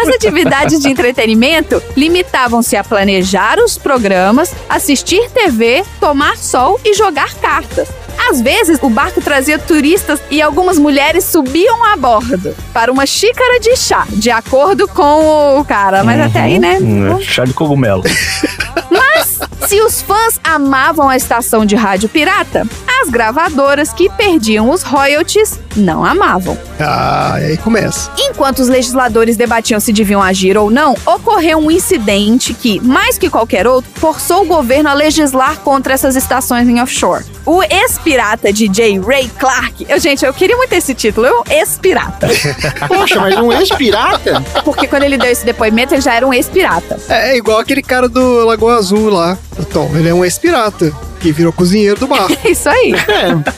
As 0.00 0.08
atividades 0.08 0.80
de 0.80 0.88
entretenimento 0.88 1.82
limitavam-se 1.96 2.76
a 2.76 2.84
planejar 2.84 3.58
os 3.58 3.76
programas, 3.76 4.54
assistir 4.68 5.28
TV, 5.30 5.82
tomar 5.98 6.36
sol 6.36 6.80
e 6.84 6.94
jogar 6.94 7.34
cartas. 7.34 7.88
Às 8.30 8.40
vezes, 8.40 8.78
o 8.82 8.88
barco 8.88 9.20
trazia 9.20 9.58
turistas 9.58 10.20
e 10.30 10.40
algumas 10.40 10.78
mulheres 10.78 11.24
subiam 11.24 11.84
a 11.84 11.96
bordo 11.96 12.54
para 12.72 12.90
uma 12.92 13.04
xícara 13.04 13.60
de 13.60 13.76
chá, 13.76 14.06
de 14.10 14.30
acordo 14.30 14.86
com 14.88 15.58
o 15.58 15.64
cara. 15.64 16.04
Mas 16.04 16.20
até 16.20 16.40
aí, 16.40 16.58
né? 16.58 16.78
É 17.18 17.22
chá 17.22 17.44
de 17.44 17.52
cogumelo. 17.52 18.02
Mas, 18.90 19.11
se 19.66 19.80
os 19.80 20.02
fãs 20.02 20.40
amavam 20.42 21.08
a 21.08 21.16
estação 21.16 21.64
de 21.64 21.76
rádio 21.76 22.08
pirata, 22.08 22.66
as 23.00 23.08
gravadoras 23.08 23.92
que 23.92 24.08
perdiam 24.10 24.70
os 24.70 24.82
royalties 24.82 25.58
não 25.76 26.04
amavam. 26.04 26.56
Ah, 26.78 27.36
e 27.40 27.44
aí 27.44 27.56
começa. 27.56 28.10
Enquanto 28.18 28.60
os 28.60 28.68
legisladores 28.68 29.36
debatiam 29.36 29.80
se 29.80 29.92
deviam 29.92 30.22
agir 30.22 30.56
ou 30.56 30.70
não, 30.70 30.94
ocorreu 31.06 31.58
um 31.58 31.70
incidente 31.70 32.54
que, 32.54 32.80
mais 32.80 33.18
que 33.18 33.30
qualquer 33.30 33.66
outro, 33.66 33.90
forçou 33.94 34.42
o 34.42 34.46
governo 34.46 34.88
a 34.88 34.94
legislar 34.94 35.58
contra 35.60 35.94
essas 35.94 36.16
estações 36.16 36.68
em 36.68 36.80
offshore. 36.80 37.24
O 37.44 37.62
ex-pirata 37.62 38.52
DJ 38.52 39.00
Ray 39.00 39.28
Clark, 39.38 39.86
eu, 39.88 39.98
gente, 39.98 40.24
eu 40.24 40.32
queria 40.32 40.56
muito 40.56 40.72
esse 40.72 40.94
título, 40.94 41.26
eu 41.26 41.42
ex-pirata. 41.50 42.28
Poxa, 42.86 43.20
mas 43.20 43.36
um 43.36 43.52
ex-pirata? 43.52 44.42
Porque 44.64 44.86
quando 44.86 45.02
ele 45.02 45.18
deu 45.18 45.30
esse 45.30 45.44
depoimento, 45.44 45.94
ele 45.94 46.00
já 46.00 46.14
era 46.14 46.26
um 46.26 46.32
ex-pirata. 46.32 47.00
É, 47.08 47.32
é 47.32 47.36
igual 47.36 47.58
aquele 47.58 47.82
cara 47.82 48.08
do 48.08 48.44
Lagoa 48.44 48.76
Azul 48.76 49.10
lá, 49.10 49.31
o 49.58 49.64
Tom. 49.64 49.90
Ele 49.94 50.08
é 50.08 50.14
um 50.14 50.24
ex-pirata 50.24 50.92
que 51.20 51.32
virou 51.32 51.52
cozinheiro 51.52 52.00
do 52.00 52.06
bar. 52.06 52.28
Isso 52.44 52.68
aí. 52.68 52.94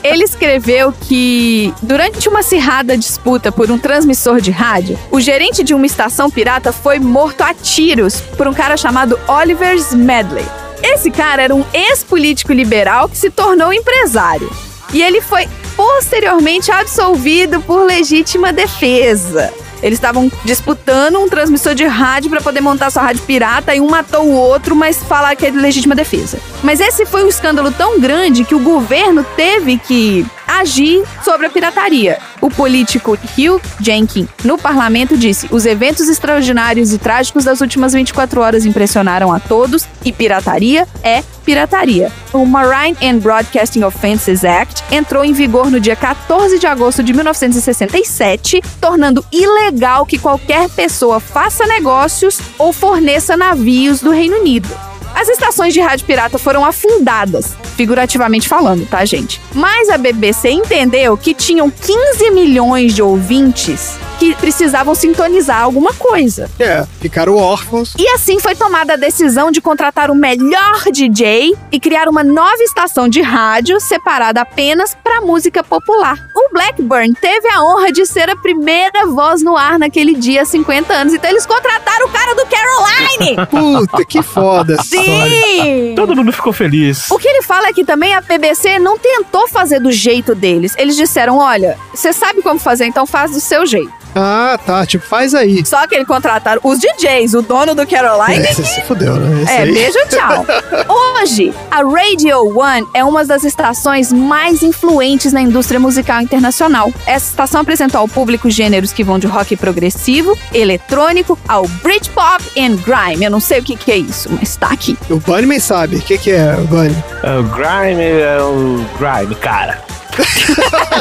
Ele 0.03 0.23
escreveu 0.23 0.93
que, 0.93 1.73
durante 1.81 2.29
uma 2.29 2.39
acirrada 2.39 2.97
disputa 2.97 3.51
por 3.51 3.71
um 3.71 3.77
transmissor 3.77 4.39
de 4.39 4.51
rádio, 4.51 4.97
o 5.11 5.19
gerente 5.19 5.63
de 5.63 5.73
uma 5.73 5.85
estação 5.85 6.29
pirata 6.29 6.71
foi 6.71 6.99
morto 6.99 7.41
a 7.41 7.53
tiros 7.53 8.21
por 8.37 8.47
um 8.47 8.53
cara 8.53 8.77
chamado 8.77 9.19
Oliver 9.27 9.75
Smedley. 9.75 10.45
Esse 10.83 11.09
cara 11.09 11.41
era 11.41 11.55
um 11.55 11.65
ex-político 11.73 12.53
liberal 12.53 13.09
que 13.09 13.17
se 13.17 13.29
tornou 13.29 13.73
empresário. 13.73 14.49
E 14.93 15.01
ele 15.01 15.19
foi 15.19 15.47
posteriormente 15.75 16.71
absolvido 16.71 17.59
por 17.61 17.85
legítima 17.85 18.53
defesa. 18.53 19.51
Eles 19.85 19.99
estavam 19.99 20.31
disputando 20.43 21.19
um 21.19 21.29
transmissor 21.29 21.75
de 21.75 21.85
rádio 21.85 22.31
para 22.31 22.41
poder 22.41 22.59
montar 22.59 22.89
sua 22.89 23.03
rádio 23.03 23.21
pirata 23.21 23.75
e 23.75 23.79
um 23.79 23.87
matou 23.87 24.25
o 24.25 24.33
outro, 24.33 24.75
mas 24.75 24.97
falar 25.03 25.35
que 25.35 25.45
é 25.45 25.51
de 25.51 25.57
legítima 25.59 25.93
defesa. 25.93 26.39
Mas 26.63 26.79
esse 26.79 27.05
foi 27.05 27.23
um 27.23 27.27
escândalo 27.27 27.71
tão 27.71 27.99
grande 27.99 28.43
que 28.43 28.55
o 28.55 28.59
governo 28.59 29.23
teve 29.35 29.77
que 29.77 30.25
agir 30.47 31.03
sobre 31.23 31.45
a 31.45 31.49
pirataria. 31.51 32.17
O 32.41 32.49
político 32.49 33.11
Hugh 33.37 33.61
Jenkins, 33.79 34.27
no 34.43 34.57
parlamento, 34.57 35.15
disse: 35.15 35.47
os 35.51 35.67
eventos 35.67 36.09
extraordinários 36.09 36.91
e 36.91 36.97
trágicos 36.97 37.43
das 37.43 37.61
últimas 37.61 37.93
24 37.93 38.41
horas 38.41 38.65
impressionaram 38.65 39.31
a 39.31 39.39
todos 39.39 39.87
e 40.03 40.11
pirataria 40.11 40.87
é 41.03 41.23
pirataria. 41.45 42.11
O 42.33 42.45
Marine 42.45 42.97
and 43.01 43.19
Broadcasting 43.19 43.83
Offenses 43.83 44.43
Act 44.43 44.83
entrou 44.91 45.23
em 45.23 45.31
vigor 45.31 45.69
no 45.69 45.79
dia 45.79 45.95
14 45.95 46.57
de 46.57 46.67
agosto 46.67 47.03
de 47.03 47.13
1967, 47.13 48.61
tornando 48.81 49.23
ilegal 49.31 49.74
que 50.05 50.17
qualquer 50.17 50.69
pessoa 50.69 51.19
faça 51.19 51.65
negócios 51.65 52.39
ou 52.57 52.71
forneça 52.71 53.35
navios 53.35 53.99
do 53.99 54.11
Reino 54.11 54.37
Unido. 54.37 54.69
As 55.13 55.29
estações 55.29 55.73
de 55.73 55.79
rádio 55.79 56.05
pirata 56.05 56.37
foram 56.37 56.65
afundadas, 56.65 57.55
figurativamente 57.77 58.47
falando, 58.47 58.85
tá, 58.87 59.05
gente? 59.05 59.39
Mas 59.53 59.89
a 59.89 59.97
BBC 59.97 60.49
entendeu 60.49 61.17
que 61.17 61.33
tinham 61.33 61.69
15 61.69 62.31
milhões 62.31 62.93
de 62.93 63.01
ouvintes 63.01 63.97
que 64.15 64.35
precisavam 64.35 64.95
sintonizar 64.95 65.61
alguma 65.61 65.93
coisa. 65.93 66.49
É, 66.59 66.85
ficaram 66.99 67.35
órfãos. 67.35 67.93
E 67.97 68.07
assim 68.09 68.39
foi 68.39 68.55
tomada 68.55 68.93
a 68.93 68.97
decisão 68.97 69.51
de 69.51 69.61
contratar 69.61 70.09
o 70.09 70.15
melhor 70.15 70.83
DJ 70.91 71.55
e 71.71 71.79
criar 71.79 72.07
uma 72.07 72.23
nova 72.23 72.61
estação 72.63 73.07
de 73.07 73.21
rádio 73.21 73.79
separada 73.79 74.41
apenas 74.41 74.95
para 74.95 75.21
música 75.21 75.63
popular. 75.63 76.17
O 76.35 76.53
Blackburn 76.53 77.13
teve 77.13 77.47
a 77.49 77.63
honra 77.63 77.91
de 77.91 78.05
ser 78.05 78.29
a 78.29 78.35
primeira 78.35 79.05
voz 79.07 79.41
no 79.41 79.55
ar 79.55 79.77
naquele 79.77 80.13
dia 80.15 80.41
há 80.41 80.45
50 80.45 80.93
anos, 80.93 81.13
então 81.13 81.29
eles 81.29 81.45
contrataram 81.45 82.07
o 82.07 82.09
cara 82.09 82.35
do 82.35 82.45
Caroline! 82.45 83.35
Puta, 83.49 84.05
que 84.05 84.21
foda 84.21 84.73
história. 84.73 85.29
Sim! 85.29 85.93
Todo 85.95 86.15
mundo 86.15 86.31
ficou 86.31 86.53
feliz. 86.53 87.09
O 87.11 87.17
que 87.17 87.27
ele 87.27 87.41
fala 87.41 87.67
é 87.67 87.73
que 87.73 87.83
também 87.83 88.13
a 88.13 88.21
BBC 88.21 88.79
não 88.79 88.97
tentou 88.97 89.47
fazer 89.47 89.79
do 89.79 89.91
jeito 89.91 90.33
deles. 90.35 90.73
Eles 90.77 90.95
disseram: 90.95 91.37
olha, 91.37 91.77
você 91.93 92.11
sabe 92.13 92.41
como 92.41 92.59
fazer, 92.59 92.85
então 92.85 93.05
faz 93.05 93.31
do 93.31 93.39
seu 93.39 93.65
jeito. 93.65 93.93
Ah, 94.15 94.57
tá. 94.65 94.85
Tipo, 94.85 95.05
faz 95.05 95.33
aí. 95.33 95.65
Só 95.65 95.85
que 95.87 95.95
eles 95.95 96.07
contrataram 96.07 96.61
os 96.63 96.79
DJs, 96.79 97.33
o 97.33 97.41
dono 97.41 97.75
do 97.75 97.85
Caroline. 97.85 98.45
É, 98.45 98.53
se 98.53 98.81
fudeu, 98.81 99.15
né? 99.15 99.43
Esse 99.43 99.51
É, 99.53 99.57
aí. 99.63 99.73
beijo, 99.73 99.97
tchau. 100.09 100.45
Hoje, 101.21 101.53
a 101.69 101.77
Radio 101.83 102.57
One 102.57 102.87
é 102.93 103.03
uma 103.03 103.25
das 103.25 103.43
estações 103.43 104.11
mais 104.13 104.63
influentes 104.63 105.33
na 105.33 105.41
indústria 105.41 105.79
musical 105.79 106.21
internacional. 106.21 106.91
Essa 107.05 107.29
estação 107.29 107.61
apresentou 107.61 107.99
ao 108.01 108.07
público 108.07 108.49
gêneros 108.49 108.93
que 108.93 109.03
vão 109.03 109.19
de 109.19 109.27
rock 109.27 109.55
progressivo, 109.57 110.37
eletrônico, 110.53 111.37
ao 111.47 111.67
Britpop 111.67 112.43
e 112.55 112.69
grime. 112.69 113.25
Eu 113.25 113.31
não 113.31 113.39
sei 113.39 113.59
o 113.59 113.63
que, 113.63 113.75
que 113.75 113.91
é 113.91 113.97
isso, 113.97 114.29
mas 114.31 114.55
tá 114.55 114.67
aqui. 114.67 114.97
O 115.09 115.17
Bunnyman 115.17 115.59
sabe. 115.59 115.97
O 115.97 116.01
que, 116.01 116.17
que 116.17 116.31
é, 116.31 116.53
Bunny? 116.55 116.95
É, 117.23 117.37
O 117.37 117.43
Grime 117.43 118.03
é 118.03 118.37
o 118.41 118.85
Grime, 118.97 119.35
cara. 119.35 119.83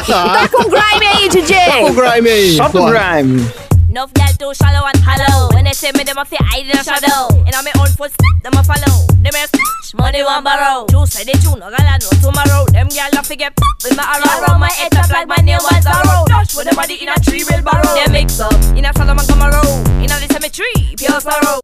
Tá 0.07 0.49
com 0.49 0.69
grime 0.69 1.07
aí, 1.07 1.29
DJ! 1.29 1.57
O 1.85 1.93
Grime 1.93 2.29
aí. 2.31 2.57
Solta 2.57 2.81
o. 2.81 2.87
Grime. 2.87 3.51
Enough 3.91 4.11
girl 4.17 4.35
too 4.39 4.55
shallow 4.55 4.85
and 4.87 4.99
hollow. 5.07 5.55
When 5.55 5.65
they 5.65 5.73
say 5.73 5.93
me, 5.93 6.03
them 6.03 6.19
a 6.19 6.25
fi 6.25 6.37
hide 6.41 6.67
in 6.67 6.77
the 6.77 6.83
shadow. 6.83 7.29
And 7.47 7.55
on 7.55 7.63
my 7.65 7.71
own 7.79 7.87
footstep, 7.95 8.27
them 8.43 8.53
a 8.59 8.65
follow. 8.65 9.07
Them 9.23 9.35
a 9.35 9.47
money 10.03 10.25
one 10.25 10.43
borrow. 10.43 10.85
Two 10.87 11.07
say 11.07 11.23
they 11.23 11.39
tune, 11.39 11.61
no 11.61 11.71
gala 11.71 11.99
no 12.03 12.11
tomorrow. 12.21 12.67
Them 12.73 12.89
girl 12.89 13.15
a 13.17 13.23
fi 13.23 13.37
get 13.37 13.55
pop 13.55 13.77
with 13.85 13.97
my 13.97 14.03
arrow. 14.03 14.43
Around 14.43 14.59
my 14.61 14.71
head 14.73 14.91
top 14.91 15.09
like 15.11 15.29
my 15.29 15.37
name 15.45 15.59
was 15.63 15.85
Zorro. 15.85 16.27
Dash 16.27 16.57
with 16.57 16.67
them 16.67 16.75
body 16.75 16.95
in 17.03 17.09
a 17.09 17.15
tree 17.21 17.45
real 17.49 17.63
barrow. 17.63 17.95
They 17.95 18.11
mix 18.11 18.41
up 18.41 18.53
in 18.75 18.85
a 18.85 18.93
Solomon 18.95 19.25
Camaro. 19.27 19.63
In 20.03 20.11
a 20.11 20.19
the 20.19 20.27
cemetery, 20.33 20.95
pure 20.99 21.21
sorrow. 21.21 21.61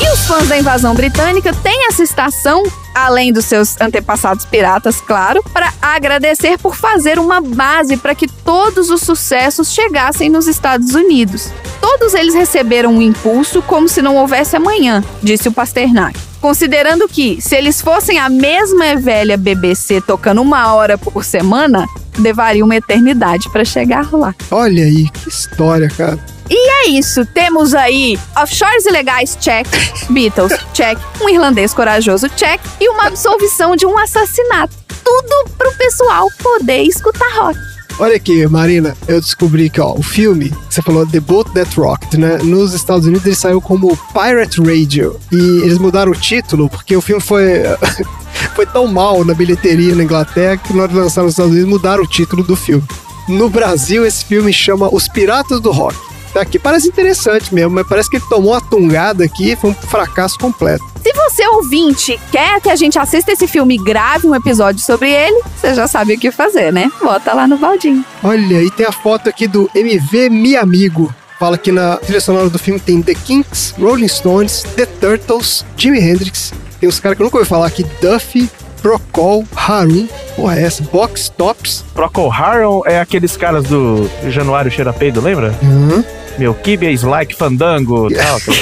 E 0.00 0.08
Os 0.12 0.20
fãs 0.26 0.48
da 0.48 0.58
invasão 0.58 0.94
britânica 0.94 1.54
têm 1.62 1.86
essa 1.88 2.02
estação, 2.02 2.62
além 2.94 3.32
dos 3.32 3.44
seus 3.44 3.80
antepassados 3.80 4.44
piratas, 4.44 5.00
claro, 5.00 5.42
para 5.52 5.72
agradecer 5.80 6.58
por 6.58 6.76
fazer 6.76 7.18
uma 7.18 7.40
base 7.40 7.96
para 7.96 8.14
que 8.14 8.28
todos 8.28 8.90
os 8.90 9.02
sucessos 9.02 9.72
chegassem 9.72 10.28
nos 10.28 10.46
Estados 10.46 10.94
Unidos. 10.94 11.50
Todos 11.80 12.14
eles 12.14 12.34
receberam 12.34 12.94
um 12.94 13.02
impulso 13.02 13.62
como 13.62 13.88
se 13.88 14.02
não 14.02 14.16
houvesse 14.16 14.56
amanhã, 14.56 15.02
disse 15.22 15.48
o 15.48 15.52
Pasternak. 15.52 16.18
Considerando 16.40 17.08
que, 17.08 17.40
se 17.40 17.54
eles 17.54 17.80
fossem 17.80 18.18
a 18.18 18.28
mesma 18.28 18.96
velha 18.96 19.36
BBC 19.36 20.00
tocando 20.00 20.42
uma 20.42 20.74
hora 20.74 20.98
por 20.98 21.24
semana, 21.24 21.86
levaria 22.18 22.64
uma 22.64 22.74
eternidade 22.74 23.48
para 23.50 23.64
chegar 23.64 24.12
lá. 24.12 24.34
Olha 24.50 24.82
aí, 24.84 25.08
que 25.08 25.28
história, 25.28 25.88
cara. 25.88 26.18
E 26.54 26.68
é 26.68 26.88
isso, 26.90 27.24
temos 27.24 27.72
aí 27.72 28.18
offshores 28.36 28.84
ilegais, 28.84 29.38
check, 29.40 29.66
Beatles, 30.10 30.52
check, 30.74 30.98
um 31.22 31.26
irlandês 31.30 31.72
corajoso, 31.72 32.28
check, 32.36 32.60
e 32.78 32.90
uma 32.90 33.06
absolvição 33.06 33.74
de 33.74 33.86
um 33.86 33.96
assassinato. 33.96 34.76
Tudo 35.02 35.48
pro 35.56 35.72
pessoal 35.78 36.28
poder 36.42 36.82
escutar 36.82 37.26
rock. 37.36 37.58
Olha 37.98 38.16
aqui, 38.16 38.46
Marina, 38.46 38.94
eu 39.08 39.18
descobri 39.18 39.70
que 39.70 39.80
ó, 39.80 39.94
o 39.94 40.02
filme, 40.02 40.52
você 40.68 40.82
falou 40.82 41.06
The 41.06 41.20
Boat 41.20 41.50
That 41.52 41.74
Rocked, 41.80 42.18
né? 42.18 42.36
Nos 42.42 42.74
Estados 42.74 43.06
Unidos 43.06 43.24
ele 43.24 43.34
saiu 43.34 43.58
como 43.58 43.96
Pirate 44.12 44.60
Radio. 44.60 45.18
E 45.32 45.62
eles 45.62 45.78
mudaram 45.78 46.12
o 46.12 46.14
título 46.14 46.68
porque 46.68 46.94
o 46.94 47.00
filme 47.00 47.22
foi. 47.22 47.62
foi 48.54 48.66
tão 48.66 48.86
mal 48.86 49.24
na 49.24 49.32
bilheteria 49.32 49.94
na 49.94 50.04
Inglaterra 50.04 50.58
que 50.58 50.74
na 50.74 50.82
hora 50.82 50.92
de 50.92 50.98
lançar 50.98 51.22
nos 51.22 51.32
Estados 51.32 51.52
Unidos 51.52 51.70
mudaram 51.70 52.02
o 52.02 52.06
título 52.06 52.42
do 52.42 52.56
filme. 52.56 52.84
No 53.26 53.48
Brasil, 53.48 54.04
esse 54.04 54.22
filme 54.22 54.52
chama 54.52 54.94
Os 54.94 55.08
Piratas 55.08 55.58
do 55.58 55.70
Rock. 55.70 56.11
Tá 56.32 56.40
aqui, 56.40 56.58
parece 56.58 56.88
interessante 56.88 57.54
mesmo, 57.54 57.70
mas 57.72 57.86
parece 57.86 58.08
que 58.08 58.16
ele 58.16 58.24
tomou 58.28 58.52
uma 58.52 58.60
tungada 58.60 59.24
aqui 59.24 59.52
e 59.52 59.56
foi 59.56 59.70
um 59.70 59.74
fracasso 59.74 60.38
completo. 60.38 60.82
Se 61.02 61.12
você 61.12 61.46
ouvinte 61.48 62.18
quer 62.30 62.60
que 62.60 62.70
a 62.70 62.76
gente 62.76 62.98
assista 62.98 63.32
esse 63.32 63.46
filme 63.46 63.74
e 63.74 63.78
grave 63.78 64.26
um 64.26 64.34
episódio 64.34 64.80
sobre 64.80 65.10
ele, 65.10 65.42
você 65.56 65.74
já 65.74 65.86
sabe 65.86 66.14
o 66.14 66.18
que 66.18 66.30
fazer, 66.30 66.72
né? 66.72 66.90
Bota 67.02 67.34
lá 67.34 67.46
no 67.46 67.58
baldinho. 67.58 68.04
Olha, 68.22 68.58
aí 68.58 68.70
tem 68.70 68.86
a 68.86 68.92
foto 68.92 69.28
aqui 69.28 69.46
do 69.46 69.70
MV 69.74 70.30
Mi 70.30 70.56
Amigo. 70.56 71.12
Fala 71.38 71.58
que 71.58 71.72
na 71.72 71.96
trilha 71.96 72.20
sonora 72.20 72.48
do 72.48 72.58
filme 72.58 72.78
tem 72.78 73.02
The 73.02 73.14
Kinks, 73.14 73.74
Rolling 73.78 74.08
Stones, 74.08 74.62
The 74.76 74.86
Turtles, 74.86 75.66
Jimi 75.76 75.98
Hendrix. 75.98 76.52
Tem 76.80 76.88
os 76.88 77.00
caras 77.00 77.16
que 77.16 77.22
eu 77.22 77.24
nunca 77.24 77.36
ouvi 77.38 77.48
falar 77.48 77.66
aqui, 77.66 77.84
Duffy, 78.00 78.48
Procol, 78.80 79.44
Harum, 79.54 80.08
porra 80.34 80.58
é 80.58 80.62
essa? 80.62 80.82
Box 80.84 81.28
Tops. 81.30 81.84
Procol 81.94 82.32
Harum 82.32 82.82
é 82.86 83.00
aqueles 83.00 83.36
caras 83.36 83.64
do 83.64 84.08
Januário 84.28 84.70
Cheira 84.70 84.92
Peido, 84.92 85.20
lembra? 85.20 85.52
Uhum. 85.62 86.02
Meu, 86.38 86.54
Kibia 86.54 86.90
is 86.90 87.04
like 87.04 87.34
Fandango, 87.34 88.08
tal, 88.10 88.40
tal 88.40 88.54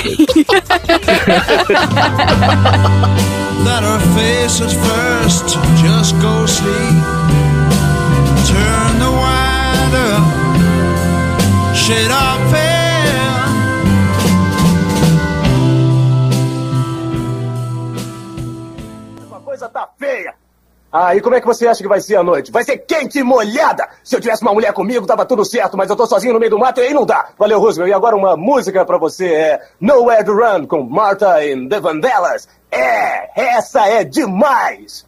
That 3.65 3.83
her 3.83 4.01
face 4.17 4.61
at 4.61 4.73
first 4.73 5.57
just 5.83 6.15
go 6.21 6.47
sleep. 6.47 7.05
Turn 8.49 8.99
the 8.99 9.11
wind 9.11 9.95
up, 9.95 10.25
shade 11.77 12.11
Ah, 20.93 21.15
e 21.15 21.21
como 21.21 21.37
é 21.37 21.41
que 21.41 21.47
você 21.47 21.69
acha 21.69 21.83
que 21.83 21.89
vai 21.89 22.01
ser 22.01 22.17
a 22.17 22.23
noite? 22.23 22.51
Vai 22.51 22.65
ser 22.65 22.79
quente 22.79 23.21
e 23.21 23.23
molhada! 23.23 23.89
Se 24.03 24.17
eu 24.17 24.21
tivesse 24.21 24.43
uma 24.43 24.53
mulher 24.53 24.73
comigo, 24.73 25.07
tava 25.07 25.25
tudo 25.25 25.45
certo, 25.45 25.77
mas 25.77 25.89
eu 25.89 25.95
tô 25.95 26.05
sozinho 26.05 26.35
no 26.35 26.41
meio 26.41 26.51
do 26.51 26.59
mato 26.59 26.81
e 26.81 26.85
aí 26.85 26.93
não 26.93 27.07
dá. 27.07 27.29
Valeu, 27.39 27.61
Roosevelt. 27.61 27.91
E 27.91 27.95
agora 27.95 28.17
uma 28.17 28.37
música 28.37 28.85
pra 28.85 28.99
você 28.99 29.27
é 29.27 29.61
Nowhere 29.81 30.25
to 30.25 30.33
Run, 30.33 30.67
com 30.67 30.83
Martha 30.83 31.39
and 31.39 31.69
the 31.69 31.79
Vandellas. 31.79 32.49
É, 32.73 33.57
essa 33.57 33.87
é 33.87 34.03
demais! 34.03 35.07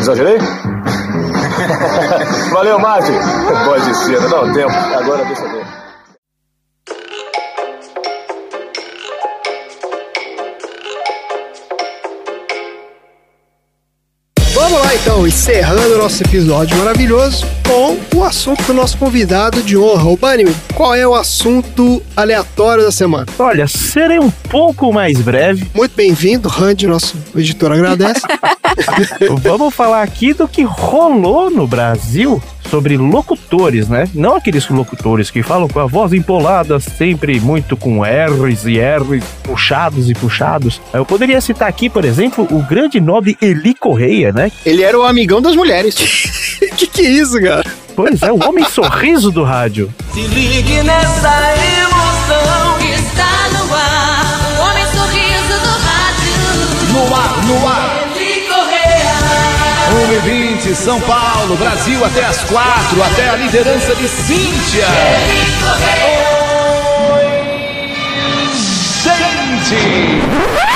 Exagerei? 0.00 0.38
Valeu, 2.52 2.78
Martin. 2.78 3.18
Voz 3.64 3.84
de 3.84 3.94
cera, 3.96 4.28
dá 4.28 4.52
tempo. 4.52 4.72
Agora 4.96 5.24
deixa 5.24 5.42
eu 5.42 5.50
ver. 5.50 5.79
Então, 15.02 15.26
encerrando 15.26 15.94
o 15.94 15.98
nosso 15.98 16.22
episódio 16.22 16.76
maravilhoso 16.76 17.46
com 17.66 18.18
o 18.18 18.22
assunto 18.22 18.62
do 18.64 18.74
nosso 18.74 18.98
convidado 18.98 19.62
de 19.62 19.76
honra. 19.76 20.10
O 20.10 20.16
Bunny, 20.16 20.44
qual 20.74 20.94
é 20.94 21.06
o 21.06 21.14
assunto 21.14 22.02
aleatório 22.14 22.84
da 22.84 22.92
semana? 22.92 23.26
Olha, 23.38 23.66
serei 23.66 24.18
um 24.18 24.30
pouco 24.30 24.92
mais 24.92 25.18
breve. 25.18 25.66
Muito 25.74 25.94
bem-vindo, 25.96 26.48
Randy, 26.48 26.86
nosso 26.86 27.16
editor 27.34 27.72
agradece. 27.72 28.20
Vamos 29.42 29.74
falar 29.74 30.02
aqui 30.02 30.34
do 30.34 30.46
que 30.46 30.62
rolou 30.62 31.50
no 31.50 31.66
Brasil 31.66 32.42
sobre 32.70 32.96
locutores, 32.96 33.88
né? 33.88 34.08
Não 34.14 34.36
aqueles 34.36 34.68
locutores 34.68 35.30
que 35.30 35.42
falam 35.42 35.68
com 35.68 35.80
a 35.80 35.86
voz 35.86 36.12
empolada, 36.12 36.78
sempre 36.78 37.40
muito 37.40 37.76
com 37.76 38.02
R's 38.02 38.64
e 38.66 38.78
R's 38.78 39.24
puxados 39.42 40.08
e 40.08 40.14
puxados. 40.14 40.80
Eu 40.92 41.04
poderia 41.04 41.40
citar 41.40 41.68
aqui, 41.68 41.90
por 41.90 42.04
exemplo, 42.04 42.46
o 42.50 42.62
grande 42.62 43.00
nobre 43.00 43.36
Eli 43.42 43.74
Correia, 43.74 44.32
né? 44.32 44.52
Ele 44.64 44.82
era 44.82 44.98
o 44.98 45.02
amigão 45.02 45.42
das 45.42 45.56
mulheres. 45.56 45.94
que 46.76 46.86
que 46.86 47.02
é 47.02 47.10
isso, 47.10 47.40
cara? 47.40 47.64
Pois 47.96 48.22
é, 48.22 48.32
o 48.32 48.48
homem 48.48 48.64
sorriso 48.64 49.30
do 49.30 49.42
rádio. 49.42 49.92
Se 50.12 50.20
ligue 50.20 50.82
nessa 50.82 51.54
emoção. 51.54 51.69
1h20, 60.10 60.74
São 60.74 61.00
Paulo, 61.02 61.56
Brasil 61.56 62.04
até 62.04 62.24
as 62.24 62.42
4, 62.42 63.02
até 63.04 63.28
a 63.30 63.36
liderança 63.36 63.94
de 63.94 64.08
Cíntia. 64.08 64.86
Gente! 69.04 70.69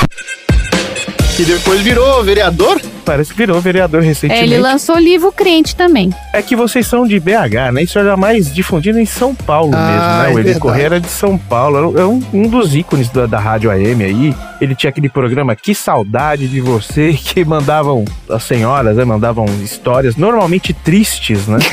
Que 1.37 1.45
depois 1.45 1.81
virou 1.81 2.23
vereador? 2.23 2.81
Parece 3.05 3.33
que 3.33 3.37
virou 3.37 3.61
vereador 3.61 4.03
É, 4.03 4.07
recentemente. 4.07 4.45
ele 4.45 4.59
lançou 4.59 4.95
o 4.95 4.99
livro 5.01 5.33
Crente 5.33 5.75
também. 5.75 6.11
É 6.33 6.41
que 6.41 6.55
vocês 6.55 6.87
são 6.87 7.07
de 7.07 7.19
BH, 7.19 7.73
né? 7.73 7.83
Isso 7.83 7.99
era 7.99 8.17
mais 8.17 8.55
difundido 8.55 9.01
em 9.01 9.05
São 9.05 9.35
Paulo 9.35 9.73
Ah, 9.75 9.87
mesmo, 9.89 10.07
né? 10.23 10.31
é 10.31 10.35
O 10.35 10.39
Eli. 10.51 10.61
Correia 10.61 10.87
era 10.87 11.01
de 11.01 11.09
São 11.09 11.37
Paulo. 11.37 11.99
É 11.99 12.05
um, 12.07 12.23
um 12.33 12.43
dos 12.49 12.75
ícones 12.77 13.09
da, 13.11 13.27
da 13.27 13.41
rádio 13.41 13.69
AM 13.71 14.05
aí. 14.05 14.35
Ele 14.61 14.77
tinha 14.77 14.91
aquele 14.91 15.09
programa 15.09 15.57
Que 15.57 15.75
Saudade 15.75 16.47
de 16.47 16.61
Você, 16.61 17.13
que 17.21 17.45
mandavam, 17.45 18.05
as 18.31 18.45
senhoras, 18.45 18.97
né? 18.97 19.05
Mandavam 19.05 19.45
histórias 19.63 20.15
normalmente 20.17 20.73
tristes, 20.73 21.47
né? 21.49 21.59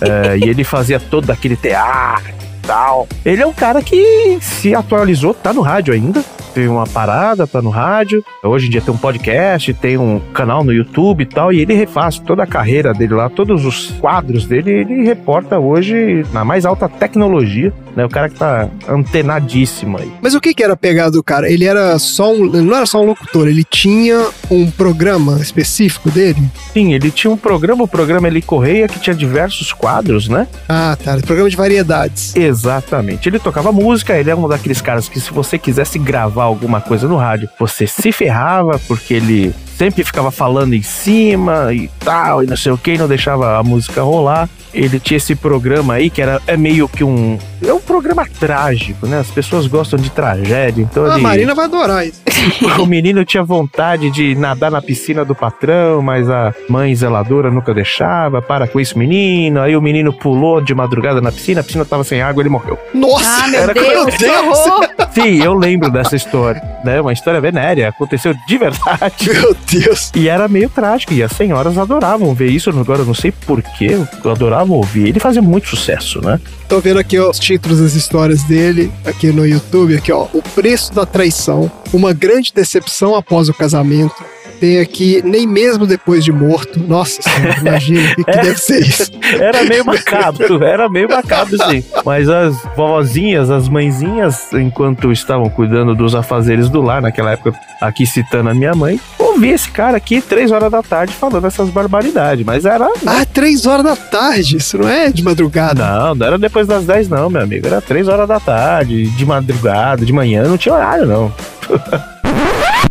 É, 0.00 0.38
e 0.38 0.48
ele 0.48 0.62
fazia 0.62 1.00
todo 1.00 1.28
aquele 1.32 1.56
teatro 1.56 2.32
tal. 2.68 3.08
Ele 3.24 3.42
é 3.42 3.46
um 3.46 3.52
cara 3.52 3.82
que 3.82 4.38
se 4.42 4.74
atualizou, 4.74 5.32
tá 5.32 5.54
no 5.54 5.62
rádio 5.62 5.94
ainda. 5.94 6.22
Teve 6.52 6.68
uma 6.68 6.86
parada, 6.86 7.46
tá 7.46 7.62
no 7.62 7.70
rádio. 7.70 8.22
Hoje 8.42 8.66
em 8.66 8.70
dia 8.70 8.80
tem 8.80 8.92
um 8.92 8.98
podcast, 8.98 9.72
tem 9.74 9.96
um 9.96 10.20
canal 10.34 10.62
no 10.62 10.72
YouTube 10.72 11.22
e 11.22 11.26
tal. 11.26 11.52
E 11.52 11.60
ele 11.60 11.72
refaz 11.72 12.18
toda 12.18 12.42
a 12.42 12.46
carreira 12.46 12.92
dele 12.92 13.14
lá, 13.14 13.30
todos 13.30 13.64
os 13.64 13.92
quadros 13.92 14.44
dele, 14.44 14.70
ele 14.70 15.04
reporta 15.04 15.58
hoje 15.58 16.24
na 16.32 16.44
mais 16.44 16.66
alta 16.66 16.88
tecnologia. 16.88 17.72
Né? 17.94 18.04
O 18.04 18.08
cara 18.08 18.28
que 18.28 18.36
tá 18.36 18.68
antenadíssimo 18.88 19.98
aí. 19.98 20.10
Mas 20.22 20.34
o 20.34 20.40
que 20.40 20.54
que 20.54 20.62
era 20.62 20.74
a 20.74 20.76
pegada 20.76 21.12
do 21.12 21.22
cara? 21.22 21.50
Ele 21.50 21.64
era 21.64 21.98
só 21.98 22.32
um, 22.32 22.46
ele 22.46 22.62
não 22.62 22.76
era 22.76 22.86
só 22.86 23.02
um 23.02 23.06
locutor, 23.06 23.48
ele 23.48 23.64
tinha 23.64 24.28
um 24.50 24.70
programa 24.70 25.38
específico 25.40 26.10
dele? 26.10 26.42
Sim, 26.72 26.92
ele 26.92 27.10
tinha 27.10 27.30
um 27.30 27.36
programa, 27.36 27.84
o 27.84 27.88
programa 27.88 28.28
Eli 28.28 28.42
Correia, 28.42 28.88
que 28.88 29.00
tinha 29.00 29.14
diversos 29.14 29.72
quadros, 29.72 30.28
né? 30.28 30.46
Ah, 30.68 30.96
tá, 31.02 31.16
programa 31.18 31.50
de 31.50 31.56
variedades. 31.56 32.34
Exatamente. 32.58 33.28
Ele 33.28 33.38
tocava 33.38 33.70
música, 33.70 34.18
ele 34.18 34.30
é 34.30 34.34
um 34.34 34.48
daqueles 34.48 34.80
caras 34.80 35.08
que 35.08 35.20
se 35.20 35.30
você 35.32 35.58
quisesse 35.58 35.98
gravar 35.98 36.44
alguma 36.44 36.80
coisa 36.80 37.06
no 37.06 37.16
rádio, 37.16 37.48
você 37.58 37.86
se 37.86 38.10
ferrava, 38.10 38.80
porque 38.86 39.14
ele 39.14 39.54
sempre 39.78 40.02
ficava 40.02 40.32
falando 40.32 40.74
em 40.74 40.82
cima 40.82 41.72
e 41.72 41.88
tal, 42.00 42.42
e 42.42 42.46
não 42.46 42.56
sei 42.56 42.72
o 42.72 42.76
que, 42.76 42.98
não 42.98 43.06
deixava 43.06 43.56
a 43.56 43.62
música 43.62 44.02
rolar. 44.02 44.48
Ele 44.74 45.00
tinha 45.00 45.16
esse 45.16 45.34
programa 45.34 45.94
aí 45.94 46.10
que 46.10 46.20
era 46.20 46.42
é 46.46 46.56
meio 46.56 46.88
que 46.88 47.02
um. 47.02 47.38
É 47.64 47.72
um 47.72 47.80
programa 47.80 48.26
trágico, 48.38 49.06
né? 49.06 49.18
As 49.18 49.30
pessoas 49.30 49.66
gostam 49.66 49.98
de 49.98 50.10
tragédia, 50.10 50.82
então 50.82 51.06
a 51.06 51.14
ele. 51.14 51.22
Marina 51.22 51.54
vai 51.54 51.64
adorar 51.64 52.06
isso. 52.06 52.20
O 52.78 52.86
menino 52.86 53.24
tinha 53.24 53.42
vontade 53.42 54.10
de 54.10 54.34
nadar 54.34 54.70
na 54.70 54.80
piscina 54.80 55.24
do 55.24 55.34
patrão, 55.34 56.00
mas 56.00 56.30
a 56.30 56.54
mãe 56.68 56.94
zeladora 56.94 57.50
nunca 57.50 57.74
deixava. 57.74 58.40
Para 58.40 58.68
com 58.68 58.78
isso, 58.78 58.96
menino. 58.96 59.60
Aí 59.60 59.76
o 59.76 59.82
menino 59.82 60.12
pulou 60.12 60.60
de 60.60 60.74
madrugada 60.74 61.20
na 61.20 61.32
piscina, 61.32 61.60
a 61.60 61.64
piscina 61.64 61.84
tava 61.84 62.04
sem 62.04 62.22
água, 62.22 62.42
ele 62.42 62.48
morreu. 62.48 62.78
Nossa! 62.94 63.44
Ah, 63.44 63.48
meu 63.48 63.60
Era 63.60 63.74
Deus, 63.74 64.14
que 64.14 64.26
horror! 64.26 64.88
Sim, 65.12 65.42
eu 65.42 65.54
lembro 65.54 65.90
dessa 65.90 66.14
história, 66.14 66.62
né? 66.84 67.00
Uma 67.00 67.12
história 67.12 67.40
venérea, 67.40 67.88
aconteceu 67.88 68.34
de 68.46 68.58
verdade. 68.58 69.30
Meu 69.30 69.54
Deus. 69.70 70.10
E 70.14 70.28
era 70.28 70.48
meio 70.48 70.68
trágico, 70.68 71.12
e 71.12 71.22
as 71.22 71.32
senhoras 71.32 71.76
adoravam 71.78 72.34
ver 72.34 72.50
isso. 72.50 72.70
Agora 72.70 73.00
eu 73.00 73.06
não 73.06 73.14
sei 73.14 73.32
porquê, 73.32 73.90
adoravam 74.24 74.76
ouvir. 74.76 75.08
Ele 75.08 75.20
fazia 75.20 75.42
muito 75.42 75.68
sucesso, 75.68 76.20
né? 76.20 76.40
Tô 76.68 76.80
vendo 76.80 76.98
aqui 76.98 77.18
ó, 77.18 77.30
os 77.30 77.38
títulos 77.38 77.80
das 77.80 77.94
histórias 77.94 78.42
dele, 78.44 78.92
aqui 79.04 79.28
no 79.32 79.46
YouTube, 79.46 79.96
aqui 79.96 80.12
ó, 80.12 80.26
O 80.32 80.42
Preço 80.42 80.92
da 80.92 81.06
Traição, 81.06 81.70
Uma 81.92 82.12
Grande 82.12 82.52
Decepção 82.54 83.14
Após 83.14 83.48
o 83.48 83.54
Casamento. 83.54 84.14
Tem 84.60 84.80
aqui, 84.80 85.22
nem 85.24 85.46
mesmo 85.46 85.86
depois 85.86 86.24
de 86.24 86.32
morto. 86.32 86.80
Nossa 86.80 87.20
senhora, 87.22 87.58
imagina 87.60 88.00
o 88.12 88.14
que, 88.16 88.24
que 88.24 88.30
É. 88.38 88.42
deve 88.42 88.58
ser 88.58 88.80
isso. 88.80 89.10
Era 89.40 89.62
meio 89.64 89.84
macabro, 89.84 90.62
era 90.64 90.88
meio 90.88 91.08
macabro, 91.08 91.56
sim. 91.70 91.84
Mas 92.04 92.28
as 92.28 92.56
vovozinhas, 92.76 93.50
as 93.50 93.68
mãezinhas, 93.68 94.52
enquanto 94.52 95.12
estavam 95.12 95.48
cuidando 95.48 95.94
dos 95.94 96.14
afazeres 96.14 96.68
do 96.68 96.80
lar, 96.82 97.00
naquela 97.02 97.32
época, 97.32 97.52
aqui 97.80 98.04
citando 98.06 98.50
a 98.50 98.54
minha 98.54 98.74
mãe, 98.74 99.00
ouvi 99.18 99.50
esse 99.50 99.70
cara 99.70 99.96
aqui 99.96 100.20
três 100.20 100.50
horas 100.50 100.70
da 100.70 100.82
tarde 100.82 101.12
falando 101.12 101.46
essas 101.46 101.70
barbaridades. 101.70 102.44
Mas 102.44 102.64
era. 102.64 102.88
Ah, 103.06 103.24
três 103.32 103.64
horas 103.66 103.84
da 103.84 103.96
tarde, 103.96 104.56
isso 104.56 104.76
não 104.78 104.88
é 104.88 105.10
de 105.10 105.22
madrugada. 105.22 105.84
Não, 105.84 106.14
não 106.14 106.26
era 106.26 106.38
depois 106.38 106.66
das 106.66 106.84
10, 106.84 107.08
não, 107.08 107.30
meu 107.30 107.42
amigo. 107.42 107.66
Era 107.66 107.80
três 107.80 108.08
horas 108.08 108.26
da 108.26 108.40
tarde, 108.40 109.06
de 109.10 109.24
madrugada, 109.26 110.04
de 110.04 110.12
manhã, 110.12 110.44
não 110.44 110.58
tinha 110.58 110.74
horário, 110.74 111.06
não. 111.06 111.32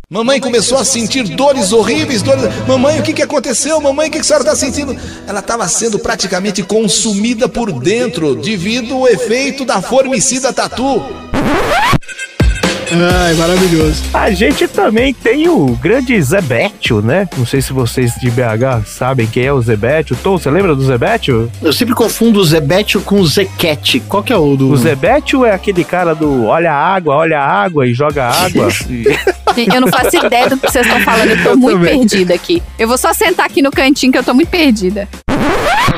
Mamãe 0.10 0.40
começou 0.40 0.78
a 0.78 0.86
sentir 0.86 1.24
dores 1.36 1.74
horríveis, 1.74 2.22
dores. 2.22 2.46
Mamãe, 2.66 2.98
o 2.98 3.04
que, 3.04 3.12
que 3.12 3.22
aconteceu? 3.22 3.82
Mamãe, 3.82 4.08
o 4.08 4.12
que, 4.12 4.20
que 4.20 4.22
a 4.22 4.24
senhora 4.24 4.44
está 4.46 4.56
sentindo? 4.56 4.96
Ela 5.28 5.42
estava 5.42 5.68
sendo 5.68 6.00
praticamente 6.00 6.64
consumida 6.64 7.50
por 7.50 7.74
dentro 7.74 8.34
devido 8.34 8.94
ao 8.94 9.10
efeito 9.10 9.66
da 9.66 9.82
formicida 9.82 10.54
tatu. 10.54 11.04
Ai, 12.90 13.34
maravilhoso. 13.34 14.02
A 14.14 14.32
gente 14.32 14.66
também 14.66 15.14
tem 15.14 15.50
o 15.50 15.76
grande 15.76 16.22
Zebetio, 16.22 17.02
né? 17.02 17.28
Não 17.38 17.46
sei 17.46 17.62
se 17.62 17.74
vocês 17.74 18.14
de 18.16 18.32
BH 18.32 18.86
sabem 18.86 19.28
quem 19.28 19.44
é 19.44 19.52
o 19.52 19.62
Zebetio. 19.62 20.16
Tom, 20.24 20.38
você 20.38 20.50
lembra 20.50 20.74
do 20.74 20.86
Zebetio? 20.86 21.52
Eu 21.62 21.74
sempre 21.74 21.94
confundo 21.94 22.40
o 22.40 22.46
Zebetio 22.46 23.02
com 23.02 23.20
o 23.20 23.28
Zequete. 23.28 24.00
Qual 24.00 24.24
que 24.24 24.32
é 24.32 24.38
o 24.38 24.56
do. 24.56 24.70
O 24.72 24.78
Zebetio 24.78 25.44
é 25.44 25.52
aquele 25.52 25.84
cara 25.84 26.16
do 26.16 26.46
olha 26.46 26.72
a 26.72 26.78
água, 26.96 27.14
olha 27.14 27.42
a 27.42 27.46
água 27.46 27.86
e 27.86 27.94
joga 27.94 28.24
água. 28.24 28.70
E- 28.90 29.06
Eu 29.74 29.82
não 29.82 29.88
faço 29.88 30.16
ideia 30.26 30.50
do 30.50 30.58
que 30.58 30.70
vocês 30.72 30.86
estão 30.86 31.02
falando, 31.02 31.30
eu 31.32 31.44
tô 31.44 31.50
Eu 31.50 31.58
muito 31.58 31.78
também. 31.80 31.98
perdida 32.00 32.34
aqui. 32.34 32.62
Eu 32.78 32.88
vou 32.88 32.98
só 32.98 33.14
sentar 33.14 33.46
aqui 33.46 33.62
no 33.62 33.72
cantinho 33.72 34.12
que 34.12 34.18
eu 34.18 34.24
tô 34.24 34.34
muito 34.34 34.50
perdida. 34.50 35.08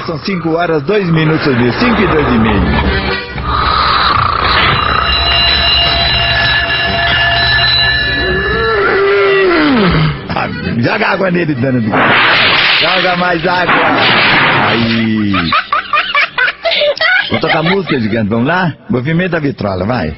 São 0.05 0.17
5 0.17 0.49
horas, 0.51 0.81
2 0.83 1.09
minutos 1.11 1.57
de 1.57 1.71
5 1.79 2.01
e 2.01 2.07
2 2.07 2.27
e 2.27 2.39
meio. 2.39 2.89
Ah, 10.35 10.47
Joga 10.79 11.07
água 11.07 11.31
nele, 11.31 11.55
dano 11.55 11.81
do... 11.81 11.89
Joga 11.89 13.17
mais 13.17 13.45
água. 13.45 13.73
Aí. 14.69 15.33
Vou 17.29 17.39
tocar 17.39 17.63
música, 17.63 17.99
gigante. 17.99 18.29
Vamos 18.29 18.47
lá? 18.47 18.73
Movimento 18.89 19.31
da 19.31 19.39
vitrola, 19.39 19.85
vai. 19.85 20.15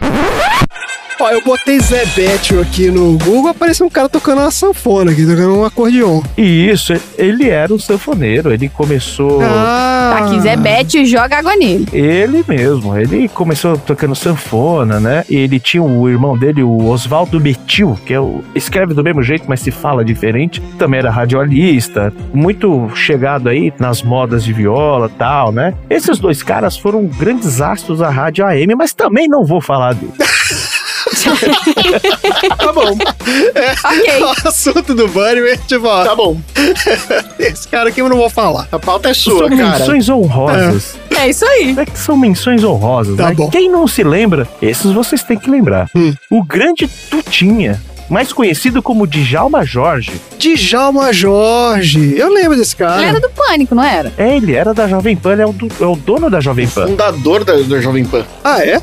Ó, 1.22 1.30
eu 1.30 1.44
botei 1.44 1.80
Zé 1.80 2.04
Bétio 2.16 2.60
aqui 2.60 2.90
no 2.90 3.16
Google, 3.20 3.50
apareceu 3.50 3.86
um 3.86 3.90
cara 3.92 4.10
tocando 4.10 4.40
uma 4.40 4.50
sanfona 4.50 5.12
aqui, 5.12 5.24
tocando 5.24 5.56
um 5.56 5.64
acordeon. 5.64 6.24
E 6.36 6.68
isso, 6.68 6.94
ele 7.16 7.48
era 7.48 7.72
um 7.72 7.78
sanfoneiro. 7.78 8.52
Ele 8.52 8.68
começou. 8.68 9.40
Ah, 9.44 10.16
Tá 10.18 10.26
aqui, 10.26 10.42
Zé 10.42 10.56
Bete 10.58 11.06
joga 11.06 11.38
água 11.38 11.56
nele. 11.56 11.88
Ele 11.94 12.44
mesmo, 12.48 12.98
ele 12.98 13.30
começou 13.30 13.78
tocando 13.78 14.16
sanfona, 14.16 15.00
né? 15.00 15.24
E 15.30 15.36
ele 15.36 15.60
tinha 15.60 15.84
o 15.84 16.10
irmão 16.10 16.36
dele, 16.36 16.64
o 16.64 16.88
Oswaldo 16.88 17.40
Betil, 17.40 17.98
que 18.04 18.14
é 18.16 18.20
o. 18.20 18.44
escreve 18.56 18.94
do 18.96 19.04
mesmo 19.04 19.22
jeito, 19.22 19.46
mas 19.48 19.60
se 19.60 19.70
fala 19.70 20.04
diferente. 20.04 20.60
Também 20.80 21.00
era 21.00 21.12
radialista, 21.12 22.12
muito 22.34 22.90
chegado 22.96 23.48
aí 23.48 23.72
nas 23.80 24.02
modas 24.02 24.44
de 24.44 24.52
viola 24.52 25.06
e 25.06 25.18
tal, 25.18 25.52
né? 25.52 25.76
Esses 25.88 26.18
dois 26.18 26.42
caras 26.42 26.76
foram 26.76 27.06
grandes 27.06 27.62
astros 27.62 28.00
da 28.00 28.10
rádio 28.10 28.46
AM, 28.46 28.74
mas 28.76 28.92
também 28.94 29.28
não 29.28 29.46
vou 29.46 29.62
falar 29.62 29.94
dele. 29.94 30.12
tá 32.58 32.72
bom. 32.74 32.98
É, 33.56 33.72
Ok. 33.72 34.22
O 34.22 34.48
assunto 34.48 34.94
do 34.94 35.08
Bunny, 35.08 35.58
tipo, 35.68 35.88
ó, 35.88 36.04
Tá 36.04 36.16
bom. 36.16 36.40
esse 37.40 37.68
cara 37.68 37.90
aqui 37.90 38.02
eu 38.02 38.10
não 38.10 38.18
vou 38.18 38.30
falar. 38.30 38.68
A 38.72 38.80
pauta 38.80 39.10
é 39.10 39.14
sua, 39.14 39.48
São 39.48 39.58
cara. 39.58 39.80
menções 39.80 40.10
honrosas. 40.10 40.96
É 41.18 41.30
isso 41.30 41.46
aí. 41.46 41.76
É 41.78 41.86
que 41.86 41.98
são 41.98 42.16
menções 42.18 42.64
honrosas, 42.64 43.16
Tá 43.18 43.30
né? 43.30 43.36
bom. 43.36 43.50
Quem 43.50 43.70
não 43.70 43.88
se 43.88 44.04
lembra, 44.04 44.48
esses 44.62 44.92
vocês 44.92 45.24
têm 45.24 45.38
que 45.38 45.50
lembrar. 45.50 45.88
Hum. 45.96 46.14
O 46.30 46.44
grande 46.44 46.88
Tutinha, 47.10 47.82
mais 48.10 48.32
conhecido 48.34 48.82
como 48.82 49.06
Djalma 49.08 49.64
Jorge, 49.66 50.12
Djalma 50.38 51.12
Jorge. 51.14 52.16
Eu 52.18 52.30
lembro 52.34 52.58
desse 52.58 52.76
Ele 52.76 52.88
cara. 52.90 53.04
era 53.06 53.20
do 53.20 53.30
pânico, 53.30 53.74
não 53.76 53.84
era? 53.84 54.12
é, 54.18 54.36
ele 54.36 54.54
era 54.54 54.74
da 54.74 54.88
Jovem 54.88 55.16
Pan, 55.16 55.34
ele 55.34 55.42
é 55.44 55.46
o, 55.46 55.54
do- 55.54 55.72
é 55.80 55.86
o 55.86 55.96
dono 55.96 56.30
da 56.30 56.40
Jovem 56.40 56.68
Pan. 56.68 56.88
Fundador 56.88 57.44
da, 57.44 57.54
da 57.58 57.80
Jovem 57.82 58.06
Pan. 58.06 58.24
Ah, 58.44 58.64
é? 58.66 58.82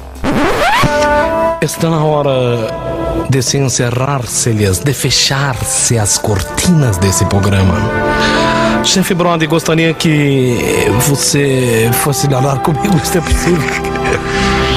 Está 1.60 1.90
na 1.90 2.04
hora 2.04 2.28
de 3.28 3.42
se 3.42 3.58
encerrar-se-lhes, 3.58 4.78
de 4.78 4.92
fechar-se 4.92 5.98
as 5.98 6.16
cortinas 6.16 6.98
desse 6.98 7.24
programa. 7.24 7.74
Chefe 8.84 9.12
Brody, 9.12 9.46
gostaria 9.48 9.92
que 9.92 10.56
você 11.08 11.90
fosse 11.92 12.28
nadar 12.30 12.60
comigo, 12.60 12.96
isso 13.02 13.18
é 13.18 13.20
possível? 13.20 13.68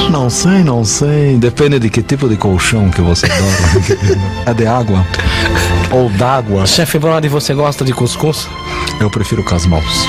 Não 0.10 0.28
sei, 0.28 0.64
não 0.64 0.84
sei. 0.84 1.38
Depende 1.38 1.78
de 1.78 1.90
que 1.90 2.02
tipo 2.02 2.28
de 2.28 2.36
colchão 2.36 2.90
que 2.90 3.02
você 3.02 3.28
dorme. 3.28 4.22
é 4.48 4.53
de 4.53 4.66
água 4.66 5.06
ou 5.91 6.10
d'água? 6.10 6.66
Chefe 6.66 6.98
Brody, 6.98 7.28
você 7.28 7.53
gosta 7.53 7.86
de 7.86 7.94
cuscuz? 7.94 8.48
Eu 8.99 9.10
prefiro 9.12 9.44
com 9.44 9.53
as 9.53 9.68
mãos. 9.68 10.08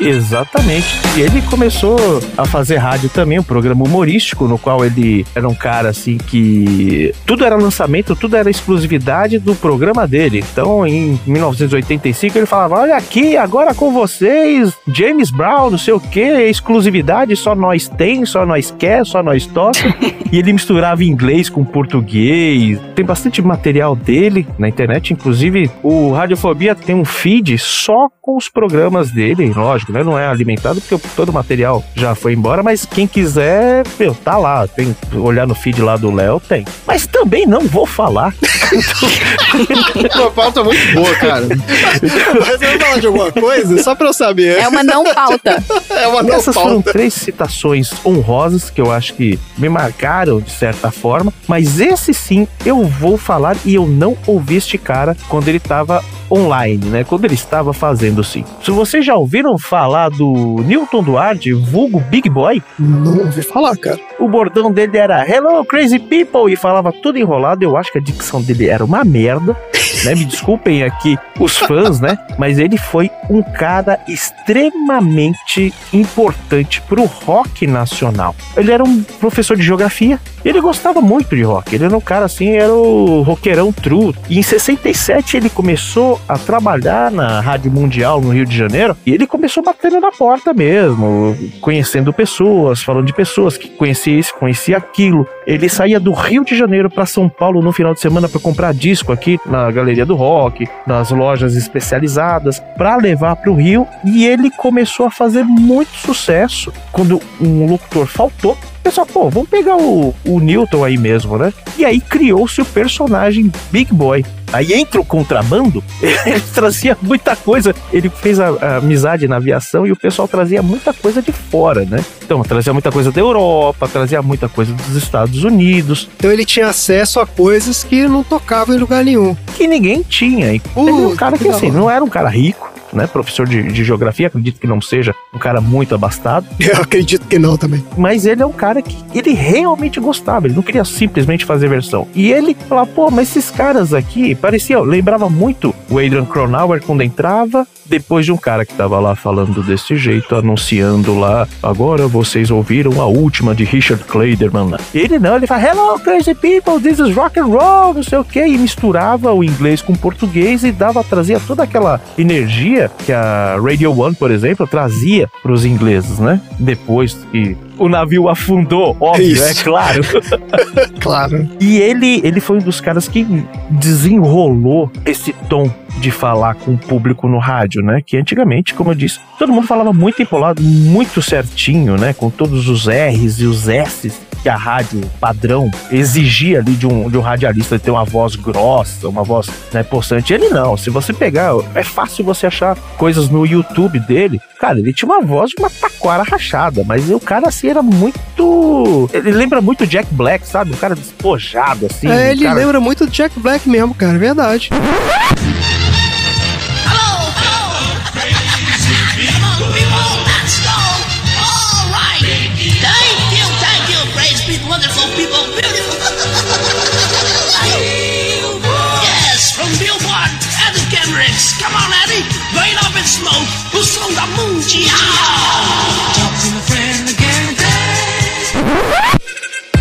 Exatamente. 0.00 0.86
E 1.16 1.20
ele 1.20 1.42
começou 1.42 1.98
a 2.36 2.44
fazer 2.44 2.76
rádio 2.76 3.08
também, 3.08 3.38
um 3.38 3.42
programa 3.42 3.84
humorístico, 3.84 4.46
no 4.46 4.58
qual 4.58 4.84
ele 4.84 5.26
era 5.34 5.48
um 5.48 5.54
cara 5.54 5.90
assim 5.90 6.16
que. 6.16 7.14
Tudo 7.26 7.44
era 7.44 7.56
lançamento, 7.56 8.16
tudo 8.16 8.36
era 8.36 8.50
exclusividade 8.50 9.38
do 9.38 9.54
programa 9.54 10.06
dele. 10.06 10.44
Então, 10.52 10.86
em 10.86 11.18
1985, 11.26 12.38
ele 12.38 12.46
falava: 12.46 12.80
Olha 12.80 12.96
aqui, 12.96 13.36
agora 13.36 13.74
com 13.74 13.92
vocês, 13.92 14.72
James 14.88 15.30
Brown, 15.30 15.70
não 15.70 15.78
sei 15.78 15.94
o 15.94 16.00
que, 16.00 16.20
exclusividade, 16.20 17.36
só 17.36 17.54
nós 17.54 17.88
tem, 17.88 18.24
só 18.24 18.46
nós 18.46 18.74
quer, 18.76 19.04
só 19.04 19.22
nós 19.22 19.46
toca. 19.46 19.80
e 20.32 20.38
ele 20.38 20.52
misturava 20.52 21.04
inglês 21.04 21.48
com 21.48 21.64
português. 21.64 22.78
Tem 22.94 23.04
bastante 23.04 23.42
material 23.42 23.94
dele 23.94 24.46
na 24.58 24.68
internet, 24.68 25.12
inclusive 25.12 25.70
o 25.82 26.12
Radiofobia 26.12 26.74
tem 26.74 26.94
um 26.94 27.04
feed 27.04 27.58
só 27.58 28.08
com 28.20 28.36
os 28.36 28.48
programas 28.48 29.10
dele, 29.10 29.52
lógico, 29.54 29.89
né? 29.90 30.02
Não 30.02 30.18
é 30.18 30.26
alimentado 30.26 30.80
porque 30.80 31.08
todo 31.14 31.30
o 31.30 31.32
material 31.32 31.84
já 31.94 32.14
foi 32.14 32.32
embora, 32.34 32.62
mas 32.62 32.86
quem 32.86 33.06
quiser, 33.06 33.84
meu, 33.98 34.14
tá 34.14 34.36
lá. 34.36 34.66
Tem 34.66 34.94
olhar 35.14 35.46
no 35.46 35.54
feed 35.54 35.80
lá 35.80 35.96
do 35.96 36.10
Léo, 36.14 36.40
tem. 36.40 36.64
Mas 36.86 37.06
também 37.06 37.46
não 37.46 37.60
vou 37.62 37.86
falar. 37.86 38.34
Uma 40.14 40.30
pauta 40.30 40.62
muito 40.62 40.94
boa, 40.94 41.14
cara. 41.16 41.46
Você 41.46 42.58
vai 42.58 42.78
falar 42.78 42.98
de 43.00 43.06
alguma 43.06 43.32
coisa? 43.32 43.82
Só 43.82 43.94
pra 43.94 44.08
eu 44.08 44.12
saber. 44.12 44.58
É 44.58 44.68
uma 44.68 44.82
não 44.82 45.04
pauta. 45.04 45.62
É 45.90 46.06
uma 46.06 46.22
não 46.22 46.34
Essas 46.34 46.54
foram 46.54 46.82
pauta. 46.82 46.92
três 46.92 47.14
citações 47.14 47.92
honrosas 48.04 48.70
que 48.70 48.80
eu 48.80 48.90
acho 48.92 49.14
que 49.14 49.38
me 49.58 49.68
marcaram 49.68 50.40
de 50.40 50.50
certa 50.50 50.90
forma, 50.90 51.32
mas 51.46 51.80
esse 51.80 52.12
sim 52.14 52.46
eu 52.64 52.84
vou 52.84 53.16
falar 53.16 53.56
e 53.64 53.74
eu 53.74 53.86
não 53.86 54.16
ouvi 54.26 54.56
este 54.56 54.78
cara 54.78 55.16
quando 55.28 55.48
ele 55.48 55.60
tava 55.60 56.04
online, 56.30 56.86
né? 56.86 57.04
Quando 57.04 57.24
ele 57.24 57.34
estava 57.34 57.72
fazendo 57.72 58.22
sim. 58.22 58.44
Se 58.64 58.70
vocês 58.70 59.04
já 59.04 59.14
ouviram 59.16 59.58
falar 59.58 59.79
do 60.10 60.62
Newton 60.66 61.02
Duarte, 61.02 61.52
vulgo 61.52 62.00
Big 62.00 62.28
Boy, 62.28 62.62
Não 62.78 63.18
ouvi 63.20 63.40
falar, 63.42 63.76
cara. 63.76 63.98
o 64.18 64.28
bordão 64.28 64.70
dele 64.70 64.98
era 64.98 65.26
Hello 65.26 65.64
Crazy 65.64 65.98
People 65.98 66.52
e 66.52 66.56
falava 66.56 66.92
tudo 66.92 67.18
enrolado. 67.18 67.64
Eu 67.64 67.76
acho 67.76 67.90
que 67.90 67.98
a 67.98 68.00
dicção 68.00 68.42
dele 68.42 68.68
era 68.68 68.84
uma 68.84 69.02
merda, 69.04 69.56
né? 70.04 70.14
Me 70.14 70.24
desculpem 70.26 70.82
aqui 70.82 71.18
os 71.38 71.56
fãs, 71.56 71.98
né? 72.00 72.18
Mas 72.38 72.58
ele 72.58 72.76
foi 72.76 73.10
um 73.30 73.42
cara 73.42 73.98
extremamente 74.06 75.72
importante 75.92 76.80
pro 76.82 77.04
rock 77.04 77.66
nacional. 77.66 78.34
Ele 78.56 78.70
era 78.72 78.84
um 78.84 79.02
professor 79.02 79.56
de 79.56 79.62
geografia. 79.62 80.18
e 80.44 80.48
Ele 80.48 80.60
gostava 80.60 81.00
muito 81.00 81.34
de 81.34 81.42
rock. 81.42 81.74
Ele 81.74 81.84
era 81.84 81.96
um 81.96 82.00
cara 82.00 82.26
assim, 82.26 82.50
era 82.50 82.72
o 82.72 83.22
roqueirão 83.22 83.72
true. 83.72 84.14
E 84.28 84.38
em 84.38 84.42
67 84.42 85.36
ele 85.36 85.48
começou 85.50 86.20
a 86.28 86.36
trabalhar 86.38 87.10
na 87.10 87.40
Rádio 87.40 87.70
Mundial 87.70 88.20
no 88.20 88.30
Rio 88.30 88.44
de 88.46 88.56
Janeiro. 88.56 88.96
E 89.06 89.12
ele 89.12 89.26
começou 89.26 89.62
batendo 89.70 90.00
na 90.00 90.10
porta 90.10 90.52
mesmo, 90.52 91.36
conhecendo 91.60 92.12
pessoas, 92.12 92.82
falando 92.82 93.06
de 93.06 93.12
pessoas 93.12 93.56
que 93.56 93.68
conhecia 93.68 94.18
isso, 94.18 94.34
conhecia 94.34 94.76
aquilo. 94.76 95.26
Ele 95.46 95.68
saía 95.68 96.00
do 96.00 96.12
Rio 96.12 96.44
de 96.44 96.56
Janeiro 96.56 96.90
para 96.90 97.06
São 97.06 97.28
Paulo 97.28 97.62
no 97.62 97.72
final 97.72 97.94
de 97.94 98.00
semana 98.00 98.28
para 98.28 98.40
comprar 98.40 98.74
disco 98.74 99.12
aqui 99.12 99.38
na 99.46 99.70
Galeria 99.70 100.04
do 100.04 100.16
Rock, 100.16 100.68
nas 100.86 101.10
lojas 101.10 101.54
especializadas, 101.54 102.58
para 102.76 102.96
levar 102.96 103.36
para 103.36 103.50
o 103.50 103.54
Rio. 103.54 103.86
E 104.04 104.26
ele 104.26 104.50
começou 104.50 105.06
a 105.06 105.10
fazer 105.10 105.44
muito 105.44 105.94
sucesso. 105.94 106.72
Quando 106.90 107.20
um 107.40 107.66
locutor 107.66 108.06
faltou, 108.06 108.58
pessoal, 108.82 109.06
pô, 109.06 109.28
vamos 109.28 109.48
pegar 109.48 109.76
o, 109.76 110.14
o 110.24 110.40
Newton 110.40 110.84
aí 110.84 110.96
mesmo, 110.96 111.36
né? 111.38 111.52
E 111.76 111.84
aí 111.84 112.00
criou-se 112.00 112.60
o 112.60 112.64
personagem 112.64 113.50
Big 113.70 113.92
Boy. 113.92 114.24
Aí 114.52 114.72
entra 114.72 115.00
o 115.00 115.04
contrabando, 115.04 115.82
ele 116.02 116.40
trazia 116.52 116.96
muita 117.00 117.36
coisa. 117.36 117.74
Ele 117.92 118.08
fez 118.08 118.40
a, 118.40 118.48
a 118.48 118.76
amizade 118.78 119.28
na 119.28 119.36
aviação 119.36 119.86
e 119.86 119.92
o 119.92 119.96
pessoal 119.96 120.26
trazia 120.26 120.60
muita 120.62 120.92
coisa 120.92 121.22
de 121.22 121.30
fora, 121.32 121.84
né? 121.84 122.04
Então, 122.22 122.42
trazia 122.42 122.72
muita 122.72 122.90
coisa 122.90 123.12
da 123.12 123.20
Europa, 123.20 123.88
trazia 123.88 124.20
muita 124.22 124.48
coisa 124.48 124.72
dos 124.72 124.96
Estados 124.96 125.44
Unidos. 125.44 126.08
Então 126.16 126.30
ele 126.30 126.44
tinha 126.44 126.68
acesso 126.68 127.20
a 127.20 127.26
coisas 127.26 127.84
que 127.84 128.08
não 128.08 128.22
tocavam 128.22 128.74
em 128.74 128.78
lugar 128.78 129.04
nenhum. 129.04 129.36
Que 129.56 129.66
ninguém 129.66 130.02
tinha. 130.02 130.52
E 130.52 130.60
ele 130.76 130.88
era 130.88 130.92
um 130.92 131.16
cara 131.16 131.38
que, 131.38 131.48
assim, 131.48 131.70
não 131.70 131.90
era 131.90 132.04
um 132.04 132.08
cara 132.08 132.28
rico, 132.28 132.70
né? 132.92 133.06
Professor 133.06 133.46
de, 133.46 133.62
de 133.62 133.84
geografia, 133.84 134.28
acredito 134.28 134.60
que 134.60 134.66
não 134.66 134.80
seja 134.80 135.14
um 135.34 135.38
cara 135.38 135.60
muito 135.60 135.94
abastado. 135.94 136.46
Eu 136.60 136.82
acredito 136.82 137.26
que 137.26 137.38
não 137.38 137.56
também. 137.56 137.84
Mas 137.96 138.26
ele 138.26 138.42
é 138.42 138.46
um 138.46 138.52
cara 138.52 138.69
que 138.82 138.96
ele 139.14 139.32
realmente 139.32 139.98
gostava, 139.98 140.46
ele 140.46 140.54
não 140.54 140.62
queria 140.62 140.84
simplesmente 140.84 141.44
fazer 141.44 141.68
versão. 141.68 142.06
E 142.14 142.30
ele 142.30 142.56
falava, 142.68 142.90
pô, 142.90 143.10
mas 143.10 143.30
esses 143.30 143.50
caras 143.50 143.92
aqui, 143.92 144.34
parecia, 144.34 144.78
lembrava 144.80 145.28
muito 145.28 145.74
o 145.88 145.98
Adrian 145.98 146.24
Cronauer 146.24 146.82
quando 146.82 147.02
entrava, 147.02 147.66
depois 147.86 148.24
de 148.24 148.32
um 148.32 148.36
cara 148.36 148.64
que 148.64 148.72
tava 148.72 149.00
lá 149.00 149.16
falando 149.16 149.62
desse 149.62 149.96
jeito, 149.96 150.36
anunciando 150.36 151.18
lá, 151.18 151.48
agora 151.60 152.06
vocês 152.06 152.50
ouviram 152.50 153.00
a 153.00 153.06
última 153.06 153.54
de 153.54 153.64
Richard 153.64 154.04
Clayderman. 154.04 154.76
Ele 154.94 155.18
não, 155.18 155.36
ele 155.36 155.46
fala, 155.46 155.66
hello 155.66 155.98
crazy 155.98 156.34
people, 156.34 156.80
this 156.80 156.98
is 157.00 157.14
rock 157.14 157.38
and 157.40 157.46
roll, 157.46 157.94
não 157.94 158.02
sei 158.02 158.18
o 158.18 158.24
que, 158.24 158.44
e 158.46 158.56
misturava 158.56 159.32
o 159.32 159.42
inglês 159.42 159.82
com 159.82 159.92
o 159.92 159.98
português 159.98 160.62
e 160.62 160.70
dava, 160.70 161.02
trazia 161.02 161.40
toda 161.40 161.64
aquela 161.64 162.00
energia 162.16 162.90
que 163.04 163.12
a 163.12 163.56
Radio 163.60 163.98
One, 163.98 164.14
por 164.14 164.30
exemplo, 164.30 164.66
trazia 164.66 165.28
pros 165.42 165.64
ingleses, 165.64 166.18
né? 166.18 166.40
Depois 166.58 167.14
que 167.32 167.56
o 167.80 167.88
navio 167.88 168.28
afundou, 168.28 168.94
óbvio, 169.00 169.32
Isso. 169.32 169.60
é 169.60 169.64
claro. 169.64 170.02
Claro. 171.00 171.48
E 171.58 171.78
ele, 171.78 172.20
ele 172.22 172.40
foi 172.40 172.58
um 172.58 172.60
dos 172.60 172.80
caras 172.80 173.08
que 173.08 173.26
desenrolou 173.70 174.90
esse 175.06 175.32
tom 175.48 175.70
de 175.98 176.10
falar 176.10 176.54
com 176.54 176.72
o 176.72 176.78
público 176.78 177.28
no 177.28 177.38
rádio, 177.38 177.82
né? 177.82 178.00
Que 178.04 178.16
antigamente, 178.16 178.74
como 178.74 178.90
eu 178.90 178.94
disse, 178.94 179.18
todo 179.38 179.52
mundo 179.52 179.66
falava 179.66 179.92
muito 179.92 180.22
empolado, 180.22 180.62
muito 180.62 181.20
certinho, 181.20 181.96
né? 181.96 182.12
Com 182.12 182.30
todos 182.30 182.68
os 182.68 182.86
R's 182.86 183.40
e 183.40 183.46
os 183.46 183.68
S's 183.68 184.30
que 184.42 184.48
a 184.48 184.56
rádio 184.56 185.00
padrão 185.20 185.70
exigia 185.90 186.58
ali 186.58 186.72
de 186.72 186.86
um, 186.86 187.10
de 187.10 187.18
um 187.18 187.20
radialista 187.20 187.78
ter 187.78 187.90
uma 187.90 188.04
voz 188.04 188.36
grossa, 188.36 189.08
uma 189.08 189.22
voz 189.22 189.48
né, 189.72 189.82
possante. 189.82 190.32
Ele 190.32 190.48
não. 190.48 190.76
Se 190.76 190.90
você 190.90 191.12
pegar, 191.12 191.52
é 191.74 191.82
fácil 191.82 192.24
você 192.24 192.46
achar 192.46 192.76
coisas 192.96 193.28
no 193.28 193.46
YouTube 193.46 193.98
dele. 194.00 194.40
Cara, 194.58 194.78
ele 194.78 194.92
tinha 194.92 195.10
uma 195.10 195.20
voz 195.20 195.50
de 195.50 195.56
uma 195.58 195.70
taquara 195.70 196.22
rachada, 196.22 196.84
mas 196.84 197.10
o 197.10 197.20
cara 197.20 197.48
assim 197.48 197.68
era 197.68 197.82
muito. 197.82 199.08
Ele 199.12 199.30
lembra 199.30 199.60
muito 199.60 199.86
Jack 199.86 200.12
Black, 200.12 200.46
sabe? 200.46 200.72
Um 200.72 200.76
cara 200.76 200.94
despojado, 200.94 201.86
assim. 201.86 202.08
é, 202.08 202.32
ele 202.32 202.44
cara... 202.44 202.54
lembra 202.54 202.80
muito 202.80 203.06
Jack 203.06 203.38
Black 203.38 203.68
mesmo, 203.68 203.94
cara, 203.94 204.14
é 204.14 204.18
verdade. 204.18 204.70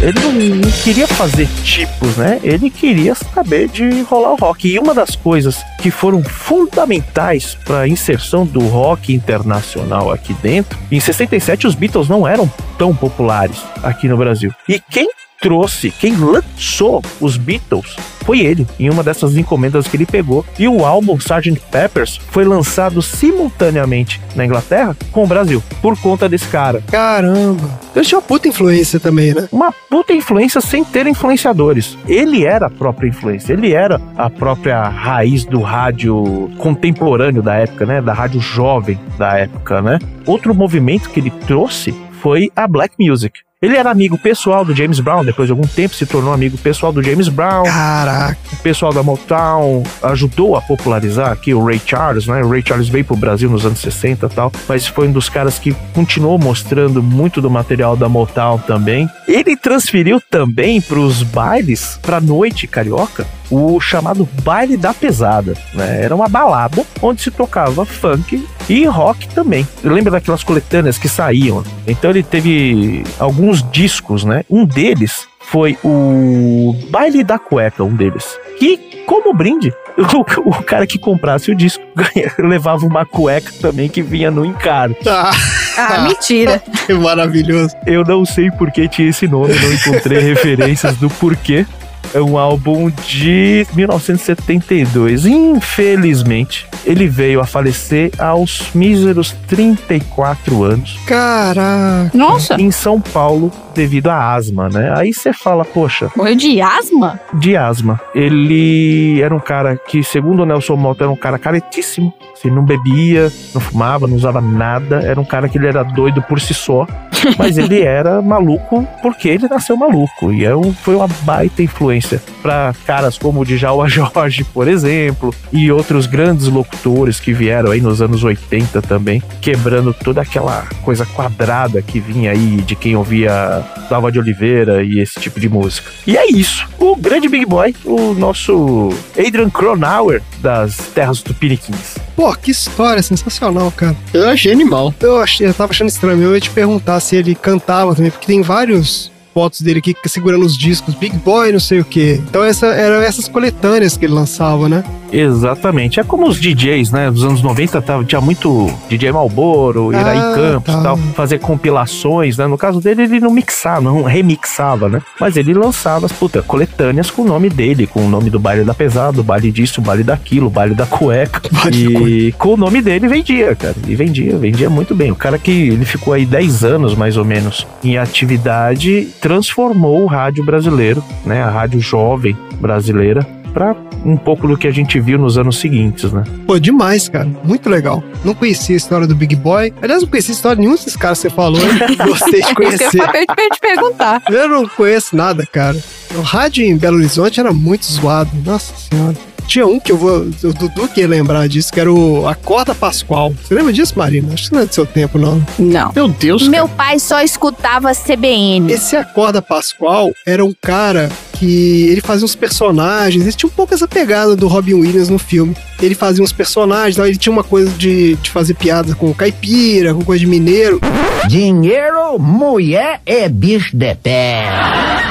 Ele 0.02 0.20
não, 0.22 0.32
não 0.32 0.72
queria 0.84 1.08
fazer 1.08 1.48
tipos, 1.64 2.16
né? 2.16 2.40
Ele 2.42 2.70
queria 2.70 3.14
saber 3.14 3.68
de 3.68 4.02
rolar 4.02 4.32
o 4.32 4.36
rock. 4.36 4.68
E 4.68 4.80
uma 4.80 4.94
das 4.94 5.16
coisas 5.16 5.58
que 5.82 5.92
foram 5.92 6.24
fundamentais 6.24 7.56
para 7.66 7.82
a 7.82 7.88
inserção 7.88 8.46
do 8.46 8.62
rock 8.62 9.14
internacional 9.14 10.12
aqui 10.12 10.34
dentro, 10.42 10.80
em 10.92 11.00
67 11.00 11.68
os 11.68 11.76
Beatles 11.76 12.10
não 12.10 12.28
eram 12.28 12.52
tão 12.78 12.96
populares 12.96 13.58
aqui 13.84 14.08
no 14.08 14.18
Brasil. 14.18 14.52
E 14.68 14.80
quem 14.80 15.10
trouxe, 15.42 15.92
quem 15.92 16.16
lançou 16.16 17.02
os 17.20 17.38
Beatles 17.38 17.96
foi 18.30 18.42
ele, 18.42 18.68
em 18.80 18.92
uma 18.92 19.02
dessas 19.02 19.36
encomendas 19.36 19.88
que 19.88 19.98
ele 19.98 20.06
pegou. 20.06 20.46
E 20.60 20.68
o 20.68 20.86
álbum 20.86 21.16
Sgt. 21.16 21.60
Peppers 21.72 22.18
foi 22.30 22.46
lançado 22.46 23.02
simultaneamente 23.02 24.22
na 24.36 24.46
Inglaterra 24.46 24.96
com 25.12 25.24
o 25.24 25.28
Brasil, 25.28 25.64
por 25.82 26.00
conta 26.00 26.30
desse 26.30 26.48
cara. 26.48 26.84
Caramba. 26.92 27.80
Ele 27.96 28.06
tinha 28.06 28.20
uma 28.20 28.26
puta 28.26 28.48
influência 28.48 29.00
também, 29.00 29.34
né? 29.34 29.48
Uma 29.52 29.72
puta 29.72 30.14
influência 30.14 30.62
sem 30.62 30.84
ter 30.84 31.08
influenciadores. 31.08 31.98
Ele 32.08 32.46
era 32.46 32.68
a 32.68 32.70
própria 32.70 33.08
influência, 33.08 33.54
ele 33.54 33.74
era 33.74 34.00
a 34.16 34.30
própria 34.30 34.88
raiz 34.88 35.44
do 35.44 35.62
rádio 35.62 36.52
contemporâneo 36.60 37.42
da 37.42 37.56
época, 37.56 37.84
né? 37.84 38.00
Da 38.00 38.14
rádio 38.14 38.40
jovem 38.40 39.00
da 39.18 39.40
época, 39.40 39.82
né? 39.82 39.98
Outro 40.28 40.54
movimento 40.54 41.10
que 41.10 41.20
ele 41.20 41.32
trouxe 41.48 41.96
foi 42.22 42.52
a 42.56 42.68
Black 42.68 42.94
Music. 43.00 43.40
Ele 43.62 43.76
era 43.76 43.92
amigo 43.92 44.18
pessoal 44.18 44.64
do 44.64 44.74
James 44.74 45.02
Brown, 45.02 45.26
depois 45.26 45.48
de 45.48 45.52
algum 45.52 45.68
tempo 45.68 45.94
se 45.94 46.06
tornou 46.06 46.32
amigo 46.32 46.58
pessoal 46.58 46.94
do 46.94 47.04
James 47.04 47.28
Brown. 47.28 47.64
Caraca. 47.66 48.38
O 48.54 48.56
pessoal 48.56 48.94
da 48.94 49.04
Motown 49.04 49.84
ajudou 50.02 50.56
a 50.56 50.62
popularizar 50.62 51.30
aqui 51.30 51.54
o 51.54 51.62
Ray 51.62 51.82
Charles, 51.86 52.26
né? 52.26 52.42
O 52.42 52.50
Ray 52.50 52.64
Charles 52.66 52.88
veio 52.88 53.04
pro 53.04 53.18
Brasil 53.18 53.50
nos 53.50 53.66
anos 53.66 53.80
60 53.80 54.28
e 54.28 54.30
tal, 54.30 54.50
mas 54.66 54.88
foi 54.88 55.10
um 55.10 55.12
dos 55.12 55.28
caras 55.28 55.60
que 55.60 55.76
continuou 55.94 56.40
mostrando 56.40 57.04
muito 57.04 57.42
do 57.42 57.50
material 57.50 57.98
da 57.98 58.08
Motown 58.08 58.60
também. 58.60 59.10
Ele 59.28 59.58
transferiu 59.58 60.22
também 60.22 60.80
pros 60.80 61.22
bailes, 61.22 62.00
pra 62.02 62.22
noite 62.22 62.66
carioca, 62.66 63.28
o 63.52 63.80
chamado 63.80 64.28
baile 64.44 64.78
da 64.78 64.94
pesada, 64.94 65.54
né? 65.74 66.04
Era 66.04 66.16
uma 66.16 66.28
balada 66.30 66.84
onde 67.02 67.22
se 67.22 67.32
tocava 67.32 67.86
funk 67.86 68.48
e 68.70 68.86
rock 68.86 69.28
também. 69.30 69.68
Lembra 69.84 70.12
daquelas 70.12 70.44
coletâneas 70.44 70.98
que 70.98 71.10
saíam? 71.10 71.64
Então 71.88 72.12
ele 72.12 72.24
teve 72.24 73.04
alguns 73.20 73.64
discos, 73.72 74.24
né? 74.24 74.44
Um 74.50 74.66
deles 74.66 75.28
foi 75.40 75.78
o 75.84 76.76
Baile 76.92 77.24
da 77.24 77.40
Cueca, 77.40 77.84
um 77.84 77.96
deles. 77.96 78.38
Que, 78.60 79.04
como 79.08 79.34
brinde, 79.34 79.74
o, 79.98 80.50
o 80.50 80.64
cara 80.64 80.86
que 80.86 81.00
comprasse 81.00 81.50
o 81.52 81.56
disco 81.56 81.84
ganha- 81.96 82.32
levava 82.38 82.86
uma 82.86 83.04
cueca 83.06 83.52
também 83.60 83.90
que 83.90 84.04
vinha 84.04 84.30
no 84.30 84.46
encarte. 84.46 85.00
Ah, 85.10 86.02
mentira. 86.08 86.62
Que 86.86 86.94
maravilhoso. 86.94 87.76
Eu 87.86 88.04
não 88.04 88.26
sei 88.26 88.50
por 88.52 88.72
que 88.72 88.88
tinha 88.88 89.10
esse 89.10 89.28
nome, 89.28 89.54
não 89.54 89.74
encontrei 89.74 90.20
referências 90.20 90.96
do 90.98 91.08
porquê. 91.10 91.66
É 92.14 92.20
um 92.22 92.38
álbum 92.38 92.90
de 93.08 93.66
1972. 93.76 95.26
Infelizmente, 95.26 96.68
ele 96.86 97.08
veio 97.08 97.40
a 97.40 97.46
falecer 97.46 98.12
aos 98.18 98.70
míseros 98.74 99.36
34 99.48 100.64
anos. 100.64 100.98
Caraca. 101.06 102.12
Nossa. 102.14 102.56
Em 102.60 102.72
São 102.72 103.00
Paulo, 103.00 103.52
devido 103.76 104.08
à 104.10 104.34
asma, 104.34 104.70
né? 104.70 104.92
Aí 104.98 105.14
você 105.14 105.32
fala, 105.34 105.64
poxa, 105.64 106.10
Morreu 106.16 106.36
de 106.36 106.60
asma? 106.62 107.20
de 107.34 107.56
asma. 107.56 108.00
Ele 108.16 109.22
era 109.22 109.34
um 109.36 109.40
cara 109.40 109.76
que, 109.78 110.04
segundo 110.04 110.42
o 110.44 110.46
Nelson 110.46 110.76
Mota, 110.76 111.04
era 111.04 111.12
um 111.12 111.16
cara 111.16 111.38
caretíssimo. 111.38 112.14
Assim, 112.34 112.50
não 112.50 112.64
bebia, 112.64 113.30
não 113.54 113.60
fumava, 113.62 114.08
não 114.08 114.16
usava 114.16 114.40
nada. 114.40 115.02
Era 115.04 115.20
um 115.20 115.26
cara 115.26 115.50
que 115.50 115.58
ele 115.58 115.68
era 115.68 115.84
doido 115.84 116.22
por 116.22 116.40
si 116.40 116.54
só. 116.54 116.88
Mas 117.38 117.58
ele 117.58 117.82
era 117.82 118.22
maluco 118.22 118.88
porque 119.02 119.28
ele 119.28 119.48
nasceu 119.50 119.76
maluco. 119.76 120.32
E 120.32 120.46
é 120.46 120.56
um- 120.56 120.74
foi 120.74 120.96
uma 120.96 121.08
baita 121.24 121.62
influência 121.62 121.99
para 122.42 122.74
caras 122.86 123.18
como 123.18 123.42
o 123.42 123.46
Djalma 123.46 123.88
Jorge, 123.90 124.44
por 124.44 124.68
exemplo, 124.68 125.34
e 125.52 125.72
outros 125.72 126.06
grandes 126.06 126.48
locutores 126.48 127.20
que 127.20 127.34
vieram 127.34 127.72
aí 127.72 127.82
nos 127.82 128.02
anos 128.02 128.24
80 128.24 128.82
também, 128.82 129.22
quebrando 129.42 129.94
toda 129.94 130.22
aquela 130.22 130.68
coisa 130.84 131.06
quadrada 131.06 131.82
que 131.82 132.00
vinha 132.00 132.32
aí 132.32 132.62
de 132.62 132.76
quem 132.76 132.96
ouvia 132.96 133.64
Dalva 133.90 134.12
de 134.12 134.20
Oliveira 134.20 134.84
e 134.84 135.00
esse 135.00 135.20
tipo 135.20 135.40
de 135.40 135.50
música. 135.50 135.90
E 136.06 136.18
é 136.18 136.30
isso. 136.32 136.68
O 136.78 136.96
grande 136.96 137.28
Big 137.28 137.46
Boy, 137.46 137.76
o 137.84 138.14
nosso 138.14 138.90
Adrian 139.18 139.50
Cronauer 139.50 140.22
das 140.40 140.78
terras 140.94 141.22
tupiniquins. 141.22 141.98
Pô, 142.16 142.34
que 142.36 142.52
história 142.52 143.02
sensacional, 143.02 143.72
cara. 143.72 143.96
Eu 144.14 144.30
achei 144.30 144.52
animal. 144.52 144.94
Eu, 145.00 145.18
achei, 145.22 145.48
eu 145.48 145.54
tava 145.54 145.72
achando 145.72 145.88
estranho. 145.88 146.22
Eu 146.22 146.36
ia 146.36 146.42
te 146.42 146.50
perguntar 146.50 147.00
se 147.00 147.16
ele 147.16 147.34
cantava 147.34 147.96
também, 147.96 148.12
porque 148.12 148.28
tem 148.28 148.42
vários 148.42 149.12
fotos 149.40 149.62
dele 149.62 149.80
aqui 149.80 149.96
segurando 150.06 150.46
os 150.46 150.58
discos, 150.58 150.94
Big 150.96 151.18
Boy, 151.20 151.54
não 151.54 151.62
sei 151.62 151.80
o 151.80 151.86
quê. 151.86 152.22
Então 152.28 152.44
essa, 152.44 152.68
eram 152.68 153.02
essas 153.02 153.30
coletâneas 153.30 153.96
que 153.96 154.06
ele 154.06 154.14
lançava, 154.14 154.68
né? 154.68 154.84
Exatamente. 155.12 156.00
É 156.00 156.04
como 156.04 156.28
os 156.28 156.40
DJs, 156.40 156.92
né? 156.92 157.12
Dos 157.12 157.24
anos 157.24 157.42
90 157.42 157.82
tava, 157.82 158.04
tinha 158.04 158.22
muito 158.22 158.68
DJ 158.88 159.12
Malboro, 159.12 159.92
Iraí 159.92 160.18
Ah, 160.18 160.34
Campos 160.36 160.74
tá. 160.74 160.80
e 160.80 160.84
tal, 160.84 160.98
fazer 161.16 161.40
compilações, 161.40 162.38
né? 162.38 162.48
No 162.48 162.58
caso 162.58 162.80
dele, 162.80 163.04
ele 163.04 163.20
não 163.20 163.32
mixava, 163.32 163.82
não 163.82 164.04
remixava, 164.04 164.90
né? 164.90 165.02
Mas 165.20 165.38
ele 165.38 165.54
lançava 165.54 166.06
as 166.06 166.12
puta, 166.12 166.42
coletâneas 166.42 167.10
com 167.10 167.24
o 167.24 167.26
nome 167.26 167.50
dele, 167.50 167.88
com 167.88 168.06
o 168.06 168.10
nome 168.10 168.30
do 168.30 168.40
baile 168.40 168.64
da 168.64 168.74
pesada, 168.74 169.22
o 169.22 169.24
baile 169.24 169.52
disso, 169.52 169.82
o 169.82 169.84
baile 169.84 170.04
daquilo, 170.04 170.48
o 170.48 170.50
baile 170.50 170.76
da 170.76 170.86
cueca. 170.86 171.42
e 171.74 172.32
com 172.34 172.54
o 172.54 172.58
nome 172.58 172.82
dele 172.82 173.08
vendia, 173.08 173.56
cara. 173.56 173.76
E 173.88 173.96
vendia, 173.96 174.38
vendia 174.38 174.70
muito 174.70 174.96
bem. 174.96 175.12
O 175.12 175.16
cara 175.16 175.38
que 175.38 175.52
ele 175.52 175.86
ficou 175.86 176.14
aí 176.14 176.26
10 176.26 176.64
anos 176.64 176.96
mais 176.96 177.18
ou 177.18 177.26
menos 177.26 177.66
em 177.84 177.98
atividade, 177.98 179.08
transformou 179.22 180.04
o 180.04 180.08
rádio 180.08 180.44
brasileiro, 180.44 181.04
né? 181.26 181.42
A 181.42 181.50
rádio 181.50 181.80
jovem 181.80 182.36
brasileira 182.60 183.39
pra 183.50 183.76
um 184.06 184.16
pouco 184.16 184.48
do 184.48 184.58
que 184.58 184.68
a 184.68 184.72
gente 184.72 185.00
viu 185.00 185.18
nos 185.18 185.38
anos 185.38 185.58
seguintes, 185.60 186.12
né? 186.14 186.24
Pô, 186.48 186.58
demais, 186.60 187.10
cara. 187.10 187.28
Muito 187.44 187.70
legal. 187.70 188.04
Não 188.24 188.34
conhecia 188.34 188.76
a 188.76 188.78
história 188.78 189.06
do 189.08 189.14
Big 189.16 189.36
Boy. 189.36 189.74
Aliás, 189.82 190.02
não 190.02 190.10
conhecia 190.10 190.34
a 190.34 190.36
história 190.38 190.56
de 190.56 190.62
nenhum 190.62 190.76
desses 190.76 190.96
caras 190.96 191.18
que 191.20 191.24
você 191.24 191.30
falou. 191.36 191.60
hein? 191.62 191.98
Gostei 192.08 192.32
de 192.32 192.38
Isso 192.40 192.56
que 192.56 192.64
eu 192.64 192.68
conhecer. 192.68 193.02
acabei 193.02 193.26
de 193.50 193.56
te 193.56 193.60
perguntar. 193.60 194.22
Eu 194.30 194.48
não 194.48 194.68
conheço 194.68 195.16
nada, 195.16 195.46
cara. 195.46 195.78
O 196.16 196.22
rádio 196.22 196.64
em 196.66 196.78
Belo 196.78 196.98
Horizonte 196.98 197.40
era 197.40 197.52
muito 197.52 197.86
zoado. 197.86 198.30
Nossa 198.46 198.74
senhora. 198.76 199.16
Tinha 199.48 199.66
um 199.66 199.80
que 199.80 199.92
eu 199.92 199.98
vou. 199.98 200.18
O 200.44 200.54
Dudu 200.54 200.88
que 200.88 201.02
ia 201.02 201.08
lembrar 201.08 201.48
disso, 201.48 201.74
que 201.74 201.80
era 201.80 201.92
o 201.92 202.28
Acorda 202.28 202.76
Pascoal. 202.76 203.34
Você 203.44 203.56
lembra 203.56 203.74
disso, 203.74 203.98
Marina? 203.98 204.32
Acho 204.34 204.50
que 204.50 204.56
não 204.56 204.62
é 204.62 204.66
do 204.68 204.74
seu 204.74 204.86
tempo, 204.86 205.18
não. 205.18 205.44
Não. 205.58 205.92
Meu 205.96 206.08
Deus, 206.08 206.48
Meu 206.48 206.68
pai 206.68 207.00
só 207.00 207.22
escutava 207.22 207.92
CBN. 207.96 208.72
Esse 208.72 208.96
Acorda 208.96 209.42
Pascoal 209.42 210.12
era 210.26 210.46
um 210.46 210.54
cara 210.62 211.10
que 211.40 211.88
ele 211.90 212.02
fazia 212.02 212.26
uns 212.26 212.36
personagens, 212.36 213.24
ele 213.24 213.34
tinha 213.34 213.48
um 213.48 213.54
pouco 213.54 213.74
essa 213.74 213.88
pegada 213.88 214.36
do 214.36 214.48
Robin 214.48 214.74
Williams 214.74 215.08
no 215.08 215.18
filme. 215.18 215.56
Ele 215.82 215.96
fazia 215.96 216.22
uns 216.22 216.34
personagens, 216.34 216.98
ele 216.98 217.18
tinha 217.18 217.32
uma 217.32 217.44
coisa 217.44 217.72
de, 217.78 218.16
de 218.16 218.30
fazer 218.30 218.56
piada 218.56 218.94
com 218.94 219.14
caipira, 219.14 219.94
com 219.94 220.04
coisa 220.04 220.20
de 220.20 220.28
mineiro. 220.28 220.82
Dinheiro, 221.28 222.20
mulher 222.20 223.02
e 223.06 223.30
bicho 223.30 223.76
de 223.76 223.96
pé. 223.96 224.50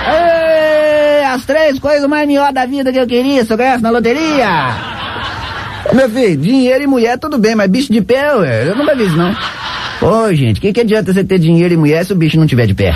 Ê, 0.06 1.24
As 1.24 1.46
três 1.46 1.78
coisas 1.78 2.06
mais 2.06 2.28
melhores 2.28 2.54
da 2.54 2.66
vida 2.66 2.92
que 2.92 2.98
eu 2.98 3.06
queria 3.06 3.44
se 3.44 3.52
eu 3.52 3.56
ganhasse 3.56 3.82
na 3.82 3.90
loteria. 3.90 4.98
Meu 5.94 6.10
filho, 6.10 6.36
dinheiro 6.36 6.84
e 6.84 6.86
mulher 6.86 7.18
tudo 7.18 7.38
bem, 7.38 7.54
mas 7.54 7.70
bicho 7.70 7.90
de 7.90 8.02
pé, 8.02 8.34
ué, 8.36 8.68
eu 8.68 8.76
nunca 8.76 8.94
vi 8.94 9.06
isso 9.06 9.16
não. 9.16 9.34
Ô, 10.00 10.32
gente, 10.32 10.58
o 10.58 10.60
que, 10.60 10.72
que 10.72 10.80
adianta 10.80 11.12
você 11.12 11.24
ter 11.24 11.38
dinheiro 11.38 11.74
e 11.74 11.76
mulher 11.76 12.04
se 12.04 12.12
o 12.12 12.16
bicho 12.16 12.38
não 12.38 12.46
tiver 12.46 12.66
de 12.66 12.74
pé? 12.74 12.94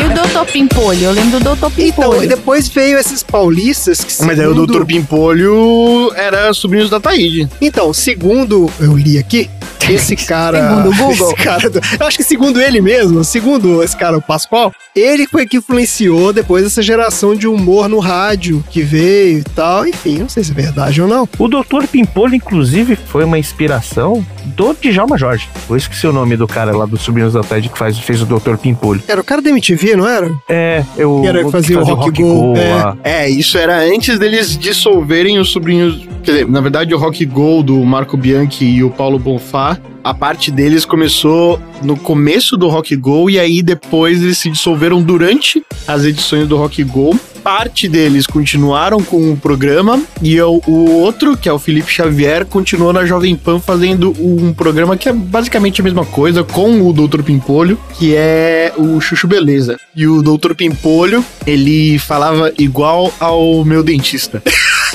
E 0.00 0.04
o 0.04 0.14
Doutor 0.14 0.46
Pimpolho? 0.46 1.02
Eu 1.04 1.12
lembro 1.12 1.38
do 1.38 1.44
Doutor 1.44 1.70
Pimpolho. 1.70 2.08
Então, 2.12 2.24
e 2.24 2.26
depois 2.26 2.68
veio 2.68 2.96
esses 2.98 3.22
paulistas 3.22 4.02
que 4.02 4.24
Mas 4.24 4.38
aí 4.40 4.46
o 4.46 4.54
segundo- 4.54 4.72
Dr. 4.78 4.84
Pimpolho 4.86 6.12
era 6.14 6.52
sobrinhos 6.54 6.88
da 6.88 6.98
Taíde. 6.98 7.48
Então, 7.60 7.92
segundo 7.92 8.70
eu 8.80 8.96
li 8.96 9.18
aqui, 9.18 9.50
esse 9.90 10.16
cara. 10.16 10.68
Segundo 10.70 10.90
o 10.90 10.94
Google? 10.96 11.32
esse 11.32 11.42
cara 11.42 11.70
eu 12.00 12.06
acho 12.06 12.16
que 12.16 12.24
segundo 12.24 12.60
ele 12.60 12.80
mesmo, 12.80 13.22
segundo 13.24 13.82
esse 13.82 13.96
cara, 13.96 14.16
o 14.16 14.22
Pascoal, 14.22 14.72
ele 14.94 15.26
foi 15.26 15.46
que 15.46 15.56
influenciou 15.58 16.32
depois 16.32 16.64
essa 16.64 16.80
geração 16.82 17.34
de 17.34 17.46
humor 17.48 17.88
no 17.88 17.98
rádio 17.98 18.64
que 18.70 18.82
veio 18.82 19.38
e 19.40 19.44
tal. 19.44 19.86
Enfim, 19.86 20.18
não 20.18 20.28
sei 20.28 20.44
se 20.44 20.52
é 20.52 20.54
verdade 20.54 21.02
ou 21.02 21.08
não. 21.08 21.28
O 21.38 21.48
Dr. 21.48 21.86
Pimpolho, 21.90 22.34
inclusive, 22.34 22.96
foi 22.96 23.24
uma 23.24 23.38
inspiração 23.38 24.24
do 24.44 24.74
Djalma 24.80 25.18
Jorge. 25.18 25.48
Isso 25.76 25.88
que 25.88 25.96
seu 25.96 26.12
nome 26.12 26.36
do 26.36 26.46
cara 26.46 26.76
lá 26.76 26.86
dos 26.86 27.02
Sobrinhos 27.02 27.32
da 27.32 27.42
Tarde 27.42 27.68
que 27.68 27.78
faz, 27.78 27.98
fez 27.98 28.22
o 28.22 28.26
Dr. 28.26 28.56
Pimpolho. 28.56 29.02
Era 29.06 29.20
o 29.20 29.24
cara 29.24 29.40
da 29.42 29.50
MTV, 29.50 29.96
não 29.96 30.06
era? 30.06 30.30
É, 30.48 30.84
eu. 30.96 31.20
Que 31.22 31.26
era 31.28 31.44
que 31.44 31.50
fazia 31.50 31.78
o 31.80 31.84
Rock 31.84 32.22
Go, 32.22 32.56
é. 32.56 32.74
lá. 32.74 32.96
É, 33.04 33.28
isso 33.28 33.58
era 33.58 33.78
antes 33.80 34.18
deles 34.18 34.56
dissolverem 34.56 35.38
os 35.38 35.50
sobrinhos. 35.50 36.06
Quer 36.22 36.32
dizer, 36.32 36.48
na 36.48 36.60
verdade, 36.60 36.94
o 36.94 36.98
Rock 36.98 37.24
Go 37.24 37.62
do 37.62 37.84
Marco 37.84 38.16
Bianchi 38.16 38.64
e 38.64 38.84
o 38.84 38.90
Paulo 38.90 39.18
Bonfá, 39.18 39.78
a 40.02 40.14
parte 40.14 40.50
deles 40.50 40.84
começou 40.84 41.60
no 41.82 41.96
começo 41.96 42.56
do 42.56 42.68
Rock 42.68 42.96
Go 42.96 43.28
e 43.30 43.38
aí 43.38 43.62
depois 43.62 44.22
eles 44.22 44.38
se 44.38 44.50
dissolveram 44.50 45.02
durante 45.02 45.62
as 45.86 46.04
edições 46.04 46.48
do 46.48 46.56
Rock 46.56 46.82
Go. 46.84 47.18
Parte 47.48 47.88
deles 47.88 48.26
continuaram 48.26 49.02
com 49.02 49.32
o 49.32 49.34
programa 49.34 50.02
e 50.20 50.38
o, 50.38 50.60
o 50.66 50.90
outro, 51.00 51.34
que 51.34 51.48
é 51.48 51.52
o 51.52 51.58
Felipe 51.58 51.90
Xavier, 51.90 52.44
continuou 52.44 52.92
na 52.92 53.06
Jovem 53.06 53.34
Pan 53.34 53.58
fazendo 53.58 54.14
um 54.20 54.52
programa 54.52 54.98
que 54.98 55.08
é 55.08 55.14
basicamente 55.14 55.80
a 55.80 55.84
mesma 55.84 56.04
coisa 56.04 56.44
com 56.44 56.86
o 56.86 56.92
Dr. 56.92 57.22
Pimpolho, 57.22 57.80
que 57.98 58.14
é 58.14 58.70
o 58.76 59.00
Chuchu 59.00 59.26
Beleza. 59.26 59.78
E 59.96 60.06
o 60.06 60.20
Dr. 60.20 60.52
Pimpolho, 60.54 61.24
ele 61.46 61.98
falava 61.98 62.52
igual 62.58 63.10
ao 63.18 63.64
meu 63.64 63.82
dentista. 63.82 64.42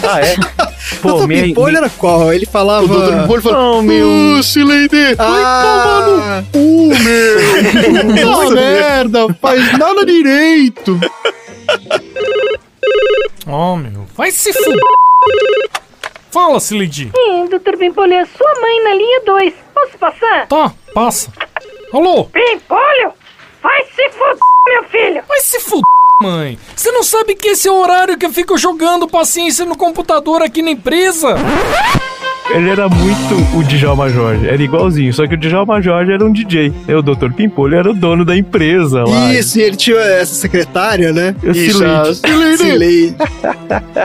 Ah, 0.04 0.20
é? 0.22 0.36
o 1.04 1.22
Dr. 1.22 1.28
Pimpolho 1.28 1.78
era 1.78 1.90
qual? 1.90 2.32
Ele 2.32 2.46
falava. 2.46 2.86
O 2.86 2.88
Dr. 2.88 3.20
Pimpolho 3.22 3.42
falava, 3.42 3.64
Oh, 3.78 3.82
meu. 3.82 4.38
"Ô, 4.38 4.44
Sileide, 4.44 5.16
vai 5.16 5.42
Ah. 5.44 5.64
tomar 6.06 6.42
no 6.42 6.48
cu, 6.52 7.04
meu. 7.04 8.30
Uma 8.30 8.52
merda, 8.52 9.36
faz 9.42 9.76
nada 9.76 10.06
direito. 10.06 11.00
Ó, 13.48 13.76
meu, 13.76 14.06
vai 14.16 14.32
se 14.32 14.54
fuder. 14.54 14.80
Fala, 16.32 16.60
Sileidi. 16.60 17.12
Sim, 17.16 17.46
doutor 17.48 17.78
Pimpolho, 17.78 18.14
é 18.14 18.26
sua 18.26 18.54
mãe 18.62 18.84
na 18.84 18.96
linha 18.96 19.22
2. 19.26 19.54
Posso 19.74 19.98
passar? 19.98 20.48
Tá, 20.48 20.74
passa. 20.94 21.32
Alô? 21.94 22.26
Pimpolho, 22.26 23.14
vai 23.62 23.84
se 23.86 24.10
fuder, 24.10 24.40
meu 24.68 24.84
filho. 24.86 25.24
Vai 25.28 25.40
se 25.42 25.60
fuder, 25.60 25.84
mãe. 26.22 26.58
Você 26.76 26.92
não 26.92 27.04
sabe 27.04 27.36
que 27.36 27.50
esse 27.50 27.68
é 27.68 27.72
o 27.72 27.76
horário 27.76 28.18
que 28.18 28.26
eu 28.26 28.34
fico 28.34 28.58
jogando 28.58 29.08
paciência 29.08 29.66
no 29.66 29.78
computador 29.78 30.42
aqui 30.42 30.62
na 30.62 30.72
empresa? 30.72 31.36
Ele 32.50 32.70
era 32.70 32.90
muito 32.90 33.58
o 33.58 33.64
Djalma 33.64 34.10
Jorge, 34.10 34.48
era 34.48 34.62
igualzinho, 34.62 35.14
só 35.14 35.26
que 35.26 35.34
o 35.36 35.38
Djalma 35.38 35.82
Jorge 35.82 36.12
era 36.12 36.24
um 36.26 36.32
DJ. 36.32 36.74
O 36.90 37.02
Dr. 37.02 37.32
Pimpolho 37.34 37.76
era 37.76 37.90
o 37.90 37.94
dono 37.94 38.26
da 38.26 38.36
empresa 38.38 39.04
lá. 39.04 39.34
Isso, 39.34 39.60
e 39.60 39.62
ele 39.62 39.76
tinha 39.76 39.98
essa 39.98 40.34
secretária, 40.36 41.12
né? 41.14 41.36
A 41.42 41.54
Sileide. 41.54 43.16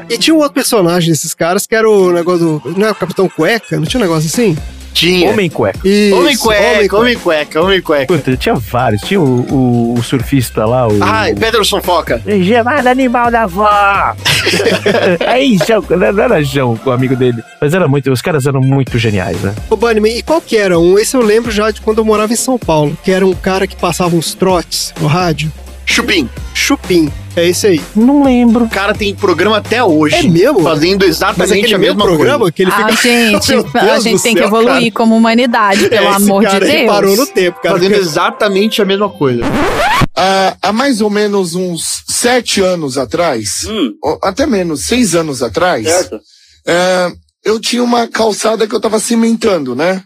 e 0.08 0.18
tinha 0.18 0.34
um 0.34 0.38
outro 0.38 0.54
personagem 0.54 1.10
desses 1.10 1.34
caras 1.34 1.66
que 1.66 1.74
era 1.74 1.88
o 1.88 2.12
negócio 2.12 2.60
do. 2.62 2.78
Não 2.78 2.86
é 2.86 2.90
o 2.90 2.94
Capitão 2.94 3.28
Cueca? 3.28 3.76
Não 3.76 3.84
tinha 3.84 4.00
um 4.00 4.04
negócio 4.04 4.28
assim? 4.28 4.56
Tinha. 4.98 5.30
Homem 5.30 5.48
cueca. 5.48 5.78
Isso, 5.84 6.16
Homem 6.18 6.36
cueca, 6.36 6.96
homem 6.96 7.16
cueca, 7.18 7.62
homem 7.62 7.80
cueca. 7.80 8.06
Puta, 8.06 8.36
tinha 8.36 8.54
vários. 8.56 9.00
Tinha 9.02 9.20
o, 9.20 9.40
o- 9.52 9.94
o 9.98 10.02
surfista 10.02 10.64
lá, 10.66 10.88
o. 10.88 10.98
Ai, 11.02 11.34
Pederson 11.34 11.80
Foca. 11.80 12.20
Gemada 12.26 12.90
animal 12.90 13.30
da 13.30 13.46
vó! 13.46 13.68
Aí, 15.26 15.56
João, 15.66 15.84
não 15.90 16.22
era 16.22 16.42
João, 16.42 16.78
o 16.84 16.90
amigo 16.90 17.14
dele. 17.16 17.42
Mas 17.60 17.74
era 17.74 17.86
muito, 17.88 18.10
os 18.10 18.20
caras 18.22 18.46
eram 18.46 18.60
muito 18.60 18.98
geniais, 18.98 19.40
né? 19.40 19.54
Ô, 19.70 19.76
Bunnyman, 19.76 20.18
e 20.18 20.22
qual 20.22 20.40
que 20.40 20.56
era 20.56 20.78
um? 20.78 20.98
Esse 20.98 21.16
eu 21.16 21.22
lembro 21.22 21.50
já 21.50 21.70
de 21.70 21.80
quando 21.80 21.98
eu 21.98 22.04
morava 22.04 22.32
em 22.32 22.36
São 22.36 22.58
Paulo, 22.58 22.96
que 23.04 23.10
era 23.10 23.26
um 23.26 23.34
cara 23.34 23.66
que 23.66 23.76
passava 23.76 24.16
uns 24.16 24.34
trotes 24.34 24.92
no 25.00 25.06
rádio. 25.06 25.52
Chupim. 25.88 26.28
Chupim. 26.54 27.10
É 27.34 27.48
esse 27.48 27.66
aí. 27.66 27.80
Não 27.96 28.22
lembro. 28.22 28.64
O 28.64 28.68
cara 28.68 28.92
tem 28.94 29.14
programa 29.14 29.56
até 29.58 29.82
hoje. 29.82 30.16
É 30.16 30.22
mesmo? 30.24 30.60
Fazendo 30.62 31.04
exatamente 31.04 31.60
aquele 31.60 31.74
a 31.74 31.78
mesmo 31.78 31.96
mesma 31.96 32.04
programa 32.16 32.38
coisa. 32.40 32.52
que 32.52 32.62
ele 32.62 32.70
Ah, 32.72 32.88
fica. 32.88 33.02
gente, 33.02 33.54
Meu 33.74 33.92
a 33.94 33.98
gente 34.00 34.22
tem 34.22 34.34
que 34.34 34.40
céu, 34.40 34.48
evoluir 34.48 34.74
cara. 34.80 34.90
como 34.92 35.16
humanidade, 35.16 35.86
pelo 35.90 36.08
Esse 36.10 36.16
amor 36.16 36.42
cara 36.42 36.66
de 36.66 36.72
Deus. 36.72 36.86
parou 36.86 37.16
no 37.16 37.26
tempo, 37.26 37.60
cara. 37.62 37.76
Fazendo 37.76 37.94
exatamente 37.94 38.82
a 38.82 38.84
mesma 38.84 39.08
coisa. 39.08 39.42
Há, 40.16 40.56
há 40.62 40.72
mais 40.72 41.00
ou 41.00 41.08
menos 41.10 41.54
uns 41.54 42.02
sete 42.08 42.60
anos 42.60 42.98
atrás, 42.98 43.66
ou 44.02 44.18
até 44.22 44.46
menos, 44.46 44.84
seis 44.84 45.14
anos 45.14 45.42
atrás, 45.42 45.86
Certo. 45.86 46.20
é, 46.66 47.12
eu 47.44 47.60
tinha 47.60 47.82
uma 47.84 48.08
calçada 48.08 48.66
que 48.66 48.74
eu 48.74 48.80
tava 48.80 48.98
cimentando, 48.98 49.76
né? 49.76 50.02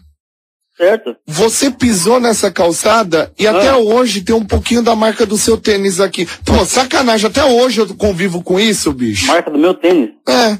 Certo. 0.77 1.15
Você 1.27 1.69
pisou 1.69 2.19
nessa 2.19 2.49
calçada 2.51 3.31
e 3.37 3.45
até 3.47 3.69
Ah. 3.69 3.77
hoje 3.77 4.21
tem 4.21 4.35
um 4.35 4.43
pouquinho 4.45 4.81
da 4.81 4.95
marca 4.95 5.25
do 5.25 5.37
seu 5.37 5.55
tênis 5.57 5.99
aqui. 5.99 6.27
Pô, 6.43 6.65
sacanagem, 6.65 7.27
até 7.27 7.43
hoje 7.45 7.81
eu 7.81 7.87
convivo 7.95 8.41
com 8.41 8.59
isso, 8.59 8.91
bicho. 8.91 9.27
Marca 9.27 9.51
do 9.51 9.59
meu 9.59 9.73
tênis. 9.73 10.09
É. 10.27 10.57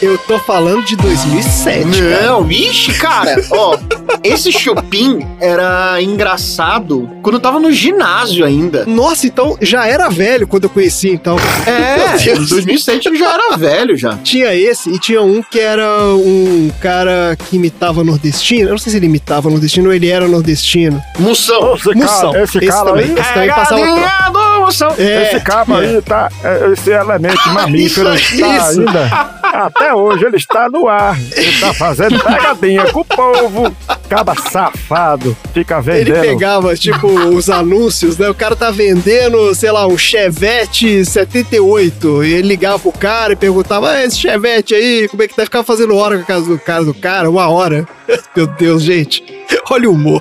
Eu 0.00 0.16
tô 0.18 0.38
falando 0.38 0.84
de 0.84 0.94
2007. 0.96 1.84
cara. 1.90 2.22
Não, 2.26 2.44
vixe, 2.44 2.92
cara, 2.94 3.34
ó, 3.50 3.76
esse 4.22 4.52
Chopin 4.52 5.26
era 5.40 6.00
engraçado 6.00 7.10
quando 7.22 7.36
eu 7.36 7.40
tava 7.40 7.58
no 7.58 7.72
ginásio 7.72 8.44
ainda. 8.44 8.84
Nossa, 8.86 9.26
então 9.26 9.56
já 9.60 9.86
era 9.86 10.08
velho 10.08 10.46
quando 10.46 10.64
eu 10.64 10.70
conheci, 10.70 11.08
então. 11.08 11.36
É, 11.66 12.30
em 12.32 12.44
2007 12.46 13.08
ele 13.08 13.16
já 13.18 13.32
era 13.32 13.56
velho 13.56 13.96
já. 13.96 14.16
Tinha 14.18 14.54
esse 14.54 14.90
e 14.90 14.98
tinha 14.98 15.22
um 15.22 15.42
que 15.42 15.58
era 15.58 16.04
um 16.14 16.70
cara 16.80 17.36
que 17.48 17.56
imitava 17.56 18.04
nordestino. 18.04 18.68
Eu 18.68 18.72
não 18.72 18.78
sei 18.78 18.92
se 18.92 18.98
ele 18.98 19.07
imitava 19.08 19.50
nordestino 19.50 19.88
ou 19.88 19.94
ele 19.94 20.08
era 20.08 20.28
nordestino. 20.28 21.02
Moção. 21.18 21.74
Esse 21.74 21.94
Moção. 21.94 22.32
cara, 22.32 22.44
esse 22.44 22.60
cara 22.60 22.84
também, 22.84 23.04
aí, 23.04 23.18
esse 23.18 23.32
também 23.32 23.48
passava 23.48 23.80
Pegadinha 23.80 24.30
do 24.32 24.60
Moção. 24.60 24.94
É, 24.98 25.22
esse 25.22 25.40
cabo 25.40 25.76
aí 25.76 26.02
tá. 26.02 26.30
é, 26.44 26.72
Esse 26.72 26.90
elemento 26.90 27.48
mamífero 27.48 28.14
Isso, 28.14 28.34
está 28.34 28.56
isso. 28.56 28.80
ainda. 28.80 29.38
Até 29.48 29.94
hoje 29.94 30.24
ele 30.26 30.36
está 30.36 30.68
no 30.68 30.88
ar. 30.88 31.18
Ele 31.32 31.60
tá 31.60 31.72
fazendo 31.74 32.18
pegadinha 32.22 32.84
com 32.92 33.00
o 33.00 33.04
povo. 33.04 33.76
Caba 34.08 34.34
safado. 34.34 35.36
Fica 35.52 35.78
Ele 35.78 36.04
vendendo. 36.12 36.20
pegava, 36.22 36.74
tipo, 36.74 37.06
os 37.06 37.50
anúncios, 37.50 38.16
né? 38.16 38.28
O 38.28 38.34
cara 38.34 38.56
tá 38.56 38.70
vendendo, 38.70 39.54
sei 39.54 39.70
lá, 39.70 39.86
um 39.86 39.98
Chevette 39.98 41.04
78. 41.04 42.24
E 42.24 42.32
ele 42.32 42.48
ligava 42.48 42.78
pro 42.78 42.92
cara 42.92 43.32
e 43.34 43.36
perguntava: 43.36 43.90
ah, 43.90 44.04
esse 44.04 44.16
Chevette 44.18 44.74
aí, 44.74 45.08
como 45.08 45.22
é 45.22 45.28
que 45.28 45.34
tá? 45.36 45.44
Ficava 45.44 45.64
fazendo 45.64 45.94
hora 45.96 46.16
com 46.16 46.22
a 46.22 46.26
casa 46.26 46.46
do 46.46 46.58
cara 46.58 46.84
do 46.84 46.94
cara, 46.94 47.28
uma 47.30 47.48
hora. 47.48 47.86
Meu 48.34 48.46
Deus, 48.46 48.82
gente. 48.82 49.22
Olha 49.70 49.88
o 49.88 49.92
humor. 49.92 50.20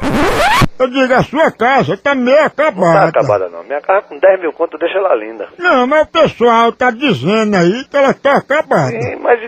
Eu 0.79 0.87
digo, 0.91 1.11
a 1.13 1.23
sua 1.23 1.49
casa 1.49 1.97
tá 1.97 2.13
meio 2.13 2.43
acabada. 2.43 3.11
Tá 3.11 3.19
acabada 3.19 3.49
não. 3.49 3.63
Minha 3.63 3.81
casa 3.81 4.03
com 4.07 4.19
10 4.19 4.41
mil 4.41 4.53
conto 4.53 4.77
deixa 4.77 4.97
ela 4.97 5.15
linda. 5.15 5.47
Não, 5.57 5.87
mas 5.87 6.03
o 6.03 6.07
pessoal 6.07 6.71
tá 6.71 6.91
dizendo 6.91 7.55
aí 7.55 7.83
que 7.89 7.97
ela 7.97 8.13
tá 8.13 8.33
acabada. 8.35 8.91
Sim, 8.91 9.15
mas 9.21 9.39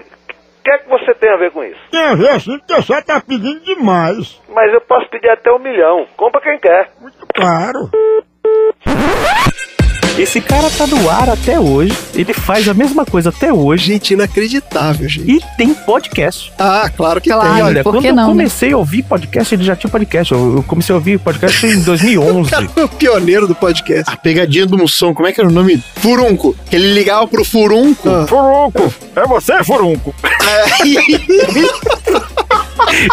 que 0.64 0.72
é 0.72 0.78
que 0.80 0.90
você 0.90 1.14
tem 1.16 1.30
a 1.30 1.38
ver 1.38 1.52
com 1.52 1.64
isso? 1.64 1.80
Tem 1.92 2.04
a 2.04 2.16
ver 2.16 2.30
assim, 2.30 2.58
porque 2.60 2.76
você 2.76 3.02
tá 3.02 3.22
pedindo 3.22 3.60
demais. 3.62 4.42
Mas 4.50 4.74
eu 4.74 4.82
posso 4.82 5.10
pedir 5.10 5.30
até 5.30 5.52
um 5.52 5.60
milhão. 5.60 6.06
Compra 6.16 6.42
quem 6.42 6.60
quer. 6.60 6.92
Claro. 7.34 7.90
Esse 10.20 10.42
cara 10.42 10.70
tá 10.70 10.86
no 10.86 11.10
ar 11.10 11.30
até 11.30 11.58
hoje, 11.58 11.98
ele 12.14 12.34
faz 12.34 12.68
a 12.68 12.74
mesma 12.74 13.06
coisa 13.06 13.30
até 13.30 13.54
hoje. 13.54 13.86
Gente, 13.94 14.14
inacreditável, 14.14 15.08
gente. 15.08 15.32
E 15.32 15.40
tem 15.58 15.74
podcast. 15.74 16.52
Ah, 16.60 16.92
claro 16.96 17.22
que 17.22 17.30
Claro. 17.30 17.54
tem. 17.54 17.64
Olha, 17.64 17.84
por 17.84 17.94
quando 17.94 18.02
que 18.02 18.10
eu 18.10 18.14
não, 18.16 18.24
né? 18.24 18.30
comecei 18.30 18.74
a 18.74 18.78
ouvir 18.78 19.04
podcast, 19.04 19.56
ele 19.56 19.64
já 19.64 19.78
tinha 19.78 19.90
podcast. 19.90 20.34
Eu 20.34 20.58
eu 20.58 20.64
comecei 20.64 20.92
a 20.94 20.98
ouvir 20.98 21.18
podcast 21.20 21.66
em 21.66 21.80
2011. 21.84 22.52
O 22.84 22.88
pioneiro 22.90 23.48
do 23.48 23.56
podcast. 23.56 24.12
A 24.12 24.18
pegadinha 24.18 24.66
do 24.66 24.78
Mussão, 24.78 25.14
como 25.14 25.26
é 25.28 25.32
que 25.32 25.40
era 25.40 25.50
o 25.50 25.54
nome? 25.54 25.82
Furunco. 25.96 26.54
Que 26.70 26.76
ele 26.76 26.92
ligava 26.94 27.26
pro 27.26 27.46
Furunco. 27.46 28.10
Furunco! 28.28 28.94
É 29.16 29.26
você, 29.26 29.64
Furunco! 29.64 30.14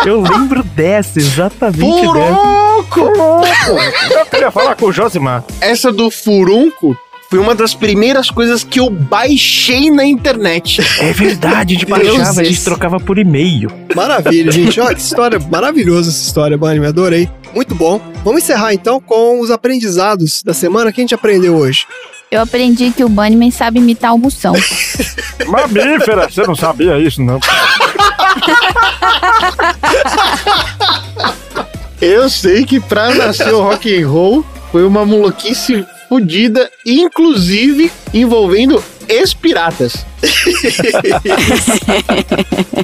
Eu 0.04 0.22
lembro 0.22 0.62
dessa, 0.62 1.18
exatamente 1.18 2.00
dessa. 2.00 2.65
Furunco! 2.90 3.46
Eu 4.10 4.26
queria 4.26 4.50
falar 4.50 4.74
com 4.74 4.86
o 4.86 4.92
Josimar. 4.92 5.44
Essa 5.60 5.92
do 5.92 6.10
Furunco 6.10 6.96
foi 7.28 7.38
uma 7.38 7.54
das 7.54 7.74
primeiras 7.74 8.30
coisas 8.30 8.62
que 8.62 8.78
eu 8.78 8.88
baixei 8.88 9.90
na 9.90 10.04
internet. 10.04 10.80
É 11.00 11.12
verdade, 11.12 11.74
a 11.74 11.78
gente 11.78 11.86
Deus 11.86 12.18
baixava, 12.18 12.40
a 12.40 12.44
gente 12.44 12.64
trocava 12.64 13.00
por 13.00 13.18
e-mail. 13.18 13.70
Maravilha, 13.94 14.52
gente. 14.52 14.80
Olha 14.80 14.94
que 14.94 15.00
história 15.00 15.38
maravilhosa 15.38 16.10
essa 16.10 16.22
história, 16.22 16.56
Bunny. 16.56 16.80
Me 16.80 16.86
adorei. 16.86 17.28
Muito 17.54 17.74
bom. 17.74 18.00
Vamos 18.24 18.42
encerrar 18.42 18.74
então 18.74 19.00
com 19.00 19.40
os 19.40 19.50
aprendizados 19.50 20.42
da 20.42 20.54
semana 20.54 20.92
que 20.92 21.00
a 21.00 21.02
gente 21.02 21.14
aprendeu 21.14 21.56
hoje. 21.56 21.86
Eu 22.30 22.40
aprendi 22.40 22.90
que 22.90 23.04
o 23.04 23.08
Bunnyman 23.08 23.50
sabe 23.50 23.78
imitar 23.78 24.14
o 24.14 24.18
Moção. 24.18 24.54
Mamífera, 25.46 26.28
você 26.28 26.42
não 26.42 26.56
sabia 26.56 26.98
isso, 26.98 27.22
não. 27.22 27.38
Eu 32.00 32.28
sei 32.28 32.64
que 32.64 32.78
pra 32.80 33.14
nascer 33.14 33.52
o 33.54 33.62
rock 33.62 34.02
and 34.02 34.08
roll 34.08 34.44
foi 34.70 34.84
uma 34.86 35.04
maluquice 35.06 35.86
fodida, 36.08 36.70
inclusive 36.84 37.90
envolvendo 38.12 38.82
ex-piratas. 39.08 40.04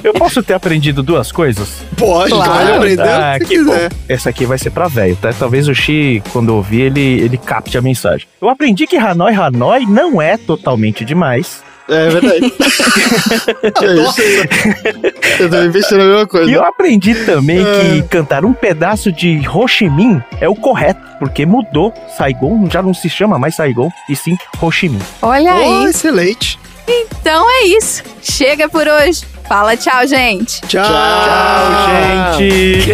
Eu 0.03 0.13
posso 0.13 0.41
ter 0.43 0.53
aprendido 0.53 1.01
duas 1.03 1.31
coisas? 1.31 1.83
Pode, 1.97 2.31
Claro. 2.31 2.51
pode 2.51 2.71
aprender 2.71 3.01
Ah, 3.03 3.33
o 3.35 3.39
que 3.39 3.45
que 3.45 3.57
quiser. 3.57 3.89
bom. 3.89 3.95
Essa 4.07 4.29
aqui 4.29 4.45
vai 4.45 4.57
ser 4.57 4.71
pra 4.71 4.87
velho, 4.87 5.15
tá? 5.15 5.31
Talvez 5.33 5.67
o 5.67 5.75
Xi, 5.75 6.21
quando 6.31 6.49
ouvir, 6.55 6.81
ele, 6.81 7.01
ele 7.21 7.37
capte 7.37 7.77
a 7.77 7.81
mensagem. 7.81 8.27
Eu 8.41 8.49
aprendi 8.49 8.87
que 8.87 8.97
Hanoi 8.97 9.33
Hanoi 9.33 9.85
não 9.85 10.21
é 10.21 10.37
totalmente 10.37 11.03
demais. 11.05 11.61
É 11.89 12.09
verdade. 12.09 12.53
é. 13.83 15.43
Eu 15.43 15.49
também 15.49 15.71
pensei 15.71 15.97
na 15.97 16.05
mesma 16.05 16.27
coisa. 16.27 16.49
E 16.49 16.53
eu 16.53 16.63
aprendi 16.63 17.13
também 17.25 17.59
É. 17.61 17.79
que 18.01 18.03
cantar 18.03 18.45
um 18.45 18.53
pedaço 18.53 19.11
de 19.11 19.41
Ho 19.49 19.67
Chi 19.67 19.89
Minh 19.89 20.23
é 20.39 20.47
o 20.47 20.55
correto, 20.55 21.01
porque 21.19 21.45
mudou. 21.45 21.93
Saigon 22.17 22.69
já 22.69 22.81
não 22.81 22.93
se 22.93 23.09
chama 23.09 23.37
mais 23.37 23.55
Saigon, 23.55 23.89
e 24.09 24.15
sim 24.15 24.37
Ho 24.61 24.71
Chi 24.71 24.87
Minh. 24.89 25.01
Olha 25.21 25.53
Oh, 25.55 25.81
aí. 25.83 25.89
excelente. 25.89 26.57
Então 26.87 27.45
é 27.49 27.65
isso. 27.65 28.01
Chega 28.21 28.67
por 28.69 28.87
hoje. 28.87 29.23
Fala 29.47 29.75
tchau, 29.75 30.07
gente. 30.07 30.61
Tchau. 30.61 30.83
Tchau, 30.83 32.37
gente! 32.39 32.93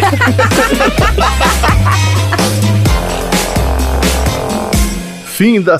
Fim 5.26 5.60
da. 5.60 5.78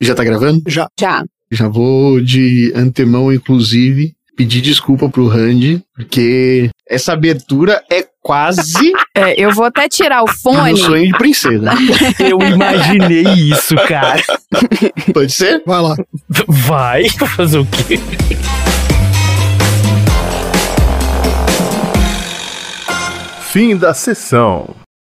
Já 0.00 0.14
tá 0.14 0.24
gravando? 0.24 0.62
Já. 0.66 0.88
Já. 0.98 1.24
Já 1.52 1.68
vou 1.68 2.20
de 2.20 2.72
antemão, 2.76 3.32
inclusive, 3.32 4.12
pedir 4.36 4.60
desculpa 4.60 5.08
pro 5.08 5.26
Randy, 5.26 5.82
porque 5.94 6.70
essa 6.88 7.12
abertura 7.12 7.82
é 7.90 8.06
quase 8.22 8.92
É, 9.14 9.34
eu 9.38 9.52
vou 9.52 9.64
até 9.64 9.88
tirar 9.88 10.22
o 10.22 10.24
um 10.24 10.28
fone. 10.28 10.76
sonho 10.78 11.06
de 11.06 11.18
princesa. 11.18 11.72
Eu 12.20 12.38
imaginei 12.40 13.24
isso, 13.24 13.74
cara. 13.88 14.22
Pode 15.12 15.32
ser? 15.32 15.62
Vai 15.66 15.82
lá. 15.82 15.96
Vai 16.48 17.08
fazer 17.08 17.58
o 17.58 17.66
quê? 17.66 17.98
Fim 23.50 23.76
da 23.76 23.92
sessão. 23.92 24.79